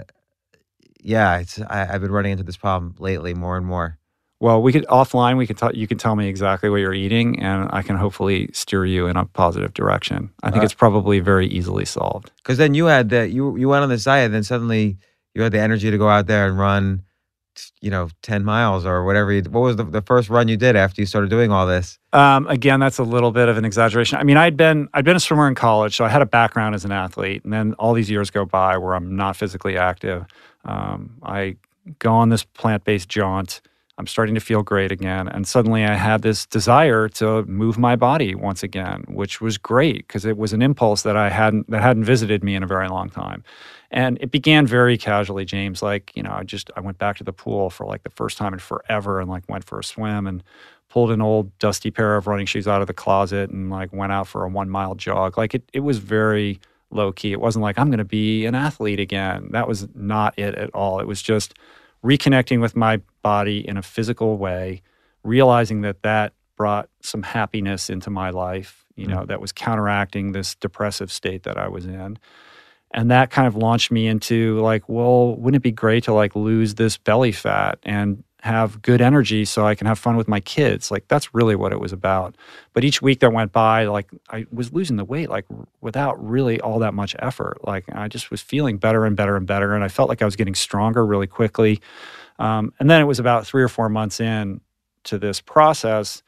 yeah, 1.01 1.39
it's, 1.39 1.59
I, 1.61 1.87
I've 1.93 2.01
been 2.01 2.11
running 2.11 2.33
into 2.33 2.43
this 2.43 2.57
problem 2.57 2.95
lately 2.99 3.33
more 3.33 3.57
and 3.57 3.65
more. 3.65 3.97
Well, 4.41 4.61
we 4.61 4.71
could 4.71 4.85
offline. 4.87 5.37
We 5.37 5.45
could 5.45 5.57
tell 5.57 5.75
you 5.75 5.85
can 5.85 5.97
tell 5.97 6.15
me 6.15 6.27
exactly 6.29 6.69
what 6.69 6.77
you're 6.77 6.93
eating, 6.93 7.41
and 7.41 7.69
I 7.73 7.81
can 7.81 7.97
hopefully 7.97 8.49
steer 8.53 8.85
you 8.85 9.07
in 9.07 9.17
a 9.17 9.25
positive 9.25 9.73
direction. 9.73 10.29
I 10.43 10.49
think 10.51 10.63
Uh, 10.63 10.65
it's 10.65 10.73
probably 10.73 11.19
very 11.19 11.47
easily 11.47 11.83
solved. 11.85 12.31
Because 12.37 12.57
then 12.57 12.73
you 12.73 12.85
had 12.85 13.09
that 13.09 13.31
you 13.31 13.57
you 13.57 13.67
went 13.67 13.83
on 13.83 13.89
this 13.89 14.05
diet, 14.05 14.25
and 14.25 14.33
then 14.33 14.43
suddenly 14.43 14.97
you 15.35 15.43
had 15.43 15.51
the 15.51 15.59
energy 15.59 15.91
to 15.91 15.97
go 15.97 16.07
out 16.07 16.27
there 16.27 16.47
and 16.47 16.57
run, 16.57 17.03
you 17.81 17.89
know, 17.89 18.09
ten 18.21 18.43
miles 18.43 18.85
or 18.85 19.05
whatever. 19.05 19.31
You, 19.31 19.41
what 19.43 19.61
was 19.61 19.75
the, 19.75 19.83
the 19.83 20.01
first 20.01 20.29
run 20.29 20.47
you 20.47 20.57
did 20.57 20.75
after 20.75 21.01
you 21.01 21.05
started 21.05 21.29
doing 21.29 21.51
all 21.51 21.65
this? 21.65 21.97
Um, 22.13 22.47
again, 22.47 22.79
that's 22.79 22.97
a 22.97 23.03
little 23.03 23.31
bit 23.31 23.49
of 23.49 23.57
an 23.57 23.65
exaggeration. 23.65 24.17
I 24.17 24.23
mean, 24.23 24.37
I'd 24.37 24.57
been 24.57 24.89
I'd 24.93 25.05
been 25.05 25.15
a 25.15 25.19
swimmer 25.19 25.47
in 25.47 25.55
college, 25.55 25.95
so 25.95 26.05
I 26.05 26.09
had 26.09 26.21
a 26.21 26.25
background 26.25 26.75
as 26.75 26.85
an 26.85 26.91
athlete, 26.91 27.43
and 27.43 27.53
then 27.53 27.73
all 27.73 27.93
these 27.93 28.09
years 28.09 28.29
go 28.29 28.45
by 28.45 28.77
where 28.77 28.95
I'm 28.95 29.15
not 29.15 29.35
physically 29.35 29.77
active. 29.77 30.25
Um, 30.65 31.17
I 31.23 31.55
go 31.99 32.13
on 32.13 32.29
this 32.29 32.43
plant 32.43 32.83
based 32.83 33.09
jaunt. 33.09 33.61
I'm 33.97 34.07
starting 34.07 34.33
to 34.35 34.41
feel 34.41 34.63
great 34.63 34.93
again, 34.93 35.27
and 35.27 35.45
suddenly 35.45 35.83
I 35.83 35.95
had 35.95 36.21
this 36.21 36.45
desire 36.45 37.09
to 37.09 37.43
move 37.43 37.77
my 37.77 37.97
body 37.97 38.33
once 38.33 38.63
again, 38.63 39.03
which 39.09 39.41
was 39.41 39.57
great 39.57 40.07
because 40.07 40.23
it 40.23 40.37
was 40.37 40.53
an 40.53 40.61
impulse 40.61 41.01
that 41.01 41.17
I 41.17 41.29
hadn't 41.29 41.69
that 41.69 41.81
hadn't 41.81 42.05
visited 42.05 42.41
me 42.41 42.55
in 42.55 42.63
a 42.63 42.67
very 42.67 42.87
long 42.87 43.09
time. 43.09 43.43
And 43.91 44.17
it 44.21 44.31
began 44.31 44.67
very 44.67 44.97
casually, 44.97 45.45
James. 45.45 45.81
Like, 45.81 46.11
you 46.15 46.21
know, 46.21 46.31
I 46.31 46.43
just 46.43 46.69
I 46.75 46.79
went 46.79 46.97
back 46.99 47.17
to 47.17 47.23
the 47.23 47.33
pool 47.33 47.69
for 47.69 47.85
like 47.85 48.03
the 48.03 48.11
first 48.11 48.37
time 48.37 48.53
in 48.53 48.59
forever 48.59 49.19
and 49.19 49.29
like 49.29 49.43
went 49.49 49.63
for 49.63 49.79
a 49.79 49.83
swim 49.83 50.27
and 50.27 50.43
pulled 50.89 51.11
an 51.11 51.21
old 51.21 51.57
dusty 51.59 51.91
pair 51.91 52.15
of 52.15 52.27
running 52.27 52.45
shoes 52.45 52.67
out 52.67 52.81
of 52.81 52.87
the 52.87 52.93
closet 52.93 53.49
and 53.49 53.69
like 53.69 53.91
went 53.93 54.11
out 54.11 54.27
for 54.27 54.43
a 54.43 54.49
one 54.49 54.69
mile 54.69 54.95
jog. 54.95 55.37
Like 55.37 55.55
it 55.55 55.63
it 55.73 55.79
was 55.79 55.97
very 55.97 56.59
low 56.91 57.11
key. 57.11 57.31
It 57.31 57.41
wasn't 57.41 57.63
like 57.63 57.79
I'm 57.79 57.89
gonna 57.89 58.05
be 58.05 58.45
an 58.45 58.53
athlete 58.53 58.99
again. 58.99 59.49
That 59.51 59.67
was 59.67 59.87
not 59.95 60.37
it 60.37 60.55
at 60.55 60.69
all. 60.75 60.99
It 60.99 61.07
was 61.07 61.21
just 61.21 61.55
reconnecting 62.03 62.61
with 62.61 62.75
my 62.75 63.01
body 63.23 63.67
in 63.67 63.75
a 63.75 63.81
physical 63.81 64.37
way, 64.37 64.83
realizing 65.23 65.81
that 65.81 66.03
that 66.03 66.33
brought 66.55 66.89
some 67.01 67.23
happiness 67.23 67.89
into 67.89 68.09
my 68.09 68.29
life, 68.29 68.85
you 68.95 69.07
mm. 69.07 69.11
know, 69.11 69.25
that 69.25 69.41
was 69.41 69.51
counteracting 69.51 70.31
this 70.31 70.55
depressive 70.55 71.11
state 71.11 71.43
that 71.43 71.57
I 71.57 71.67
was 71.67 71.85
in 71.85 72.19
and 72.91 73.11
that 73.11 73.29
kind 73.29 73.47
of 73.47 73.55
launched 73.55 73.91
me 73.91 74.07
into 74.07 74.59
like 74.61 74.87
well 74.87 75.35
wouldn't 75.35 75.61
it 75.61 75.63
be 75.63 75.71
great 75.71 76.03
to 76.03 76.13
like 76.13 76.35
lose 76.35 76.75
this 76.75 76.97
belly 76.97 77.31
fat 77.31 77.79
and 77.83 78.23
have 78.41 78.81
good 78.81 79.01
energy 79.01 79.43
so 79.43 79.65
i 79.65 79.75
can 79.75 79.85
have 79.85 79.99
fun 79.99 80.15
with 80.15 80.27
my 80.27 80.39
kids? 80.39 80.91
Like 80.91 81.07
that's 81.07 81.33
really 81.33 81.55
what 81.55 81.73
it 81.73 81.79
was 81.79 81.91
about. 81.91 82.35
But 82.73 82.85
each 82.85 83.01
week 83.01 83.19
that 83.19 83.33
went 83.33 83.51
by 83.51 83.85
like 83.85 84.09
i 84.29 84.45
was 84.51 84.71
losing 84.71 84.95
the 84.95 85.05
weight 85.05 85.29
like 85.29 85.45
without 85.81 86.23
really 86.25 86.59
all 86.61 86.79
that 86.79 86.93
much 86.93 87.15
effort. 87.19 87.59
Like 87.63 87.85
i 87.93 88.07
just 88.07 88.31
was 88.31 88.41
feeling 88.41 88.77
better 88.77 89.05
and 89.05 89.15
better 89.15 89.35
and 89.35 89.45
better 89.45 89.75
and 89.75 89.83
i 89.83 89.87
felt 89.89 90.09
like 90.09 90.21
i 90.21 90.25
was 90.25 90.35
getting 90.35 90.55
stronger 90.55 91.05
really 91.05 91.27
quickly. 91.27 91.81
Um, 92.37 92.73
and 92.79 92.89
then 92.89 93.01
it 93.01 93.05
was 93.05 93.19
about 93.19 93.45
three 93.45 93.61
or 93.63 93.67
four 93.67 93.89
months 93.89 94.21
in 94.21 94.61
to 95.03 95.17
this 95.17 95.41
process 95.41 96.23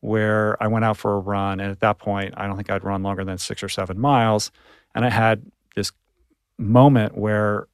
where 0.00 0.60
i 0.62 0.68
went 0.68 0.84
out 0.84 0.96
for 0.96 1.14
a 1.14 1.18
run 1.18 1.58
and 1.58 1.72
at 1.72 1.80
that 1.80 1.98
point 1.98 2.34
i 2.36 2.46
don't 2.46 2.56
think 2.56 2.70
i'd 2.70 2.84
run 2.84 3.02
longer 3.02 3.24
than 3.24 3.36
six 3.36 3.64
or 3.64 3.68
seven 3.68 3.98
miles 3.98 4.52
and 4.94 5.04
i 5.04 5.10
had 5.10 5.42
moment 6.58 7.16
where 7.16 7.68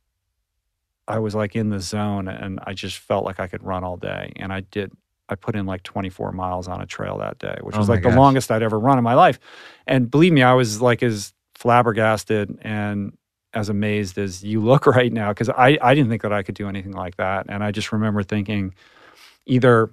I 1.07 1.19
was 1.19 1.35
like 1.35 1.57
in 1.57 1.71
the 1.71 1.81
zone 1.81 2.29
and 2.29 2.61
I 2.65 2.73
just 2.75 2.99
felt 2.99 3.25
like 3.25 3.41
I 3.41 3.47
could 3.47 3.63
run 3.63 3.85
all 3.85 3.97
day. 3.97 4.33
And 4.37 4.53
I 4.53 4.61
did, 4.61 4.93
I 5.29 5.35
put 5.35 5.57
in 5.57 5.67
like 5.67 5.83
24 5.83 6.33
miles 6.33 6.69
on 6.69 6.81
a 6.81 6.87
trail 6.87 7.19
that 7.19 7.39
day, 7.39 7.57
which 7.61 7.77
Oh 7.77 7.79
was 7.79 7.89
like 7.89 8.03
the 8.03 8.11
longest 8.11 8.51
I'd 8.51 8.63
ever 8.63 8.79
run 8.79 8.99
in 8.99 9.05
my 9.05 9.15
life. 9.15 9.39
And 9.87 10.11
believe 10.11 10.33
me, 10.33 10.43
I 10.43 10.55
was 10.55 10.81
like 10.81 11.03
as 11.03 11.33
flabbergasted 11.55 12.59
and 12.63 13.17
as 13.53 13.69
amazed 13.69 14.19
as 14.19 14.43
you 14.43 14.61
look 14.61 14.87
right 14.87 15.13
now 15.13 15.31
because 15.31 15.49
I, 15.49 15.79
I 15.81 15.95
didn't 15.95 16.11
think 16.11 16.23
that 16.23 16.33
I 16.33 16.43
could 16.43 16.55
do 16.55 16.69
anything 16.69 16.93
like 16.93 17.17
that. 17.17 17.47
And 17.49 17.63
I 17.63 17.71
just 17.71 17.93
remember 17.93 18.23
thinking 18.23 18.75
either 19.47 19.91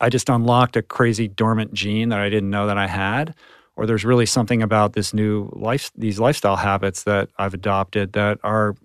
I 0.00 0.08
just 0.08 0.28
unlocked 0.28 0.76
a 0.76 0.82
crazy 0.82 1.28
dormant 1.28 1.74
gene 1.74 2.08
that 2.08 2.20
I 2.20 2.30
didn't 2.30 2.50
know 2.50 2.66
that 2.66 2.78
I 2.78 2.86
had, 2.86 3.34
or 3.80 3.86
there's 3.86 4.04
really 4.04 4.26
something 4.26 4.62
about 4.62 4.92
this 4.92 5.14
new 5.14 5.48
life, 5.54 5.90
these 5.96 6.20
lifestyle 6.20 6.56
habits 6.56 7.04
that 7.04 7.30
I've 7.38 7.54
adopted 7.54 8.12
that 8.12 8.38
are 8.44 8.76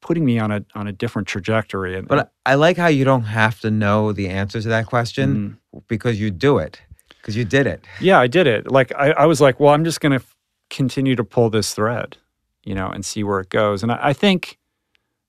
putting 0.00 0.24
me 0.24 0.40
on 0.40 0.50
a 0.50 0.64
on 0.74 0.88
a 0.88 0.92
different 0.92 1.28
trajectory. 1.28 1.96
And 1.96 2.08
But 2.08 2.32
I, 2.44 2.56
like 2.56 2.76
how 2.76 2.88
you 2.88 3.04
don't 3.04 3.22
have 3.22 3.60
to 3.60 3.70
know 3.70 4.10
the 4.12 4.28
answer 4.28 4.60
to 4.60 4.68
that 4.68 4.86
question 4.86 5.58
Mhm. 5.72 5.82
because 5.86 6.20
you 6.20 6.32
do 6.32 6.58
it 6.58 6.80
because 7.20 7.36
you 7.36 7.44
did 7.44 7.68
it. 7.68 7.84
yeah, 8.00 8.18
I 8.18 8.26
did 8.26 8.48
it. 8.48 8.68
Like 8.72 8.92
I, 8.96 9.12
I 9.12 9.26
was 9.26 9.40
like, 9.40 9.60
well, 9.60 9.72
I'm 9.72 9.84
just 9.84 10.00
gonna 10.00 10.16
f- 10.16 10.34
continue 10.68 11.14
to 11.14 11.22
pull 11.22 11.48
this 11.48 11.72
thread, 11.72 12.16
you 12.64 12.74
know, 12.74 12.88
and 12.88 13.04
see 13.04 13.22
where 13.22 13.38
it 13.38 13.50
goes. 13.50 13.84
And 13.84 13.92
I, 13.92 13.98
I 14.08 14.12
think 14.12 14.58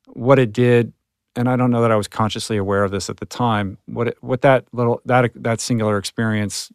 what 0.07 0.39
it 0.39 0.51
did, 0.51 0.93
and 1.35 1.47
I 1.47 1.55
don't 1.57 1.69
know 1.69 1.81
that 1.83 1.91
I 1.91 1.95
was 1.95 2.07
consciously 2.07 2.57
aware 2.57 2.83
of 2.83 2.89
this 2.89 3.07
at 3.07 3.17
the 3.17 3.25
time. 3.27 3.77
What 3.85 4.07
it, 4.07 4.17
what 4.21 4.41
that 4.41 4.65
little 4.73 4.99
that 5.05 5.29
that 5.35 5.59
singular 5.61 5.97
experience 5.99 6.71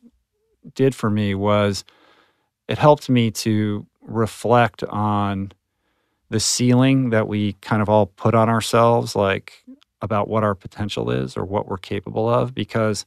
did 0.77 0.94
for 0.94 1.10
me 1.10 1.35
was 1.35 1.85
it 2.68 2.78
helped 2.78 3.09
me 3.09 3.30
to 3.30 3.86
reflect 4.01 4.82
on 4.84 5.52
the 6.30 6.40
ceiling 6.40 7.10
that 7.10 7.28
we 7.28 7.52
kind 7.55 7.82
of 7.82 7.88
all 7.88 8.06
put 8.06 8.34
on 8.34 8.48
ourselves, 8.48 9.14
like 9.14 9.64
about 10.02 10.28
what 10.28 10.44
our 10.44 10.55
potential 10.55 11.10
is 11.10 11.36
or 11.36 11.44
what 11.44 11.68
we're 11.68 11.76
capable 11.76 12.28
of. 12.28 12.55
Because 12.55 13.06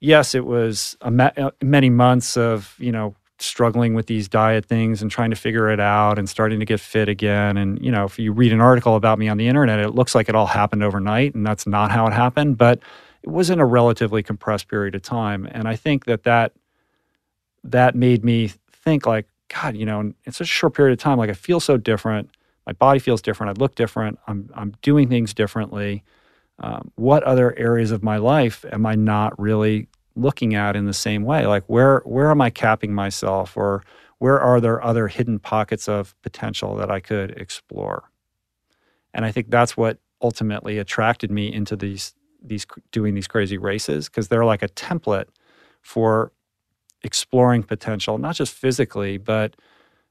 yes, 0.00 0.34
it 0.34 0.44
was 0.44 0.96
ma- 1.08 1.30
uh, 1.36 1.50
many 1.62 1.90
months 1.90 2.36
of 2.36 2.74
you 2.78 2.92
know 2.92 3.14
struggling 3.40 3.94
with 3.94 4.06
these 4.06 4.28
diet 4.28 4.64
things 4.64 5.02
and 5.02 5.10
trying 5.10 5.30
to 5.30 5.36
figure 5.36 5.68
it 5.68 5.80
out 5.80 6.18
and 6.18 6.28
starting 6.28 6.60
to 6.60 6.64
get 6.64 6.78
fit 6.78 7.08
again. 7.08 7.56
And 7.56 7.84
you 7.84 7.90
know, 7.90 8.04
if 8.04 8.18
you 8.18 8.32
read 8.32 8.52
an 8.52 8.60
article 8.60 8.94
about 8.94 9.18
me 9.18 9.28
on 9.28 9.36
the 9.36 9.48
internet, 9.48 9.80
it 9.80 9.90
looks 9.90 10.14
like 10.14 10.28
it 10.28 10.34
all 10.34 10.46
happened 10.46 10.82
overnight, 10.82 11.34
and 11.34 11.46
that's 11.46 11.66
not 11.66 11.90
how 11.90 12.06
it 12.06 12.12
happened. 12.12 12.58
But 12.58 12.80
it 13.22 13.30
was 13.30 13.50
in 13.50 13.58
a 13.58 13.66
relatively 13.66 14.22
compressed 14.22 14.68
period 14.68 14.94
of 14.94 15.02
time, 15.02 15.48
and 15.50 15.66
I 15.66 15.74
think 15.76 16.04
that 16.04 16.22
that 16.24 16.52
that 17.64 17.94
made 17.94 18.24
me 18.24 18.52
think 18.72 19.06
like, 19.06 19.26
God, 19.48 19.76
you 19.76 19.86
know, 19.86 20.00
in 20.00 20.14
such 20.26 20.42
a 20.42 20.44
short 20.44 20.74
period 20.74 20.92
of 20.92 20.98
time, 20.98 21.18
like 21.18 21.30
I 21.30 21.34
feel 21.34 21.60
so 21.60 21.76
different. 21.76 22.30
My 22.66 22.72
body 22.72 22.98
feels 22.98 23.20
different. 23.20 23.58
I 23.58 23.60
look 23.60 23.74
different. 23.74 24.18
I'm 24.26 24.48
I'm 24.54 24.74
doing 24.82 25.08
things 25.08 25.34
differently. 25.34 26.02
Um, 26.60 26.92
what 26.94 27.22
other 27.24 27.56
areas 27.58 27.90
of 27.90 28.02
my 28.02 28.16
life 28.16 28.64
am 28.70 28.86
I 28.86 28.94
not 28.94 29.38
really 29.38 29.88
looking 30.16 30.54
at 30.54 30.76
in 30.76 30.86
the 30.86 30.94
same 30.94 31.24
way? 31.24 31.46
Like 31.46 31.64
where 31.66 32.00
where 32.04 32.30
am 32.30 32.40
I 32.40 32.50
capping 32.50 32.94
myself, 32.94 33.56
or 33.56 33.82
where 34.18 34.40
are 34.40 34.60
there 34.60 34.82
other 34.82 35.08
hidden 35.08 35.38
pockets 35.38 35.88
of 35.88 36.14
potential 36.22 36.76
that 36.76 36.90
I 36.90 37.00
could 37.00 37.32
explore? 37.32 38.10
And 39.12 39.24
I 39.24 39.32
think 39.32 39.50
that's 39.50 39.76
what 39.76 39.98
ultimately 40.22 40.78
attracted 40.78 41.30
me 41.30 41.52
into 41.52 41.76
these 41.76 42.14
these 42.42 42.66
doing 42.92 43.14
these 43.14 43.26
crazy 43.26 43.58
races 43.58 44.08
because 44.08 44.28
they're 44.28 44.44
like 44.44 44.62
a 44.62 44.68
template 44.68 45.26
for 45.82 46.32
exploring 47.04 47.62
potential, 47.62 48.18
not 48.18 48.34
just 48.34 48.52
physically, 48.52 49.18
but 49.18 49.54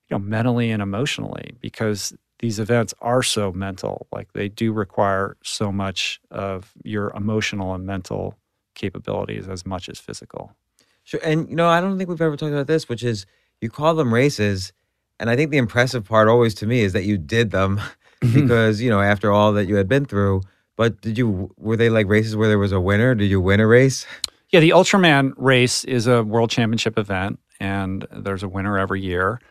you 0.09 0.17
know, 0.17 0.19
mentally 0.19 0.71
and 0.71 0.81
emotionally, 0.81 1.53
because 1.59 2.13
these 2.39 2.59
events 2.59 2.93
are 3.01 3.23
so 3.23 3.51
mental. 3.51 4.07
Like 4.11 4.33
they 4.33 4.49
do 4.49 4.73
require 4.73 5.37
so 5.43 5.71
much 5.71 6.19
of 6.29 6.73
your 6.83 7.11
emotional 7.11 7.73
and 7.73 7.85
mental 7.85 8.37
capabilities 8.75 9.47
as 9.47 9.65
much 9.65 9.89
as 9.89 9.99
physical. 9.99 10.53
Sure. 11.03 11.19
And 11.23 11.49
you 11.49 11.55
know, 11.55 11.69
I 11.69 11.81
don't 11.81 11.97
think 11.97 12.09
we've 12.09 12.21
ever 12.21 12.37
talked 12.37 12.51
about 12.51 12.67
this, 12.67 12.87
which 12.87 13.03
is 13.03 13.25
you 13.61 13.69
call 13.69 13.95
them 13.95 14.13
races, 14.13 14.73
and 15.19 15.29
I 15.29 15.35
think 15.35 15.51
the 15.51 15.57
impressive 15.57 16.05
part 16.05 16.27
always 16.27 16.53
to 16.55 16.67
me 16.67 16.81
is 16.81 16.93
that 16.93 17.05
you 17.05 17.17
did 17.17 17.51
them 17.51 17.79
mm-hmm. 18.21 18.33
because, 18.41 18.81
you 18.81 18.89
know, 18.89 19.01
after 19.01 19.31
all 19.31 19.53
that 19.53 19.65
you 19.65 19.75
had 19.75 19.87
been 19.87 20.05
through. 20.05 20.41
But 20.75 21.01
did 21.01 21.17
you 21.17 21.53
were 21.57 21.77
they 21.77 21.89
like 21.89 22.07
races 22.07 22.35
where 22.35 22.47
there 22.47 22.59
was 22.59 22.71
a 22.71 22.79
winner? 22.79 23.13
Did 23.15 23.29
you 23.29 23.39
win 23.39 23.59
a 23.59 23.67
race? 23.67 24.05
Yeah, 24.53 24.59
the 24.59 24.69
Ultraman 24.69 25.33
race 25.35 25.83
is 25.83 26.05
a 26.05 26.23
world 26.23 26.51
championship 26.51 26.99
event, 26.99 27.39
and 27.59 28.05
there's 28.11 28.43
a 28.43 28.47
winner 28.47 28.77
every 28.77 29.01
year. 29.01 29.41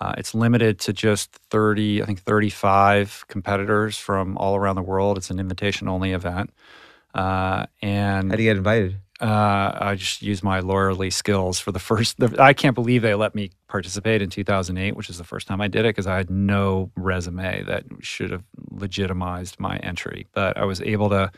Uh, 0.00 0.14
it's 0.16 0.36
limited 0.36 0.78
to 0.78 0.92
just 0.92 1.32
30, 1.50 2.00
I 2.00 2.06
think 2.06 2.20
35 2.20 3.24
competitors 3.26 3.98
from 3.98 4.38
all 4.38 4.54
around 4.54 4.76
the 4.76 4.82
world. 4.82 5.18
It's 5.18 5.30
an 5.30 5.40
invitation 5.40 5.88
only 5.88 6.12
event. 6.12 6.50
Uh, 7.12 7.66
and 7.82 8.30
How 8.30 8.36
do 8.36 8.42
you 8.44 8.50
get 8.50 8.56
invited? 8.56 9.00
uh, 9.20 9.72
I 9.80 9.96
just 9.96 10.22
used 10.22 10.44
my 10.44 10.60
lawyerly 10.60 11.12
skills 11.12 11.58
for 11.58 11.72
the 11.72 11.80
first. 11.80 12.20
The, 12.20 12.40
I 12.40 12.52
can't 12.52 12.76
believe 12.76 13.02
they 13.02 13.16
let 13.16 13.34
me 13.34 13.50
participate 13.66 14.22
in 14.22 14.30
2008, 14.30 14.94
which 14.94 15.10
is 15.10 15.18
the 15.18 15.24
first 15.24 15.48
time 15.48 15.60
I 15.60 15.66
did 15.66 15.84
it 15.84 15.88
because 15.88 16.06
I 16.06 16.18
had 16.18 16.30
no 16.30 16.92
resume 16.94 17.64
that 17.64 17.82
should 17.98 18.30
have 18.30 18.44
legitimized 18.70 19.58
my 19.58 19.78
entry. 19.78 20.28
But 20.34 20.56
I 20.56 20.64
was 20.66 20.80
able 20.82 21.08
to 21.08 21.32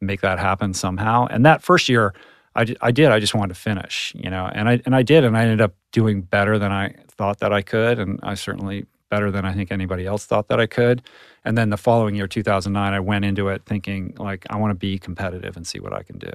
make 0.00 0.22
that 0.22 0.38
happen 0.38 0.72
somehow. 0.72 1.26
And 1.26 1.44
that 1.44 1.62
first 1.62 1.90
year, 1.90 2.14
I, 2.56 2.74
I 2.80 2.90
did. 2.92 3.10
I 3.10 3.18
just 3.18 3.34
wanted 3.34 3.54
to 3.54 3.60
finish, 3.60 4.12
you 4.16 4.30
know, 4.30 4.48
and 4.52 4.68
I 4.68 4.80
and 4.84 4.94
I 4.94 5.02
did, 5.02 5.24
and 5.24 5.36
I 5.36 5.42
ended 5.42 5.60
up 5.60 5.74
doing 5.92 6.22
better 6.22 6.58
than 6.58 6.72
I 6.72 6.94
thought 7.08 7.40
that 7.40 7.52
I 7.52 7.62
could, 7.62 7.98
and 7.98 8.20
I 8.22 8.34
certainly 8.34 8.86
better 9.10 9.30
than 9.30 9.44
I 9.44 9.52
think 9.52 9.70
anybody 9.70 10.06
else 10.06 10.26
thought 10.26 10.48
that 10.48 10.60
I 10.60 10.66
could. 10.66 11.02
And 11.44 11.56
then 11.56 11.70
the 11.70 11.76
following 11.76 12.14
year, 12.14 12.26
2009, 12.26 12.92
I 12.92 13.00
went 13.00 13.24
into 13.24 13.48
it 13.48 13.62
thinking 13.64 14.14
like 14.18 14.46
I 14.50 14.56
want 14.56 14.70
to 14.70 14.74
be 14.74 14.98
competitive 14.98 15.56
and 15.56 15.66
see 15.66 15.78
what 15.78 15.92
I 15.92 16.02
can 16.02 16.18
do. 16.18 16.32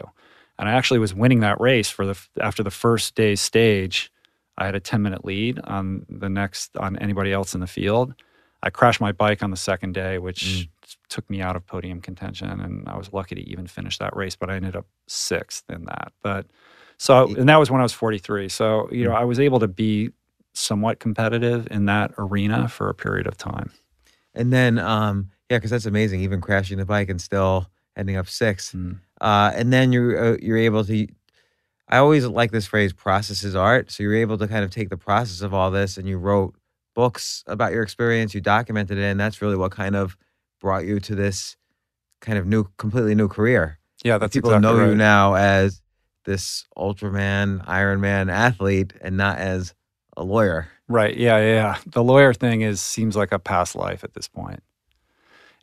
And 0.58 0.70
I 0.70 0.74
actually 0.74 1.00
was 1.00 1.14
winning 1.14 1.40
that 1.40 1.60
race 1.60 1.90
for 1.90 2.06
the 2.06 2.20
after 2.42 2.64
the 2.64 2.72
first 2.72 3.16
day's 3.16 3.42
stage. 3.42 4.12
I 4.58 4.66
had 4.66 4.76
a 4.76 4.80
10 4.80 5.02
minute 5.02 5.24
lead 5.24 5.60
on 5.64 6.06
the 6.10 6.30
next 6.30 6.76
on 6.78 6.98
anybody 6.98 7.32
else 7.32 7.54
in 7.54 7.62
the 7.62 7.68
field. 7.68 8.14
I 8.62 8.70
crashed 8.70 9.00
my 9.00 9.14
bike 9.14 9.42
on 9.42 9.52
the 9.52 9.58
second 9.58 9.94
day, 9.94 10.18
which 10.18 10.44
mm. 10.44 10.70
Took 11.10 11.30
me 11.30 11.42
out 11.42 11.56
of 11.56 11.66
podium 11.66 12.02
contention, 12.02 12.50
and 12.50 12.88
I 12.88 12.98
was 12.98 13.14
lucky 13.14 13.36
to 13.36 13.42
even 13.42 13.68
finish 13.68 13.98
that 13.98 14.16
race. 14.16 14.36
But 14.36 14.50
I 14.50 14.56
ended 14.56 14.76
up 14.76 14.88
sixth 15.08 15.64
in 15.70 15.86
that. 15.86 16.12
But 16.22 16.48
so, 16.98 17.28
and 17.36 17.48
that 17.50 17.58
was 17.58 17.72
when 17.72 17.82
I 17.82 17.84
was 17.84 17.94
43. 17.94 18.50
So 18.50 18.90
you 18.92 19.06
know, 19.06 19.12
mm. 19.12 19.18
I 19.18 19.26
was 19.26 19.40
able 19.40 19.60
to 19.60 19.68
be 19.68 20.12
somewhat 20.54 21.00
competitive 21.00 21.68
in 21.72 21.86
that 21.86 22.12
arena 22.18 22.68
for 22.68 22.90
a 22.90 22.94
period 22.94 23.28
of 23.28 23.38
time. 23.38 23.72
And 24.34 24.54
then, 24.54 24.78
um, 24.78 25.30
yeah, 25.50 25.58
because 25.58 25.72
that's 25.72 25.86
amazing. 25.86 26.22
Even 26.22 26.42
crashing 26.42 26.78
the 26.78 26.86
bike 26.86 27.10
and 27.10 27.20
still 27.20 27.68
ending 27.96 28.18
up 28.18 28.28
sixth. 28.28 28.76
Mm. 28.76 29.00
Uh, 29.22 29.52
and 29.56 29.74
then 29.74 29.92
you're 29.92 30.34
uh, 30.34 30.38
you're 30.42 30.58
able 30.58 30.84
to. 30.86 31.08
I 31.92 31.98
always 31.98 32.26
like 32.26 32.52
this 32.52 32.68
phrase 32.68 32.94
"process 32.94 33.44
is 33.44 33.56
art." 33.56 33.92
So 33.92 34.04
you're 34.04 34.16
able 34.16 34.38
to 34.38 34.48
kind 34.48 34.64
of 34.64 34.72
take 34.72 34.90
the 34.90 34.98
process 34.98 35.42
of 35.42 35.54
all 35.54 35.72
this, 35.72 35.98
and 35.98 36.08
you 36.08 36.18
wrote 36.18 36.56
books 36.96 37.44
about 37.48 37.72
your 37.72 37.84
experience. 37.84 38.34
You 38.34 38.42
documented 38.42 38.98
it, 38.98 39.04
and 39.04 39.20
that's 39.20 39.42
really 39.42 39.58
what 39.58 39.72
kind 39.72 39.96
of 39.96 40.16
brought 40.60 40.86
you 40.86 41.00
to 41.00 41.16
this 41.16 41.56
kind 42.22 42.38
of 42.38 42.46
new, 42.46 42.66
completely 42.78 43.16
new 43.16 43.28
career. 43.28 43.80
Yeah, 44.04 44.18
that's 44.18 44.34
people 44.34 44.52
exactly 44.52 44.70
know 44.70 44.80
right. 44.80 44.90
you 44.90 44.96
now 44.96 45.36
as 45.36 45.82
this 46.26 46.66
Ultraman, 46.78 47.66
Ironman 47.66 48.32
athlete, 48.32 48.94
and 49.02 49.18
not 49.18 49.38
as 49.40 49.74
a 50.16 50.24
lawyer. 50.24 50.70
Right. 50.88 51.16
Yeah, 51.16 51.38
yeah. 51.40 51.78
The 51.86 52.04
lawyer 52.04 52.34
thing 52.34 52.62
is 52.62 52.82
seems 52.82 53.16
like 53.16 53.32
a 53.32 53.40
past 53.40 53.76
life 53.76 54.04
at 54.04 54.14
this 54.14 54.28
point. 54.28 54.62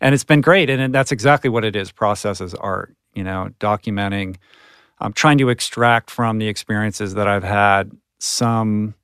And 0.00 0.14
it's 0.14 0.24
been 0.24 0.40
great. 0.40 0.70
And 0.70 0.94
that's 0.94 1.12
exactly 1.12 1.50
what 1.50 1.64
it 1.64 1.74
is. 1.74 1.90
Process 1.90 2.40
is 2.40 2.54
art, 2.54 2.94
you 3.14 3.24
know, 3.24 3.50
documenting, 3.58 4.36
I'm 4.98 5.12
trying 5.12 5.38
to 5.38 5.48
extract 5.48 6.10
from 6.10 6.38
the 6.38 6.48
experiences 6.48 7.14
that 7.14 7.28
I've 7.28 7.44
had 7.44 7.90
some 8.18 8.94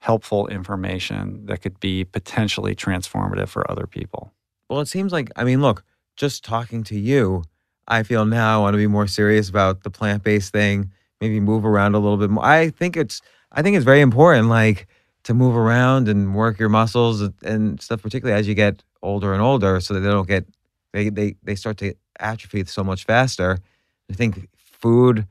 helpful 0.00 0.46
information 0.48 1.46
that 1.46 1.60
could 1.62 1.78
be 1.80 2.04
potentially 2.04 2.74
transformative 2.74 3.48
for 3.48 3.68
other 3.70 3.86
people. 3.86 4.32
Well, 4.68 4.80
it 4.80 4.88
seems 4.88 5.12
like, 5.12 5.30
I 5.36 5.44
mean, 5.44 5.60
look, 5.60 5.84
just 6.16 6.44
talking 6.44 6.84
to 6.84 6.98
you, 6.98 7.44
I 7.86 8.02
feel 8.02 8.24
now 8.26 8.58
I 8.58 8.60
want 8.60 8.74
to 8.74 8.78
be 8.78 8.86
more 8.86 9.06
serious 9.06 9.48
about 9.48 9.82
the 9.82 9.90
plant 9.90 10.22
based 10.22 10.52
thing, 10.52 10.92
maybe 11.20 11.40
move 11.40 11.64
around 11.64 11.94
a 11.94 11.98
little 11.98 12.18
bit 12.18 12.30
more. 12.30 12.44
I 12.44 12.70
think 12.70 12.96
it's, 12.96 13.22
I 13.52 13.62
think 13.62 13.76
it's 13.76 13.84
very 13.84 14.00
important, 14.00 14.48
like 14.48 14.86
to 15.24 15.34
move 15.34 15.56
around 15.56 16.08
and 16.08 16.34
work 16.34 16.58
your 16.58 16.68
muscles 16.68 17.22
and 17.42 17.80
stuff, 17.80 18.02
particularly 18.02 18.38
as 18.38 18.46
you 18.46 18.54
get 18.54 18.82
older 19.02 19.32
and 19.32 19.42
older, 19.42 19.80
so 19.80 19.94
that 19.94 20.00
they 20.00 20.08
don't 20.08 20.28
get 20.28 20.46
they 20.92 21.10
they 21.10 21.36
they 21.42 21.54
start 21.54 21.76
to 21.78 21.94
atrophy 22.18 22.64
so 22.64 22.82
much 22.82 23.04
faster. 23.04 23.58
I 24.10 24.14
think 24.14 24.48
food. 24.56 25.26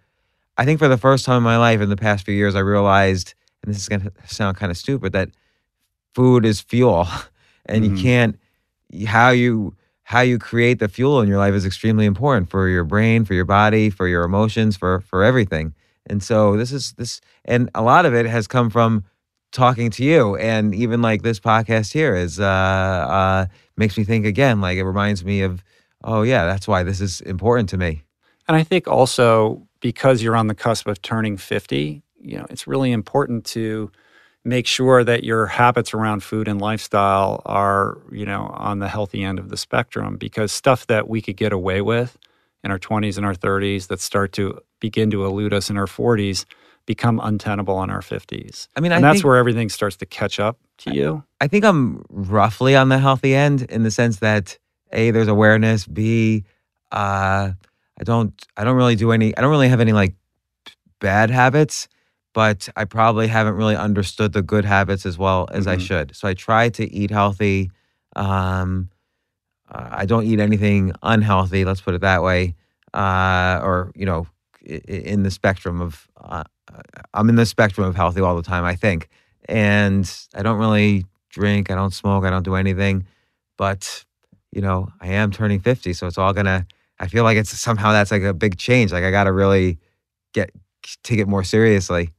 I 0.57 0.65
think 0.65 0.80
for 0.80 0.88
the 0.88 0.97
first 0.97 1.26
time 1.26 1.38
in 1.38 1.43
my 1.43 1.57
life 1.57 1.81
in 1.81 1.89
the 1.89 1.97
past 1.97 2.26
few 2.26 2.34
years, 2.34 2.55
I 2.55 2.59
realized, 2.59 3.34
and 3.64 3.73
this 3.73 3.81
is 3.81 3.89
going 3.89 4.01
to 4.01 4.11
sound 4.26 4.57
kind 4.57 4.72
of 4.72 4.77
stupid, 4.77 5.14
that 5.14 5.30
food 6.14 6.45
is 6.45 6.61
fuel, 6.61 7.07
and 7.65 7.84
mm-hmm. 7.84 7.95
you 7.95 8.01
can't 8.01 8.39
how 9.05 9.30
you 9.30 9.76
how 10.03 10.22
you 10.22 10.39
create 10.39 10.80
the 10.80 10.88
fuel 10.88 11.19
in 11.22 11.27
your 11.27 11.38
life 11.38 11.53
is 11.53 11.65
extremely 11.65 12.05
important 12.05 12.49
for 12.49 12.69
your 12.69 12.85
brain, 12.85 13.26
for 13.26 13.34
your 13.34 13.45
body, 13.45 13.89
for 13.89 14.07
your 14.07 14.23
emotions, 14.23 14.77
for 14.77 15.01
for 15.01 15.23
everything. 15.23 15.73
And 16.05 16.23
so 16.23 16.55
this 16.55 16.72
is 16.72 16.93
this, 16.93 17.19
and 17.45 17.69
a 17.76 17.81
lot 17.81 18.05
of 18.05 18.14
it 18.14 18.26
has 18.26 18.47
come 18.47 18.69
from 18.69 19.03
talking 19.51 19.89
to 19.89 20.03
you 20.03 20.35
and 20.35 20.76
even 20.76 21.01
like 21.01 21.22
this 21.22 21.39
podcast 21.39 21.93
here 21.93 22.14
is 22.15 22.39
uh 22.39 22.43
uh 22.43 23.45
makes 23.77 23.97
me 23.97 24.03
think 24.03 24.26
again 24.26 24.59
like 24.59 24.77
it 24.77 24.84
reminds 24.84 25.23
me 25.23 25.41
of 25.41 25.64
oh 26.03 26.22
yeah 26.22 26.45
that's 26.45 26.68
why 26.68 26.84
this 26.84 26.99
is 26.99 27.22
important 27.22 27.69
to 27.69 27.77
me 27.77 28.03
and 28.47 28.57
i 28.57 28.64
think 28.64 28.88
also 28.88 29.65
because 29.80 30.22
you're 30.22 30.35
on 30.35 30.47
the 30.47 30.55
cusp 30.55 30.85
of 30.88 31.01
turning 31.01 31.38
50 31.38 32.03
you 32.19 32.38
know 32.38 32.45
it's 32.49 32.68
really 32.68 32.91
important 32.91 33.45
to 33.45 33.89
make 34.48 34.65
sure 34.65 35.03
that 35.03 35.24
your 35.24 35.45
habits 35.45 35.94
around 35.94 36.24
food 36.24 36.48
and 36.48 36.61
lifestyle 36.61 37.41
are 37.45 37.98
you 38.11 38.26
know 38.26 38.49
on 38.53 38.80
the 38.80 38.88
healthy 38.88 39.24
end 39.24 39.40
of 39.40 39.49
the 39.49 39.57
spectrum 39.57 40.15
because 40.18 40.52
stuff 40.52 40.88
that 40.88 41.07
we 41.07 41.22
could 41.22 41.36
get 41.36 41.52
away 41.52 41.82
with 41.82 42.18
in 42.64 42.72
our 42.72 42.80
20s 42.80 43.18
and 43.18 43.26
our 43.26 43.36
30s 43.36 43.88
that 43.88 43.99
start 43.99 44.32
to 44.32 44.60
begin 44.80 45.11
to 45.11 45.26
elude 45.26 45.53
us 45.53 45.69
in 45.69 45.78
our 45.78 45.86
40s 45.86 46.45
become 46.86 47.19
untenable 47.22 47.84
in 47.84 47.90
our 47.90 47.99
50s. 47.99 48.69
I 48.76 48.80
mean, 48.80 48.94
and 48.94 49.06
I 49.06 49.10
that's 49.10 49.18
think, 49.18 49.26
where 49.26 49.36
everything 49.36 49.68
starts 49.68 49.98
to 49.98 50.06
catch 50.06 50.40
up 50.40 50.57
to 50.80 50.95
you. 50.95 51.24
I 51.41 51.48
think 51.48 51.65
I'm 51.65 52.06
roughly 52.10 52.76
on 52.78 52.88
the 52.88 52.98
healthy 52.98 53.36
end 53.36 53.64
in 53.64 53.84
the 53.84 53.91
sense 53.91 54.19
that 54.19 54.57
A, 54.94 55.11
there's 55.11 55.28
awareness, 55.28 55.86
B, 55.86 56.45
uh, 56.94 57.52
I 57.99 58.03
don't 58.03 58.34
I 58.56 58.64
don't 58.64 58.78
really 58.78 58.95
do 58.95 59.11
any 59.11 59.36
I 59.38 59.41
don't 59.41 59.52
really 59.52 59.69
have 59.69 59.82
any 59.82 59.91
like 59.91 60.15
bad 60.99 61.30
habits, 61.30 61.88
but 62.38 62.69
I 62.76 62.85
probably 62.85 63.26
haven't 63.27 63.55
really 63.55 63.76
understood 63.76 64.31
the 64.31 64.43
good 64.43 64.64
habits 64.64 65.07
as 65.07 65.18
well 65.18 65.47
as 65.51 65.65
I 65.65 65.76
Mhm. 65.76 65.88
should. 65.88 66.15
So 66.15 66.27
I 66.27 66.35
try 66.35 66.69
to 66.69 66.84
eat 66.93 67.09
healthy. 67.09 67.72
Um, 68.15 68.89
uh, 69.73 69.88
I 70.01 70.05
don't 70.05 70.23
eat 70.26 70.39
anything 70.39 70.91
unhealthy. 71.01 71.65
Let's 71.65 71.81
put 71.81 71.95
it 71.95 72.01
that 72.01 72.22
way. 72.22 72.53
Uh, 72.93 73.59
or 73.64 73.91
you 73.95 74.05
know, 74.05 74.27
i- 74.69 74.81
i- 74.88 75.03
in 75.14 75.23
the 75.23 75.31
spectrum 75.31 75.81
of, 75.81 76.07
uh, 76.22 76.43
I'm 77.15 77.27
in 77.30 77.38
the 77.38 77.45
spectrum 77.47 77.88
of 77.88 77.95
healthy 77.95 78.22
all 78.22 78.35
the 78.35 78.43
time. 78.53 78.65
I 78.65 78.76
think, 78.76 79.09
and 79.49 80.05
I 80.35 80.43
don't 80.43 80.59
really 80.59 81.05
drink. 81.31 81.72
I 81.72 81.76
don't 81.76 81.93
smoke. 81.93 82.23
I 82.23 82.30
don't 82.30 82.43
do 82.45 82.53
anything. 82.55 83.07
But 83.57 84.05
you 84.51 84.61
know, 84.61 84.89
I 85.01 85.07
am 85.07 85.31
turning 85.31 85.59
50, 85.59 85.91
so 85.93 86.05
it's 86.05 86.19
all 86.19 86.34
gonna. 86.34 86.68
I 86.99 87.07
feel 87.07 87.23
like 87.23 87.38
it's 87.38 87.57
somehow 87.59 87.93
that's 87.93 88.11
like 88.11 88.22
a 88.22 88.34
big 88.34 88.57
change. 88.59 88.91
Like 88.91 89.03
I 89.03 89.09
got 89.09 89.23
to 89.23 89.34
really 89.34 89.80
get 90.34 90.51
take 91.03 91.18
it 91.19 91.27
more 91.27 91.43
seriously. 91.43 92.11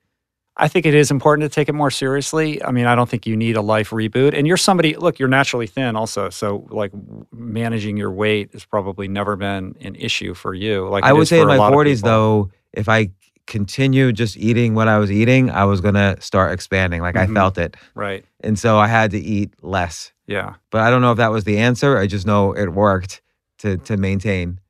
I 0.60 0.66
think 0.68 0.86
it 0.86 0.94
is 0.94 1.10
important 1.10 1.48
to 1.50 1.54
take 1.54 1.68
it 1.68 1.72
more 1.72 1.90
seriously. 1.90 2.62
I 2.64 2.72
mean, 2.72 2.86
I 2.86 2.94
don't 2.96 3.08
think 3.08 3.26
you 3.26 3.36
need 3.36 3.56
a 3.56 3.62
life 3.62 3.90
reboot. 3.90 4.36
And 4.36 4.46
you're 4.46 4.56
somebody, 4.56 4.96
look, 4.96 5.18
you're 5.18 5.28
naturally 5.28 5.68
thin 5.68 5.94
also. 5.94 6.30
So, 6.30 6.66
like, 6.70 6.90
managing 7.32 7.96
your 7.96 8.10
weight 8.10 8.52
has 8.52 8.64
probably 8.64 9.06
never 9.06 9.36
been 9.36 9.76
an 9.80 9.94
issue 9.94 10.34
for 10.34 10.54
you. 10.54 10.88
Like, 10.88 11.04
I 11.04 11.12
would 11.12 11.28
say 11.28 11.40
in 11.40 11.46
my 11.46 11.58
40s 11.58 12.02
though, 12.02 12.50
if 12.72 12.88
I 12.88 13.10
continued 13.46 14.16
just 14.16 14.36
eating 14.36 14.74
what 14.74 14.88
I 14.88 14.98
was 14.98 15.10
eating, 15.10 15.48
I 15.50 15.64
was 15.64 15.80
gonna 15.80 16.20
start 16.20 16.52
expanding. 16.52 17.00
Like 17.00 17.16
I 17.16 17.26
Mhm. 17.26 17.34
felt 17.34 17.56
it, 17.56 17.76
Right. 17.94 18.22
and 18.40 18.58
so 18.58 18.78
I 18.78 18.88
had 18.88 19.10
to 19.12 19.18
eat 19.18 19.54
less. 19.62 20.12
Yeah. 20.26 20.54
But 20.70 20.82
I 20.82 20.90
don't 20.90 21.00
know 21.00 21.12
if 21.12 21.16
that 21.16 21.30
was 21.32 21.44
the 21.44 21.56
answer. 21.56 21.96
I 21.96 22.06
just 22.06 22.26
know 22.26 22.52
it 22.52 22.74
worked 22.74 23.22
to 23.58 23.78
to 23.78 23.96
maintain. 23.96 24.60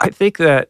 I 0.00 0.10
think 0.10 0.36
that 0.38 0.68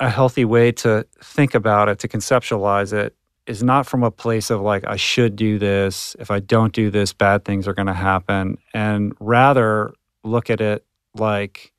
a 0.00 0.10
healthy 0.10 0.44
way 0.44 0.70
to 0.72 1.06
think 1.22 1.54
about 1.54 1.88
it, 1.88 1.98
to 2.00 2.08
conceptualize 2.08 2.92
it, 2.92 3.14
is 3.46 3.62
not 3.62 3.86
from 3.86 4.02
a 4.02 4.10
place 4.10 4.50
of 4.50 4.60
like, 4.60 4.84
I 4.86 4.96
should 4.96 5.36
do 5.36 5.58
this. 5.58 6.16
If 6.18 6.30
I 6.30 6.40
don't 6.40 6.72
do 6.72 6.90
this, 6.90 7.12
bad 7.12 7.44
things 7.44 7.68
are 7.68 7.74
going 7.74 7.86
to 7.86 7.92
happen. 7.94 8.58
And 8.74 9.14
rather 9.20 9.92
look 10.24 10.50
at 10.50 10.60
it 10.60 10.84
like, 11.14 11.72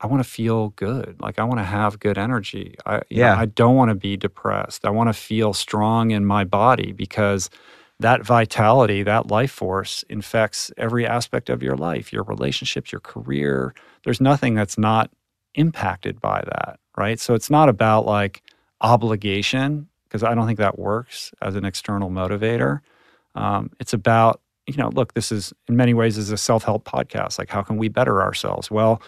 I 0.00 0.06
want 0.06 0.22
to 0.22 0.28
feel 0.28 0.68
good. 0.70 1.16
Like, 1.20 1.40
I 1.40 1.44
want 1.44 1.58
to 1.58 1.64
have 1.64 1.98
good 1.98 2.18
energy. 2.18 2.76
I, 2.86 2.96
you 3.10 3.18
know, 3.18 3.26
Yeah. 3.26 3.38
I 3.38 3.46
don't 3.46 3.74
want 3.74 3.88
to 3.88 3.96
be 3.96 4.16
depressed. 4.16 4.84
I 4.84 4.90
want 4.90 5.08
to 5.08 5.12
feel 5.12 5.52
strong 5.52 6.12
in 6.12 6.24
my 6.24 6.44
body 6.44 6.92
because 6.92 7.50
that 7.98 8.24
vitality, 8.24 9.02
that 9.02 9.26
life 9.28 9.50
force 9.50 10.04
infects 10.08 10.70
every 10.76 11.04
aspect 11.04 11.50
of 11.50 11.64
your 11.64 11.76
life, 11.76 12.12
your 12.12 12.22
relationships, 12.22 12.92
your 12.92 13.00
career. 13.00 13.74
There's 14.04 14.20
nothing 14.20 14.54
that's 14.54 14.78
not 14.78 15.10
impacted 15.54 16.20
by 16.20 16.44
that, 16.44 16.78
right? 16.96 17.18
So 17.18 17.34
it's 17.34 17.50
not 17.50 17.68
about 17.68 18.06
like 18.06 18.42
obligation, 18.80 19.87
because 20.08 20.22
I 20.22 20.34
don't 20.34 20.46
think 20.46 20.58
that 20.58 20.78
works 20.78 21.32
as 21.42 21.54
an 21.54 21.64
external 21.64 22.10
motivator. 22.10 22.80
Um, 23.34 23.70
it's 23.78 23.92
about, 23.92 24.40
you 24.66 24.76
know, 24.76 24.88
look, 24.88 25.14
this 25.14 25.30
is 25.30 25.52
in 25.68 25.76
many 25.76 25.94
ways 25.94 26.16
is 26.16 26.30
a 26.30 26.36
self 26.36 26.64
help 26.64 26.84
podcast. 26.84 27.38
Like, 27.38 27.50
how 27.50 27.62
can 27.62 27.76
we 27.76 27.88
better 27.88 28.22
ourselves? 28.22 28.70
Well, 28.70 29.02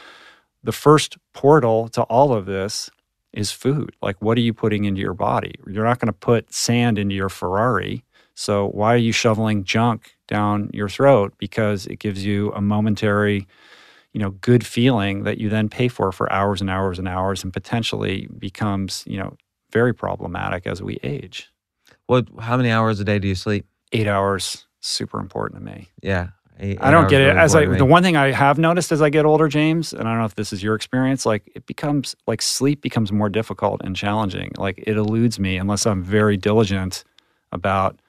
the 0.62 0.72
first 0.72 1.16
portal 1.32 1.88
to 1.88 2.02
all 2.02 2.32
of 2.32 2.46
this 2.46 2.90
is 3.32 3.50
food. 3.52 3.94
Like, 4.02 4.20
what 4.20 4.36
are 4.36 4.42
you 4.42 4.52
putting 4.52 4.84
into 4.84 5.00
your 5.00 5.14
body? 5.14 5.54
You're 5.66 5.84
not 5.84 5.98
going 5.98 6.08
to 6.08 6.12
put 6.12 6.52
sand 6.52 6.98
into 6.98 7.14
your 7.14 7.28
Ferrari. 7.28 8.04
So, 8.34 8.68
why 8.68 8.94
are 8.94 8.98
you 8.98 9.12
shoveling 9.12 9.64
junk 9.64 10.16
down 10.26 10.70
your 10.72 10.88
throat? 10.88 11.34
Because 11.38 11.86
it 11.86 11.98
gives 11.98 12.24
you 12.24 12.52
a 12.52 12.60
momentary, 12.60 13.46
you 14.12 14.20
know, 14.20 14.30
good 14.30 14.66
feeling 14.66 15.24
that 15.24 15.38
you 15.38 15.48
then 15.48 15.68
pay 15.68 15.88
for 15.88 16.12
for 16.12 16.30
hours 16.32 16.60
and 16.60 16.70
hours 16.70 16.98
and 16.98 17.08
hours 17.08 17.44
and 17.44 17.52
potentially 17.52 18.28
becomes, 18.38 19.04
you 19.06 19.18
know, 19.18 19.36
very 19.72 19.94
problematic 19.94 20.66
as 20.66 20.82
we 20.82 20.98
age. 21.02 21.50
What? 22.06 22.26
How 22.40 22.56
many 22.56 22.70
hours 22.70 23.00
a 23.00 23.04
day 23.04 23.18
do 23.18 23.28
you 23.28 23.34
sleep? 23.34 23.66
Eight 23.92 24.06
hours, 24.06 24.66
super 24.80 25.18
important 25.20 25.60
to 25.64 25.72
me. 25.72 25.88
Yeah, 26.02 26.28
eight- 26.58 26.78
I 26.80 26.90
don't 26.90 27.08
get 27.08 27.20
it. 27.20 27.36
As 27.36 27.54
I, 27.54 27.64
the 27.66 27.84
one 27.84 28.02
thing 28.02 28.16
I 28.16 28.30
have 28.32 28.58
noticed 28.58 28.92
as 28.92 29.02
I 29.02 29.10
get 29.10 29.24
older, 29.24 29.48
James, 29.48 29.92
and 29.92 30.02
I 30.02 30.12
don't 30.12 30.18
know 30.20 30.24
if 30.26 30.34
this 30.36 30.52
is 30.52 30.62
your 30.62 30.74
experience, 30.74 31.24
like 31.26 31.50
it 31.54 31.66
becomes 31.66 32.14
like 32.26 32.42
sleep 32.42 32.80
becomes 32.82 33.10
more 33.12 33.28
difficult 33.28 33.80
and 33.84 33.94
challenging. 33.96 34.50
Like 34.56 34.82
it 34.86 34.96
eludes 34.96 35.38
me 35.38 35.56
unless 35.56 35.86
I'm 35.86 36.02
very 36.02 36.36
diligent 36.36 37.04
about 37.52 38.00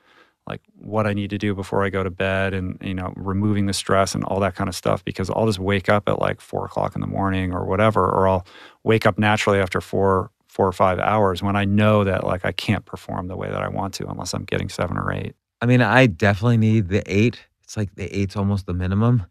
like 0.48 0.62
what 0.80 1.06
I 1.06 1.14
need 1.14 1.30
to 1.30 1.38
do 1.38 1.54
before 1.54 1.84
I 1.86 1.90
go 1.90 2.04
to 2.04 2.10
bed 2.10 2.54
and 2.56 2.78
you 2.82 2.94
know 2.96 3.14
removing 3.16 3.68
the 3.68 3.74
stress 3.74 4.16
and 4.16 4.24
all 4.24 4.40
that 4.40 4.56
kind 4.56 4.68
of 4.68 4.76
stuff. 4.76 5.06
Because 5.06 5.30
I'll 5.30 5.46
just 5.46 5.60
wake 5.60 5.90
up 5.90 6.10
at 6.10 6.20
like 6.20 6.42
four 6.42 6.66
o'clock 6.66 6.96
in 6.96 7.02
the 7.02 7.08
morning 7.08 7.54
or 7.54 7.66
whatever, 7.66 8.04
or 8.06 8.28
I'll 8.28 8.46
wake 8.84 9.06
up 9.06 9.18
naturally 9.20 9.60
after 9.60 9.80
four 9.82 10.32
four 10.52 10.68
or 10.68 10.74
five 10.74 11.00
hours 11.00 11.42
when 11.42 11.56
I 11.56 11.64
know 11.64 12.04
that 12.04 12.26
like 12.26 12.44
I 12.44 12.52
can't 12.52 12.84
perform 12.84 13.30
the 13.30 13.38
way 13.38 13.50
that 13.50 13.62
I 13.62 13.70
want 13.70 13.94
to 13.96 14.08
unless 14.08 14.34
I'm 14.34 14.44
getting 14.44 14.68
seven 14.68 14.98
or 14.98 15.10
eight. 15.10 15.34
I 15.62 15.66
mean, 15.66 15.82
I 15.82 16.08
definitely 16.08 16.58
need 16.58 16.90
the 16.90 17.04
eight. 17.08 17.40
It's 17.64 17.78
like 17.78 17.96
the 17.96 18.14
eight's 18.14 18.36
almost 18.36 18.66
the 18.66 18.74
minimum. 18.74 19.26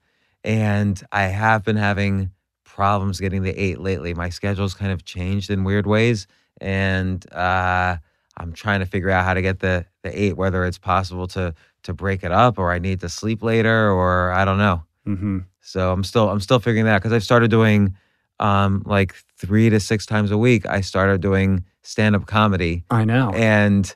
And 0.44 0.98
I 1.12 1.24
have 1.24 1.62
been 1.62 1.76
having 1.76 2.30
problems 2.64 3.20
getting 3.20 3.42
the 3.42 3.52
eight 3.52 3.80
lately. 3.80 4.14
My 4.14 4.30
schedule's 4.30 4.72
kind 4.72 4.92
of 4.92 5.05
changed 5.05 5.51
in 5.51 5.62
weird 5.62 5.86
ways. 5.86 6.26
And 6.59 7.30
uh, 7.34 7.98
I'm 8.38 8.55
trying 8.55 8.80
to 8.80 8.86
figure 8.86 9.10
out 9.10 9.26
how 9.26 9.34
to 9.34 9.42
get 9.42 9.59
the, 9.59 9.84
the 10.02 10.18
eight, 10.18 10.38
whether 10.38 10.64
it's 10.64 10.78
possible 10.78 11.26
to 11.28 11.55
to 11.82 11.92
break 11.94 12.24
it 12.24 12.32
up 12.32 12.59
or 12.59 12.72
I 12.72 12.78
need 12.78 13.01
to 13.01 13.10
sleep 13.10 13.42
later 13.42 13.90
or 13.90 14.32
I 14.32 14.47
don't 14.47 14.59
know. 14.59 14.84
hmm 15.05 15.38
So 15.60 15.92
I'm 15.92 16.02
still 16.05 16.30
I'm 16.30 16.40
still 16.40 16.60
figuring 16.60 16.86
that 16.86 16.94
out 16.94 17.02
because 17.02 17.12
I've 17.12 17.24
started 17.24 17.51
doing 17.51 17.94
um, 18.40 18.82
like 18.86 19.14
three 19.36 19.70
to 19.70 19.78
six 19.78 20.04
times 20.06 20.30
a 20.32 20.38
week. 20.38 20.66
I 20.66 20.80
started 20.80 21.20
doing 21.20 21.64
stand 21.82 22.16
up 22.16 22.26
comedy 22.26 22.84
I 22.90 23.04
know. 23.04 23.30
and 23.34 23.94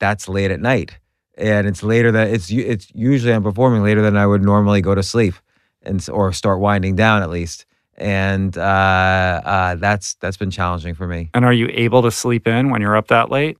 that's 0.00 0.28
late 0.28 0.50
at 0.50 0.60
night 0.60 0.98
and 1.38 1.66
it's 1.66 1.82
later 1.82 2.12
that 2.12 2.28
it's 2.28 2.50
it's 2.50 2.88
usually 2.94 3.32
i'm 3.32 3.42
performing 3.42 3.82
later 3.82 4.02
than 4.02 4.16
i 4.16 4.26
would 4.26 4.42
normally 4.42 4.80
go 4.82 4.94
to 4.94 5.02
sleep 5.02 5.34
and 5.82 6.06
or 6.12 6.32
start 6.32 6.60
winding 6.60 6.94
down 6.96 7.22
at 7.22 7.30
least 7.30 7.64
and 7.96 8.58
uh, 8.58 8.60
uh, 9.44 9.74
that's 9.76 10.14
that's 10.16 10.36
been 10.36 10.50
challenging 10.50 10.94
for 10.94 11.06
me 11.08 11.30
And 11.34 11.44
are 11.44 11.52
you 11.52 11.68
able 11.72 12.02
to 12.02 12.10
sleep 12.10 12.46
in 12.46 12.70
when 12.70 12.80
you're 12.82 12.96
up 12.96 13.08
that 13.08 13.30
late? 13.30 13.56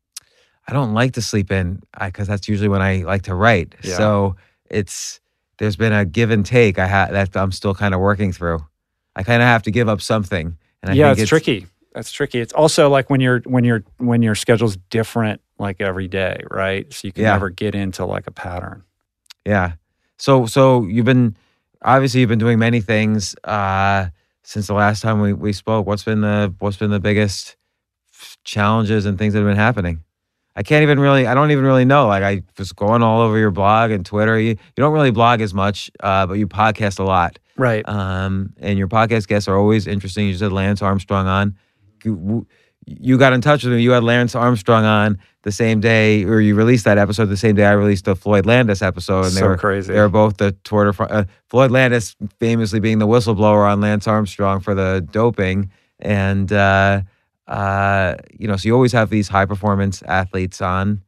i 0.68 0.72
don't 0.72 0.92
like 0.92 1.12
to 1.14 1.22
sleep 1.22 1.50
in 1.50 1.82
because 2.00 2.28
that's 2.28 2.46
usually 2.48 2.68
when 2.68 2.82
i 2.82 2.98
like 3.02 3.22
to 3.22 3.34
write 3.34 3.74
Yeah. 3.82 3.96
so 3.96 4.36
it's 4.70 5.20
there's 5.58 5.76
been 5.76 5.92
a 5.94 6.04
give 6.04 6.30
and 6.30 6.44
take 6.44 6.78
i 6.78 6.86
had 6.86 7.10
that 7.12 7.34
i'm 7.36 7.50
still 7.52 7.74
kind 7.74 7.94
of 7.94 8.00
working 8.00 8.30
through 8.32 8.58
i 9.16 9.22
kind 9.22 9.42
of 9.42 9.46
have 9.48 9.62
to 9.62 9.70
give 9.70 9.88
up 9.88 10.00
something 10.00 10.56
and 10.82 10.90
I 10.92 10.94
yeah, 10.96 11.08
think 11.14 11.20
it's, 11.20 11.28
tricky. 11.30 11.66
That's 11.94 12.12
tricky. 12.12 12.40
It's 12.40 12.52
also 12.52 12.90
like 12.90 13.08
when 13.08 13.20
you're 13.20 13.40
when 13.46 13.64
you're 13.64 13.82
when 13.96 14.20
your 14.20 14.34
schedule's 14.34 14.76
different 14.90 15.40
like 15.58 15.80
every 15.80 16.08
day, 16.08 16.42
right? 16.50 16.92
So 16.92 17.06
you 17.08 17.12
can 17.12 17.22
Yeah. 17.22 17.32
never 17.32 17.48
get 17.48 17.74
into 17.74 18.04
like 18.04 18.26
a 18.26 18.30
pattern. 18.30 18.82
Yeah. 19.46 19.72
So 20.18 20.44
so 20.44 20.82
you've 20.84 21.06
been 21.06 21.36
obviously 21.80 22.20
you've 22.20 22.28
been 22.28 22.38
doing 22.38 22.58
many 22.58 22.82
things 22.82 23.34
uh 23.44 24.08
since 24.42 24.66
the 24.66 24.74
last 24.74 25.00
time 25.00 25.20
we, 25.22 25.32
we 25.32 25.54
spoke. 25.54 25.86
What's 25.86 26.02
been 26.04 26.20
the 26.20 26.52
what's 26.58 26.76
been 26.76 26.90
the 26.90 27.00
biggest 27.00 27.56
challenges 28.44 29.06
and 29.06 29.18
things 29.18 29.32
that 29.32 29.40
have 29.40 29.48
been 29.48 29.56
happening? 29.56 30.02
I 30.56 30.62
can't 30.62 30.82
even 30.82 31.00
really 31.00 31.26
I 31.26 31.32
don't 31.34 31.50
even 31.50 31.64
really 31.64 31.86
know. 31.86 32.08
Like 32.08 32.22
I 32.22 32.42
was 32.58 32.72
going 32.72 33.02
all 33.02 33.22
over 33.22 33.38
your 33.38 33.50
blog 33.50 33.90
and 33.90 34.04
Twitter. 34.04 34.38
You 34.38 34.50
you 34.50 34.56
don't 34.76 34.92
really 34.92 35.12
blog 35.12 35.40
as 35.40 35.54
much, 35.54 35.90
uh, 36.00 36.26
but 36.26 36.34
you 36.34 36.46
podcast 36.46 36.98
a 36.98 37.04
lot. 37.04 37.38
Right. 37.56 37.88
Um 37.88 38.52
and 38.58 38.78
your 38.78 38.88
podcast 38.88 39.28
guests 39.28 39.48
are 39.48 39.56
always 39.56 39.86
interesting. 39.86 40.26
You 40.26 40.32
just 40.32 40.42
had 40.42 40.52
Lance 40.52 40.82
Armstrong 40.82 41.26
on. 41.26 41.56
You, 42.04 42.46
you 42.86 43.16
got 43.16 43.32
in 43.32 43.40
touch 43.40 43.64
with 43.64 43.72
me. 43.72 43.82
You 43.82 43.92
had 43.92 44.04
Lance 44.04 44.34
Armstrong 44.34 44.84
on 44.84 45.18
the 45.42 45.52
same 45.52 45.80
day, 45.80 46.24
or 46.24 46.40
you 46.40 46.54
released 46.54 46.84
that 46.84 46.98
episode 46.98 47.26
the 47.26 47.36
same 47.36 47.54
day 47.54 47.64
I 47.64 47.72
released 47.72 48.04
the 48.04 48.14
Floyd 48.16 48.44
Landis 48.44 48.82
episode, 48.82 49.26
and 49.26 49.34
they 49.34 49.40
so 49.40 49.48
were 49.48 49.56
crazy. 49.56 49.92
they 49.92 50.00
were 50.00 50.08
both 50.10 50.36
the 50.36 50.52
Tour 50.64 50.90
de 50.92 51.02
Uh, 51.02 51.24
Floyd 51.48 51.70
Landis 51.70 52.14
famously 52.40 52.80
being 52.80 52.98
the 52.98 53.06
whistleblower 53.06 53.70
on 53.70 53.80
Lance 53.80 54.06
Armstrong 54.06 54.60
for 54.60 54.74
the 54.74 55.06
doping, 55.12 55.70
and 55.98 56.52
uh, 56.52 57.00
uh, 57.46 58.16
you 58.38 58.48
know, 58.48 58.56
so 58.56 58.66
you 58.66 58.74
always 58.74 58.92
have 58.92 59.08
these 59.10 59.28
high 59.28 59.46
performance 59.46 60.02
athletes 60.02 60.60
on. 60.60 61.02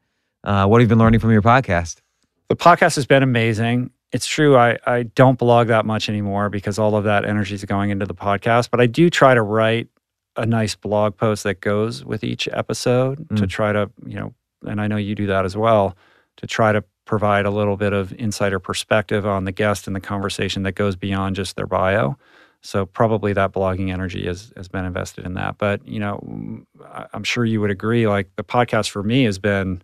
Uh, 0.45 0.67
what 0.67 0.81
have 0.81 0.87
you 0.87 0.89
been 0.89 0.99
learning 0.99 1.21
from 1.21 1.33
your 1.33 1.43
podcast? 1.43 2.01
the 2.49 2.57
podcast 2.57 2.95
has 2.95 3.07
been 3.07 3.23
amazing. 3.25 3.91
It's 4.13 4.27
true. 4.27 4.57
I, 4.57 4.79
I 4.87 5.03
don't 5.05 5.39
blog 5.39 5.69
that 5.69 5.85
much 5.85 6.09
anymore 6.09 6.49
because 6.49 6.79
all 6.79 6.97
of 6.97 7.05
that 7.05 7.25
energy 7.25 7.55
is 7.55 7.65
going 7.65 7.91
into 7.91 8.07
the 8.07 8.15
podcast, 8.15 8.71
but 8.71 8.81
I 8.81 8.87
do 8.87 9.11
try 9.11 9.35
to 9.35 9.43
write 9.43 9.89
a 10.37 10.47
nice 10.47 10.75
blog 10.75 11.17
post 11.17 11.43
that 11.45 11.61
goes 11.61 12.05
with 12.05 12.23
each 12.23 12.49
episode 12.53 13.29
to 13.37 13.43
Mm. 13.45 13.49
try 13.49 13.73
to, 13.73 13.91
you 14.07 14.17
know, 14.17 14.35
and 14.67 14.81
I 14.81 14.87
know 14.87 14.97
you 14.97 15.15
do 15.15 15.27
that 15.27 15.45
as 15.45 15.57
well, 15.57 15.97
to 16.37 16.47
try 16.47 16.73
to 16.73 16.85
provide 17.05 17.47
a 17.47 17.51
little 17.51 17.77
bit 17.77 17.93
of 17.93 18.13
insider 18.19 18.59
perspective 18.59 19.27
on 19.27 19.45
the 19.45 19.53
guest 19.53 19.87
and 19.87 19.95
the 19.97 20.01
conversation 20.01 20.63
that 20.65 20.73
goes 20.75 20.95
beyond 20.97 21.37
just 21.37 21.57
their 21.57 21.67
bio. 21.67 22.17
So 22.63 22.85
probably 22.85 23.33
that 23.33 23.53
blogging 23.53 23.93
energy 23.93 24.27
has, 24.27 24.53
has 24.57 24.69
been 24.69 24.85
invested 24.85 25.25
in 25.25 25.35
that. 25.35 25.57
But, 25.57 25.87
you 25.87 26.01
know, 26.01 26.21
mm, 26.27 26.65
I'm 27.13 27.23
sure 27.25 27.45
you 27.45 27.61
would 27.61 27.71
agree, 27.71 28.07
like 28.09 28.29
the 28.37 28.45
podcast 28.45 28.91
for 28.91 29.03
me 29.03 29.25
has 29.25 29.39
been 29.39 29.83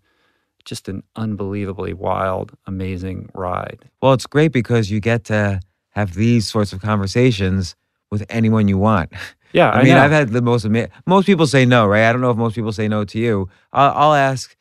just 0.64 0.89
an 0.89 1.02
unbelievably 1.16 1.94
wild, 1.94 2.52
amazing 2.66 3.30
ride. 3.34 3.84
Well, 4.01 4.12
it's 4.12 4.26
great 4.26 4.52
because 4.52 4.90
you 4.90 5.01
get 5.01 5.24
to 5.24 5.60
have 5.90 6.14
these 6.14 6.48
sorts 6.51 6.72
of 6.72 6.80
conversations 6.80 7.74
with 8.10 8.24
anyone 8.28 8.68
you 8.68 8.78
want. 8.78 9.12
Yeah, 9.55 9.68
I, 9.68 9.80
I, 9.80 9.82
mean, 9.82 9.93
know. 9.93 10.02
I've 10.02 10.10
had 10.10 10.30
the 10.30 10.40
most 10.40 10.64
ama- 10.64 10.89
most 11.05 11.26
people 11.26 11.47
say 11.47 11.66
no, 11.66 11.86
right? 11.86 12.09
I 12.09 12.12
don't 12.12 12.22
know 12.22 12.30
if 12.30 12.39
most 12.39 12.55
people 12.55 12.72
say 12.72 12.89
no 12.89 13.05
to 13.05 13.18
you. 13.18 13.51
I'll, 13.74 13.93
I'll 13.94 14.14
ask 14.14 14.56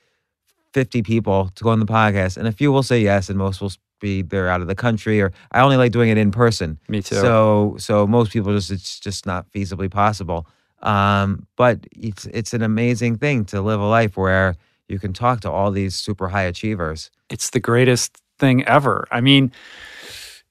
50 0.74 1.02
people 1.02 1.50
to 1.56 1.64
go 1.64 1.70
on 1.70 1.80
the 1.80 1.86
podcast, 1.86 2.36
and 2.36 2.46
a 2.46 2.52
few 2.52 2.74
will 2.74 2.84
say 2.84 3.00
yes, 3.00 3.30
and 3.30 3.38
most 3.38 3.62
will 3.62 3.72
be 4.02 4.22
they're 4.22 4.50
out 4.50 4.60
of 4.60 4.68
the 4.68 4.76
country, 4.76 5.22
or 5.22 5.32
I 5.54 5.62
only 5.62 5.78
like 5.78 5.94
doing 5.94 6.10
it 6.10 6.18
in 6.18 6.32
person. 6.32 6.78
Me 6.90 7.02
too. 7.02 7.16
So 7.16 7.76
so 7.80 8.06
most 8.06 8.34
people 8.34 8.54
just 8.54 8.70
it's 8.70 9.00
just 9.00 9.26
not 9.26 9.50
feasibly 9.54 9.90
possible. 9.90 10.46
Um, 10.82 11.48
but 11.56 11.86
it's 11.92 12.26
it's 12.26 12.54
an 12.54 12.62
amazing 12.62 13.18
thing 13.18 13.46
to 13.46 13.62
live 13.62 13.80
a 13.80 13.86
life 13.86 14.18
where 14.18 14.56
you 14.92 15.00
can 15.00 15.14
talk 15.14 15.40
to 15.42 15.52
all 15.52 15.72
these 15.72 15.96
super 15.96 16.30
high 16.30 16.44
achievers. 16.44 17.10
it's 17.30 17.50
the 17.52 17.60
greatest 17.60 18.22
thing 18.40 18.64
ever. 18.66 19.08
I 19.12 19.22
mean, 19.22 19.52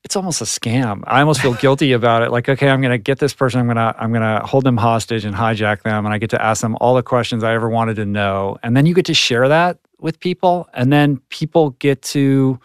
it's 0.03 0.17
almost 0.17 0.41
a 0.41 0.45
scam. 0.45 1.03
I 1.07 1.21
almost 1.21 1.41
feel 1.43 1.55
guilty 1.55 1.93
about 2.01 2.23
it. 2.23 2.31
Like, 2.31 2.49
okay, 2.49 2.69
I'm 2.71 2.81
going 2.81 2.91
to 2.93 2.99
get 2.99 3.19
this 3.19 3.35
person. 3.35 3.61
I'm 3.61 3.67
going 3.67 3.77
to 3.77 3.95
I'm 3.99 4.13
going 4.13 4.23
to 4.23 4.47
hold 4.47 4.65
them 4.65 4.77
hostage 4.79 5.25
and 5.27 5.35
hijack 5.37 5.83
them, 5.83 6.07
and 6.07 6.15
I 6.15 6.19
get 6.19 6.31
to 6.31 6.43
ask 6.43 6.63
them 6.63 6.77
all 6.81 6.95
the 6.95 7.03
questions 7.03 7.45
I 7.45 7.53
ever 7.55 7.69
wanted 7.69 7.97
to 7.97 8.07
know, 8.07 8.57
and 8.63 8.77
then 8.77 8.87
you 8.87 8.95
get 8.95 9.05
to 9.07 9.15
share 9.15 9.49
that 9.49 9.79
with 10.01 10.19
people, 10.21 10.69
and 10.73 10.91
then 10.93 11.19
people 11.29 11.71
get 11.79 12.01
to 12.03 12.59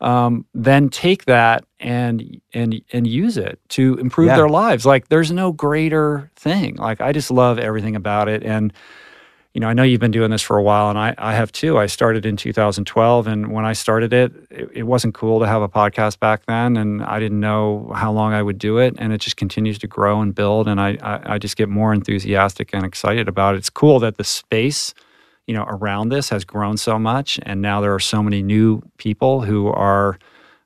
um, 0.00 0.44
then 0.52 0.88
take 0.88 1.26
that 1.26 1.64
and 1.78 2.40
and 2.52 2.82
and 2.92 3.06
use 3.06 3.36
it 3.36 3.60
to 3.68 3.94
improve 3.98 4.26
Yeah. 4.28 4.36
their 4.36 4.48
lives. 4.48 4.84
Like, 4.84 5.06
there's 5.08 5.30
no 5.30 5.52
greater 5.52 6.28
thing. 6.34 6.74
Like, 6.76 7.00
I 7.00 7.12
just 7.12 7.30
love 7.30 7.60
everything 7.60 7.94
about 7.94 8.28
it, 8.28 8.42
and 8.42 8.72
you 9.54 9.60
know, 9.60 9.68
I 9.68 9.74
know 9.74 9.82
you've 9.82 10.00
been 10.00 10.10
doing 10.12 10.30
this 10.30 10.40
for 10.40 10.56
a 10.56 10.62
while, 10.62 10.88
and 10.88 10.98
I, 10.98 11.14
I 11.18 11.34
have 11.34 11.52
too. 11.52 11.76
I 11.76 11.84
started 11.84 12.24
in 12.24 12.38
2012, 12.38 13.26
and 13.26 13.52
when 13.52 13.66
I 13.66 13.74
started 13.74 14.12
it, 14.14 14.32
it, 14.50 14.70
it 14.72 14.82
wasn't 14.84 15.14
cool 15.14 15.40
to 15.40 15.46
have 15.46 15.60
a 15.60 15.68
podcast 15.68 16.18
back 16.18 16.46
then, 16.46 16.78
and 16.78 17.02
I 17.02 17.20
didn't 17.20 17.40
know 17.40 17.92
how 17.94 18.12
long 18.12 18.32
I 18.32 18.42
would 18.42 18.56
do 18.56 18.78
it, 18.78 18.94
and 18.98 19.12
it 19.12 19.18
just 19.20 19.36
continues 19.36 19.78
to 19.80 19.86
grow 19.86 20.22
and 20.22 20.34
build, 20.34 20.68
and 20.68 20.80
I, 20.80 20.96
I, 21.02 21.34
I 21.34 21.38
just 21.38 21.56
get 21.56 21.68
more 21.68 21.92
enthusiastic 21.92 22.70
and 22.72 22.84
excited 22.84 23.28
about 23.28 23.54
it. 23.54 23.58
It's 23.58 23.68
cool 23.70 23.98
that 23.98 24.16
the 24.16 24.24
space, 24.24 24.94
you 25.46 25.52
know, 25.52 25.64
around 25.68 26.08
this 26.08 26.30
has 26.30 26.46
grown 26.46 26.78
so 26.78 26.98
much, 26.98 27.38
and 27.42 27.60
now 27.60 27.82
there 27.82 27.94
are 27.94 28.00
so 28.00 28.22
many 28.22 28.42
new 28.42 28.80
people 28.96 29.42
who 29.42 29.68
are 29.68 30.18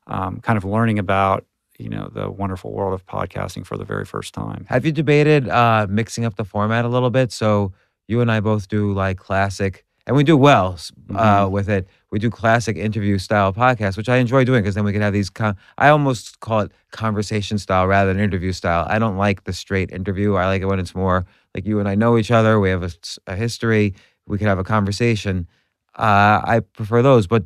um, 0.06 0.38
kind 0.42 0.56
of 0.56 0.64
learning 0.64 1.00
about, 1.00 1.44
you 1.76 1.88
know, 1.88 2.08
the 2.14 2.30
wonderful 2.30 2.70
world 2.70 2.94
of 2.94 3.04
podcasting 3.04 3.66
for 3.66 3.76
the 3.76 3.84
very 3.84 4.04
first 4.04 4.32
time. 4.32 4.64
Have 4.68 4.86
you 4.86 4.92
debated 4.92 5.48
uh, 5.48 5.88
mixing 5.90 6.24
up 6.24 6.36
the 6.36 6.44
format 6.44 6.84
a 6.84 6.88
little 6.88 7.10
bit? 7.10 7.32
So 7.32 7.72
you 8.08 8.20
and 8.20 8.30
I 8.30 8.40
both 8.40 8.68
do 8.68 8.92
like 8.92 9.18
classic, 9.18 9.84
and 10.06 10.16
we 10.16 10.22
do 10.24 10.36
well 10.36 10.74
s- 10.74 10.92
uh, 11.14 11.48
with 11.50 11.68
it. 11.68 11.88
We 12.10 12.18
do 12.18 12.30
classic 12.30 12.76
interview 12.76 13.18
style 13.18 13.52
podcasts, 13.52 13.96
which 13.96 14.08
I 14.08 14.16
enjoy 14.18 14.44
doing 14.44 14.62
because 14.62 14.74
then 14.74 14.84
we 14.84 14.92
can 14.92 15.02
have 15.02 15.12
these. 15.12 15.28
Con- 15.30 15.56
I 15.78 15.88
almost 15.88 16.40
call 16.40 16.60
it 16.60 16.72
conversation 16.92 17.58
style 17.58 17.86
rather 17.86 18.12
than 18.12 18.22
interview 18.22 18.52
style. 18.52 18.86
I 18.88 18.98
don't 18.98 19.16
like 19.16 19.44
the 19.44 19.52
straight 19.52 19.90
interview. 19.90 20.34
I 20.34 20.46
like 20.46 20.62
it 20.62 20.66
when 20.66 20.78
it's 20.78 20.94
more 20.94 21.26
like 21.54 21.66
you 21.66 21.80
and 21.80 21.88
I 21.88 21.94
know 21.94 22.16
each 22.16 22.30
other. 22.30 22.60
We 22.60 22.70
have 22.70 22.96
a 23.26 23.34
history. 23.36 23.94
We 24.26 24.38
can 24.38 24.46
have 24.46 24.58
a 24.58 24.64
conversation. 24.64 25.46
Uh, 25.98 26.40
I 26.44 26.60
prefer 26.60 27.02
those, 27.02 27.26
but 27.26 27.44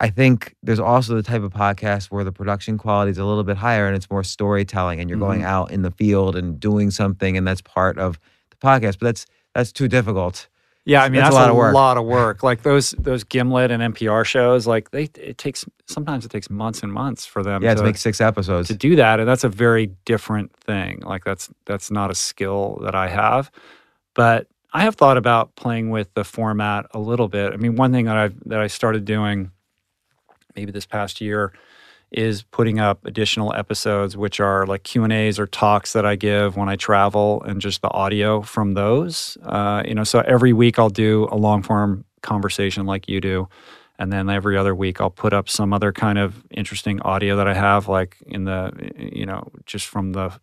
I 0.00 0.08
think 0.08 0.54
there's 0.62 0.80
also 0.80 1.14
the 1.14 1.22
type 1.22 1.42
of 1.42 1.52
podcast 1.52 2.06
where 2.10 2.24
the 2.24 2.32
production 2.32 2.78
quality 2.78 3.10
is 3.10 3.18
a 3.18 3.24
little 3.24 3.44
bit 3.44 3.58
higher 3.58 3.86
and 3.86 3.94
it's 3.94 4.10
more 4.10 4.24
storytelling 4.24 4.98
and 5.00 5.10
you're 5.10 5.18
going 5.18 5.42
out 5.44 5.70
in 5.72 5.82
the 5.82 5.90
field 5.90 6.36
and 6.36 6.58
doing 6.58 6.90
something 6.90 7.36
and 7.36 7.46
that's 7.46 7.60
part 7.60 7.98
of 7.98 8.18
the 8.50 8.56
podcast. 8.56 8.98
But 8.98 9.06
that's 9.06 9.26
that's 9.54 9.72
too 9.72 9.88
difficult. 9.88 10.48
Yeah, 10.86 11.02
I 11.02 11.08
mean 11.10 11.20
That's 11.20 11.34
that's, 11.34 11.36
a 11.36 11.40
lot 11.40 11.50
of 11.50 11.56
work. 11.56 11.74
lot 11.74 11.96
of 11.98 12.04
work. 12.06 12.42
Like 12.42 12.62
those 12.62 12.92
those 12.92 13.22
Gimlet 13.22 13.70
and 13.70 13.94
NPR 13.94 14.24
shows, 14.24 14.66
like 14.66 14.90
they 14.90 15.04
it 15.14 15.36
takes 15.36 15.64
sometimes 15.86 16.24
it 16.24 16.30
takes 16.30 16.48
months 16.48 16.82
and 16.82 16.92
months 16.92 17.26
for 17.26 17.42
them 17.42 17.62
Yeah, 17.62 17.74
to, 17.74 17.80
to 17.80 17.84
make 17.84 17.98
six 17.98 18.20
episodes. 18.20 18.68
to 18.68 18.74
do 18.74 18.96
that, 18.96 19.20
and 19.20 19.28
that's 19.28 19.44
a 19.44 19.48
very 19.48 19.86
different 20.06 20.54
thing. 20.56 21.00
Like 21.00 21.22
that's 21.24 21.50
that's 21.66 21.90
not 21.90 22.10
a 22.10 22.14
skill 22.14 22.80
that 22.82 22.94
I 22.94 23.08
have, 23.08 23.50
but 24.14 24.46
I 24.72 24.82
have 24.82 24.94
thought 24.94 25.16
about 25.18 25.54
playing 25.54 25.90
with 25.90 26.12
the 26.14 26.24
format 26.24 26.86
a 26.92 26.98
little 26.98 27.28
bit. 27.28 27.52
I 27.52 27.56
mean, 27.56 27.76
one 27.76 27.92
thing 27.92 28.06
that 28.06 28.16
I 28.16 28.28
that 28.46 28.60
I 28.60 28.66
started 28.66 29.04
doing 29.04 29.50
maybe 30.56 30.72
this 30.72 30.86
past 30.86 31.20
year 31.20 31.52
is 32.12 32.42
putting 32.42 32.80
up 32.80 33.04
additional 33.04 33.54
episodes 33.54 34.16
which 34.16 34.40
are 34.40 34.66
like 34.66 34.82
q&a's 34.82 35.38
or 35.38 35.46
talks 35.46 35.92
that 35.92 36.04
i 36.04 36.16
give 36.16 36.56
when 36.56 36.68
i 36.68 36.76
travel 36.76 37.42
and 37.42 37.60
just 37.60 37.82
the 37.82 37.90
audio 37.90 38.42
from 38.42 38.74
those. 38.74 39.38
Uh, 39.44 39.82
you 39.86 39.94
know 39.94 40.04
so 40.04 40.20
every 40.20 40.52
week 40.52 40.78
i'll 40.78 40.88
do 40.90 41.28
a 41.30 41.36
long 41.36 41.62
form 41.62 42.04
conversation 42.22 42.86
like 42.86 43.08
you 43.08 43.20
do. 43.20 43.48
And 43.98 44.12
then 44.12 44.30
every 44.30 44.56
other 44.56 44.74
week 44.74 45.00
i'll 45.00 45.10
put 45.10 45.32
up 45.32 45.48
some 45.48 45.72
other 45.72 45.92
kind 45.92 46.18
of 46.18 46.44
interesting 46.50 47.00
audio 47.02 47.36
that 47.36 47.46
i 47.46 47.54
have 47.54 47.88
like 47.88 48.16
in 48.26 48.44
the 48.44 48.72
you 48.96 49.26
know 49.26 49.48
just 49.66 49.86
from 49.86 50.12
the 50.12 50.38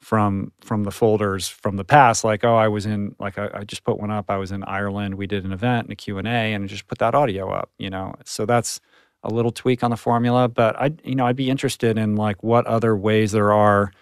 from 0.00 0.52
from 0.60 0.84
the 0.84 0.90
folders 0.92 1.48
from 1.48 1.76
the 1.76 1.84
past. 1.84 2.22
Like 2.24 2.44
oh 2.44 2.56
i 2.56 2.68
was 2.68 2.86
in 2.86 3.16
like 3.18 3.38
I, 3.38 3.50
I 3.52 3.64
just 3.64 3.84
put 3.84 3.98
one 3.98 4.10
up. 4.10 4.30
I 4.30 4.36
was 4.36 4.52
in 4.52 4.62
ireland. 4.64 5.16
We 5.16 5.26
did 5.26 5.44
an 5.44 5.52
event 5.52 5.86
and 5.86 5.92
a 5.92 5.96
q&a 5.96 6.22
and 6.24 6.68
just 6.68 6.86
put 6.86 6.98
that 6.98 7.14
audio 7.14 7.50
up 7.50 7.70
you 7.78 7.90
know? 7.90 8.14
So 8.24 8.46
that's 8.46 8.80
a 9.26 9.30
little 9.34 9.50
tweak 9.52 9.82
on 9.84 9.90
the 9.90 9.96
formula 9.96 10.48
but 10.48 10.74
i 10.80 10.90
you 11.04 11.14
know 11.14 11.26
i'd 11.26 11.36
be 11.36 11.50
interested 11.50 11.98
in 11.98 12.16
like 12.16 12.42
what 12.42 12.66
other 12.66 12.96
ways 12.96 13.32
there 13.32 13.52
are 13.52 13.92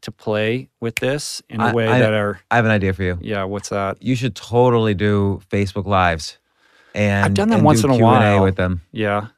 to 0.00 0.10
play 0.10 0.68
with 0.80 0.96
this 0.96 1.42
in 1.50 1.60
a 1.60 1.66
I- 1.66 1.72
way 1.74 1.86
I- 1.88 1.98
that 1.98 2.14
are 2.14 2.40
I 2.50 2.56
have 2.56 2.64
an 2.64 2.70
idea 2.70 2.92
for 2.94 3.02
you. 3.02 3.18
yeah 3.20 3.44
what's 3.44 3.68
that 3.68 4.02
You 4.02 4.14
should 4.16 4.34
totally 4.34 4.94
do 4.94 5.40
Facebook 5.50 5.84
Lives. 5.86 6.38
And 6.94 7.24
I've 7.26 7.34
done 7.34 7.50
them 7.50 7.62
once 7.62 7.82
do 7.82 7.88
in 7.88 7.92
a 7.94 7.96
Q&A 7.98 8.04
while. 8.06 8.42
with 8.42 8.56
them. 8.56 8.80
yeah 8.92 9.28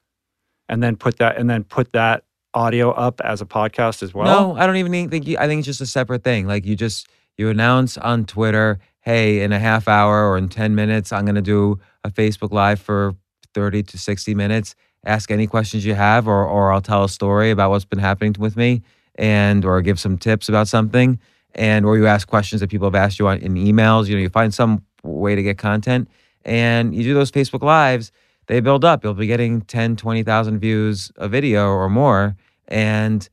and 0.69 0.83
then 0.83 0.97
put 0.97 1.19
that 1.19 1.37
and 1.37 1.51
then 1.51 1.65
put 1.65 1.93
that 1.93 2.25
audio 2.55 2.91
up 2.93 3.21
as 3.23 3.41
a 3.41 3.47
podcast 3.47 4.03
as 4.03 4.15
well 4.15 4.27
no, 4.27 4.57
I 4.57 4.67
don't 4.67 4.77
even 4.77 5.11
think- 5.11 5.27
you, 5.27 5.37
I 5.39 5.47
think 5.49 5.59
it's 5.61 5.67
just 5.67 5.81
a 5.81 5.87
separate 5.87 6.23
thing. 6.23 6.47
Like 6.47 6.65
you 6.65 6.77
just 6.77 7.09
you 7.39 7.49
announce 7.49 7.97
on 7.99 8.25
Twitter, 8.27 8.79
hey, 9.01 9.41
in 9.43 9.53
a 9.53 9.59
half 9.59 9.89
hour 9.89 10.29
or 10.31 10.37
in 10.39 10.49
10 10.49 10.75
minutes, 10.75 11.11
I'm 11.13 11.25
going 11.25 11.35
to 11.35 11.41
do 11.43 11.81
a 12.05 12.11
Facebook 12.11 12.53
Live 12.53 12.79
for 12.79 13.15
30 13.55 13.83
to 13.85 13.99
60 13.99 14.35
minutes. 14.35 14.75
Ask 15.05 15.31
any 15.31 15.47
questions 15.47 15.85
you 15.85 15.95
have, 15.95 16.29
or 16.29 16.47
or 16.47 16.73
I'll 16.73 16.81
tell 16.81 17.05
a 17.05 17.09
story 17.09 17.51
about 17.51 17.71
what's 17.71 17.85
been 17.85 17.99
happening 17.99 18.37
with 18.39 18.57
me, 18.57 18.83
and 19.17 19.65
or 19.65 19.81
give 19.83 19.99
some 19.99 20.17
tips 20.17 20.49
about 20.49 20.69
something, 20.69 21.19
and 21.57 21.85
or 21.85 21.97
you 21.97 22.07
ask 22.07 22.29
questions 22.29 22.61
that 22.61 22.71
people 22.71 22.87
have 22.87 22.95
asked 22.95 23.19
you 23.19 23.27
on 23.27 23.39
in 23.39 23.55
emails. 23.55 24.07
You 24.07 24.15
know, 24.15 24.23
you 24.23 24.29
find 24.29 24.55
some 24.55 24.85
way 25.03 25.35
to 25.35 25.43
get 25.43 25.59
content, 25.59 26.09
and 26.45 26.95
you 26.95 27.03
do 27.03 27.15
those 27.15 27.33
Facebook 27.33 27.63
Lives. 27.63 28.13
They 28.47 28.61
build 28.61 28.85
up. 28.85 29.03
You'll 29.03 29.15
be 29.15 29.27
getting 29.27 29.63
10, 29.63 29.97
20,000 29.97 30.59
views 30.61 31.11
a 31.17 31.29
video 31.29 31.67
or 31.69 31.89
more, 31.89 32.37
and 32.69 33.29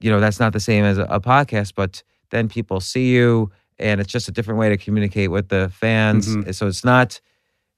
you 0.00 0.10
know 0.10 0.18
that's 0.18 0.40
not 0.40 0.52
the 0.52 0.60
same 0.60 0.84
as 0.84 0.98
a, 0.98 1.04
a 1.04 1.20
podcast, 1.20 1.74
but 1.76 2.02
then 2.30 2.48
people 2.48 2.80
see 2.80 3.12
you, 3.14 3.52
and 3.78 4.00
it's 4.00 4.10
just 4.10 4.26
a 4.26 4.32
different 4.32 4.58
way 4.58 4.68
to 4.68 4.76
communicate 4.76 5.30
with 5.30 5.48
the 5.48 5.68
fans. 5.68 6.26
Mhm. 6.26 6.52
So 6.52 6.66
it's 6.66 6.84
not 6.84 7.20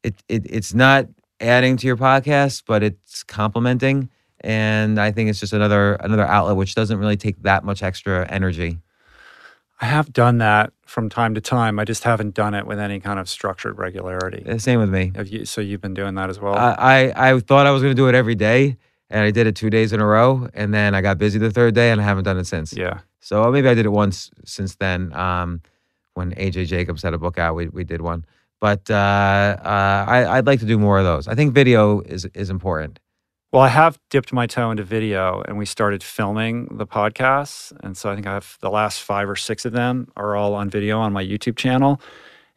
it, 0.03 0.15
it 0.29 0.47
it's 0.49 0.73
not 0.73 1.07
adding 1.41 1.77
to 1.79 1.87
your 1.87 1.97
podcast, 1.97 2.63
but 2.67 2.83
it's 2.83 3.23
complementing. 3.23 4.09
And 4.41 5.01
I 5.01 5.13
think 5.13 5.31
it's 5.31 5.41
just 5.41 5.53
another 5.53 5.95
another 5.95 6.25
outlet 6.27 6.57
which 6.57 6.75
doesn't 6.75 6.99
really 6.99 7.17
take 7.17 7.43
that 7.43 7.65
much 7.65 7.83
extra 7.83 8.27
energy. 8.29 8.79
i 9.81 9.87
have 9.87 10.13
done 10.13 10.39
that 10.39 10.73
from 10.87 11.09
time 11.09 11.35
to 11.35 11.41
time 11.41 11.79
i 11.79 11.85
just 11.85 12.05
haven't 12.05 12.33
done 12.35 12.55
it 12.55 12.65
with 12.67 12.79
any 12.79 12.99
kind 13.01 13.19
of 13.19 13.29
structured 13.29 13.77
regularity 13.79 14.43
Uh, 14.49 14.57
Same 14.59 14.79
with 14.81 14.89
me. 14.89 15.13
have 15.17 15.29
you 15.29 15.45
so 15.45 15.61
you've 15.61 15.81
been 15.81 15.95
doing 15.95 16.15
that 16.15 16.31
as 16.31 16.39
well 16.41 16.55
I, 16.55 16.73
I 17.15 17.31
I 17.33 17.41
thought 17.41 17.67
I 17.67 17.71
was 17.73 17.83
going 17.83 17.95
to 17.97 18.01
do 18.03 18.09
it 18.09 18.15
every 18.15 18.35
day, 18.35 18.77
and 19.11 19.21
I 19.23 19.31
did 19.31 19.47
it 19.47 19.55
two 19.57 19.69
days 19.71 19.93
in 19.93 20.01
a 20.01 20.07
row, 20.07 20.49
and 20.55 20.73
then 20.73 20.95
I 20.95 21.01
got 21.03 21.19
busy 21.19 21.39
the 21.39 21.51
third 21.51 21.75
day, 21.75 21.91
and 21.91 22.01
I 22.01 22.05
haven't 22.05 22.25
done 22.25 22.39
it 22.39 22.47
since. 22.47 22.73
yeah 22.73 23.01
So 23.21 23.51
maybe 23.51 23.69
I 23.69 23.75
did 23.75 23.87
it 23.87 23.93
once 24.05 24.31
since 24.45 24.77
then. 24.77 25.13
Um, 25.13 25.61
when 26.15 26.33
AJ 26.33 26.67
Jacobs 26.69 27.03
had 27.03 27.13
a 27.15 27.19
book 27.19 27.37
out, 27.39 27.55
we 27.57 27.69
we 27.69 27.85
did 27.85 28.01
one. 28.01 28.25
But 28.61 28.91
uh, 28.91 28.95
uh, 28.95 30.05
I, 30.09 30.39
I'd 30.39 30.47
like 30.47 30.61
to 30.61 30.67
do 30.67 30.79
more 30.79 30.99
of 30.99 31.05
those. 31.05 31.29
I 31.29 31.35
think 31.35 31.55
video 31.55 32.01
is 32.01 32.25
is 32.35 32.51
important. 32.51 32.99
Well, 33.53 33.63
I 33.63 33.69
have 33.69 33.99
dipped 34.11 34.33
my 34.33 34.47
toe 34.47 34.71
into 34.71 34.83
video 34.83 35.43
and 35.47 35.57
we 35.57 35.67
started 35.67 36.03
filming 36.03 36.67
the 36.77 36.87
podcasts. 36.87 37.73
And 37.83 37.97
so 37.97 38.11
I 38.11 38.15
think 38.15 38.27
I 38.27 38.35
have 38.35 38.59
the 38.61 38.71
last 38.71 39.01
five 39.03 39.31
or 39.31 39.37
six 39.37 39.65
of 39.65 39.73
them 39.73 40.09
are 40.17 40.35
all 40.37 40.55
on 40.55 40.69
video 40.69 40.99
on 40.99 41.13
my 41.13 41.25
YouTube 41.25 41.57
channel. 41.57 42.01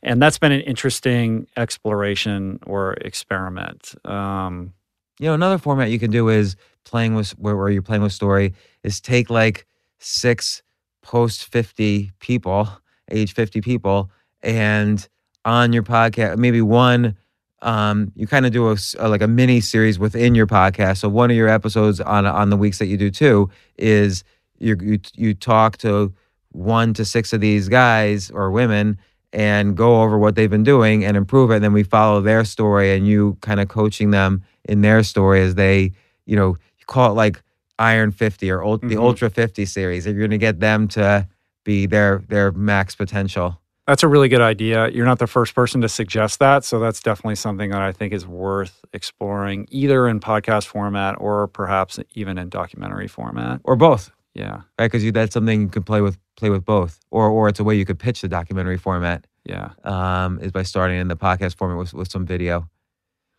And 0.02 0.22
that's 0.22 0.40
been 0.40 0.52
an 0.52 0.62
interesting 0.62 1.48
exploration 1.56 2.60
or 2.66 2.94
experiment. 2.94 3.94
Um, 4.04 4.74
You 5.20 5.28
know, 5.28 5.36
another 5.36 5.58
format 5.58 5.90
you 5.90 6.00
can 6.00 6.12
do 6.12 6.28
is 6.30 6.56
playing 6.86 7.14
with 7.16 7.32
where, 7.38 7.56
where 7.56 7.70
you're 7.70 7.82
playing 7.82 8.02
with 8.04 8.14
story 8.14 8.54
is 8.84 9.00
take 9.00 9.30
like 9.30 9.68
six 10.00 10.64
post 11.02 11.46
50 11.46 12.12
people, 12.20 12.68
age 13.12 13.34
50 13.34 13.62
people, 13.62 14.10
and 14.42 15.08
on 15.50 15.74
your 15.74 15.84
podcast, 15.84 16.38
maybe 16.38 16.62
one, 16.62 17.16
um, 17.62 18.12
you 18.16 18.28
kind 18.28 18.46
of 18.46 18.52
do 18.52 18.70
a 18.72 18.76
like 19.08 19.22
a 19.22 19.28
mini 19.28 19.60
series 19.62 19.98
within 20.00 20.36
your 20.36 20.48
podcast. 20.48 20.98
So 21.00 21.10
one 21.10 21.30
of 21.32 21.36
your 21.38 21.50
episodes 21.50 22.00
on 22.00 22.26
on 22.26 22.50
the 22.50 22.58
weeks 22.58 22.78
that 22.80 22.86
you 22.88 22.98
do 22.98 23.10
too 23.12 23.50
is 23.78 24.24
you 24.60 24.78
you 24.82 25.00
you 25.16 25.34
talk 25.34 25.78
to 25.80 26.14
one 26.52 26.94
to 26.94 27.04
six 27.06 27.34
of 27.34 27.42
these 27.42 27.68
guys 27.70 28.30
or 28.32 28.52
women 28.52 28.98
and 29.34 29.76
go 29.78 30.02
over 30.02 30.18
what 30.18 30.36
they've 30.36 30.50
been 30.50 30.64
doing 30.64 31.04
and 31.06 31.16
improve 31.18 31.52
it. 31.52 31.56
And 31.58 31.64
then 31.64 31.74
we 31.74 31.84
follow 31.84 32.22
their 32.22 32.44
story 32.46 32.96
and 32.96 33.06
you 33.08 33.38
kind 33.42 33.60
of 33.60 33.68
coaching 33.68 34.12
them 34.12 34.42
in 34.66 34.82
their 34.82 35.04
story 35.04 35.42
as 35.42 35.54
they, 35.56 35.92
you 36.26 36.36
know, 36.36 36.58
you 36.80 36.86
call 36.88 37.12
it 37.12 37.16
like 37.16 37.42
Iron 37.78 38.12
50 38.12 38.50
or 38.52 38.64
ult- 38.64 38.82
the 38.82 38.96
Mhm. 38.96 39.02
Ultra 39.02 39.30
50 39.30 39.66
series. 39.66 40.06
You're 40.06 40.16
going 40.16 40.32
to 40.32 40.38
get 40.40 40.60
them 40.60 40.88
to 40.90 41.28
be 41.64 41.86
their 41.86 42.24
their 42.30 42.52
max 42.54 42.96
potential. 42.96 43.62
That's 43.90 44.03
a 44.03 44.07
really 44.07 44.30
good 44.30 44.40
idea. 44.41 44.88
You're 44.90 45.07
not 45.07 45.18
the 45.18 45.26
first 45.26 45.56
person 45.56 45.82
to 45.82 45.90
suggest 45.90 46.38
that. 46.38 46.64
So 46.64 46.78
that's 46.78 47.02
definitely 47.02 47.34
something 47.38 47.72
that 47.72 47.82
I 47.82 47.91
think 47.91 48.14
is 48.14 48.28
worth 48.28 48.86
exploring, 48.94 49.68
either 49.72 50.07
in 50.07 50.20
podcast 50.20 50.68
format 50.68 51.16
or 51.18 51.48
perhaps 51.48 51.98
even 52.14 52.38
in 52.38 52.49
documentary 52.49 53.07
format. 53.07 53.61
or 53.64 53.76
both, 53.76 54.11
Yeah. 54.36 54.61
right? 54.78 54.91
Because 54.91 55.11
that's 55.11 55.34
something 55.34 55.61
you 55.61 55.68
can 55.70 55.82
play 55.82 56.02
with 56.02 56.20
play 56.38 56.52
with 56.52 56.64
both, 56.66 56.99
or 57.10 57.28
or 57.30 57.49
it's 57.49 57.60
a 57.60 57.64
way 57.64 57.74
you 57.76 57.84
could 57.84 57.98
pitch 57.98 58.22
the 58.22 58.28
documentary 58.28 58.78
format 58.78 59.26
Yeah. 59.44 59.72
um, 59.84 60.40
is 60.40 60.52
by 60.52 60.61
starting 60.61 60.99
in 60.99 61.07
the 61.07 61.18
podcast 61.18 61.57
format 61.57 61.80
with, 61.80 61.94
with 61.95 62.11
some 62.11 62.28
video. 62.28 62.70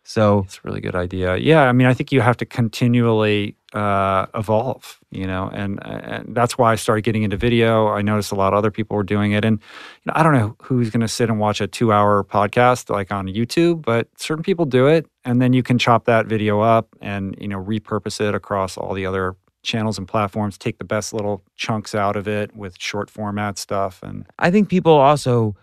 So 0.03 0.39
It's 0.45 0.57
a 0.57 0.61
really 0.65 0.81
good 0.81 0.95
idea. 0.95 1.37
Yeah. 1.37 1.61
I 1.61 1.71
mean, 1.71 1.87
I 1.87 1.93
think 1.93 2.11
you 2.11 2.19
have 2.19 2.35
to 2.37 2.45
continually 2.45 3.55
uh, 3.73 4.25
evolve, 4.35 4.99
you 5.11 5.25
know, 5.25 5.49
and, 5.53 5.79
and 5.85 6.35
that's 6.35 6.57
why 6.57 6.71
I 6.71 6.75
started 6.75 7.03
getting 7.03 7.23
into 7.23 7.37
video. 7.37 7.87
I 7.87 8.01
noticed 8.01 8.31
a 8.31 8.35
lot 8.35 8.53
of 8.53 8.57
other 8.57 8.71
people 8.71 8.97
were 8.97 9.03
doing 9.03 9.31
it. 9.31 9.45
And, 9.45 9.59
you 9.59 10.07
know, 10.07 10.13
I 10.15 10.23
don't 10.23 10.33
know 10.33 10.55
who's 10.61 10.89
going 10.89 11.01
to 11.01 11.07
sit 11.07 11.29
and 11.29 11.39
watch 11.39 11.61
a 11.61 11.67
two 11.67 11.91
hour 11.91 12.23
podcast 12.23 12.89
like 12.89 13.11
on 13.11 13.27
YouTube, 13.27 13.83
but 13.83 14.07
certain 14.17 14.43
people 14.43 14.65
do 14.65 14.87
it. 14.87 15.07
And 15.23 15.41
then 15.41 15.53
you 15.53 15.63
can 15.63 15.77
chop 15.77 16.05
that 16.05 16.25
video 16.25 16.59
up 16.61 16.89
and, 17.01 17.35
you 17.39 17.47
know, 17.47 17.63
repurpose 17.63 18.19
it 18.19 18.35
across 18.35 18.77
all 18.77 18.93
the 18.93 19.05
other 19.05 19.35
channels 19.63 19.97
and 19.97 20.07
platforms, 20.07 20.57
take 20.57 20.77
the 20.77 20.83
best 20.83 21.13
little 21.13 21.43
chunks 21.55 21.93
out 21.93 22.15
of 22.15 22.27
it 22.27 22.55
with 22.55 22.75
short 22.79 23.09
format 23.09 23.57
stuff. 23.57 24.01
And 24.03 24.25
I 24.39 24.51
think 24.51 24.69
people 24.69 24.93
also 24.93 25.55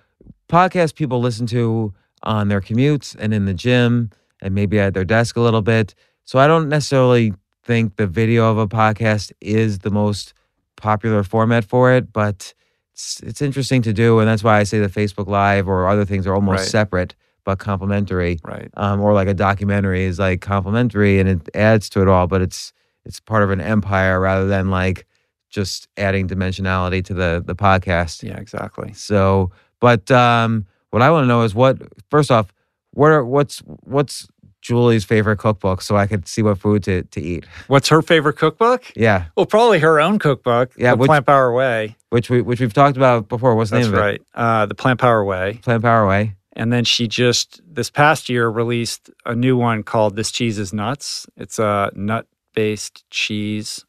podcasts 0.49 0.95
people 0.95 1.21
listen 1.21 1.47
to 1.49 1.93
on 2.23 2.49
their 2.49 2.61
commutes 2.61 3.17
and 3.19 3.35
in 3.35 3.45
the 3.45 3.55
gym 3.55 4.11
and 4.41 4.55
maybe 4.55 4.79
at 4.79 4.95
their 4.95 5.05
desk 5.05 5.37
a 5.37 5.41
little 5.41 5.63
bit. 5.63 5.95
So 6.25 6.39
I 6.39 6.47
don't 6.47 6.69
necessarily 6.69 7.33
think 7.69 7.97
the 7.97 8.07
video 8.07 8.51
of 8.51 8.57
a 8.59 8.67
podcast 8.67 9.31
is 9.43 9.81
the 9.81 9.91
most 9.91 10.33
popular 10.77 11.23
format 11.23 11.65
for 11.65 11.93
it, 11.93 12.13
but 12.13 12.55
it's 12.95 13.21
it's 13.23 13.43
interesting 13.43 13.83
to 13.83 13.93
do, 13.93 14.19
and 14.21 14.27
that's 14.29 14.43
why 14.43 14.59
I 14.59 14.65
say 14.65 14.79
the 14.81 14.89
Facebook 15.01 15.29
Live 15.29 15.69
or 15.69 15.87
other 15.87 16.07
things 16.07 16.27
are 16.27 16.35
almost 16.35 16.61
Right. 16.61 16.67
separate 16.81 17.15
but 17.45 17.59
complementary. 17.59 18.39
right. 18.43 18.71
Um, 18.77 19.01
or 19.01 19.13
like 19.15 19.29
a 19.29 19.35
documentary 19.35 20.05
is 20.05 20.19
like 20.19 20.41
complementary 20.41 21.21
and 21.21 21.29
it 21.29 21.41
adds 21.55 21.89
to 21.91 22.01
it 22.03 22.09
all, 22.09 22.27
but 22.27 22.41
it's 22.43 22.73
it's 23.05 23.21
part 23.21 23.43
of 23.43 23.51
an 23.51 23.61
empire 23.61 24.19
rather 24.21 24.47
than 24.49 24.71
like 24.71 25.07
just 25.51 25.89
adding 25.97 26.27
dimensionality 26.27 27.05
to 27.05 27.15
the 27.15 27.43
the 27.45 27.55
podcast. 27.55 28.23
Yeah, 28.23 28.39
exactly. 28.39 28.93
So, 28.95 29.51
but 29.81 30.11
um, 30.11 30.67
what 30.91 31.03
I 31.03 31.11
want 31.11 31.25
to 31.25 31.29
know 31.29 31.43
is 31.43 31.55
what 31.55 31.77
first 32.11 32.31
off, 32.31 32.47
what 32.93 33.11
are 33.13 33.25
what's 33.25 33.59
what's 33.95 34.27
Julie's 34.61 35.05
favorite 35.05 35.39
cookbook 35.39 35.81
so 35.83 35.97
I 35.97 36.07
could 36.07 36.27
see 36.27 36.43
what 36.43 36.59
food 36.59 36.83
to, 36.85 37.03
to 37.05 37.21
eat. 37.21 37.47
What's 37.69 37.89
her 37.89 38.03
favorite 38.03 38.37
cookbook? 38.37 38.85
Yeah, 38.97 39.27
Well, 39.37 39.47
probably 39.47 39.79
her 39.79 40.01
own 40.01 40.19
cookbook, 40.19 40.73
Yeah, 40.77 40.93
The 40.93 40.97
which- 40.99 41.09
Plant 41.09 41.27
Power 41.27 41.53
Way. 41.53 41.97
which 42.11 42.29
we 42.31 42.43
which 42.43 42.61
we've 42.61 42.73
talked 42.73 42.97
about 42.97 43.29
before. 43.29 43.55
What's 43.55 43.71
the 43.71 43.77
That's 43.77 43.89
name 43.89 43.95
of 43.95 44.01
it? 44.01 44.03
right. 44.03 44.23
Uh, 44.35 44.67
the 44.67 44.75
Plant 44.75 44.99
Power 45.01 45.25
Way. 45.25 45.61
Plant 45.63 45.83
Power 45.83 46.07
Way. 46.07 46.35
And 46.55 46.73
then 46.73 46.85
she 46.85 47.07
just 47.07 47.61
this 47.65 47.89
past 47.89 48.29
year 48.29 48.49
released 48.49 49.11
a 49.25 49.35
new 49.35 49.57
one 49.57 49.85
called 49.85 50.17
"This 50.17 50.33
Cheese 50.33 50.59
Is 50.59 50.73
Nuts." 50.73 51.27
It's 51.37 51.59
a 51.61 51.93
nut-based 51.95 53.09
cheese 53.11 53.85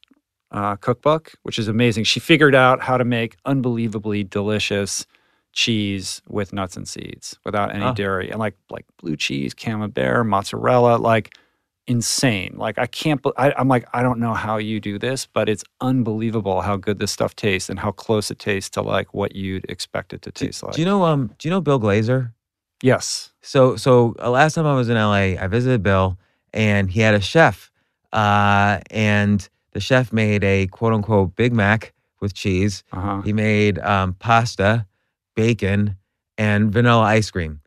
uh, 0.52 0.76
cookbook, 0.76 1.32
which 1.44 1.58
is 1.58 1.68
amazing. 1.68 2.04
She 2.04 2.20
figured 2.20 2.54
out 2.56 2.82
how 2.82 2.98
to 2.98 3.06
make 3.06 3.38
unbelievably 3.46 4.26
delicious 4.26 5.06
cheese 5.64 6.22
with 6.28 6.54
nuts 6.54 6.76
and 6.78 6.88
seeds 6.88 7.38
without 7.46 7.70
any 7.76 7.86
Oh. 7.86 7.94
dairy, 7.94 8.28
and 8.32 8.40
like 8.46 8.56
like 8.76 8.86
blue 9.02 9.16
cheese, 9.26 9.54
camembert, 9.54 10.26
mozzarella, 10.26 10.96
like 11.12 11.28
insane. 11.88 12.54
Like 12.66 12.78
I 12.86 12.88
can't. 12.88 13.20
I, 13.38 13.52
I'm 13.58 13.68
like 13.68 13.86
I 13.94 14.02
don't 14.04 14.20
know 14.20 14.34
how 14.46 14.58
you 14.58 14.80
do 14.80 15.00
this, 15.00 15.28
but 15.38 15.50
it's 15.50 15.64
unbelievable 15.82 16.62
how 16.62 16.76
good 16.78 16.98
this 17.00 17.12
stuff 17.12 17.34
tastes 17.36 17.70
and 17.70 17.80
how 17.80 17.92
close 17.92 18.32
it 18.34 18.40
tastes 18.40 18.70
to 18.76 18.82
like 18.82 19.14
what 19.14 19.36
you'd 19.36 19.66
expect 19.70 20.14
it 20.14 20.22
to 20.24 20.32
taste 20.32 20.64
like. 20.64 20.74
Do 20.76 20.82
you 20.82 20.86
know 20.92 21.04
um 21.04 21.22
Do 21.40 21.48
you 21.48 21.52
know 21.54 21.62
Bill 21.62 21.80
Glazer? 21.80 22.32
yes. 22.82 23.32
So 23.42 23.76
so 23.76 24.16
uh, 24.22 24.30
last 24.30 24.54
time 24.56 24.66
I 24.66 24.76
was 24.76 24.88
in 24.90 24.96
LA, 24.96 25.36
I 25.44 25.48
visited 25.48 25.82
Bill, 25.84 26.18
and 26.54 26.90
he 26.92 27.00
had 27.02 27.16
a 27.16 27.22
chef, 27.22 27.72
uh, 28.14 28.80
and 28.92 29.48
the 29.74 29.80
chef 29.80 30.14
made 30.14 30.44
a 30.44 30.68
quote 30.68 30.94
unquote 30.94 31.36
Big 31.36 31.54
Mac 31.54 31.94
with 32.22 32.34
cheese. 32.34 32.84
Uh 32.92 33.00
huh. 33.02 33.22
He 33.24 33.34
made 33.34 33.80
um, 33.80 34.14
pasta, 34.14 34.86
bacon, 35.40 35.96
and 36.38 36.72
vanilla 36.72 37.04
ice 37.04 37.32
cream. 37.32 37.62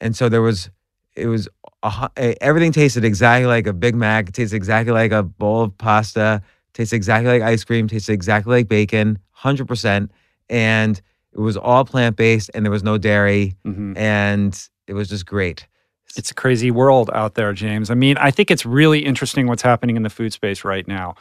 And 0.00 0.14
so 0.14 0.28
there 0.28 0.42
was, 0.42 0.70
it 1.16 1.26
was, 1.26 1.48
a, 1.82 2.10
eh, 2.16 2.34
everything 2.40 2.72
tasted 2.72 3.04
exactly 3.04 3.46
like 3.46 3.66
a 3.66 3.72
Big 3.72 3.94
Mac, 3.94 4.32
tasted 4.32 4.56
exactly 4.56 4.92
like 4.92 5.12
a 5.12 5.22
bowl 5.22 5.62
of 5.62 5.78
pasta, 5.78 6.42
tasted 6.74 6.96
exactly 6.96 7.30
like 7.32 7.42
ice 7.42 7.64
cream, 7.64 7.88
tasted 7.88 8.12
exactly 8.12 8.56
like 8.56 8.68
bacon, 8.68 9.18
100%. 9.42 10.10
And 10.50 11.00
it 11.32 11.40
was 11.40 11.56
all 11.56 11.84
plant 11.84 12.16
based 12.16 12.50
and 12.54 12.64
there 12.64 12.70
was 12.70 12.82
no 12.82 12.98
dairy. 12.98 13.54
hmm 13.64 13.96
And 13.96 14.52
it 14.86 14.92
was 14.92 15.08
just 15.08 15.24
great. 15.26 15.66
It's 16.16 16.30
a 16.30 16.34
crazy 16.34 16.70
world 16.70 17.10
out 17.14 17.34
there, 17.34 17.52
James. 17.52 17.90
I 17.90 17.94
mean, 17.94 18.16
I 18.18 18.30
think 18.30 18.50
it's 18.50 18.66
really 18.66 19.00
interesting 19.00 19.46
what's 19.46 19.62
happening 19.62 19.96
in 19.96 20.02
the 20.02 20.10
food 20.10 20.32
space 20.32 20.62
right 20.64 20.86
now. 20.86 21.14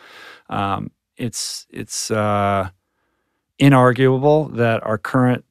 Um, 0.50 0.92
it's 1.18 1.66
it's 1.70 2.12
uh, 2.12 2.70
inarguable 3.60 4.56
that 4.56 4.84
our 4.86 4.98
current 4.98 5.46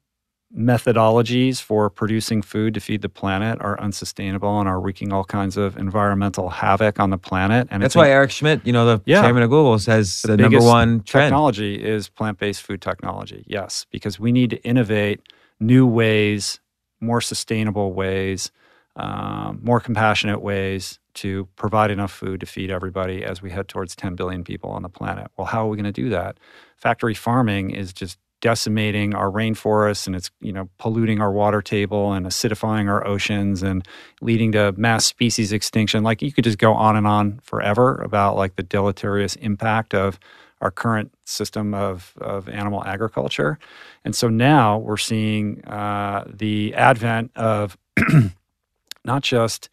methodologies 0.56 1.60
for 1.60 1.88
producing 1.88 2.42
food 2.42 2.74
to 2.74 2.80
feed 2.80 3.02
the 3.02 3.08
planet 3.08 3.58
are 3.60 3.78
unsustainable 3.80 4.60
and 4.60 4.68
are 4.68 4.80
wreaking 4.80 5.12
all 5.12 5.24
kinds 5.24 5.56
of 5.56 5.76
environmental 5.76 6.50
havoc 6.50 7.00
on 7.00 7.10
the 7.10 7.18
planet. 7.18 7.68
And 7.70 7.82
That's 7.82 7.96
why 7.96 8.10
Eric 8.10 8.30
Schmidt, 8.30 8.66
you 8.66 8.72
know, 8.72 8.84
the 8.84 9.02
Yeah. 9.06 9.22
chairman 9.22 9.42
of 9.42 9.50
Google, 9.50 9.78
says 9.78 10.22
the, 10.22 10.36
number 10.36 10.60
one 10.60 11.02
trend. 11.04 11.26
technology 11.30 11.82
is 11.82 12.08
plant-based 12.08 12.62
food 12.62 12.80
technology 12.82 13.44
yes 13.46 13.86
because 13.90 14.18
we 14.20 14.32
need 14.32 14.50
to 14.50 14.62
innovate 14.62 15.20
new 15.60 15.86
ways 15.86 16.60
more 17.00 17.20
sustainable 17.20 17.92
ways 17.92 18.50
um, 18.96 19.58
more 19.62 19.80
compassionate 19.80 20.42
ways 20.42 20.98
to 21.14 21.48
provide 21.56 21.90
enough 21.90 22.12
food 22.12 22.40
to 22.40 22.46
feed 22.46 22.70
everybody 22.70 23.24
as 23.24 23.40
we 23.40 23.50
head 23.50 23.68
towards 23.68 23.96
10 23.96 24.14
billion 24.16 24.44
people 24.44 24.70
on 24.70 24.82
the 24.82 24.88
planet 24.88 25.28
well 25.36 25.46
how 25.46 25.64
are 25.66 25.68
we 25.70 25.76
going 25.76 25.84
to 25.84 25.92
do 25.92 26.08
that 26.10 26.36
factory 26.76 27.14
farming 27.14 27.70
is 27.70 27.92
just 27.92 28.18
decimating 28.42 29.14
our 29.14 29.30
rainforests 29.30 30.06
and 30.06 30.14
it's 30.14 30.30
you 30.40 30.52
know 30.52 30.68
polluting 30.76 31.20
our 31.20 31.32
water 31.32 31.62
table 31.62 32.12
and 32.12 32.26
acidifying 32.26 32.90
our 32.90 33.06
oceans 33.06 33.62
and 33.62 33.86
leading 34.20 34.52
to 34.52 34.72
mass 34.76 35.06
species 35.06 35.52
extinction. 35.52 36.02
Like 36.02 36.20
you 36.20 36.32
could 36.32 36.44
just 36.44 36.58
go 36.58 36.74
on 36.74 36.96
and 36.96 37.06
on 37.06 37.38
forever 37.42 37.96
about 38.02 38.36
like 38.36 38.56
the 38.56 38.62
deleterious 38.62 39.36
impact 39.36 39.94
of 39.94 40.18
our 40.60 40.70
current 40.70 41.12
system 41.24 41.72
of, 41.72 42.12
of 42.20 42.48
animal 42.48 42.84
agriculture. 42.84 43.58
And 44.04 44.14
so 44.14 44.28
now 44.28 44.78
we're 44.78 44.96
seeing 44.96 45.64
uh, 45.64 46.24
the 46.32 46.74
advent 46.74 47.32
of 47.36 47.76
not 49.04 49.22
just 49.22 49.68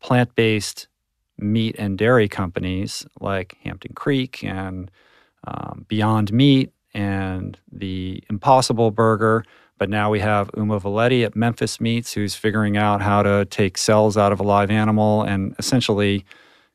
plant-based 0.00 0.88
meat 1.38 1.76
and 1.78 1.96
dairy 1.96 2.28
companies 2.28 3.06
like 3.20 3.56
hampton 3.62 3.92
creek 3.94 4.42
and 4.42 4.90
um, 5.46 5.84
beyond 5.88 6.32
meat 6.32 6.72
and 6.98 7.58
the 7.70 8.22
Impossible 8.28 8.90
Burger. 8.90 9.44
But 9.78 9.88
now 9.88 10.10
we 10.10 10.18
have 10.20 10.50
Uma 10.56 10.80
Valeti 10.80 11.24
at 11.24 11.36
Memphis 11.36 11.80
Meats, 11.80 12.12
who's 12.12 12.34
figuring 12.34 12.76
out 12.76 13.00
how 13.00 13.22
to 13.22 13.44
take 13.44 13.78
cells 13.78 14.16
out 14.16 14.32
of 14.32 14.40
a 14.40 14.42
live 14.42 14.70
animal 14.72 15.22
and 15.22 15.54
essentially 15.58 16.24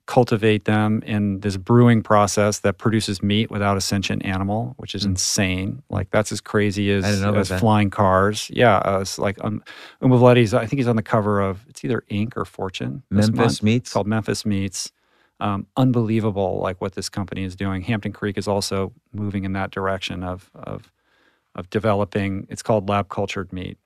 cultivate 0.06 0.66
them 0.66 1.02
in 1.06 1.40
this 1.42 1.56
brewing 1.58 2.02
process 2.04 2.60
that 2.60 2.78
produces 2.78 3.24
meat 3.24 3.50
without 3.50 3.78
a 3.78 3.82
sentient 3.82 4.24
animal, 4.26 4.74
which 4.78 4.96
is 4.96 5.04
Mm. 5.04 5.10
insane. 5.12 5.84
Like 5.90 6.10
that's 6.12 6.32
as 6.32 6.42
crazy 6.42 6.92
as, 6.92 7.04
I 7.06 7.10
didn't 7.10 7.24
know 7.24 7.30
about 7.30 7.52
as 7.52 7.60
flying 7.60 7.90
cars. 7.90 8.50
Yeah, 8.54 8.78
uh, 8.78 9.00
it's 9.02 9.18
like 9.18 9.38
um, 9.44 9.64
Uma 10.02 10.18
Valeti's. 10.18 10.54
I 10.54 10.66
think 10.66 10.80
he's 10.80 10.88
on 10.90 10.96
the 10.98 11.04
cover 11.04 11.40
of 11.42 11.66
it's 11.70 11.84
either 11.86 12.04
Inc. 12.12 12.34
or 12.38 12.44
Fortune. 12.46 13.04
Memphis 13.10 13.64
Meats. 13.64 13.84
It's 13.88 13.94
called 13.94 14.08
Memphis 14.08 14.46
Meats. 14.46 14.92
Um, 15.44 15.68
unbelievable, 15.76 16.62
like 16.64 16.80
what 16.80 16.94
this 16.94 17.10
company 17.10 17.44
is 17.44 17.54
doing. 17.58 17.82
Hampton 17.82 18.14
Creek 18.14 18.38
is 18.38 18.48
also 18.48 18.94
moving 19.12 19.44
in 19.44 19.52
that 19.54 19.72
direction 19.72 20.24
of 20.24 20.50
of 20.56 20.90
of 21.54 21.70
developing. 21.70 22.48
It's 22.50 22.64
called 22.64 22.88
lab 22.88 23.10
cultured 23.10 23.52
meat. 23.52 23.78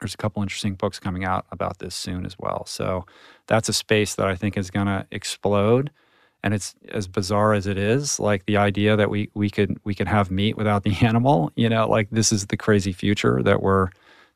There's 0.00 0.14
a 0.14 0.16
couple 0.16 0.42
interesting 0.42 0.74
books 0.74 0.98
coming 0.98 1.24
out 1.24 1.46
about 1.52 1.78
this 1.78 1.94
soon 1.94 2.26
as 2.26 2.36
well. 2.36 2.66
So 2.66 3.06
that's 3.46 3.68
a 3.68 3.72
space 3.72 4.16
that 4.16 4.26
I 4.26 4.34
think 4.34 4.56
is 4.58 4.70
going 4.70 4.88
to 4.88 5.06
explode. 5.12 5.92
And 6.42 6.52
it's 6.52 6.74
as 6.90 7.06
bizarre 7.08 7.54
as 7.54 7.68
it 7.68 7.78
is, 7.78 8.18
like 8.18 8.44
the 8.46 8.56
idea 8.56 8.96
that 8.96 9.08
we 9.08 9.30
we 9.34 9.48
could 9.50 9.78
we 9.84 9.94
can 9.94 10.08
have 10.08 10.32
meat 10.32 10.56
without 10.56 10.82
the 10.82 10.96
animal. 11.00 11.52
You 11.54 11.68
know, 11.68 11.88
like 11.88 12.10
this 12.10 12.32
is 12.32 12.46
the 12.46 12.56
crazy 12.56 12.92
future 12.92 13.40
that 13.44 13.62
we're 13.62 13.90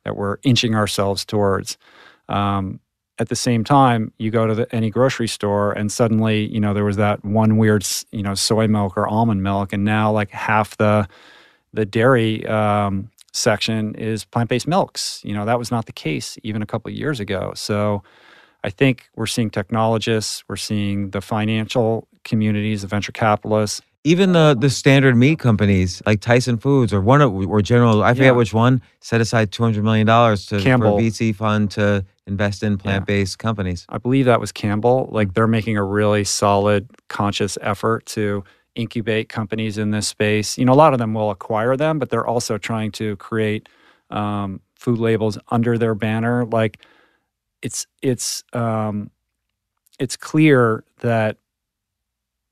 that 0.04 0.14
we're 0.14 0.38
inching 0.44 0.76
ourselves 0.76 1.24
towards. 1.24 1.76
Um, 2.28 2.78
at 3.20 3.28
the 3.28 3.36
same 3.36 3.64
time, 3.64 4.12
you 4.16 4.30
go 4.30 4.46
to 4.46 4.54
the, 4.54 4.74
any 4.74 4.88
grocery 4.88 5.28
store, 5.28 5.72
and 5.72 5.92
suddenly, 5.92 6.46
you 6.46 6.58
know, 6.58 6.72
there 6.72 6.86
was 6.86 6.96
that 6.96 7.22
one 7.22 7.58
weird, 7.58 7.86
you 8.12 8.22
know, 8.22 8.34
soy 8.34 8.66
milk 8.66 8.96
or 8.96 9.06
almond 9.06 9.42
milk, 9.42 9.74
and 9.74 9.84
now 9.84 10.10
like 10.10 10.30
half 10.30 10.76
the 10.78 11.06
the 11.72 11.84
dairy 11.84 12.44
um, 12.46 13.10
section 13.32 13.94
is 13.94 14.24
plant 14.24 14.48
based 14.48 14.66
milks. 14.66 15.20
You 15.22 15.34
know, 15.34 15.44
that 15.44 15.58
was 15.58 15.70
not 15.70 15.84
the 15.84 15.92
case 15.92 16.38
even 16.42 16.62
a 16.62 16.66
couple 16.66 16.90
of 16.90 16.96
years 16.96 17.20
ago. 17.20 17.52
So, 17.54 18.02
I 18.64 18.70
think 18.70 19.10
we're 19.14 19.26
seeing 19.26 19.50
technologists, 19.50 20.42
we're 20.48 20.56
seeing 20.56 21.10
the 21.10 21.20
financial 21.20 22.08
communities, 22.24 22.82
the 22.82 22.88
venture 22.88 23.12
capitalists. 23.12 23.82
Even 24.04 24.32
the 24.32 24.56
the 24.58 24.70
standard 24.70 25.16
meat 25.16 25.38
companies 25.38 26.02
like 26.06 26.20
Tyson 26.20 26.56
Foods 26.56 26.92
or 26.92 27.00
one 27.00 27.20
of, 27.20 27.32
or 27.34 27.60
General, 27.60 28.02
I 28.02 28.12
forget 28.14 28.26
Yeah. 28.26 28.30
which 28.32 28.54
one, 28.54 28.80
set 29.00 29.20
aside 29.20 29.52
two 29.52 29.62
hundred 29.62 29.84
million 29.84 30.06
dollars 30.06 30.46
to 30.46 30.56
for 30.56 30.60
a 30.60 30.64
Campbell. 30.64 30.98
VC 30.98 31.34
fund 31.34 31.70
to 31.72 32.04
invest 32.26 32.62
in 32.62 32.78
plant 32.78 33.06
based 33.06 33.38
companies. 33.38 33.84
I 33.88 33.98
believe 33.98 34.24
that 34.26 34.40
was 34.40 34.52
Campbell. 34.52 35.08
Like 35.12 35.34
they're 35.34 35.46
making 35.46 35.76
a 35.76 35.84
really 35.84 36.24
solid, 36.24 36.88
conscious 37.08 37.58
effort 37.60 38.06
to 38.06 38.42
incubate 38.74 39.28
companies 39.28 39.76
in 39.76 39.90
this 39.90 40.08
space. 40.08 40.56
You 40.56 40.64
know, 40.64 40.72
a 40.72 40.74
lot 40.74 40.92
of 40.92 40.98
them 40.98 41.12
will 41.12 41.30
acquire 41.30 41.76
them, 41.76 41.98
but 41.98 42.08
they're 42.08 42.26
also 42.26 42.56
trying 42.56 42.92
to 42.92 43.16
create 43.16 43.68
um, 44.10 44.60
food 44.76 44.98
labels 44.98 45.36
under 45.50 45.76
their 45.76 45.94
banner. 45.94 46.46
Like 46.46 46.78
it's 47.60 47.86
it's 48.00 48.44
um, 48.54 49.10
it's 49.98 50.16
clear 50.16 50.84
that 51.00 51.36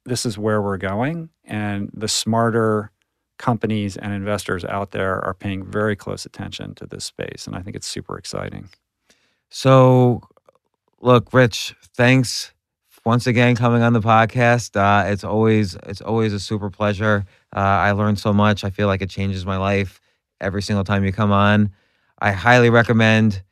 this 0.08 0.26
is 0.26 0.38
where 0.38 0.62
we're 0.62 0.78
going, 0.78 1.30
and 1.44 1.90
the 1.94 2.08
smarter 2.08 2.90
companies 3.38 3.96
and 3.96 4.12
investors 4.12 4.64
out 4.64 4.90
there 4.90 5.24
are 5.24 5.34
paying 5.34 5.64
very 5.64 5.94
close 5.94 6.26
attention 6.26 6.74
to 6.76 6.86
this 6.86 7.04
space, 7.04 7.46
and 7.46 7.54
I 7.54 7.62
think 7.62 7.76
it's 7.76 7.86
super 7.86 8.18
exciting. 8.18 8.68
So, 9.50 10.22
look, 11.00 11.32
Rich, 11.32 11.74
thanks 11.94 12.52
once 13.04 13.26
again 13.26 13.56
coming 13.56 13.82
on 13.82 13.94
the 13.94 14.00
podcast. 14.00 14.76
Uh, 14.76 15.08
it's 15.10 15.24
always 15.24 15.76
it's 15.86 16.02
always 16.02 16.32
a 16.32 16.40
super 16.40 16.70
pleasure. 16.70 17.24
Uh, 17.56 17.60
I 17.60 17.92
learned 17.92 18.18
so 18.18 18.32
much. 18.32 18.64
I 18.64 18.70
feel 18.70 18.86
like 18.86 19.02
it 19.02 19.10
changes 19.10 19.46
my 19.46 19.56
life 19.56 20.00
every 20.40 20.62
single 20.62 20.84
time 20.84 21.04
you 21.04 21.12
come 21.12 21.32
on. 21.32 21.70
I 22.18 22.32
highly 22.32 22.68
recommend 22.70 23.42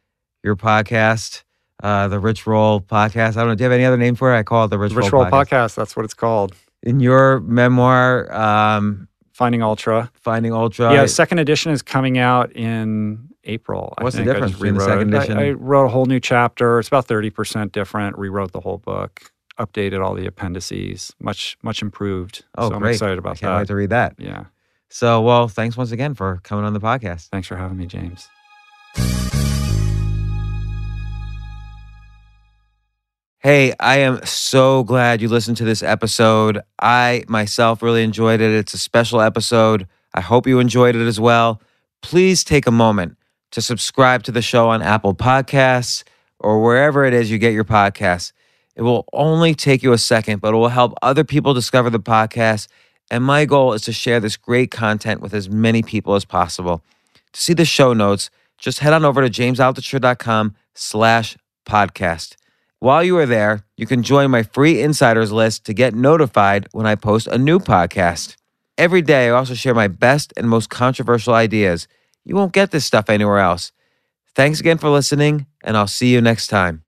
your 0.42 0.56
podcast, 0.56 1.44
uh, 1.82 2.08
the 2.08 2.18
Rich 2.18 2.46
Roll 2.46 2.80
podcast. 2.80 3.36
I 3.36 3.40
don't 3.40 3.48
know. 3.48 3.54
Do 3.54 3.64
you 3.64 3.70
have 3.70 3.72
any 3.76 3.84
other 3.84 3.96
name 3.96 4.14
for 4.14 4.34
it? 4.34 4.38
I 4.38 4.42
call 4.42 4.64
it 4.64 4.68
the 4.68 4.78
Rich, 4.78 4.92
Rich 4.92 5.12
Roll, 5.12 5.22
Roll 5.22 5.30
podcast. 5.30 5.74
That's 5.74 5.96
what 5.96 6.04
it's 6.04 6.14
called. 6.14 6.54
In 6.82 7.00
your 7.00 7.40
memoir, 7.40 8.32
um, 8.34 9.08
Finding 9.32 9.62
Ultra. 9.62 10.10
Finding 10.14 10.52
Ultra. 10.52 10.92
yeah, 10.92 11.06
second 11.06 11.38
edition 11.38 11.72
is 11.72 11.82
coming 11.82 12.16
out 12.18 12.52
in 12.52 13.28
April. 13.44 13.92
I 13.98 14.04
What's 14.04 14.16
the. 14.16 14.22
I 14.22 14.24
difference 14.24 14.52
between 14.52 14.74
the 14.74 14.80
second 14.80 15.12
it. 15.12 15.16
I- 15.16 15.22
edition? 15.24 15.38
I, 15.38 15.50
wrote 15.52 15.86
a 15.86 15.88
whole 15.88 16.06
new 16.06 16.20
chapter. 16.20 16.78
It's 16.78 16.88
about 16.88 17.06
thirty 17.06 17.30
percent 17.30 17.72
different. 17.72 18.16
Rewrote 18.18 18.52
the 18.52 18.60
whole 18.60 18.78
book. 18.78 19.30
Updated 19.58 20.04
all 20.04 20.14
the 20.14 20.26
appendices. 20.26 21.14
Much 21.20 21.56
much 21.62 21.82
improved. 21.82 22.44
oh, 22.58 22.68
so 22.68 22.74
I'm 22.76 22.80
great. 22.82 22.92
excited 22.92 23.16
I 23.16 23.18
about 23.18 23.38
can't 23.38 23.52
that. 23.52 23.58
wait 23.58 23.66
to 23.68 23.74
read 23.74 23.90
that. 23.90 24.14
yeah. 24.18 24.44
So, 24.88 25.20
well, 25.20 25.48
thanks 25.48 25.76
once 25.76 25.90
again 25.92 26.14
for 26.14 26.40
coming 26.44 26.64
on 26.64 26.72
the 26.72 26.80
podcast. 26.80 27.28
Thanks 27.28 27.48
for 27.48 27.56
having 27.56 27.76
me, 27.76 27.86
James. 27.86 28.28
Hey, 33.46 33.74
I 33.78 33.98
am 33.98 34.26
so 34.26 34.82
glad 34.82 35.22
you 35.22 35.28
listened 35.28 35.56
to 35.58 35.64
this 35.64 35.80
episode. 35.80 36.62
I 36.82 37.22
myself 37.28 37.80
really 37.80 38.02
enjoyed 38.02 38.40
it. 38.40 38.50
It's 38.50 38.74
a 38.74 38.78
special 38.78 39.20
episode. 39.20 39.86
I 40.12 40.20
hope 40.20 40.48
you 40.48 40.58
enjoyed 40.58 40.96
it 40.96 41.06
as 41.06 41.20
well. 41.20 41.62
Please 42.02 42.42
take 42.42 42.66
a 42.66 42.72
moment 42.72 43.16
to 43.52 43.62
subscribe 43.62 44.24
to 44.24 44.32
the 44.32 44.42
show 44.42 44.68
on 44.70 44.82
Apple 44.82 45.14
Podcasts 45.14 46.02
or 46.40 46.60
wherever 46.60 47.04
it 47.04 47.14
is 47.14 47.30
you 47.30 47.38
get 47.38 47.52
your 47.52 47.62
podcasts. 47.62 48.32
It 48.74 48.82
will 48.82 49.04
only 49.12 49.54
take 49.54 49.80
you 49.80 49.92
a 49.92 49.98
second, 49.98 50.40
but 50.40 50.52
it 50.52 50.56
will 50.56 50.66
help 50.66 50.94
other 51.00 51.22
people 51.22 51.54
discover 51.54 51.88
the 51.88 52.00
podcast. 52.00 52.66
And 53.12 53.22
my 53.22 53.44
goal 53.44 53.74
is 53.74 53.82
to 53.82 53.92
share 53.92 54.18
this 54.18 54.36
great 54.36 54.72
content 54.72 55.20
with 55.20 55.32
as 55.32 55.48
many 55.48 55.84
people 55.84 56.16
as 56.16 56.24
possible. 56.24 56.82
To 57.32 57.40
see 57.40 57.54
the 57.54 57.64
show 57.64 57.92
notes, 57.92 58.28
just 58.58 58.80
head 58.80 58.92
on 58.92 59.04
over 59.04 59.22
to 59.22 59.30
jamesaltucher.com 59.30 60.56
slash 60.74 61.36
podcast. 61.64 62.34
While 62.80 63.02
you 63.04 63.16
are 63.18 63.26
there, 63.26 63.64
you 63.76 63.86
can 63.86 64.02
join 64.02 64.30
my 64.30 64.42
free 64.42 64.82
insiders 64.82 65.32
list 65.32 65.64
to 65.66 65.74
get 65.74 65.94
notified 65.94 66.68
when 66.72 66.86
I 66.86 66.94
post 66.94 67.26
a 67.26 67.38
new 67.38 67.58
podcast. 67.58 68.36
Every 68.78 69.00
day, 69.02 69.28
I 69.28 69.30
also 69.30 69.54
share 69.54 69.74
my 69.74 69.88
best 69.88 70.32
and 70.36 70.48
most 70.48 70.68
controversial 70.68 71.34
ideas. 71.34 71.88
You 72.24 72.36
won't 72.36 72.52
get 72.52 72.70
this 72.72 72.84
stuff 72.84 73.08
anywhere 73.08 73.38
else. 73.38 73.72
Thanks 74.34 74.60
again 74.60 74.78
for 74.78 74.90
listening, 74.90 75.46
and 75.64 75.76
I'll 75.76 75.86
see 75.86 76.12
you 76.12 76.20
next 76.20 76.48
time. 76.48 76.85